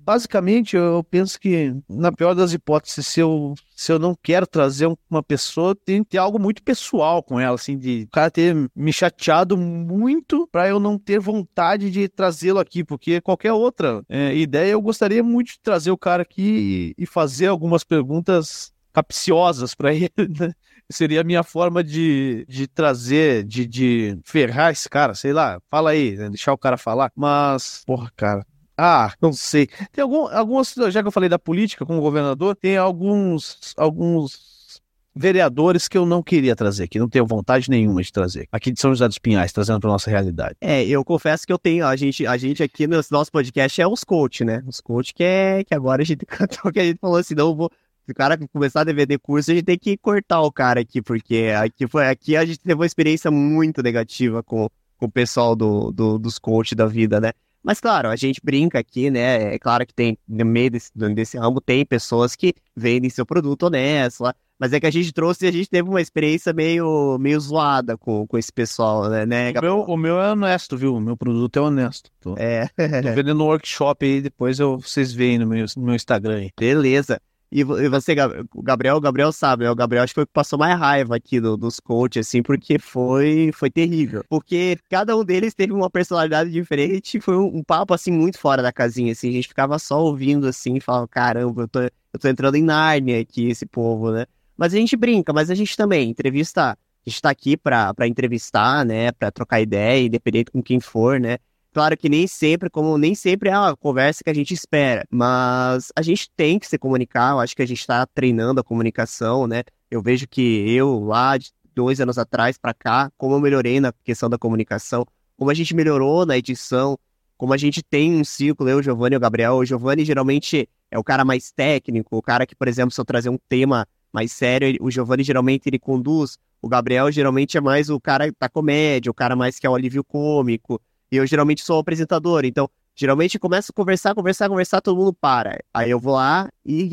basicamente 0.02 0.76
eu 0.76 1.04
penso 1.10 1.40
que, 1.40 1.74
na 1.88 2.12
pior 2.24 2.34
das 2.34 2.54
hipóteses, 2.54 3.06
se 3.06 3.20
eu 3.20 3.54
se 3.76 3.92
eu 3.92 4.00
não 4.00 4.16
quero 4.16 4.48
trazer 4.48 4.88
uma 5.10 5.22
pessoa, 5.22 5.76
tem 5.76 6.04
que 6.04 6.12
ter 6.12 6.18
algo 6.20 6.40
muito 6.40 6.64
pessoal 6.64 7.22
com 7.22 7.38
ela, 7.38 7.56
assim, 7.56 7.78
de 7.78 8.04
o 8.08 8.12
cara 8.12 8.32
ter 8.32 8.56
me 8.74 8.94
chateado 8.94 9.58
muito 9.58 10.48
para 10.50 10.70
eu 10.70 10.80
não 10.80 10.98
ter 10.98 11.20
vontade 11.20 11.92
de 11.92 12.08
trazê-lo 12.08 12.60
aqui, 12.60 12.82
porque 12.82 13.20
qualquer 13.20 13.52
outra 13.52 14.02
é, 14.08 14.34
ideia 14.38 14.72
eu 14.72 14.82
gostaria 14.82 15.22
muito 15.22 15.48
de 15.48 15.60
trazer 15.60 15.92
o 15.92 15.98
cara 15.98 16.22
aqui 16.22 16.94
e, 16.98 17.04
e 17.04 17.06
fazer 17.06 17.48
algumas 17.48 17.84
perguntas 17.84 18.72
capciosas 18.94 19.76
para 19.76 19.94
ele, 19.94 20.10
né? 20.40 20.54
Seria 20.90 21.22
a 21.22 21.24
minha 21.26 21.44
forma 21.44 21.84
de, 21.84 22.46
de 22.48 22.68
trazer, 22.68 23.44
de, 23.44 23.66
de 23.66 24.20
ferrar 24.24 24.72
esse 24.72 24.88
cara, 24.88 25.14
sei 25.14 25.34
lá, 25.34 25.60
fala 25.70 25.90
aí, 25.90 26.16
né? 26.16 26.30
deixar 26.30 26.54
o 26.54 26.58
cara 26.58 26.78
falar. 26.78 27.12
Mas, 27.16 27.84
porra, 27.86 28.12
cara, 28.16 28.46
ah, 28.78 29.14
não 29.22 29.34
sei. 29.34 29.68
Tem 29.92 30.02
algum, 30.02 30.28
alguns, 30.28 30.74
já 30.90 31.02
que 31.02 31.08
eu 31.08 31.12
falei 31.12 31.30
da 31.30 31.40
política 31.40 31.86
com 31.86 31.98
o 31.98 32.02
governador, 32.02 32.56
tem 32.56 32.78
alguns, 32.78 33.74
alguns 33.78 34.82
vereadores 35.16 35.88
que 35.88 35.98
eu 35.98 36.06
não 36.06 36.24
queria 36.24 36.56
trazer, 36.56 36.88
que 36.88 36.98
não 36.98 37.08
tenho 37.08 37.26
vontade 37.26 37.70
nenhuma 37.70 38.02
de 38.02 38.12
trazer. 38.12 38.48
Aqui 38.52 38.72
de 38.72 38.80
São 38.80 38.92
José 38.92 39.08
dos 39.08 39.20
Pinhais, 39.20 39.54
trazendo 39.54 39.80
para 39.80 39.90
nossa 39.90 40.10
realidade. 40.10 40.56
É, 40.60 40.84
eu 40.84 41.06
confesso 41.06 41.46
que 41.46 41.54
eu 41.54 41.60
tenho, 41.60 41.86
a 41.86 41.96
gente, 41.96 42.26
a 42.26 42.36
gente 42.36 42.64
aqui 42.64 42.88
no 42.88 43.00
nosso 43.12 43.32
podcast 43.32 43.80
é 43.80 43.88
os 43.88 44.04
coach, 44.04 44.44
né? 44.44 44.64
Os 44.66 44.82
coach 44.82 45.14
que 45.14 45.24
é 45.24 45.64
que 45.64 45.74
agora 45.74 46.02
a 46.02 46.06
gente 46.06 46.26
cantou 46.26 46.72
que 46.72 46.80
a 46.80 46.84
gente 46.84 47.00
falou 47.00 47.18
assim, 47.18 47.36
não 47.36 47.56
vou 47.56 47.70
se 48.06 48.12
o 48.12 48.16
cara 48.16 48.38
começar 48.52 48.82
a 48.82 48.84
DVD 48.84 49.18
curso, 49.18 49.52
a 49.52 49.54
gente 49.54 49.64
tem 49.64 49.80
que 49.80 49.96
cortar 49.96 50.42
o 50.42 50.52
cara 50.52 50.82
aqui, 50.82 51.02
porque 51.02 51.54
aqui, 51.56 51.88
foi, 51.88 52.06
aqui 52.06 52.36
a 52.36 52.44
gente 52.44 52.60
teve 52.60 52.74
uma 52.74 52.86
experiência 52.86 53.32
muito 53.32 53.82
negativa 53.82 54.44
com, 54.44 54.70
com 54.98 55.06
o 55.06 55.12
pessoal 55.12 55.56
do, 55.56 55.90
do, 55.90 56.20
dos 56.20 56.38
coaches 56.38 56.76
da 56.76 56.86
vida, 56.86 57.22
né? 57.22 57.32
Mas, 57.64 57.80
claro, 57.80 58.10
a 58.10 58.16
gente 58.16 58.42
brinca 58.44 58.78
aqui, 58.78 59.10
né? 59.10 59.56
É 59.56 59.60
claro 59.60 59.88
que 59.88 59.94
tem, 59.94 60.18
no 60.28 60.46
meio 60.46 60.70
desse, 60.70 60.92
desse 60.94 61.38
ramo, 61.38 61.62
tem 61.62 61.86
pessoas 61.86 62.36
que 62.36 62.54
vendem 62.76 63.10
seu 63.10 63.26
produto 63.26 63.64
honesto 63.64 64.22
lá. 64.22 64.36
Mas 64.60 64.72
é 64.72 64.80
que 64.80 64.86
a 64.86 64.92
gente 64.92 65.12
trouxe 65.12 65.46
e 65.46 65.50
a 65.50 65.52
gente 65.52 65.70
teve 65.70 65.90
uma 65.90 66.00
experiência 66.00 66.54
meio, 66.54 67.18
meio 67.20 67.40
zoada 67.40 67.98
com, 67.98 68.28
com 68.28 68.38
esse 68.38 68.52
pessoal, 68.52 69.10
né? 69.10 69.26
né 69.26 69.52
o, 69.52 69.62
meu, 69.62 69.82
o 69.82 69.98
meu 69.98 70.22
é 70.22 70.32
honesto, 70.32 70.78
viu? 70.78 70.96
O 70.96 71.02
meu 71.02 71.18
produto 71.18 71.58
é 71.58 71.62
honesto. 71.62 72.12
Tô, 72.22 72.36
é. 72.38 72.68
tô 72.78 73.10
vendendo 73.16 73.36
no 73.36 73.46
workshop 73.46 74.06
aí, 74.06 74.22
depois 74.22 74.60
eu, 74.60 74.78
vocês 74.78 75.12
veem 75.12 75.40
no 75.40 75.48
meu, 75.48 75.66
no 75.76 75.84
meu 75.84 75.96
Instagram 75.96 76.38
aí. 76.38 76.52
Beleza. 76.58 77.20
E 77.56 77.64
você, 77.64 78.16
o 78.56 78.64
Gabriel, 78.64 78.96
o 78.96 79.00
Gabriel 79.00 79.32
sabe, 79.32 79.64
né? 79.64 79.70
O 79.70 79.76
Gabriel 79.76 80.04
acho 80.04 80.12
que 80.12 80.16
foi 80.16 80.24
o 80.24 80.28
que 80.28 80.34
passou 80.34 80.58
mais 80.58 80.76
raiva 80.76 81.16
aqui 81.16 81.40
do, 81.40 81.56
dos 81.56 81.80
coaches, 81.80 82.28
assim, 82.28 82.42
porque 82.42 82.80
foi, 82.80 83.52
foi 83.54 83.70
terrível. 83.70 84.26
Porque 84.28 84.76
cada 84.90 85.16
um 85.16 85.24
deles 85.24 85.54
teve 85.54 85.72
uma 85.72 85.88
personalidade 85.88 86.50
diferente, 86.50 87.22
foi 87.22 87.38
um, 87.38 87.58
um, 87.58 87.64
papo, 87.64 87.94
assim, 87.94 88.12
muito 88.12 88.40
fora 88.40 88.64
da 88.64 88.74
casinha, 88.74 89.12
assim. 89.12 89.30
A 89.30 89.34
gente 89.34 89.48
ficava 89.48 89.78
só 89.78 90.02
ouvindo, 90.04 90.48
assim, 90.48 90.78
e 90.78 90.80
falava, 90.80 91.08
caramba, 91.08 91.62
eu 91.62 91.68
tô, 91.68 91.82
eu 91.82 92.20
tô 92.20 92.28
entrando 92.28 92.56
em 92.56 92.64
Nárnia 92.64 93.22
aqui, 93.22 93.48
esse 93.50 93.68
povo, 93.68 94.12
né? 94.12 94.26
Mas 94.58 94.74
a 94.74 94.78
gente 94.78 94.98
brinca, 94.98 95.32
mas 95.32 95.52
a 95.52 95.56
gente 95.56 95.78
também 95.78 96.10
entrevista, 96.10 96.72
a 96.72 96.78
gente 97.06 97.22
tá 97.22 97.30
aqui 97.30 97.56
pra, 97.56 97.94
pra 97.94 98.08
entrevistar, 98.08 98.84
né? 98.84 99.12
Pra 99.12 99.30
trocar 99.30 99.62
ideia, 99.62 100.04
independente 100.08 100.50
com 100.50 100.64
quem 100.64 100.80
for, 100.80 101.20
né? 101.20 101.38
Claro 101.74 101.98
que 101.98 102.08
nem 102.08 102.28
sempre, 102.28 102.70
como 102.70 103.00
nem 103.00 103.16
sempre 103.16 103.50
é 103.50 103.54
a 103.54 103.76
conversa 103.76 104.24
que 104.24 104.30
a 104.30 104.34
gente 104.34 104.54
espera, 104.54 105.04
mas 105.10 105.92
a 105.96 106.04
gente 106.04 106.30
tem 106.36 106.60
que 106.60 106.68
se 106.68 106.78
comunicar, 106.78 107.32
eu 107.32 107.40
acho 107.40 107.56
que 107.56 107.64
a 107.64 107.66
gente 107.66 107.80
está 107.80 108.06
treinando 108.06 108.62
a 108.62 108.64
comunicação, 108.64 109.48
né? 109.48 109.64
Eu 109.90 110.00
vejo 110.00 110.28
que 110.28 110.42
eu, 110.70 111.04
lá 111.04 111.36
de 111.36 111.52
dois 111.74 112.00
anos 112.00 112.20
atrás 112.20 112.60
para 112.60 112.76
cá, 112.76 113.12
como 113.18 113.34
eu 113.34 113.40
melhorei 113.40 113.80
na 113.80 113.92
questão 114.04 114.30
da 114.30 114.38
comunicação, 114.38 115.04
como 115.36 115.50
a 115.50 115.54
gente 115.56 115.74
melhorou 115.76 116.28
na 116.28 116.38
edição, 116.38 116.96
como 117.36 117.54
a 117.54 117.58
gente 117.58 117.82
tem 117.82 118.14
um 118.14 118.24
ciclo, 118.24 118.70
eu, 118.70 118.84
Giovanni 118.84 119.16
e 119.16 119.18
o 119.18 119.20
Gabriel. 119.20 119.56
O 119.56 119.66
Giovanni 119.66 120.06
geralmente 120.06 120.70
é 120.92 121.00
o 121.00 121.04
cara 121.04 121.26
mais 121.26 121.52
técnico, 121.52 122.16
o 122.16 122.22
cara 122.22 122.46
que, 122.46 122.56
por 122.56 122.68
exemplo, 122.68 122.92
se 122.92 123.02
eu 123.02 123.06
trazer 123.06 123.30
um 123.30 123.40
tema 123.50 123.88
mais 124.14 124.32
sério, 124.32 124.78
o 124.80 124.92
Giovanni 124.92 125.24
geralmente 125.24 125.68
ele 125.68 125.80
conduz, 125.80 126.38
o 126.62 126.70
Gabriel 126.70 127.12
geralmente 127.12 127.58
é 127.58 127.62
mais 127.62 127.90
o 127.90 128.00
cara 128.00 128.32
da 128.40 128.48
comédia, 128.48 129.10
o 129.10 129.14
cara 129.14 129.36
mais 129.36 129.58
que 129.58 129.66
é 129.66 129.70
o 129.70 129.74
alívio 129.74 130.04
cômico. 130.04 130.80
E 131.14 131.18
eu 131.18 131.28
geralmente 131.28 131.64
sou 131.64 131.78
apresentador, 131.78 132.44
então 132.44 132.68
geralmente 132.96 133.38
começo 133.38 133.72
a 133.72 133.76
conversar, 133.76 134.16
conversar, 134.16 134.50
conversar, 134.50 134.82
todo 134.82 134.98
mundo 134.98 135.14
para. 135.14 135.60
Aí 135.72 135.92
eu 135.92 136.00
vou 136.00 136.16
lá 136.16 136.50
e 136.66 136.90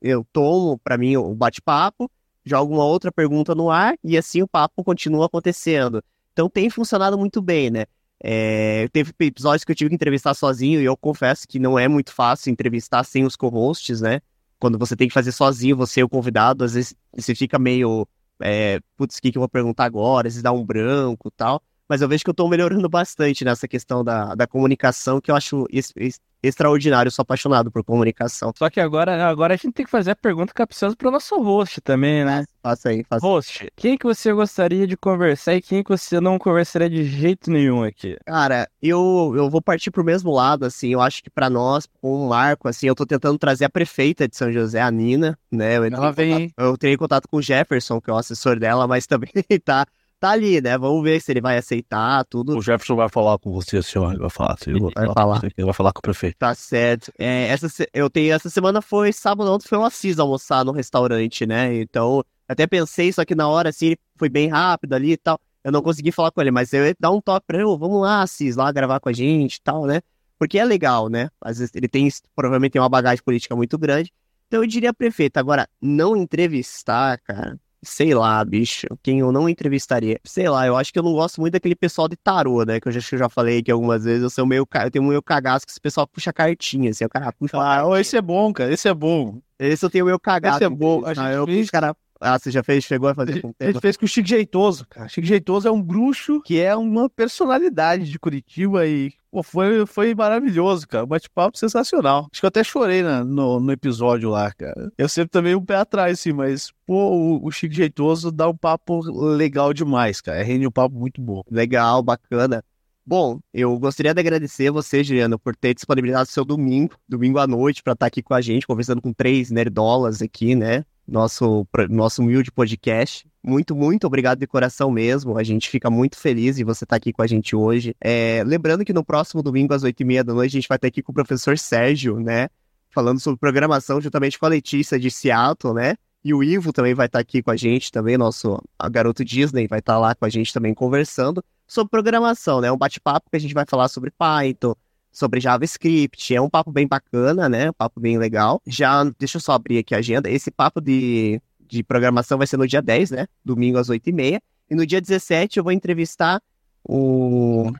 eu 0.00 0.26
tomo 0.32 0.80
para 0.82 0.98
mim 0.98 1.16
o 1.16 1.32
bate-papo, 1.32 2.10
jogo 2.44 2.74
uma 2.74 2.84
outra 2.84 3.12
pergunta 3.12 3.54
no 3.54 3.70
ar 3.70 3.94
e 4.02 4.18
assim 4.18 4.42
o 4.42 4.48
papo 4.48 4.82
continua 4.82 5.26
acontecendo. 5.26 6.02
Então 6.32 6.50
tem 6.50 6.68
funcionado 6.68 7.16
muito 7.16 7.40
bem, 7.40 7.70
né? 7.70 7.84
É, 8.20 8.88
teve 8.92 9.12
episódios 9.20 9.62
que 9.62 9.70
eu 9.70 9.76
tive 9.76 9.90
que 9.90 9.94
entrevistar 9.94 10.34
sozinho 10.34 10.80
e 10.80 10.84
eu 10.84 10.96
confesso 10.96 11.46
que 11.46 11.60
não 11.60 11.78
é 11.78 11.86
muito 11.86 12.12
fácil 12.12 12.50
entrevistar 12.50 13.04
sem 13.04 13.24
os 13.24 13.36
co-hosts, 13.36 14.00
né? 14.00 14.20
Quando 14.58 14.76
você 14.76 14.96
tem 14.96 15.06
que 15.06 15.14
fazer 15.14 15.30
sozinho, 15.30 15.76
você 15.76 16.00
é 16.00 16.04
o 16.04 16.08
convidado, 16.08 16.64
às 16.64 16.74
vezes 16.74 16.96
você 17.16 17.32
fica 17.32 17.60
meio, 17.60 18.08
é, 18.42 18.80
putz, 18.96 19.18
o 19.18 19.22
que, 19.22 19.30
que 19.30 19.38
eu 19.38 19.42
vou 19.42 19.48
perguntar 19.48 19.84
agora? 19.84 20.26
Às 20.26 20.34
vezes 20.34 20.42
dá 20.42 20.50
um 20.50 20.64
branco 20.64 21.30
tal. 21.30 21.62
Mas 21.92 22.00
eu 22.00 22.08
vejo 22.08 22.24
que 22.24 22.30
eu 22.30 22.34
tô 22.34 22.48
melhorando 22.48 22.88
bastante 22.88 23.44
nessa 23.44 23.68
questão 23.68 24.02
da, 24.02 24.34
da 24.34 24.46
comunicação, 24.46 25.20
que 25.20 25.30
eu 25.30 25.36
acho 25.36 25.66
es- 25.70 25.92
es- 25.96 26.20
extraordinário, 26.42 27.08
eu 27.08 27.12
sou 27.12 27.22
apaixonado 27.22 27.70
por 27.70 27.84
comunicação. 27.84 28.52
Só 28.56 28.70
que 28.70 28.80
agora, 28.80 29.28
agora 29.28 29.54
a 29.54 29.56
gente 29.56 29.72
tem 29.74 29.84
que 29.84 29.90
fazer 29.90 30.12
a 30.12 30.16
pergunta 30.16 30.52
capciosa 30.54 30.96
pro 30.96 31.10
nosso 31.10 31.36
host 31.40 31.80
também, 31.82 32.24
né? 32.24 32.44
Faça 32.62 32.88
aí, 32.88 33.04
faça 33.04 33.26
Host, 33.26 33.68
quem 33.76 33.98
que 33.98 34.04
você 34.06 34.32
gostaria 34.32 34.86
de 34.86 34.96
conversar 34.96 35.54
e 35.54 35.62
quem 35.62 35.82
que 35.84 35.90
você 35.90 36.20
não 36.20 36.38
conversaria 36.38 36.88
de 36.88 37.04
jeito 37.04 37.50
nenhum 37.50 37.84
aqui? 37.84 38.16
Cara, 38.24 38.68
eu, 38.80 39.32
eu 39.36 39.50
vou 39.50 39.60
partir 39.60 39.90
pro 39.90 40.04
mesmo 40.04 40.30
lado, 40.32 40.64
assim, 40.64 40.92
eu 40.92 41.00
acho 41.00 41.22
que 41.22 41.28
pra 41.30 41.50
nós, 41.50 41.86
com 42.00 42.24
o 42.24 42.28
Marco, 42.28 42.68
assim, 42.68 42.86
eu 42.86 42.94
tô 42.94 43.04
tentando 43.04 43.36
trazer 43.38 43.64
a 43.64 43.70
prefeita 43.70 44.28
de 44.28 44.36
São 44.36 44.50
José, 44.52 44.80
a 44.80 44.90
Nina, 44.90 45.36
né? 45.50 45.76
Eu 45.76 45.84
Ela 45.90 46.10
em 46.10 46.14
vem, 46.14 46.30
contato, 46.38 46.54
eu 46.56 46.72
entrei 46.74 46.94
em 46.94 46.96
contato 46.96 47.28
com 47.28 47.36
o 47.38 47.42
Jefferson, 47.42 48.00
que 48.00 48.10
é 48.10 48.12
o 48.12 48.16
assessor 48.16 48.58
dela, 48.58 48.86
mas 48.86 49.06
também 49.06 49.30
tá, 49.64 49.84
tá 50.22 50.30
ali, 50.30 50.60
né? 50.60 50.78
Vamos 50.78 51.02
ver 51.02 51.20
se 51.20 51.32
ele 51.32 51.40
vai 51.40 51.58
aceitar, 51.58 52.24
tudo. 52.26 52.56
O 52.56 52.62
Jefferson 52.62 52.94
vai 52.94 53.08
falar 53.08 53.36
com 53.38 53.50
você, 53.50 53.80
ó, 53.98 54.10
ele 54.12 54.20
vai 54.20 54.30
falar, 54.30 54.56
eu 54.68 54.78
vou 54.78 54.92
Vai 54.94 55.06
falar. 55.12 55.40
você, 55.40 55.46
Ele 55.56 55.64
vai 55.64 55.74
falar 55.74 55.92
com 55.92 55.98
o 55.98 56.02
prefeito. 56.02 56.36
Tá 56.38 56.54
certo. 56.54 57.12
É, 57.18 57.48
essa, 57.48 57.66
eu 57.92 58.08
tenho, 58.08 58.32
essa 58.32 58.48
semana 58.48 58.80
foi 58.80 59.12
sábado, 59.12 59.50
ontem 59.50 59.66
foi 59.66 59.78
o 59.78 59.84
Assis 59.84 60.20
almoçar 60.20 60.64
no 60.64 60.70
restaurante, 60.70 61.44
né? 61.44 61.74
Então, 61.80 62.24
até 62.48 62.68
pensei, 62.68 63.12
só 63.12 63.24
que 63.24 63.34
na 63.34 63.48
hora, 63.48 63.70
assim, 63.70 63.86
ele 63.86 63.98
foi 64.16 64.28
bem 64.28 64.48
rápido 64.48 64.92
ali 64.92 65.12
e 65.12 65.16
tal. 65.16 65.40
Eu 65.64 65.72
não 65.72 65.82
consegui 65.82 66.12
falar 66.12 66.30
com 66.30 66.40
ele, 66.40 66.50
mas 66.52 66.72
eu 66.72 66.86
ia 66.86 66.94
dar 67.00 67.10
um 67.10 67.20
toque 67.20 67.44
pra 67.46 67.56
ele, 67.58 67.64
"Ô, 67.66 67.76
vamos 67.76 68.00
lá, 68.00 68.22
Assis, 68.22 68.54
lá 68.54 68.70
gravar 68.70 69.00
com 69.00 69.08
a 69.08 69.12
gente 69.12 69.56
e 69.56 69.62
tal, 69.62 69.86
né? 69.86 70.00
Porque 70.38 70.58
é 70.58 70.64
legal, 70.64 71.08
né? 71.08 71.28
Às 71.40 71.58
vezes 71.58 71.74
ele 71.74 71.88
tem, 71.88 72.08
provavelmente 72.34 72.72
tem 72.72 72.80
uma 72.82 72.88
bagagem 72.88 73.22
política 73.24 73.54
muito 73.56 73.76
grande. 73.76 74.12
Então 74.46 74.62
eu 74.62 74.66
diria 74.68 74.92
prefeito. 74.94 75.36
Agora, 75.38 75.68
não 75.80 76.16
entrevistar, 76.16 77.18
cara, 77.20 77.58
sei 77.82 78.14
lá, 78.14 78.44
bicho, 78.44 78.86
quem 79.02 79.18
eu 79.20 79.32
não 79.32 79.48
entrevistaria. 79.48 80.20
Sei 80.24 80.48
lá, 80.48 80.66
eu 80.66 80.76
acho 80.76 80.92
que 80.92 80.98
eu 80.98 81.02
não 81.02 81.12
gosto 81.12 81.40
muito 81.40 81.54
daquele 81.54 81.74
pessoal 81.74 82.08
de 82.08 82.16
tarô, 82.16 82.64
né? 82.64 82.80
Que 82.80 82.88
eu 82.88 82.92
já, 82.92 83.00
que 83.00 83.14
eu 83.14 83.18
já 83.18 83.28
falei 83.28 83.58
aqui 83.58 83.70
algumas 83.70 84.04
vezes, 84.04 84.22
eu 84.22 84.30
sou 84.30 84.46
meio, 84.46 84.66
eu 84.84 84.90
tenho 84.90 85.04
meio 85.04 85.22
cagaço 85.22 85.66
que 85.66 85.72
esse 85.72 85.80
pessoal 85.80 86.06
puxa 86.06 86.32
cartinha, 86.32 86.90
assim, 86.90 87.04
o 87.04 87.08
cara 87.08 87.32
puxa 87.32 87.56
Ah, 87.60 87.82
esse 88.00 88.16
é 88.16 88.22
bom, 88.22 88.52
cara, 88.52 88.72
esse 88.72 88.88
é 88.88 88.94
bom. 88.94 89.40
Esse 89.58 89.84
eu 89.84 89.90
tenho 89.90 90.04
meio 90.06 90.18
cagaço. 90.18 90.58
Esse 90.58 90.64
é 90.64 90.68
bom, 90.68 91.04
a 91.04 91.14
gente 91.14 91.24
né? 91.24 91.36
eu, 91.36 91.46
fez- 91.46 91.70
cara... 91.70 91.96
Ah, 92.24 92.38
você 92.38 92.52
já 92.52 92.62
fez? 92.62 92.84
Chegou 92.84 93.08
a 93.08 93.14
fazer 93.16 93.40
com 93.40 93.52
a 93.58 93.64
gente 93.64 93.80
fez 93.80 93.96
com 93.96 94.04
o 94.04 94.08
Chico 94.08 94.28
Jeitoso, 94.28 94.86
cara. 94.88 95.08
Chico 95.08 95.26
Jeitoso 95.26 95.66
é 95.66 95.72
um 95.72 95.82
bruxo 95.82 96.40
que 96.42 96.60
é 96.60 96.74
uma 96.76 97.10
personalidade 97.10 98.08
de 98.08 98.16
Curitiba 98.16 98.86
e 98.86 99.12
pô, 99.32 99.42
foi, 99.42 99.86
foi 99.86 100.14
maravilhoso, 100.14 100.86
cara. 100.86 101.04
Um 101.04 101.08
bate-papo 101.08 101.58
sensacional. 101.58 102.28
Acho 102.30 102.40
que 102.42 102.44
eu 102.46 102.48
até 102.48 102.62
chorei 102.62 103.02
na- 103.02 103.24
no, 103.24 103.58
no 103.58 103.72
episódio 103.72 104.28
lá, 104.30 104.52
cara. 104.52 104.92
Eu 104.98 105.08
sempre 105.08 105.30
também 105.30 105.54
um 105.54 105.64
pé 105.64 105.76
atrás, 105.76 106.20
assim, 106.20 106.32
mas, 106.32 106.70
pô, 106.86 107.10
o, 107.40 107.46
o 107.46 107.50
Chico 107.50 107.74
Jeitoso 107.74 108.30
dá 108.30 108.48
um 108.48 108.56
papo 108.56 109.00
legal 109.34 109.72
demais, 109.72 110.20
cara. 110.20 110.42
Rende 110.44 110.66
um 110.66 110.70
papo 110.70 110.94
muito 110.94 111.20
bom. 111.20 111.42
Legal, 111.50 112.02
bacana. 112.02 112.62
Bom, 113.04 113.40
eu 113.52 113.76
gostaria 113.80 114.14
de 114.14 114.20
agradecer 114.20 114.70
você, 114.70 115.02
Juliano, 115.02 115.38
por 115.38 115.56
ter 115.56 115.74
disponibilizado 115.74 116.28
seu 116.28 116.44
domingo, 116.44 116.94
domingo 117.08 117.38
à 117.38 117.46
noite, 117.48 117.82
para 117.82 117.94
estar 117.94 118.06
aqui 118.06 118.22
com 118.22 118.34
a 118.34 118.40
gente, 118.40 118.66
conversando 118.66 119.02
com 119.02 119.12
três 119.12 119.50
nerdolas 119.50 120.22
aqui, 120.22 120.54
né? 120.54 120.84
Nosso, 121.06 121.66
nosso 121.90 122.22
humilde 122.22 122.50
podcast. 122.50 123.26
Muito, 123.42 123.74
muito 123.74 124.06
obrigado 124.06 124.38
de 124.38 124.46
coração 124.46 124.90
mesmo. 124.90 125.36
A 125.36 125.42
gente 125.42 125.68
fica 125.68 125.90
muito 125.90 126.16
feliz 126.16 126.58
em 126.58 126.64
você 126.64 126.84
estar 126.84 126.96
aqui 126.96 127.12
com 127.12 127.22
a 127.22 127.26
gente 127.26 127.56
hoje. 127.56 127.94
É, 128.00 128.42
lembrando 128.46 128.84
que 128.84 128.92
no 128.92 129.04
próximo 129.04 129.42
domingo, 129.42 129.74
às 129.74 129.82
oito 129.82 130.00
e 130.00 130.04
meia 130.04 130.22
da 130.22 130.32
noite, 130.32 130.52
a 130.52 130.60
gente 130.60 130.68
vai 130.68 130.76
estar 130.76 130.88
aqui 130.88 131.02
com 131.02 131.10
o 131.10 131.14
professor 131.14 131.58
Sérgio, 131.58 132.20
né? 132.20 132.48
Falando 132.90 133.18
sobre 133.18 133.40
programação, 133.40 134.00
juntamente 134.00 134.38
com 134.38 134.46
a 134.46 134.50
Letícia 134.50 134.98
de 134.98 135.10
Seattle, 135.10 135.74
né? 135.74 135.96
E 136.24 136.32
o 136.32 136.42
Ivo 136.42 136.72
também 136.72 136.94
vai 136.94 137.06
estar 137.06 137.18
aqui 137.18 137.42
com 137.42 137.50
a 137.50 137.56
gente 137.56 137.90
também, 137.90 138.16
nosso 138.16 138.62
garoto 138.90 139.24
Disney 139.24 139.66
vai 139.66 139.80
estar 139.80 139.98
lá 139.98 140.14
com 140.14 140.24
a 140.24 140.28
gente 140.28 140.52
também 140.52 140.72
conversando 140.72 141.42
sobre 141.66 141.90
programação, 141.90 142.60
né? 142.60 142.70
Um 142.70 142.76
bate-papo 142.76 143.28
que 143.28 143.36
a 143.36 143.40
gente 143.40 143.54
vai 143.54 143.64
falar 143.66 143.88
sobre 143.88 144.12
Python, 144.12 144.74
sobre 145.12 145.40
JavaScript. 145.40 146.34
É 146.34 146.40
um 146.40 146.48
papo 146.48 146.72
bem 146.72 146.86
bacana, 146.86 147.48
né? 147.48 147.70
Um 147.70 147.74
papo 147.74 148.00
bem 148.00 148.16
legal. 148.18 148.60
Já, 148.66 149.04
deixa 149.18 149.36
eu 149.36 149.40
só 149.40 149.52
abrir 149.52 149.78
aqui 149.78 149.94
a 149.94 149.98
agenda. 149.98 150.30
Esse 150.30 150.50
papo 150.50 150.80
de, 150.80 151.40
de 151.60 151.82
programação 151.84 152.38
vai 152.38 152.46
ser 152.46 152.56
no 152.56 152.66
dia 152.66 152.80
10, 152.80 153.10
né? 153.10 153.26
Domingo 153.44 153.78
às 153.78 153.88
8h30. 153.88 154.40
E 154.70 154.74
no 154.74 154.86
dia 154.86 155.00
17 155.00 155.58
eu 155.58 155.64
vou 155.64 155.72
entrevistar 155.72 156.40
o, 156.82 157.70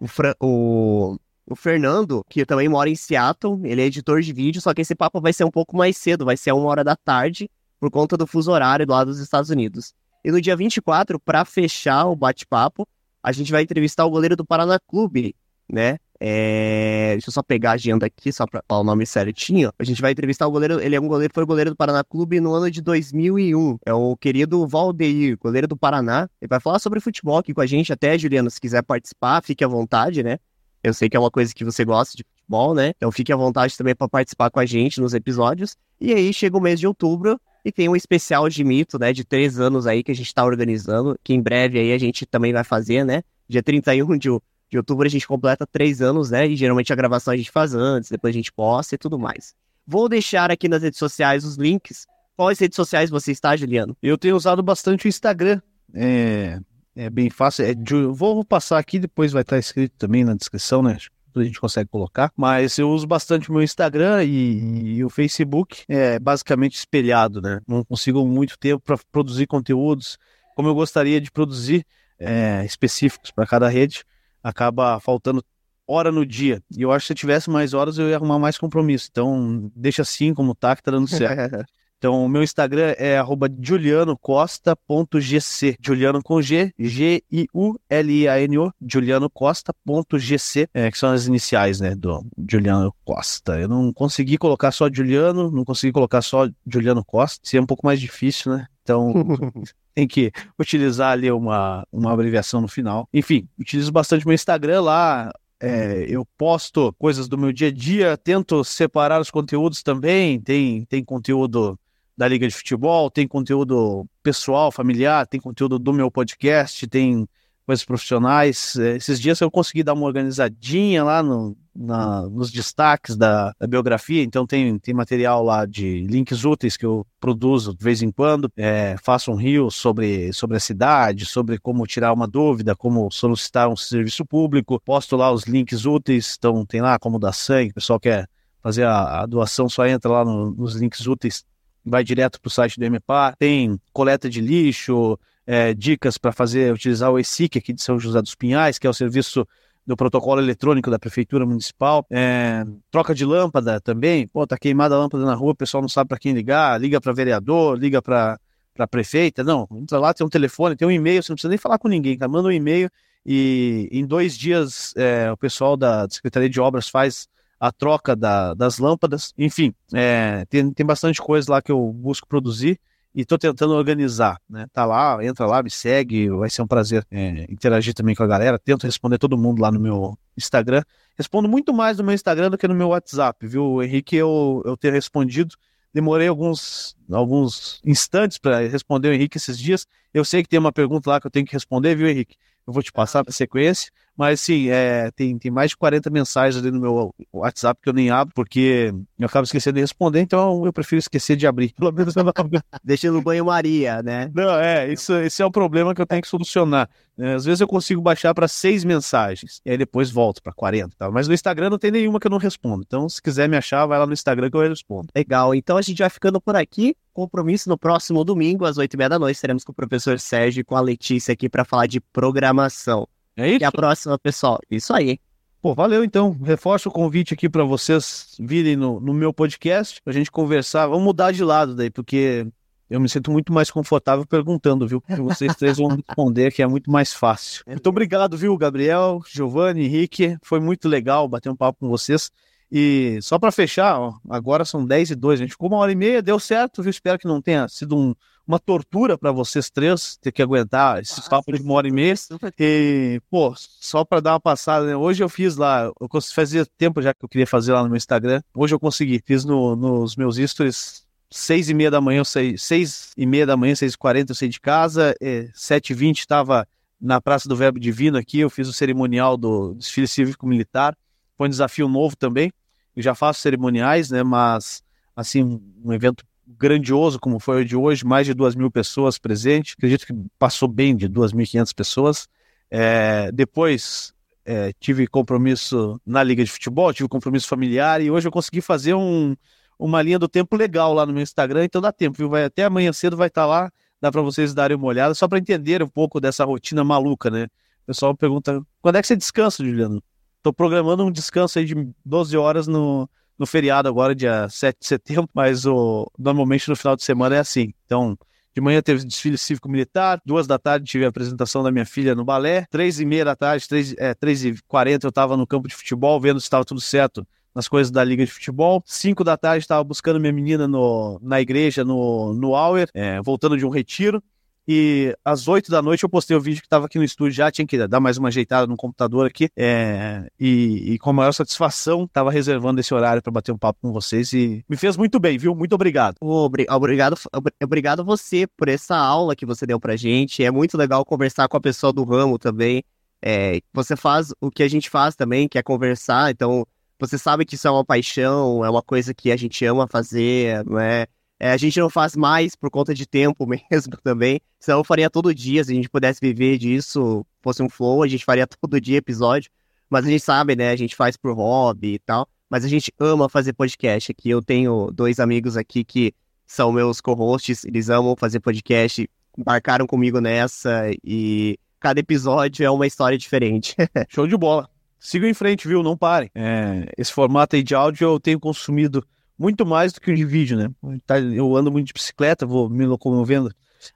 o, 0.00 0.06
Fran- 0.06 0.34
o, 0.40 1.18
o 1.46 1.54
Fernando, 1.54 2.24
que 2.28 2.46
também 2.46 2.68
mora 2.68 2.88
em 2.88 2.96
Seattle. 2.96 3.60
Ele 3.64 3.82
é 3.82 3.84
editor 3.84 4.22
de 4.22 4.32
vídeo, 4.32 4.60
só 4.62 4.72
que 4.72 4.80
esse 4.80 4.94
papo 4.94 5.20
vai 5.20 5.32
ser 5.32 5.44
um 5.44 5.50
pouco 5.50 5.76
mais 5.76 5.96
cedo, 5.96 6.24
vai 6.24 6.36
ser 6.36 6.50
a 6.50 6.54
uma 6.54 6.68
hora 6.68 6.82
da 6.82 6.96
tarde, 6.96 7.50
por 7.78 7.90
conta 7.90 8.16
do 8.16 8.26
fuso 8.26 8.50
horário 8.50 8.86
lado 8.88 9.08
dos 9.08 9.20
Estados 9.20 9.50
Unidos. 9.50 9.92
E 10.24 10.32
no 10.32 10.40
dia 10.40 10.56
24, 10.56 11.20
para 11.20 11.44
fechar 11.44 12.06
o 12.06 12.16
bate-papo, 12.16 12.86
a 13.22 13.30
gente 13.30 13.52
vai 13.52 13.62
entrevistar 13.62 14.04
o 14.04 14.10
goleiro 14.10 14.34
do 14.34 14.44
Paraná 14.44 14.78
Clube, 14.80 15.34
né? 15.68 15.98
É, 16.20 17.12
Deixa 17.12 17.28
eu 17.28 17.32
só 17.32 17.42
pegar 17.42 17.70
a 17.70 17.74
agenda 17.74 18.06
aqui, 18.06 18.32
só 18.32 18.46
para 18.46 18.62
falar 18.68 18.80
o 18.80 18.84
nome 18.84 19.06
certinho. 19.06 19.72
A 19.78 19.84
gente 19.84 20.00
vai 20.00 20.12
entrevistar 20.12 20.46
o 20.46 20.50
goleiro, 20.50 20.80
ele 20.80 20.94
é 20.96 21.00
um 21.00 21.06
goleiro, 21.08 21.32
foi 21.34 21.44
goleiro 21.44 21.70
do 21.70 21.76
Paraná 21.76 22.02
Clube 22.04 22.40
no 22.40 22.52
ano 22.52 22.70
de 22.70 22.80
2001. 22.80 23.78
É 23.84 23.92
o 23.92 24.16
querido 24.16 24.66
Valdeir, 24.66 25.38
goleiro 25.38 25.66
do 25.66 25.76
Paraná. 25.76 26.28
Ele 26.40 26.48
vai 26.48 26.60
falar 26.60 26.78
sobre 26.78 27.00
futebol 27.00 27.38
aqui 27.38 27.54
com 27.54 27.60
a 27.60 27.66
gente, 27.66 27.92
até, 27.92 28.18
Juliano, 28.18 28.50
se 28.50 28.60
quiser 28.60 28.82
participar, 28.82 29.42
fique 29.42 29.64
à 29.64 29.68
vontade, 29.68 30.22
né? 30.22 30.38
Eu 30.82 30.94
sei 30.94 31.08
que 31.08 31.16
é 31.16 31.20
uma 31.20 31.30
coisa 31.30 31.52
que 31.54 31.64
você 31.64 31.84
gosta 31.84 32.16
de 32.16 32.24
futebol, 32.24 32.74
né? 32.74 32.92
Então 32.96 33.10
fique 33.10 33.32
à 33.32 33.36
vontade 33.36 33.76
também 33.76 33.94
para 33.94 34.08
participar 34.08 34.50
com 34.50 34.60
a 34.60 34.66
gente 34.66 35.00
nos 35.00 35.14
episódios. 35.14 35.76
E 36.00 36.12
aí 36.12 36.32
chega 36.32 36.56
o 36.56 36.60
mês 36.60 36.78
de 36.78 36.86
outubro 36.86 37.40
e 37.64 37.72
tem 37.72 37.88
um 37.88 37.96
especial 37.96 38.48
de 38.48 38.62
mito, 38.62 38.98
né? 38.98 39.12
De 39.12 39.24
três 39.24 39.58
anos 39.58 39.86
aí 39.86 40.02
que 40.02 40.12
a 40.12 40.14
gente 40.14 40.32
tá 40.32 40.44
organizando, 40.44 41.18
que 41.22 41.34
em 41.34 41.42
breve 41.42 41.78
aí 41.78 41.92
a 41.92 41.98
gente 41.98 42.24
também 42.24 42.52
vai 42.52 42.64
fazer, 42.64 43.04
né? 43.04 43.22
Dia 43.48 43.62
31 43.62 44.16
de, 44.16 44.28
de 44.70 44.76
outubro 44.76 45.06
a 45.06 45.10
gente 45.10 45.26
completa 45.26 45.66
três 45.66 46.00
anos, 46.02 46.30
né? 46.30 46.46
E 46.46 46.56
geralmente 46.56 46.92
a 46.92 46.96
gravação 46.96 47.32
a 47.32 47.36
gente 47.36 47.50
faz 47.50 47.74
antes, 47.74 48.10
depois 48.10 48.34
a 48.34 48.36
gente 48.36 48.52
posta 48.52 48.94
e 48.94 48.98
tudo 48.98 49.18
mais. 49.18 49.54
Vou 49.86 50.08
deixar 50.08 50.50
aqui 50.50 50.68
nas 50.68 50.82
redes 50.82 50.98
sociais 50.98 51.44
os 51.44 51.56
links. 51.56 52.06
Quais 52.36 52.58
redes 52.58 52.76
sociais 52.76 53.10
você 53.10 53.32
está, 53.32 53.56
Juliano? 53.56 53.96
Eu 54.02 54.18
tenho 54.18 54.36
usado 54.36 54.62
bastante 54.62 55.06
o 55.06 55.08
Instagram. 55.08 55.60
É, 55.94 56.60
é 56.94 57.10
bem 57.10 57.30
fácil. 57.30 57.64
É 57.64 57.74
vou 58.12 58.44
passar 58.44 58.78
aqui, 58.78 58.98
depois 58.98 59.32
vai 59.32 59.42
estar 59.42 59.58
escrito 59.58 59.94
também 59.96 60.24
na 60.24 60.34
descrição, 60.34 60.82
né? 60.82 60.98
A 61.34 61.42
gente 61.42 61.60
consegue 61.60 61.88
colocar. 61.88 62.32
Mas 62.36 62.78
eu 62.78 62.90
uso 62.90 63.06
bastante 63.06 63.48
o 63.48 63.52
meu 63.52 63.62
Instagram 63.62 64.24
e, 64.24 64.96
e 64.96 65.04
o 65.04 65.08
Facebook 65.08 65.84
é 65.88 66.18
basicamente 66.18 66.74
espelhado, 66.74 67.40
né? 67.40 67.60
Não 67.66 67.84
consigo 67.84 68.24
muito 68.26 68.58
tempo 68.58 68.82
para 68.84 68.98
produzir 69.10 69.46
conteúdos 69.46 70.18
como 70.58 70.68
eu 70.68 70.74
gostaria 70.74 71.20
de 71.20 71.30
produzir, 71.30 71.86
é, 72.18 72.64
específicos 72.64 73.30
para 73.30 73.46
cada 73.46 73.68
rede. 73.68 74.04
Acaba 74.42 75.00
faltando 75.00 75.44
hora 75.86 76.12
no 76.12 76.24
dia. 76.24 76.62
E 76.76 76.82
eu 76.82 76.92
acho 76.92 77.04
que 77.04 77.06
se 77.08 77.12
eu 77.12 77.16
tivesse 77.16 77.50
mais 77.50 77.72
horas, 77.74 77.98
eu 77.98 78.08
ia 78.08 78.16
arrumar 78.16 78.38
mais 78.38 78.58
compromisso. 78.58 79.08
Então, 79.10 79.70
deixa 79.74 80.02
assim 80.02 80.34
como 80.34 80.54
tá, 80.54 80.76
que 80.76 80.82
tá 80.82 80.90
dando 80.90 81.08
certo. 81.08 81.66
Então, 81.98 82.24
o 82.24 82.28
meu 82.28 82.44
Instagram 82.44 82.94
é 82.96 83.20
julianocosta.gc. 83.60 85.76
Juliano 85.84 86.22
com 86.22 86.40
G, 86.40 86.72
G-I-U-L-I-A-N-O, 86.78 88.72
julianocosta.gc, 88.80 90.68
é, 90.72 90.92
que 90.92 90.98
são 90.98 91.10
as 91.10 91.26
iniciais, 91.26 91.80
né, 91.80 91.96
do 91.96 92.24
Juliano 92.48 92.94
Costa. 93.04 93.58
Eu 93.58 93.66
não 93.66 93.92
consegui 93.92 94.38
colocar 94.38 94.70
só 94.70 94.88
Juliano, 94.92 95.50
não 95.50 95.64
consegui 95.64 95.92
colocar 95.92 96.22
só 96.22 96.48
Juliano 96.64 97.04
Costa, 97.04 97.40
seria 97.42 97.62
um 97.62 97.66
pouco 97.66 97.84
mais 97.84 98.00
difícil, 98.00 98.52
né? 98.52 98.68
Então, 98.84 99.12
tem 99.92 100.06
que 100.06 100.30
utilizar 100.56 101.10
ali 101.10 101.32
uma, 101.32 101.84
uma 101.90 102.12
abreviação 102.12 102.60
no 102.60 102.68
final. 102.68 103.08
Enfim, 103.12 103.48
utilizo 103.58 103.90
bastante 103.90 104.24
meu 104.24 104.34
Instagram 104.34 104.82
lá. 104.82 105.32
é, 105.60 106.06
eu 106.08 106.24
posto 106.38 106.94
coisas 106.96 107.26
do 107.26 107.36
meu 107.36 107.52
dia 107.52 107.66
a 107.66 107.72
dia, 107.72 108.16
tento 108.16 108.62
separar 108.62 109.20
os 109.20 109.32
conteúdos 109.32 109.82
também. 109.82 110.40
Tem, 110.40 110.84
tem 110.84 111.04
conteúdo 111.04 111.76
da 112.18 112.26
Liga 112.26 112.48
de 112.48 112.54
Futebol, 112.54 113.08
tem 113.10 113.28
conteúdo 113.28 114.04
pessoal, 114.24 114.72
familiar, 114.72 115.24
tem 115.24 115.38
conteúdo 115.40 115.78
do 115.78 115.92
meu 115.92 116.10
podcast, 116.10 116.84
tem 116.88 117.28
coisas 117.64 117.84
profissionais. 117.84 118.74
É, 118.76 118.96
esses 118.96 119.20
dias 119.20 119.40
eu 119.40 119.48
consegui 119.50 119.84
dar 119.84 119.92
uma 119.92 120.04
organizadinha 120.04 121.04
lá 121.04 121.22
no, 121.22 121.56
na- 121.76 122.22
nos 122.22 122.50
destaques 122.50 123.16
da, 123.16 123.52
da 123.56 123.66
biografia, 123.68 124.22
então 124.24 124.44
tem, 124.44 124.76
tem 124.80 124.92
material 124.92 125.44
lá 125.44 125.64
de 125.64 126.04
links 126.06 126.44
úteis 126.44 126.76
que 126.76 126.84
eu 126.84 127.06
produzo 127.20 127.72
de 127.72 127.84
vez 127.84 128.02
em 128.02 128.10
quando. 128.10 128.50
É, 128.56 128.96
faço 129.00 129.30
um 129.30 129.36
rio 129.36 129.70
sobre, 129.70 130.32
sobre 130.32 130.56
a 130.56 130.60
cidade, 130.60 131.24
sobre 131.24 131.56
como 131.58 131.86
tirar 131.86 132.12
uma 132.12 132.26
dúvida, 132.26 132.74
como 132.74 133.08
solicitar 133.12 133.68
um 133.68 133.76
serviço 133.76 134.24
público. 134.26 134.80
Posto 134.84 135.14
lá 135.14 135.30
os 135.30 135.44
links 135.44 135.84
úteis, 135.84 136.34
então 136.36 136.66
tem 136.66 136.80
lá 136.80 136.98
como 136.98 137.16
dar 137.16 137.32
sangue, 137.32 137.70
o 137.70 137.74
pessoal 137.74 138.00
quer 138.00 138.26
fazer 138.60 138.82
a, 138.84 139.20
a 139.20 139.26
doação, 139.26 139.68
só 139.68 139.86
entra 139.86 140.10
lá 140.10 140.24
no- 140.24 140.50
nos 140.50 140.74
links 140.74 141.06
úteis, 141.06 141.44
vai 141.88 142.04
direto 142.04 142.40
para 142.40 142.48
o 142.48 142.50
site 142.50 142.78
do 142.78 142.86
MPA. 142.86 143.34
Tem 143.38 143.78
coleta 143.92 144.28
de 144.28 144.40
lixo, 144.40 145.18
é, 145.46 145.72
dicas 145.74 146.18
para 146.18 146.30
fazer, 146.30 146.72
utilizar 146.72 147.10
o 147.10 147.18
ESIC 147.18 147.58
aqui 147.58 147.72
de 147.72 147.82
São 147.82 147.98
José 147.98 148.20
dos 148.20 148.34
Pinhais, 148.34 148.78
que 148.78 148.86
é 148.86 148.90
o 148.90 148.94
serviço 148.94 149.46
do 149.86 149.96
protocolo 149.96 150.40
eletrônico 150.40 150.90
da 150.90 150.98
Prefeitura 150.98 151.46
Municipal. 151.46 152.06
É, 152.10 152.62
troca 152.90 153.14
de 153.14 153.24
lâmpada 153.24 153.80
também. 153.80 154.26
Pô, 154.26 154.46
tá 154.46 154.58
queimada 154.58 154.94
a 154.94 154.98
lâmpada 154.98 155.24
na 155.24 155.34
rua, 155.34 155.52
o 155.52 155.56
pessoal 155.56 155.80
não 155.80 155.88
sabe 155.88 156.08
para 156.08 156.18
quem 156.18 156.34
ligar, 156.34 156.78
liga 156.78 157.00
para 157.00 157.12
vereador, 157.12 157.78
liga 157.78 158.02
para 158.02 158.38
para 158.78 158.86
prefeita. 158.86 159.42
Não, 159.42 159.66
entra 159.72 159.98
lá, 159.98 160.14
tem 160.14 160.24
um 160.24 160.30
telefone, 160.30 160.76
tem 160.76 160.86
um 160.86 160.90
e-mail, 160.90 161.20
você 161.20 161.32
não 161.32 161.34
precisa 161.34 161.48
nem 161.48 161.58
falar 161.58 161.78
com 161.78 161.88
ninguém, 161.88 162.16
cara. 162.16 162.30
Manda 162.30 162.48
um 162.48 162.52
e-mail 162.52 162.88
E 163.26 163.88
em 163.90 164.06
dois 164.06 164.38
dias, 164.38 164.94
é, 164.96 165.32
o 165.32 165.36
pessoal 165.36 165.76
da 165.76 166.08
Secretaria 166.08 166.48
de 166.48 166.60
Obras 166.60 166.88
faz 166.88 167.28
a 167.58 167.72
troca 167.72 168.14
da, 168.14 168.54
das 168.54 168.78
lâmpadas. 168.78 169.32
Enfim, 169.36 169.74
é, 169.92 170.44
tem, 170.48 170.72
tem 170.72 170.86
bastante 170.86 171.20
coisa 171.20 171.52
lá 171.52 171.62
que 171.62 171.72
eu 171.72 171.92
busco 171.92 172.26
produzir 172.28 172.80
e 173.14 173.22
estou 173.22 173.38
tentando 173.38 173.74
organizar, 173.74 174.40
né? 174.48 174.66
Tá 174.72 174.84
lá, 174.84 175.24
entra 175.24 175.46
lá, 175.46 175.62
me 175.62 175.70
segue, 175.70 176.28
vai 176.30 176.48
ser 176.50 176.62
um 176.62 176.66
prazer 176.66 177.04
é, 177.10 177.46
interagir 177.50 177.94
também 177.94 178.14
com 178.14 178.22
a 178.22 178.26
galera. 178.26 178.58
Tento 178.58 178.84
responder 178.84 179.18
todo 179.18 179.36
mundo 179.36 179.60
lá 179.60 179.72
no 179.72 179.80
meu 179.80 180.16
Instagram. 180.36 180.84
Respondo 181.16 181.48
muito 181.48 181.72
mais 181.72 181.98
no 181.98 182.04
meu 182.04 182.14
Instagram 182.14 182.50
do 182.50 182.58
que 182.58 182.68
no 182.68 182.74
meu 182.74 182.88
WhatsApp, 182.88 183.44
viu, 183.46 183.82
Henrique? 183.82 184.14
Eu, 184.14 184.62
eu 184.64 184.76
ter 184.76 184.92
respondido. 184.92 185.56
Demorei 185.92 186.28
alguns, 186.28 186.96
alguns 187.10 187.80
instantes 187.84 188.38
para 188.38 188.60
responder 188.68 189.08
o 189.08 189.12
Henrique 189.12 189.38
esses 189.38 189.58
dias. 189.58 189.86
Eu 190.14 190.24
sei 190.24 190.42
que 190.42 190.48
tem 190.48 190.58
uma 190.58 190.72
pergunta 190.72 191.10
lá 191.10 191.20
que 191.20 191.26
eu 191.26 191.30
tenho 191.30 191.46
que 191.46 191.54
responder, 191.54 191.96
viu, 191.96 192.06
Henrique? 192.06 192.36
Eu 192.68 192.72
vou 192.74 192.82
te 192.82 192.92
passar 192.92 193.24
para 193.24 193.32
sequência. 193.32 193.90
Mas 194.18 194.40
sim, 194.40 194.68
é, 194.68 195.12
tem, 195.12 195.38
tem 195.38 195.48
mais 195.48 195.70
de 195.70 195.76
40 195.76 196.10
mensagens 196.10 196.60
ali 196.60 196.72
no 196.72 196.80
meu 196.80 197.14
WhatsApp 197.32 197.80
que 197.80 197.88
eu 197.88 197.92
nem 197.92 198.10
abro, 198.10 198.34
porque 198.34 198.92
eu 199.16 199.26
acabo 199.26 199.44
esquecendo 199.44 199.76
de 199.76 199.80
responder, 199.80 200.20
então 200.20 200.66
eu 200.66 200.72
prefiro 200.72 200.98
esquecer 200.98 201.36
de 201.36 201.46
abrir. 201.46 201.72
Pelo 201.72 201.92
menos 201.92 202.16
eu 202.16 202.24
não... 202.24 202.32
Deixa 202.82 203.12
no 203.12 203.22
banho-maria, 203.22 204.02
né? 204.02 204.28
Não, 204.34 204.58
é, 204.58 204.92
isso, 204.92 205.14
esse 205.18 205.40
é 205.40 205.46
o 205.46 205.52
problema 205.52 205.94
que 205.94 206.02
eu 206.02 206.06
tenho 206.06 206.20
que 206.20 206.26
solucionar. 206.26 206.90
É, 207.16 207.34
às 207.34 207.44
vezes 207.44 207.60
eu 207.60 207.68
consigo 207.68 208.02
baixar 208.02 208.34
para 208.34 208.48
seis 208.48 208.82
mensagens, 208.82 209.60
e 209.64 209.70
aí 209.70 209.78
depois 209.78 210.10
volto 210.10 210.42
para 210.42 210.52
40. 210.52 210.96
Tá? 210.98 211.08
Mas 211.12 211.28
no 211.28 211.34
Instagram 211.34 211.70
não 211.70 211.78
tem 211.78 211.92
nenhuma 211.92 212.18
que 212.18 212.26
eu 212.26 212.30
não 212.30 212.38
respondo. 212.38 212.82
Então, 212.84 213.08
se 213.08 213.22
quiser 213.22 213.48
me 213.48 213.56
achar, 213.56 213.86
vai 213.86 214.00
lá 214.00 214.06
no 214.06 214.12
Instagram 214.12 214.50
que 214.50 214.56
eu 214.56 214.68
respondo. 214.68 215.06
Legal, 215.14 215.54
então 215.54 215.76
a 215.76 215.82
gente 215.82 215.98
vai 215.98 216.10
ficando 216.10 216.40
por 216.40 216.56
aqui. 216.56 216.96
Compromisso 217.18 217.68
no 217.68 217.76
próximo 217.76 218.22
domingo, 218.22 218.64
às 218.64 218.78
oito 218.78 218.94
e 218.94 218.96
meia 218.96 219.08
da 219.08 219.18
noite, 219.18 219.40
teremos 219.40 219.64
com 219.64 219.72
o 219.72 219.74
professor 219.74 220.20
Sérgio 220.20 220.60
e 220.60 220.64
com 220.64 220.76
a 220.76 220.80
Letícia 220.80 221.32
aqui 221.32 221.48
para 221.48 221.64
falar 221.64 221.88
de 221.88 222.00
programação. 222.00 223.08
É 223.36 223.48
isso? 223.48 223.60
E 223.60 223.64
a 223.64 223.72
próxima, 223.72 224.16
pessoal. 224.16 224.60
Isso 224.70 224.94
aí. 224.94 225.18
Pô, 225.60 225.74
valeu 225.74 226.04
então. 226.04 226.30
Reforço 226.40 226.88
o 226.88 226.92
convite 226.92 227.34
aqui 227.34 227.48
para 227.48 227.64
vocês 227.64 228.36
virem 228.38 228.76
no, 228.76 229.00
no 229.00 229.12
meu 229.12 229.32
podcast, 229.32 230.00
pra 230.00 230.12
gente 230.12 230.30
conversar. 230.30 230.86
Vamos 230.86 231.02
mudar 231.02 231.32
de 231.32 231.42
lado 231.42 231.74
daí, 231.74 231.90
porque 231.90 232.46
eu 232.88 233.00
me 233.00 233.08
sinto 233.08 233.32
muito 233.32 233.52
mais 233.52 233.68
confortável 233.68 234.24
perguntando, 234.24 234.86
viu? 234.86 235.00
Porque 235.00 235.20
vocês 235.20 235.56
três 235.56 235.76
vão 235.76 235.88
responder, 235.88 236.52
que 236.52 236.62
é 236.62 236.68
muito 236.68 236.88
mais 236.88 237.12
fácil. 237.12 237.64
Muito 237.66 237.88
obrigado, 237.88 238.36
viu, 238.38 238.56
Gabriel, 238.56 239.20
Giovanni, 239.28 239.86
Henrique. 239.86 240.38
Foi 240.40 240.60
muito 240.60 240.88
legal 240.88 241.26
bater 241.26 241.50
um 241.50 241.56
papo 241.56 241.80
com 241.80 241.88
vocês. 241.88 242.30
E 242.70 243.18
só 243.22 243.38
para 243.38 243.50
fechar, 243.50 243.98
ó, 243.98 244.14
agora 244.28 244.64
são 244.64 244.84
10 244.84 245.12
e 245.12 245.14
2, 245.14 245.40
a 245.40 245.42
gente 245.42 245.52
ficou 245.52 245.68
uma 245.68 245.78
hora 245.78 245.90
e 245.90 245.94
meia, 245.94 246.20
deu 246.20 246.38
certo, 246.38 246.82
viu? 246.82 246.90
Espero 246.90 247.18
que 247.18 247.26
não 247.26 247.40
tenha 247.40 247.66
sido 247.68 247.96
um, 247.96 248.14
uma 248.46 248.58
tortura 248.58 249.16
para 249.16 249.32
vocês 249.32 249.70
três 249.70 250.18
ter 250.18 250.32
que 250.32 250.42
aguentar 250.42 251.00
esse 251.00 251.20
ah, 251.20 251.30
papo 251.30 251.52
de 251.52 251.62
uma 251.62 251.74
hora 251.74 251.88
e 251.88 251.92
meia. 251.92 252.14
E, 252.58 253.20
pô, 253.30 253.54
só 253.56 254.04
para 254.04 254.20
dar 254.20 254.32
uma 254.32 254.40
passada, 254.40 254.86
né? 254.86 254.96
Hoje 254.96 255.22
eu 255.22 255.28
fiz 255.28 255.56
lá, 255.56 255.84
eu 255.84 256.08
fazia 256.34 256.66
tempo 256.76 257.00
já 257.00 257.14
que 257.14 257.24
eu 257.24 257.28
queria 257.28 257.46
fazer 257.46 257.72
lá 257.72 257.82
no 257.82 257.88
meu 257.88 257.96
Instagram. 257.96 258.42
Hoje 258.54 258.74
eu 258.74 258.80
consegui, 258.80 259.22
fiz 259.24 259.44
no, 259.44 259.74
nos 259.74 260.16
meus 260.16 260.36
stories 260.36 261.08
seis 261.30 261.68
e 261.68 261.74
meia 261.74 261.90
da 261.90 262.00
manhã, 262.00 262.20
eu 262.20 262.24
saí, 262.24 262.56
seis 262.58 263.12
e 263.16 263.26
meia 263.26 263.46
da 263.46 263.56
manhã, 263.56 263.74
seis 263.74 263.94
e 263.94 263.98
quarenta 263.98 264.32
eu 264.32 264.36
saí 264.36 264.48
de 264.48 264.60
casa, 264.60 265.14
é, 265.20 265.48
sete 265.54 265.90
e 265.90 265.94
vinte 265.94 266.20
estava 266.20 266.66
na 267.00 267.20
Praça 267.20 267.48
do 267.48 267.56
Verbo 267.56 267.78
Divino 267.78 268.18
aqui, 268.18 268.40
eu 268.40 268.50
fiz 268.50 268.66
o 268.68 268.72
cerimonial 268.72 269.36
do 269.36 269.74
desfile 269.74 270.08
cívico-militar. 270.08 270.96
Foi 271.38 271.46
um 271.46 271.50
desafio 271.50 271.88
novo 271.88 272.16
também. 272.16 272.52
Eu 272.94 273.02
já 273.02 273.14
faço 273.14 273.40
cerimoniais, 273.40 274.10
né? 274.10 274.22
Mas, 274.24 274.82
assim, 275.14 275.62
um 275.84 275.92
evento 275.92 276.24
grandioso 276.46 277.20
como 277.20 277.38
foi 277.38 277.62
o 277.62 277.64
de 277.64 277.76
hoje, 277.76 278.04
mais 278.04 278.26
de 278.26 278.34
duas 278.34 278.56
mil 278.56 278.70
pessoas 278.70 279.18
presentes. 279.18 279.74
Acredito 279.78 280.04
que 280.04 280.14
passou 280.38 280.68
bem 280.68 280.96
de 280.96 281.08
2.500 281.08 281.74
pessoas. 281.74 282.28
É, 282.70 283.30
depois 283.32 284.12
é, 284.44 284.72
tive 284.80 285.06
compromisso 285.06 286.00
na 286.04 286.22
Liga 286.22 286.42
de 286.42 286.50
Futebol, 286.50 286.92
tive 286.92 287.08
compromisso 287.08 287.46
familiar 287.46 288.00
e 288.00 288.10
hoje 288.10 288.26
eu 288.26 288.32
consegui 288.32 288.60
fazer 288.60 288.94
um, 288.94 289.36
uma 289.78 290.02
linha 290.02 290.18
do 290.18 290.28
tempo 290.28 290.56
legal 290.56 290.92
lá 290.92 291.06
no 291.06 291.12
meu 291.12 291.22
Instagram, 291.22 291.64
então 291.64 291.80
dá 291.80 291.92
tempo, 291.92 292.18
viu? 292.18 292.28
Vai, 292.28 292.44
até 292.44 292.64
amanhã 292.64 292.92
cedo 292.92 293.16
vai 293.16 293.28
estar 293.28 293.42
tá 293.42 293.46
lá, 293.46 293.72
dá 294.00 294.10
para 294.10 294.22
vocês 294.22 294.52
darem 294.52 294.76
uma 294.76 294.86
olhada, 294.86 295.14
só 295.14 295.28
para 295.28 295.38
entender 295.38 295.82
um 295.82 295.88
pouco 295.88 296.20
dessa 296.20 296.44
rotina 296.44 296.82
maluca, 296.82 297.30
né? 297.30 297.44
O 297.82 297.86
pessoal 297.86 298.14
pergunta, 298.14 298.62
quando 298.82 298.96
é 298.96 299.00
que 299.00 299.06
você 299.06 299.16
descansa, 299.16 299.64
Juliano? 299.64 300.02
Tô 300.42 300.52
programando 300.52 301.04
um 301.04 301.10
descanso 301.10 301.58
aí 301.58 301.64
de 301.64 301.74
12 302.04 302.36
horas 302.36 302.66
no, 302.66 303.08
no 303.38 303.46
feriado 303.46 303.88
agora, 303.88 304.14
dia 304.14 304.48
7 304.48 304.78
de 304.80 304.86
setembro, 304.86 305.28
mas 305.34 305.66
o, 305.66 306.10
normalmente 306.18 306.68
no 306.68 306.76
final 306.76 306.96
de 306.96 307.02
semana 307.02 307.36
é 307.36 307.38
assim. 307.38 307.72
Então, 307.84 308.16
de 308.54 308.60
manhã 308.60 308.82
teve 308.82 309.04
desfile 309.04 309.38
cívico-militar, 309.38 310.20
duas 310.24 310.46
da 310.46 310.58
tarde 310.58 310.84
tive 310.86 311.04
a 311.04 311.08
apresentação 311.08 311.62
da 311.62 311.70
minha 311.70 311.86
filha 311.86 312.14
no 312.14 312.24
balé, 312.24 312.66
três 312.70 312.98
e 312.98 313.04
meia 313.04 313.24
da 313.24 313.36
tarde, 313.36 313.68
três, 313.68 313.94
é, 313.98 314.14
três 314.14 314.44
e 314.44 314.54
quarenta 314.66 315.06
eu 315.06 315.10
estava 315.10 315.36
no 315.36 315.46
campo 315.46 315.68
de 315.68 315.74
futebol, 315.74 316.20
vendo 316.20 316.40
se 316.40 316.46
estava 316.46 316.64
tudo 316.64 316.80
certo 316.80 317.26
nas 317.54 317.68
coisas 317.68 317.90
da 317.90 318.02
liga 318.04 318.24
de 318.24 318.30
futebol. 318.30 318.82
Cinco 318.86 319.24
da 319.24 319.36
tarde 319.36 319.64
estava 319.64 319.82
buscando 319.82 320.20
minha 320.20 320.32
menina 320.32 320.68
no, 320.68 321.18
na 321.22 321.40
igreja, 321.40 321.84
no, 321.84 322.32
no 322.34 322.54
Auer, 322.54 322.88
é, 322.94 323.20
voltando 323.20 323.56
de 323.56 323.66
um 323.66 323.70
retiro. 323.70 324.22
E 324.70 325.16
às 325.24 325.48
8 325.48 325.70
da 325.70 325.80
noite 325.80 326.04
eu 326.04 326.10
postei 326.10 326.36
o 326.36 326.40
vídeo 326.40 326.60
que 326.60 326.66
estava 326.66 326.84
aqui 326.84 326.98
no 326.98 327.04
estúdio 327.04 327.32
já, 327.32 327.50
tinha 327.50 327.66
que 327.66 327.88
dar 327.88 328.00
mais 328.00 328.18
uma 328.18 328.28
ajeitada 328.28 328.66
no 328.66 328.76
computador 328.76 329.26
aqui. 329.26 329.48
É, 329.56 330.30
e, 330.38 330.92
e, 330.92 330.98
com 330.98 331.08
a 331.08 331.12
maior 331.14 331.32
satisfação, 331.32 332.04
estava 332.04 332.30
reservando 332.30 332.78
esse 332.78 332.92
horário 332.92 333.22
para 333.22 333.32
bater 333.32 333.50
um 333.50 333.56
papo 333.56 333.78
com 333.80 333.90
vocês 333.94 334.30
e 334.34 334.62
me 334.68 334.76
fez 334.76 334.94
muito 334.94 335.18
bem, 335.18 335.38
viu? 335.38 335.54
Muito 335.54 335.74
obrigado. 335.74 336.16
Obrigado, 336.20 337.16
obrigado 337.62 338.04
você 338.04 338.46
por 338.46 338.68
essa 338.68 338.94
aula 338.94 339.34
que 339.34 339.46
você 339.46 339.64
deu 339.64 339.80
pra 339.80 339.96
gente. 339.96 340.44
É 340.44 340.50
muito 340.50 340.76
legal 340.76 341.02
conversar 341.02 341.48
com 341.48 341.56
a 341.56 341.60
pessoa 341.60 341.90
do 341.90 342.04
ramo 342.04 342.38
também. 342.38 342.84
É, 343.22 343.62
você 343.72 343.96
faz 343.96 344.34
o 344.38 344.50
que 344.50 344.62
a 344.62 344.68
gente 344.68 344.90
faz 344.90 345.16
também, 345.16 345.48
que 345.48 345.56
é 345.56 345.62
conversar, 345.62 346.30
então 346.30 346.66
você 347.00 347.16
sabe 347.16 347.46
que 347.46 347.54
isso 347.54 347.66
é 347.66 347.70
uma 347.70 347.84
paixão, 347.84 348.62
é 348.62 348.68
uma 348.68 348.82
coisa 348.82 349.14
que 349.14 349.32
a 349.32 349.36
gente 349.36 349.64
ama 349.64 349.86
fazer, 349.86 350.62
não 350.66 350.78
é? 350.78 351.06
É, 351.40 351.52
a 351.52 351.56
gente 351.56 351.78
não 351.78 351.88
faz 351.88 352.16
mais 352.16 352.56
por 352.56 352.70
conta 352.70 352.92
de 352.92 353.06
tempo 353.06 353.46
mesmo 353.70 353.96
também. 354.02 354.40
Senão 354.58 354.78
eu 354.78 354.84
faria 354.84 355.08
todo 355.08 355.34
dia, 355.34 355.62
se 355.62 355.72
a 355.72 355.74
gente 355.74 355.88
pudesse 355.88 356.20
viver 356.20 356.58
disso, 356.58 357.24
fosse 357.40 357.62
um 357.62 357.68
flow, 357.68 358.02
a 358.02 358.08
gente 358.08 358.24
faria 358.24 358.46
todo 358.60 358.80
dia 358.80 358.98
episódio. 358.98 359.50
Mas 359.88 360.04
a 360.04 360.10
gente 360.10 360.22
sabe, 360.22 360.54
né? 360.54 360.70
A 360.70 360.76
gente 360.76 360.94
faz 360.94 361.16
por 361.16 361.32
hobby 361.32 361.94
e 361.94 361.98
tal. 361.98 362.28
Mas 362.50 362.64
a 362.64 362.68
gente 362.68 362.92
ama 362.98 363.28
fazer 363.28 363.52
podcast 363.52 364.12
aqui. 364.12 364.30
Eu 364.30 364.42
tenho 364.42 364.90
dois 364.92 365.20
amigos 365.20 365.56
aqui 365.56 365.84
que 365.84 366.14
são 366.46 366.72
meus 366.72 367.00
co-hosts, 367.00 367.64
eles 367.64 367.90
amam 367.90 368.16
fazer 368.16 368.40
podcast, 368.40 369.08
embarcaram 369.36 369.86
comigo 369.86 370.18
nessa 370.18 370.90
e 371.04 371.58
cada 371.78 372.00
episódio 372.00 372.64
é 372.64 372.70
uma 372.70 372.86
história 372.86 373.18
diferente. 373.18 373.76
Show 374.08 374.26
de 374.26 374.36
bola. 374.36 374.68
Sigam 374.98 375.28
em 375.28 375.34
frente, 375.34 375.68
viu? 375.68 375.82
Não 375.82 375.96
parem. 375.96 376.30
É, 376.34 376.86
esse 376.96 377.12
formato 377.12 377.54
aí 377.54 377.62
de 377.62 377.74
áudio 377.74 378.04
eu 378.04 378.18
tenho 378.18 378.40
consumido 378.40 379.06
muito 379.38 379.64
mais 379.64 379.92
do 379.92 380.00
que 380.00 380.12
de 380.12 380.24
vídeo, 380.24 380.56
né? 380.56 380.68
Tá, 381.06 381.18
eu 381.20 381.56
ando 381.56 381.70
muito 381.70 381.86
de 381.86 381.92
bicicleta, 381.92 382.44
vou 382.44 382.68
me 382.68 382.84
locomovendo 382.84 383.50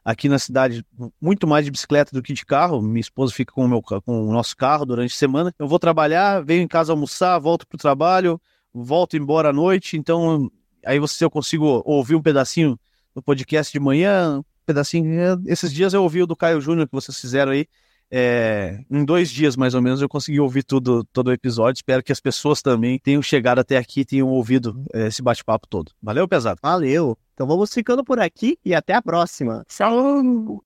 aqui 0.04 0.28
na 0.28 0.38
cidade 0.38 0.84
muito 1.20 1.46
mais 1.46 1.64
de 1.64 1.70
bicicleta 1.70 2.12
do 2.12 2.22
que 2.22 2.32
de 2.32 2.46
carro. 2.46 2.80
Minha 2.80 3.00
esposa 3.00 3.32
fica 3.32 3.52
com 3.52 3.64
o, 3.64 3.68
meu, 3.68 3.82
com 3.82 4.28
o 4.28 4.32
nosso 4.32 4.56
carro 4.56 4.86
durante 4.86 5.12
a 5.12 5.16
semana. 5.16 5.52
Eu 5.58 5.66
vou 5.66 5.78
trabalhar, 5.78 6.44
venho 6.44 6.62
em 6.62 6.68
casa 6.68 6.92
almoçar, 6.92 7.38
volto 7.38 7.66
para 7.66 7.76
o 7.76 7.78
trabalho, 7.78 8.40
volto 8.72 9.16
embora 9.16 9.50
à 9.50 9.52
noite. 9.52 9.96
Então, 9.96 10.50
aí 10.86 10.98
você 10.98 11.24
eu 11.24 11.30
consigo 11.30 11.82
ouvir 11.84 12.14
um 12.14 12.22
pedacinho 12.22 12.78
do 13.14 13.22
podcast 13.22 13.72
de 13.72 13.80
manhã, 13.80 14.38
um 14.38 14.44
pedacinho. 14.64 15.42
Esses 15.46 15.72
dias 15.72 15.92
eu 15.92 16.02
ouvi 16.02 16.22
o 16.22 16.26
do 16.26 16.36
Caio 16.36 16.60
Júnior 16.60 16.86
que 16.86 16.94
vocês 16.94 17.18
fizeram 17.18 17.52
aí. 17.52 17.66
É, 18.14 18.84
em 18.90 19.04
dois 19.06 19.30
dias, 19.30 19.56
mais 19.56 19.74
ou 19.74 19.80
menos, 19.80 20.02
eu 20.02 20.08
consegui 20.08 20.38
ouvir 20.38 20.62
tudo, 20.64 21.02
todo 21.12 21.28
o 21.28 21.32
episódio. 21.32 21.78
Espero 21.78 22.02
que 22.02 22.12
as 22.12 22.20
pessoas 22.20 22.60
também 22.60 22.98
tenham 22.98 23.22
chegado 23.22 23.60
até 23.60 23.78
aqui 23.78 24.00
e 24.00 24.04
tenham 24.04 24.28
ouvido 24.28 24.84
é, 24.92 25.06
esse 25.06 25.22
bate-papo 25.22 25.66
todo. 25.66 25.92
Valeu, 26.02 26.28
pesado? 26.28 26.60
Valeu. 26.62 27.16
Então 27.32 27.46
vamos 27.46 27.72
ficando 27.72 28.04
por 28.04 28.20
aqui 28.20 28.58
e 28.62 28.74
até 28.74 28.92
a 28.92 29.00
próxima. 29.00 29.64
Tchau! 29.66 30.60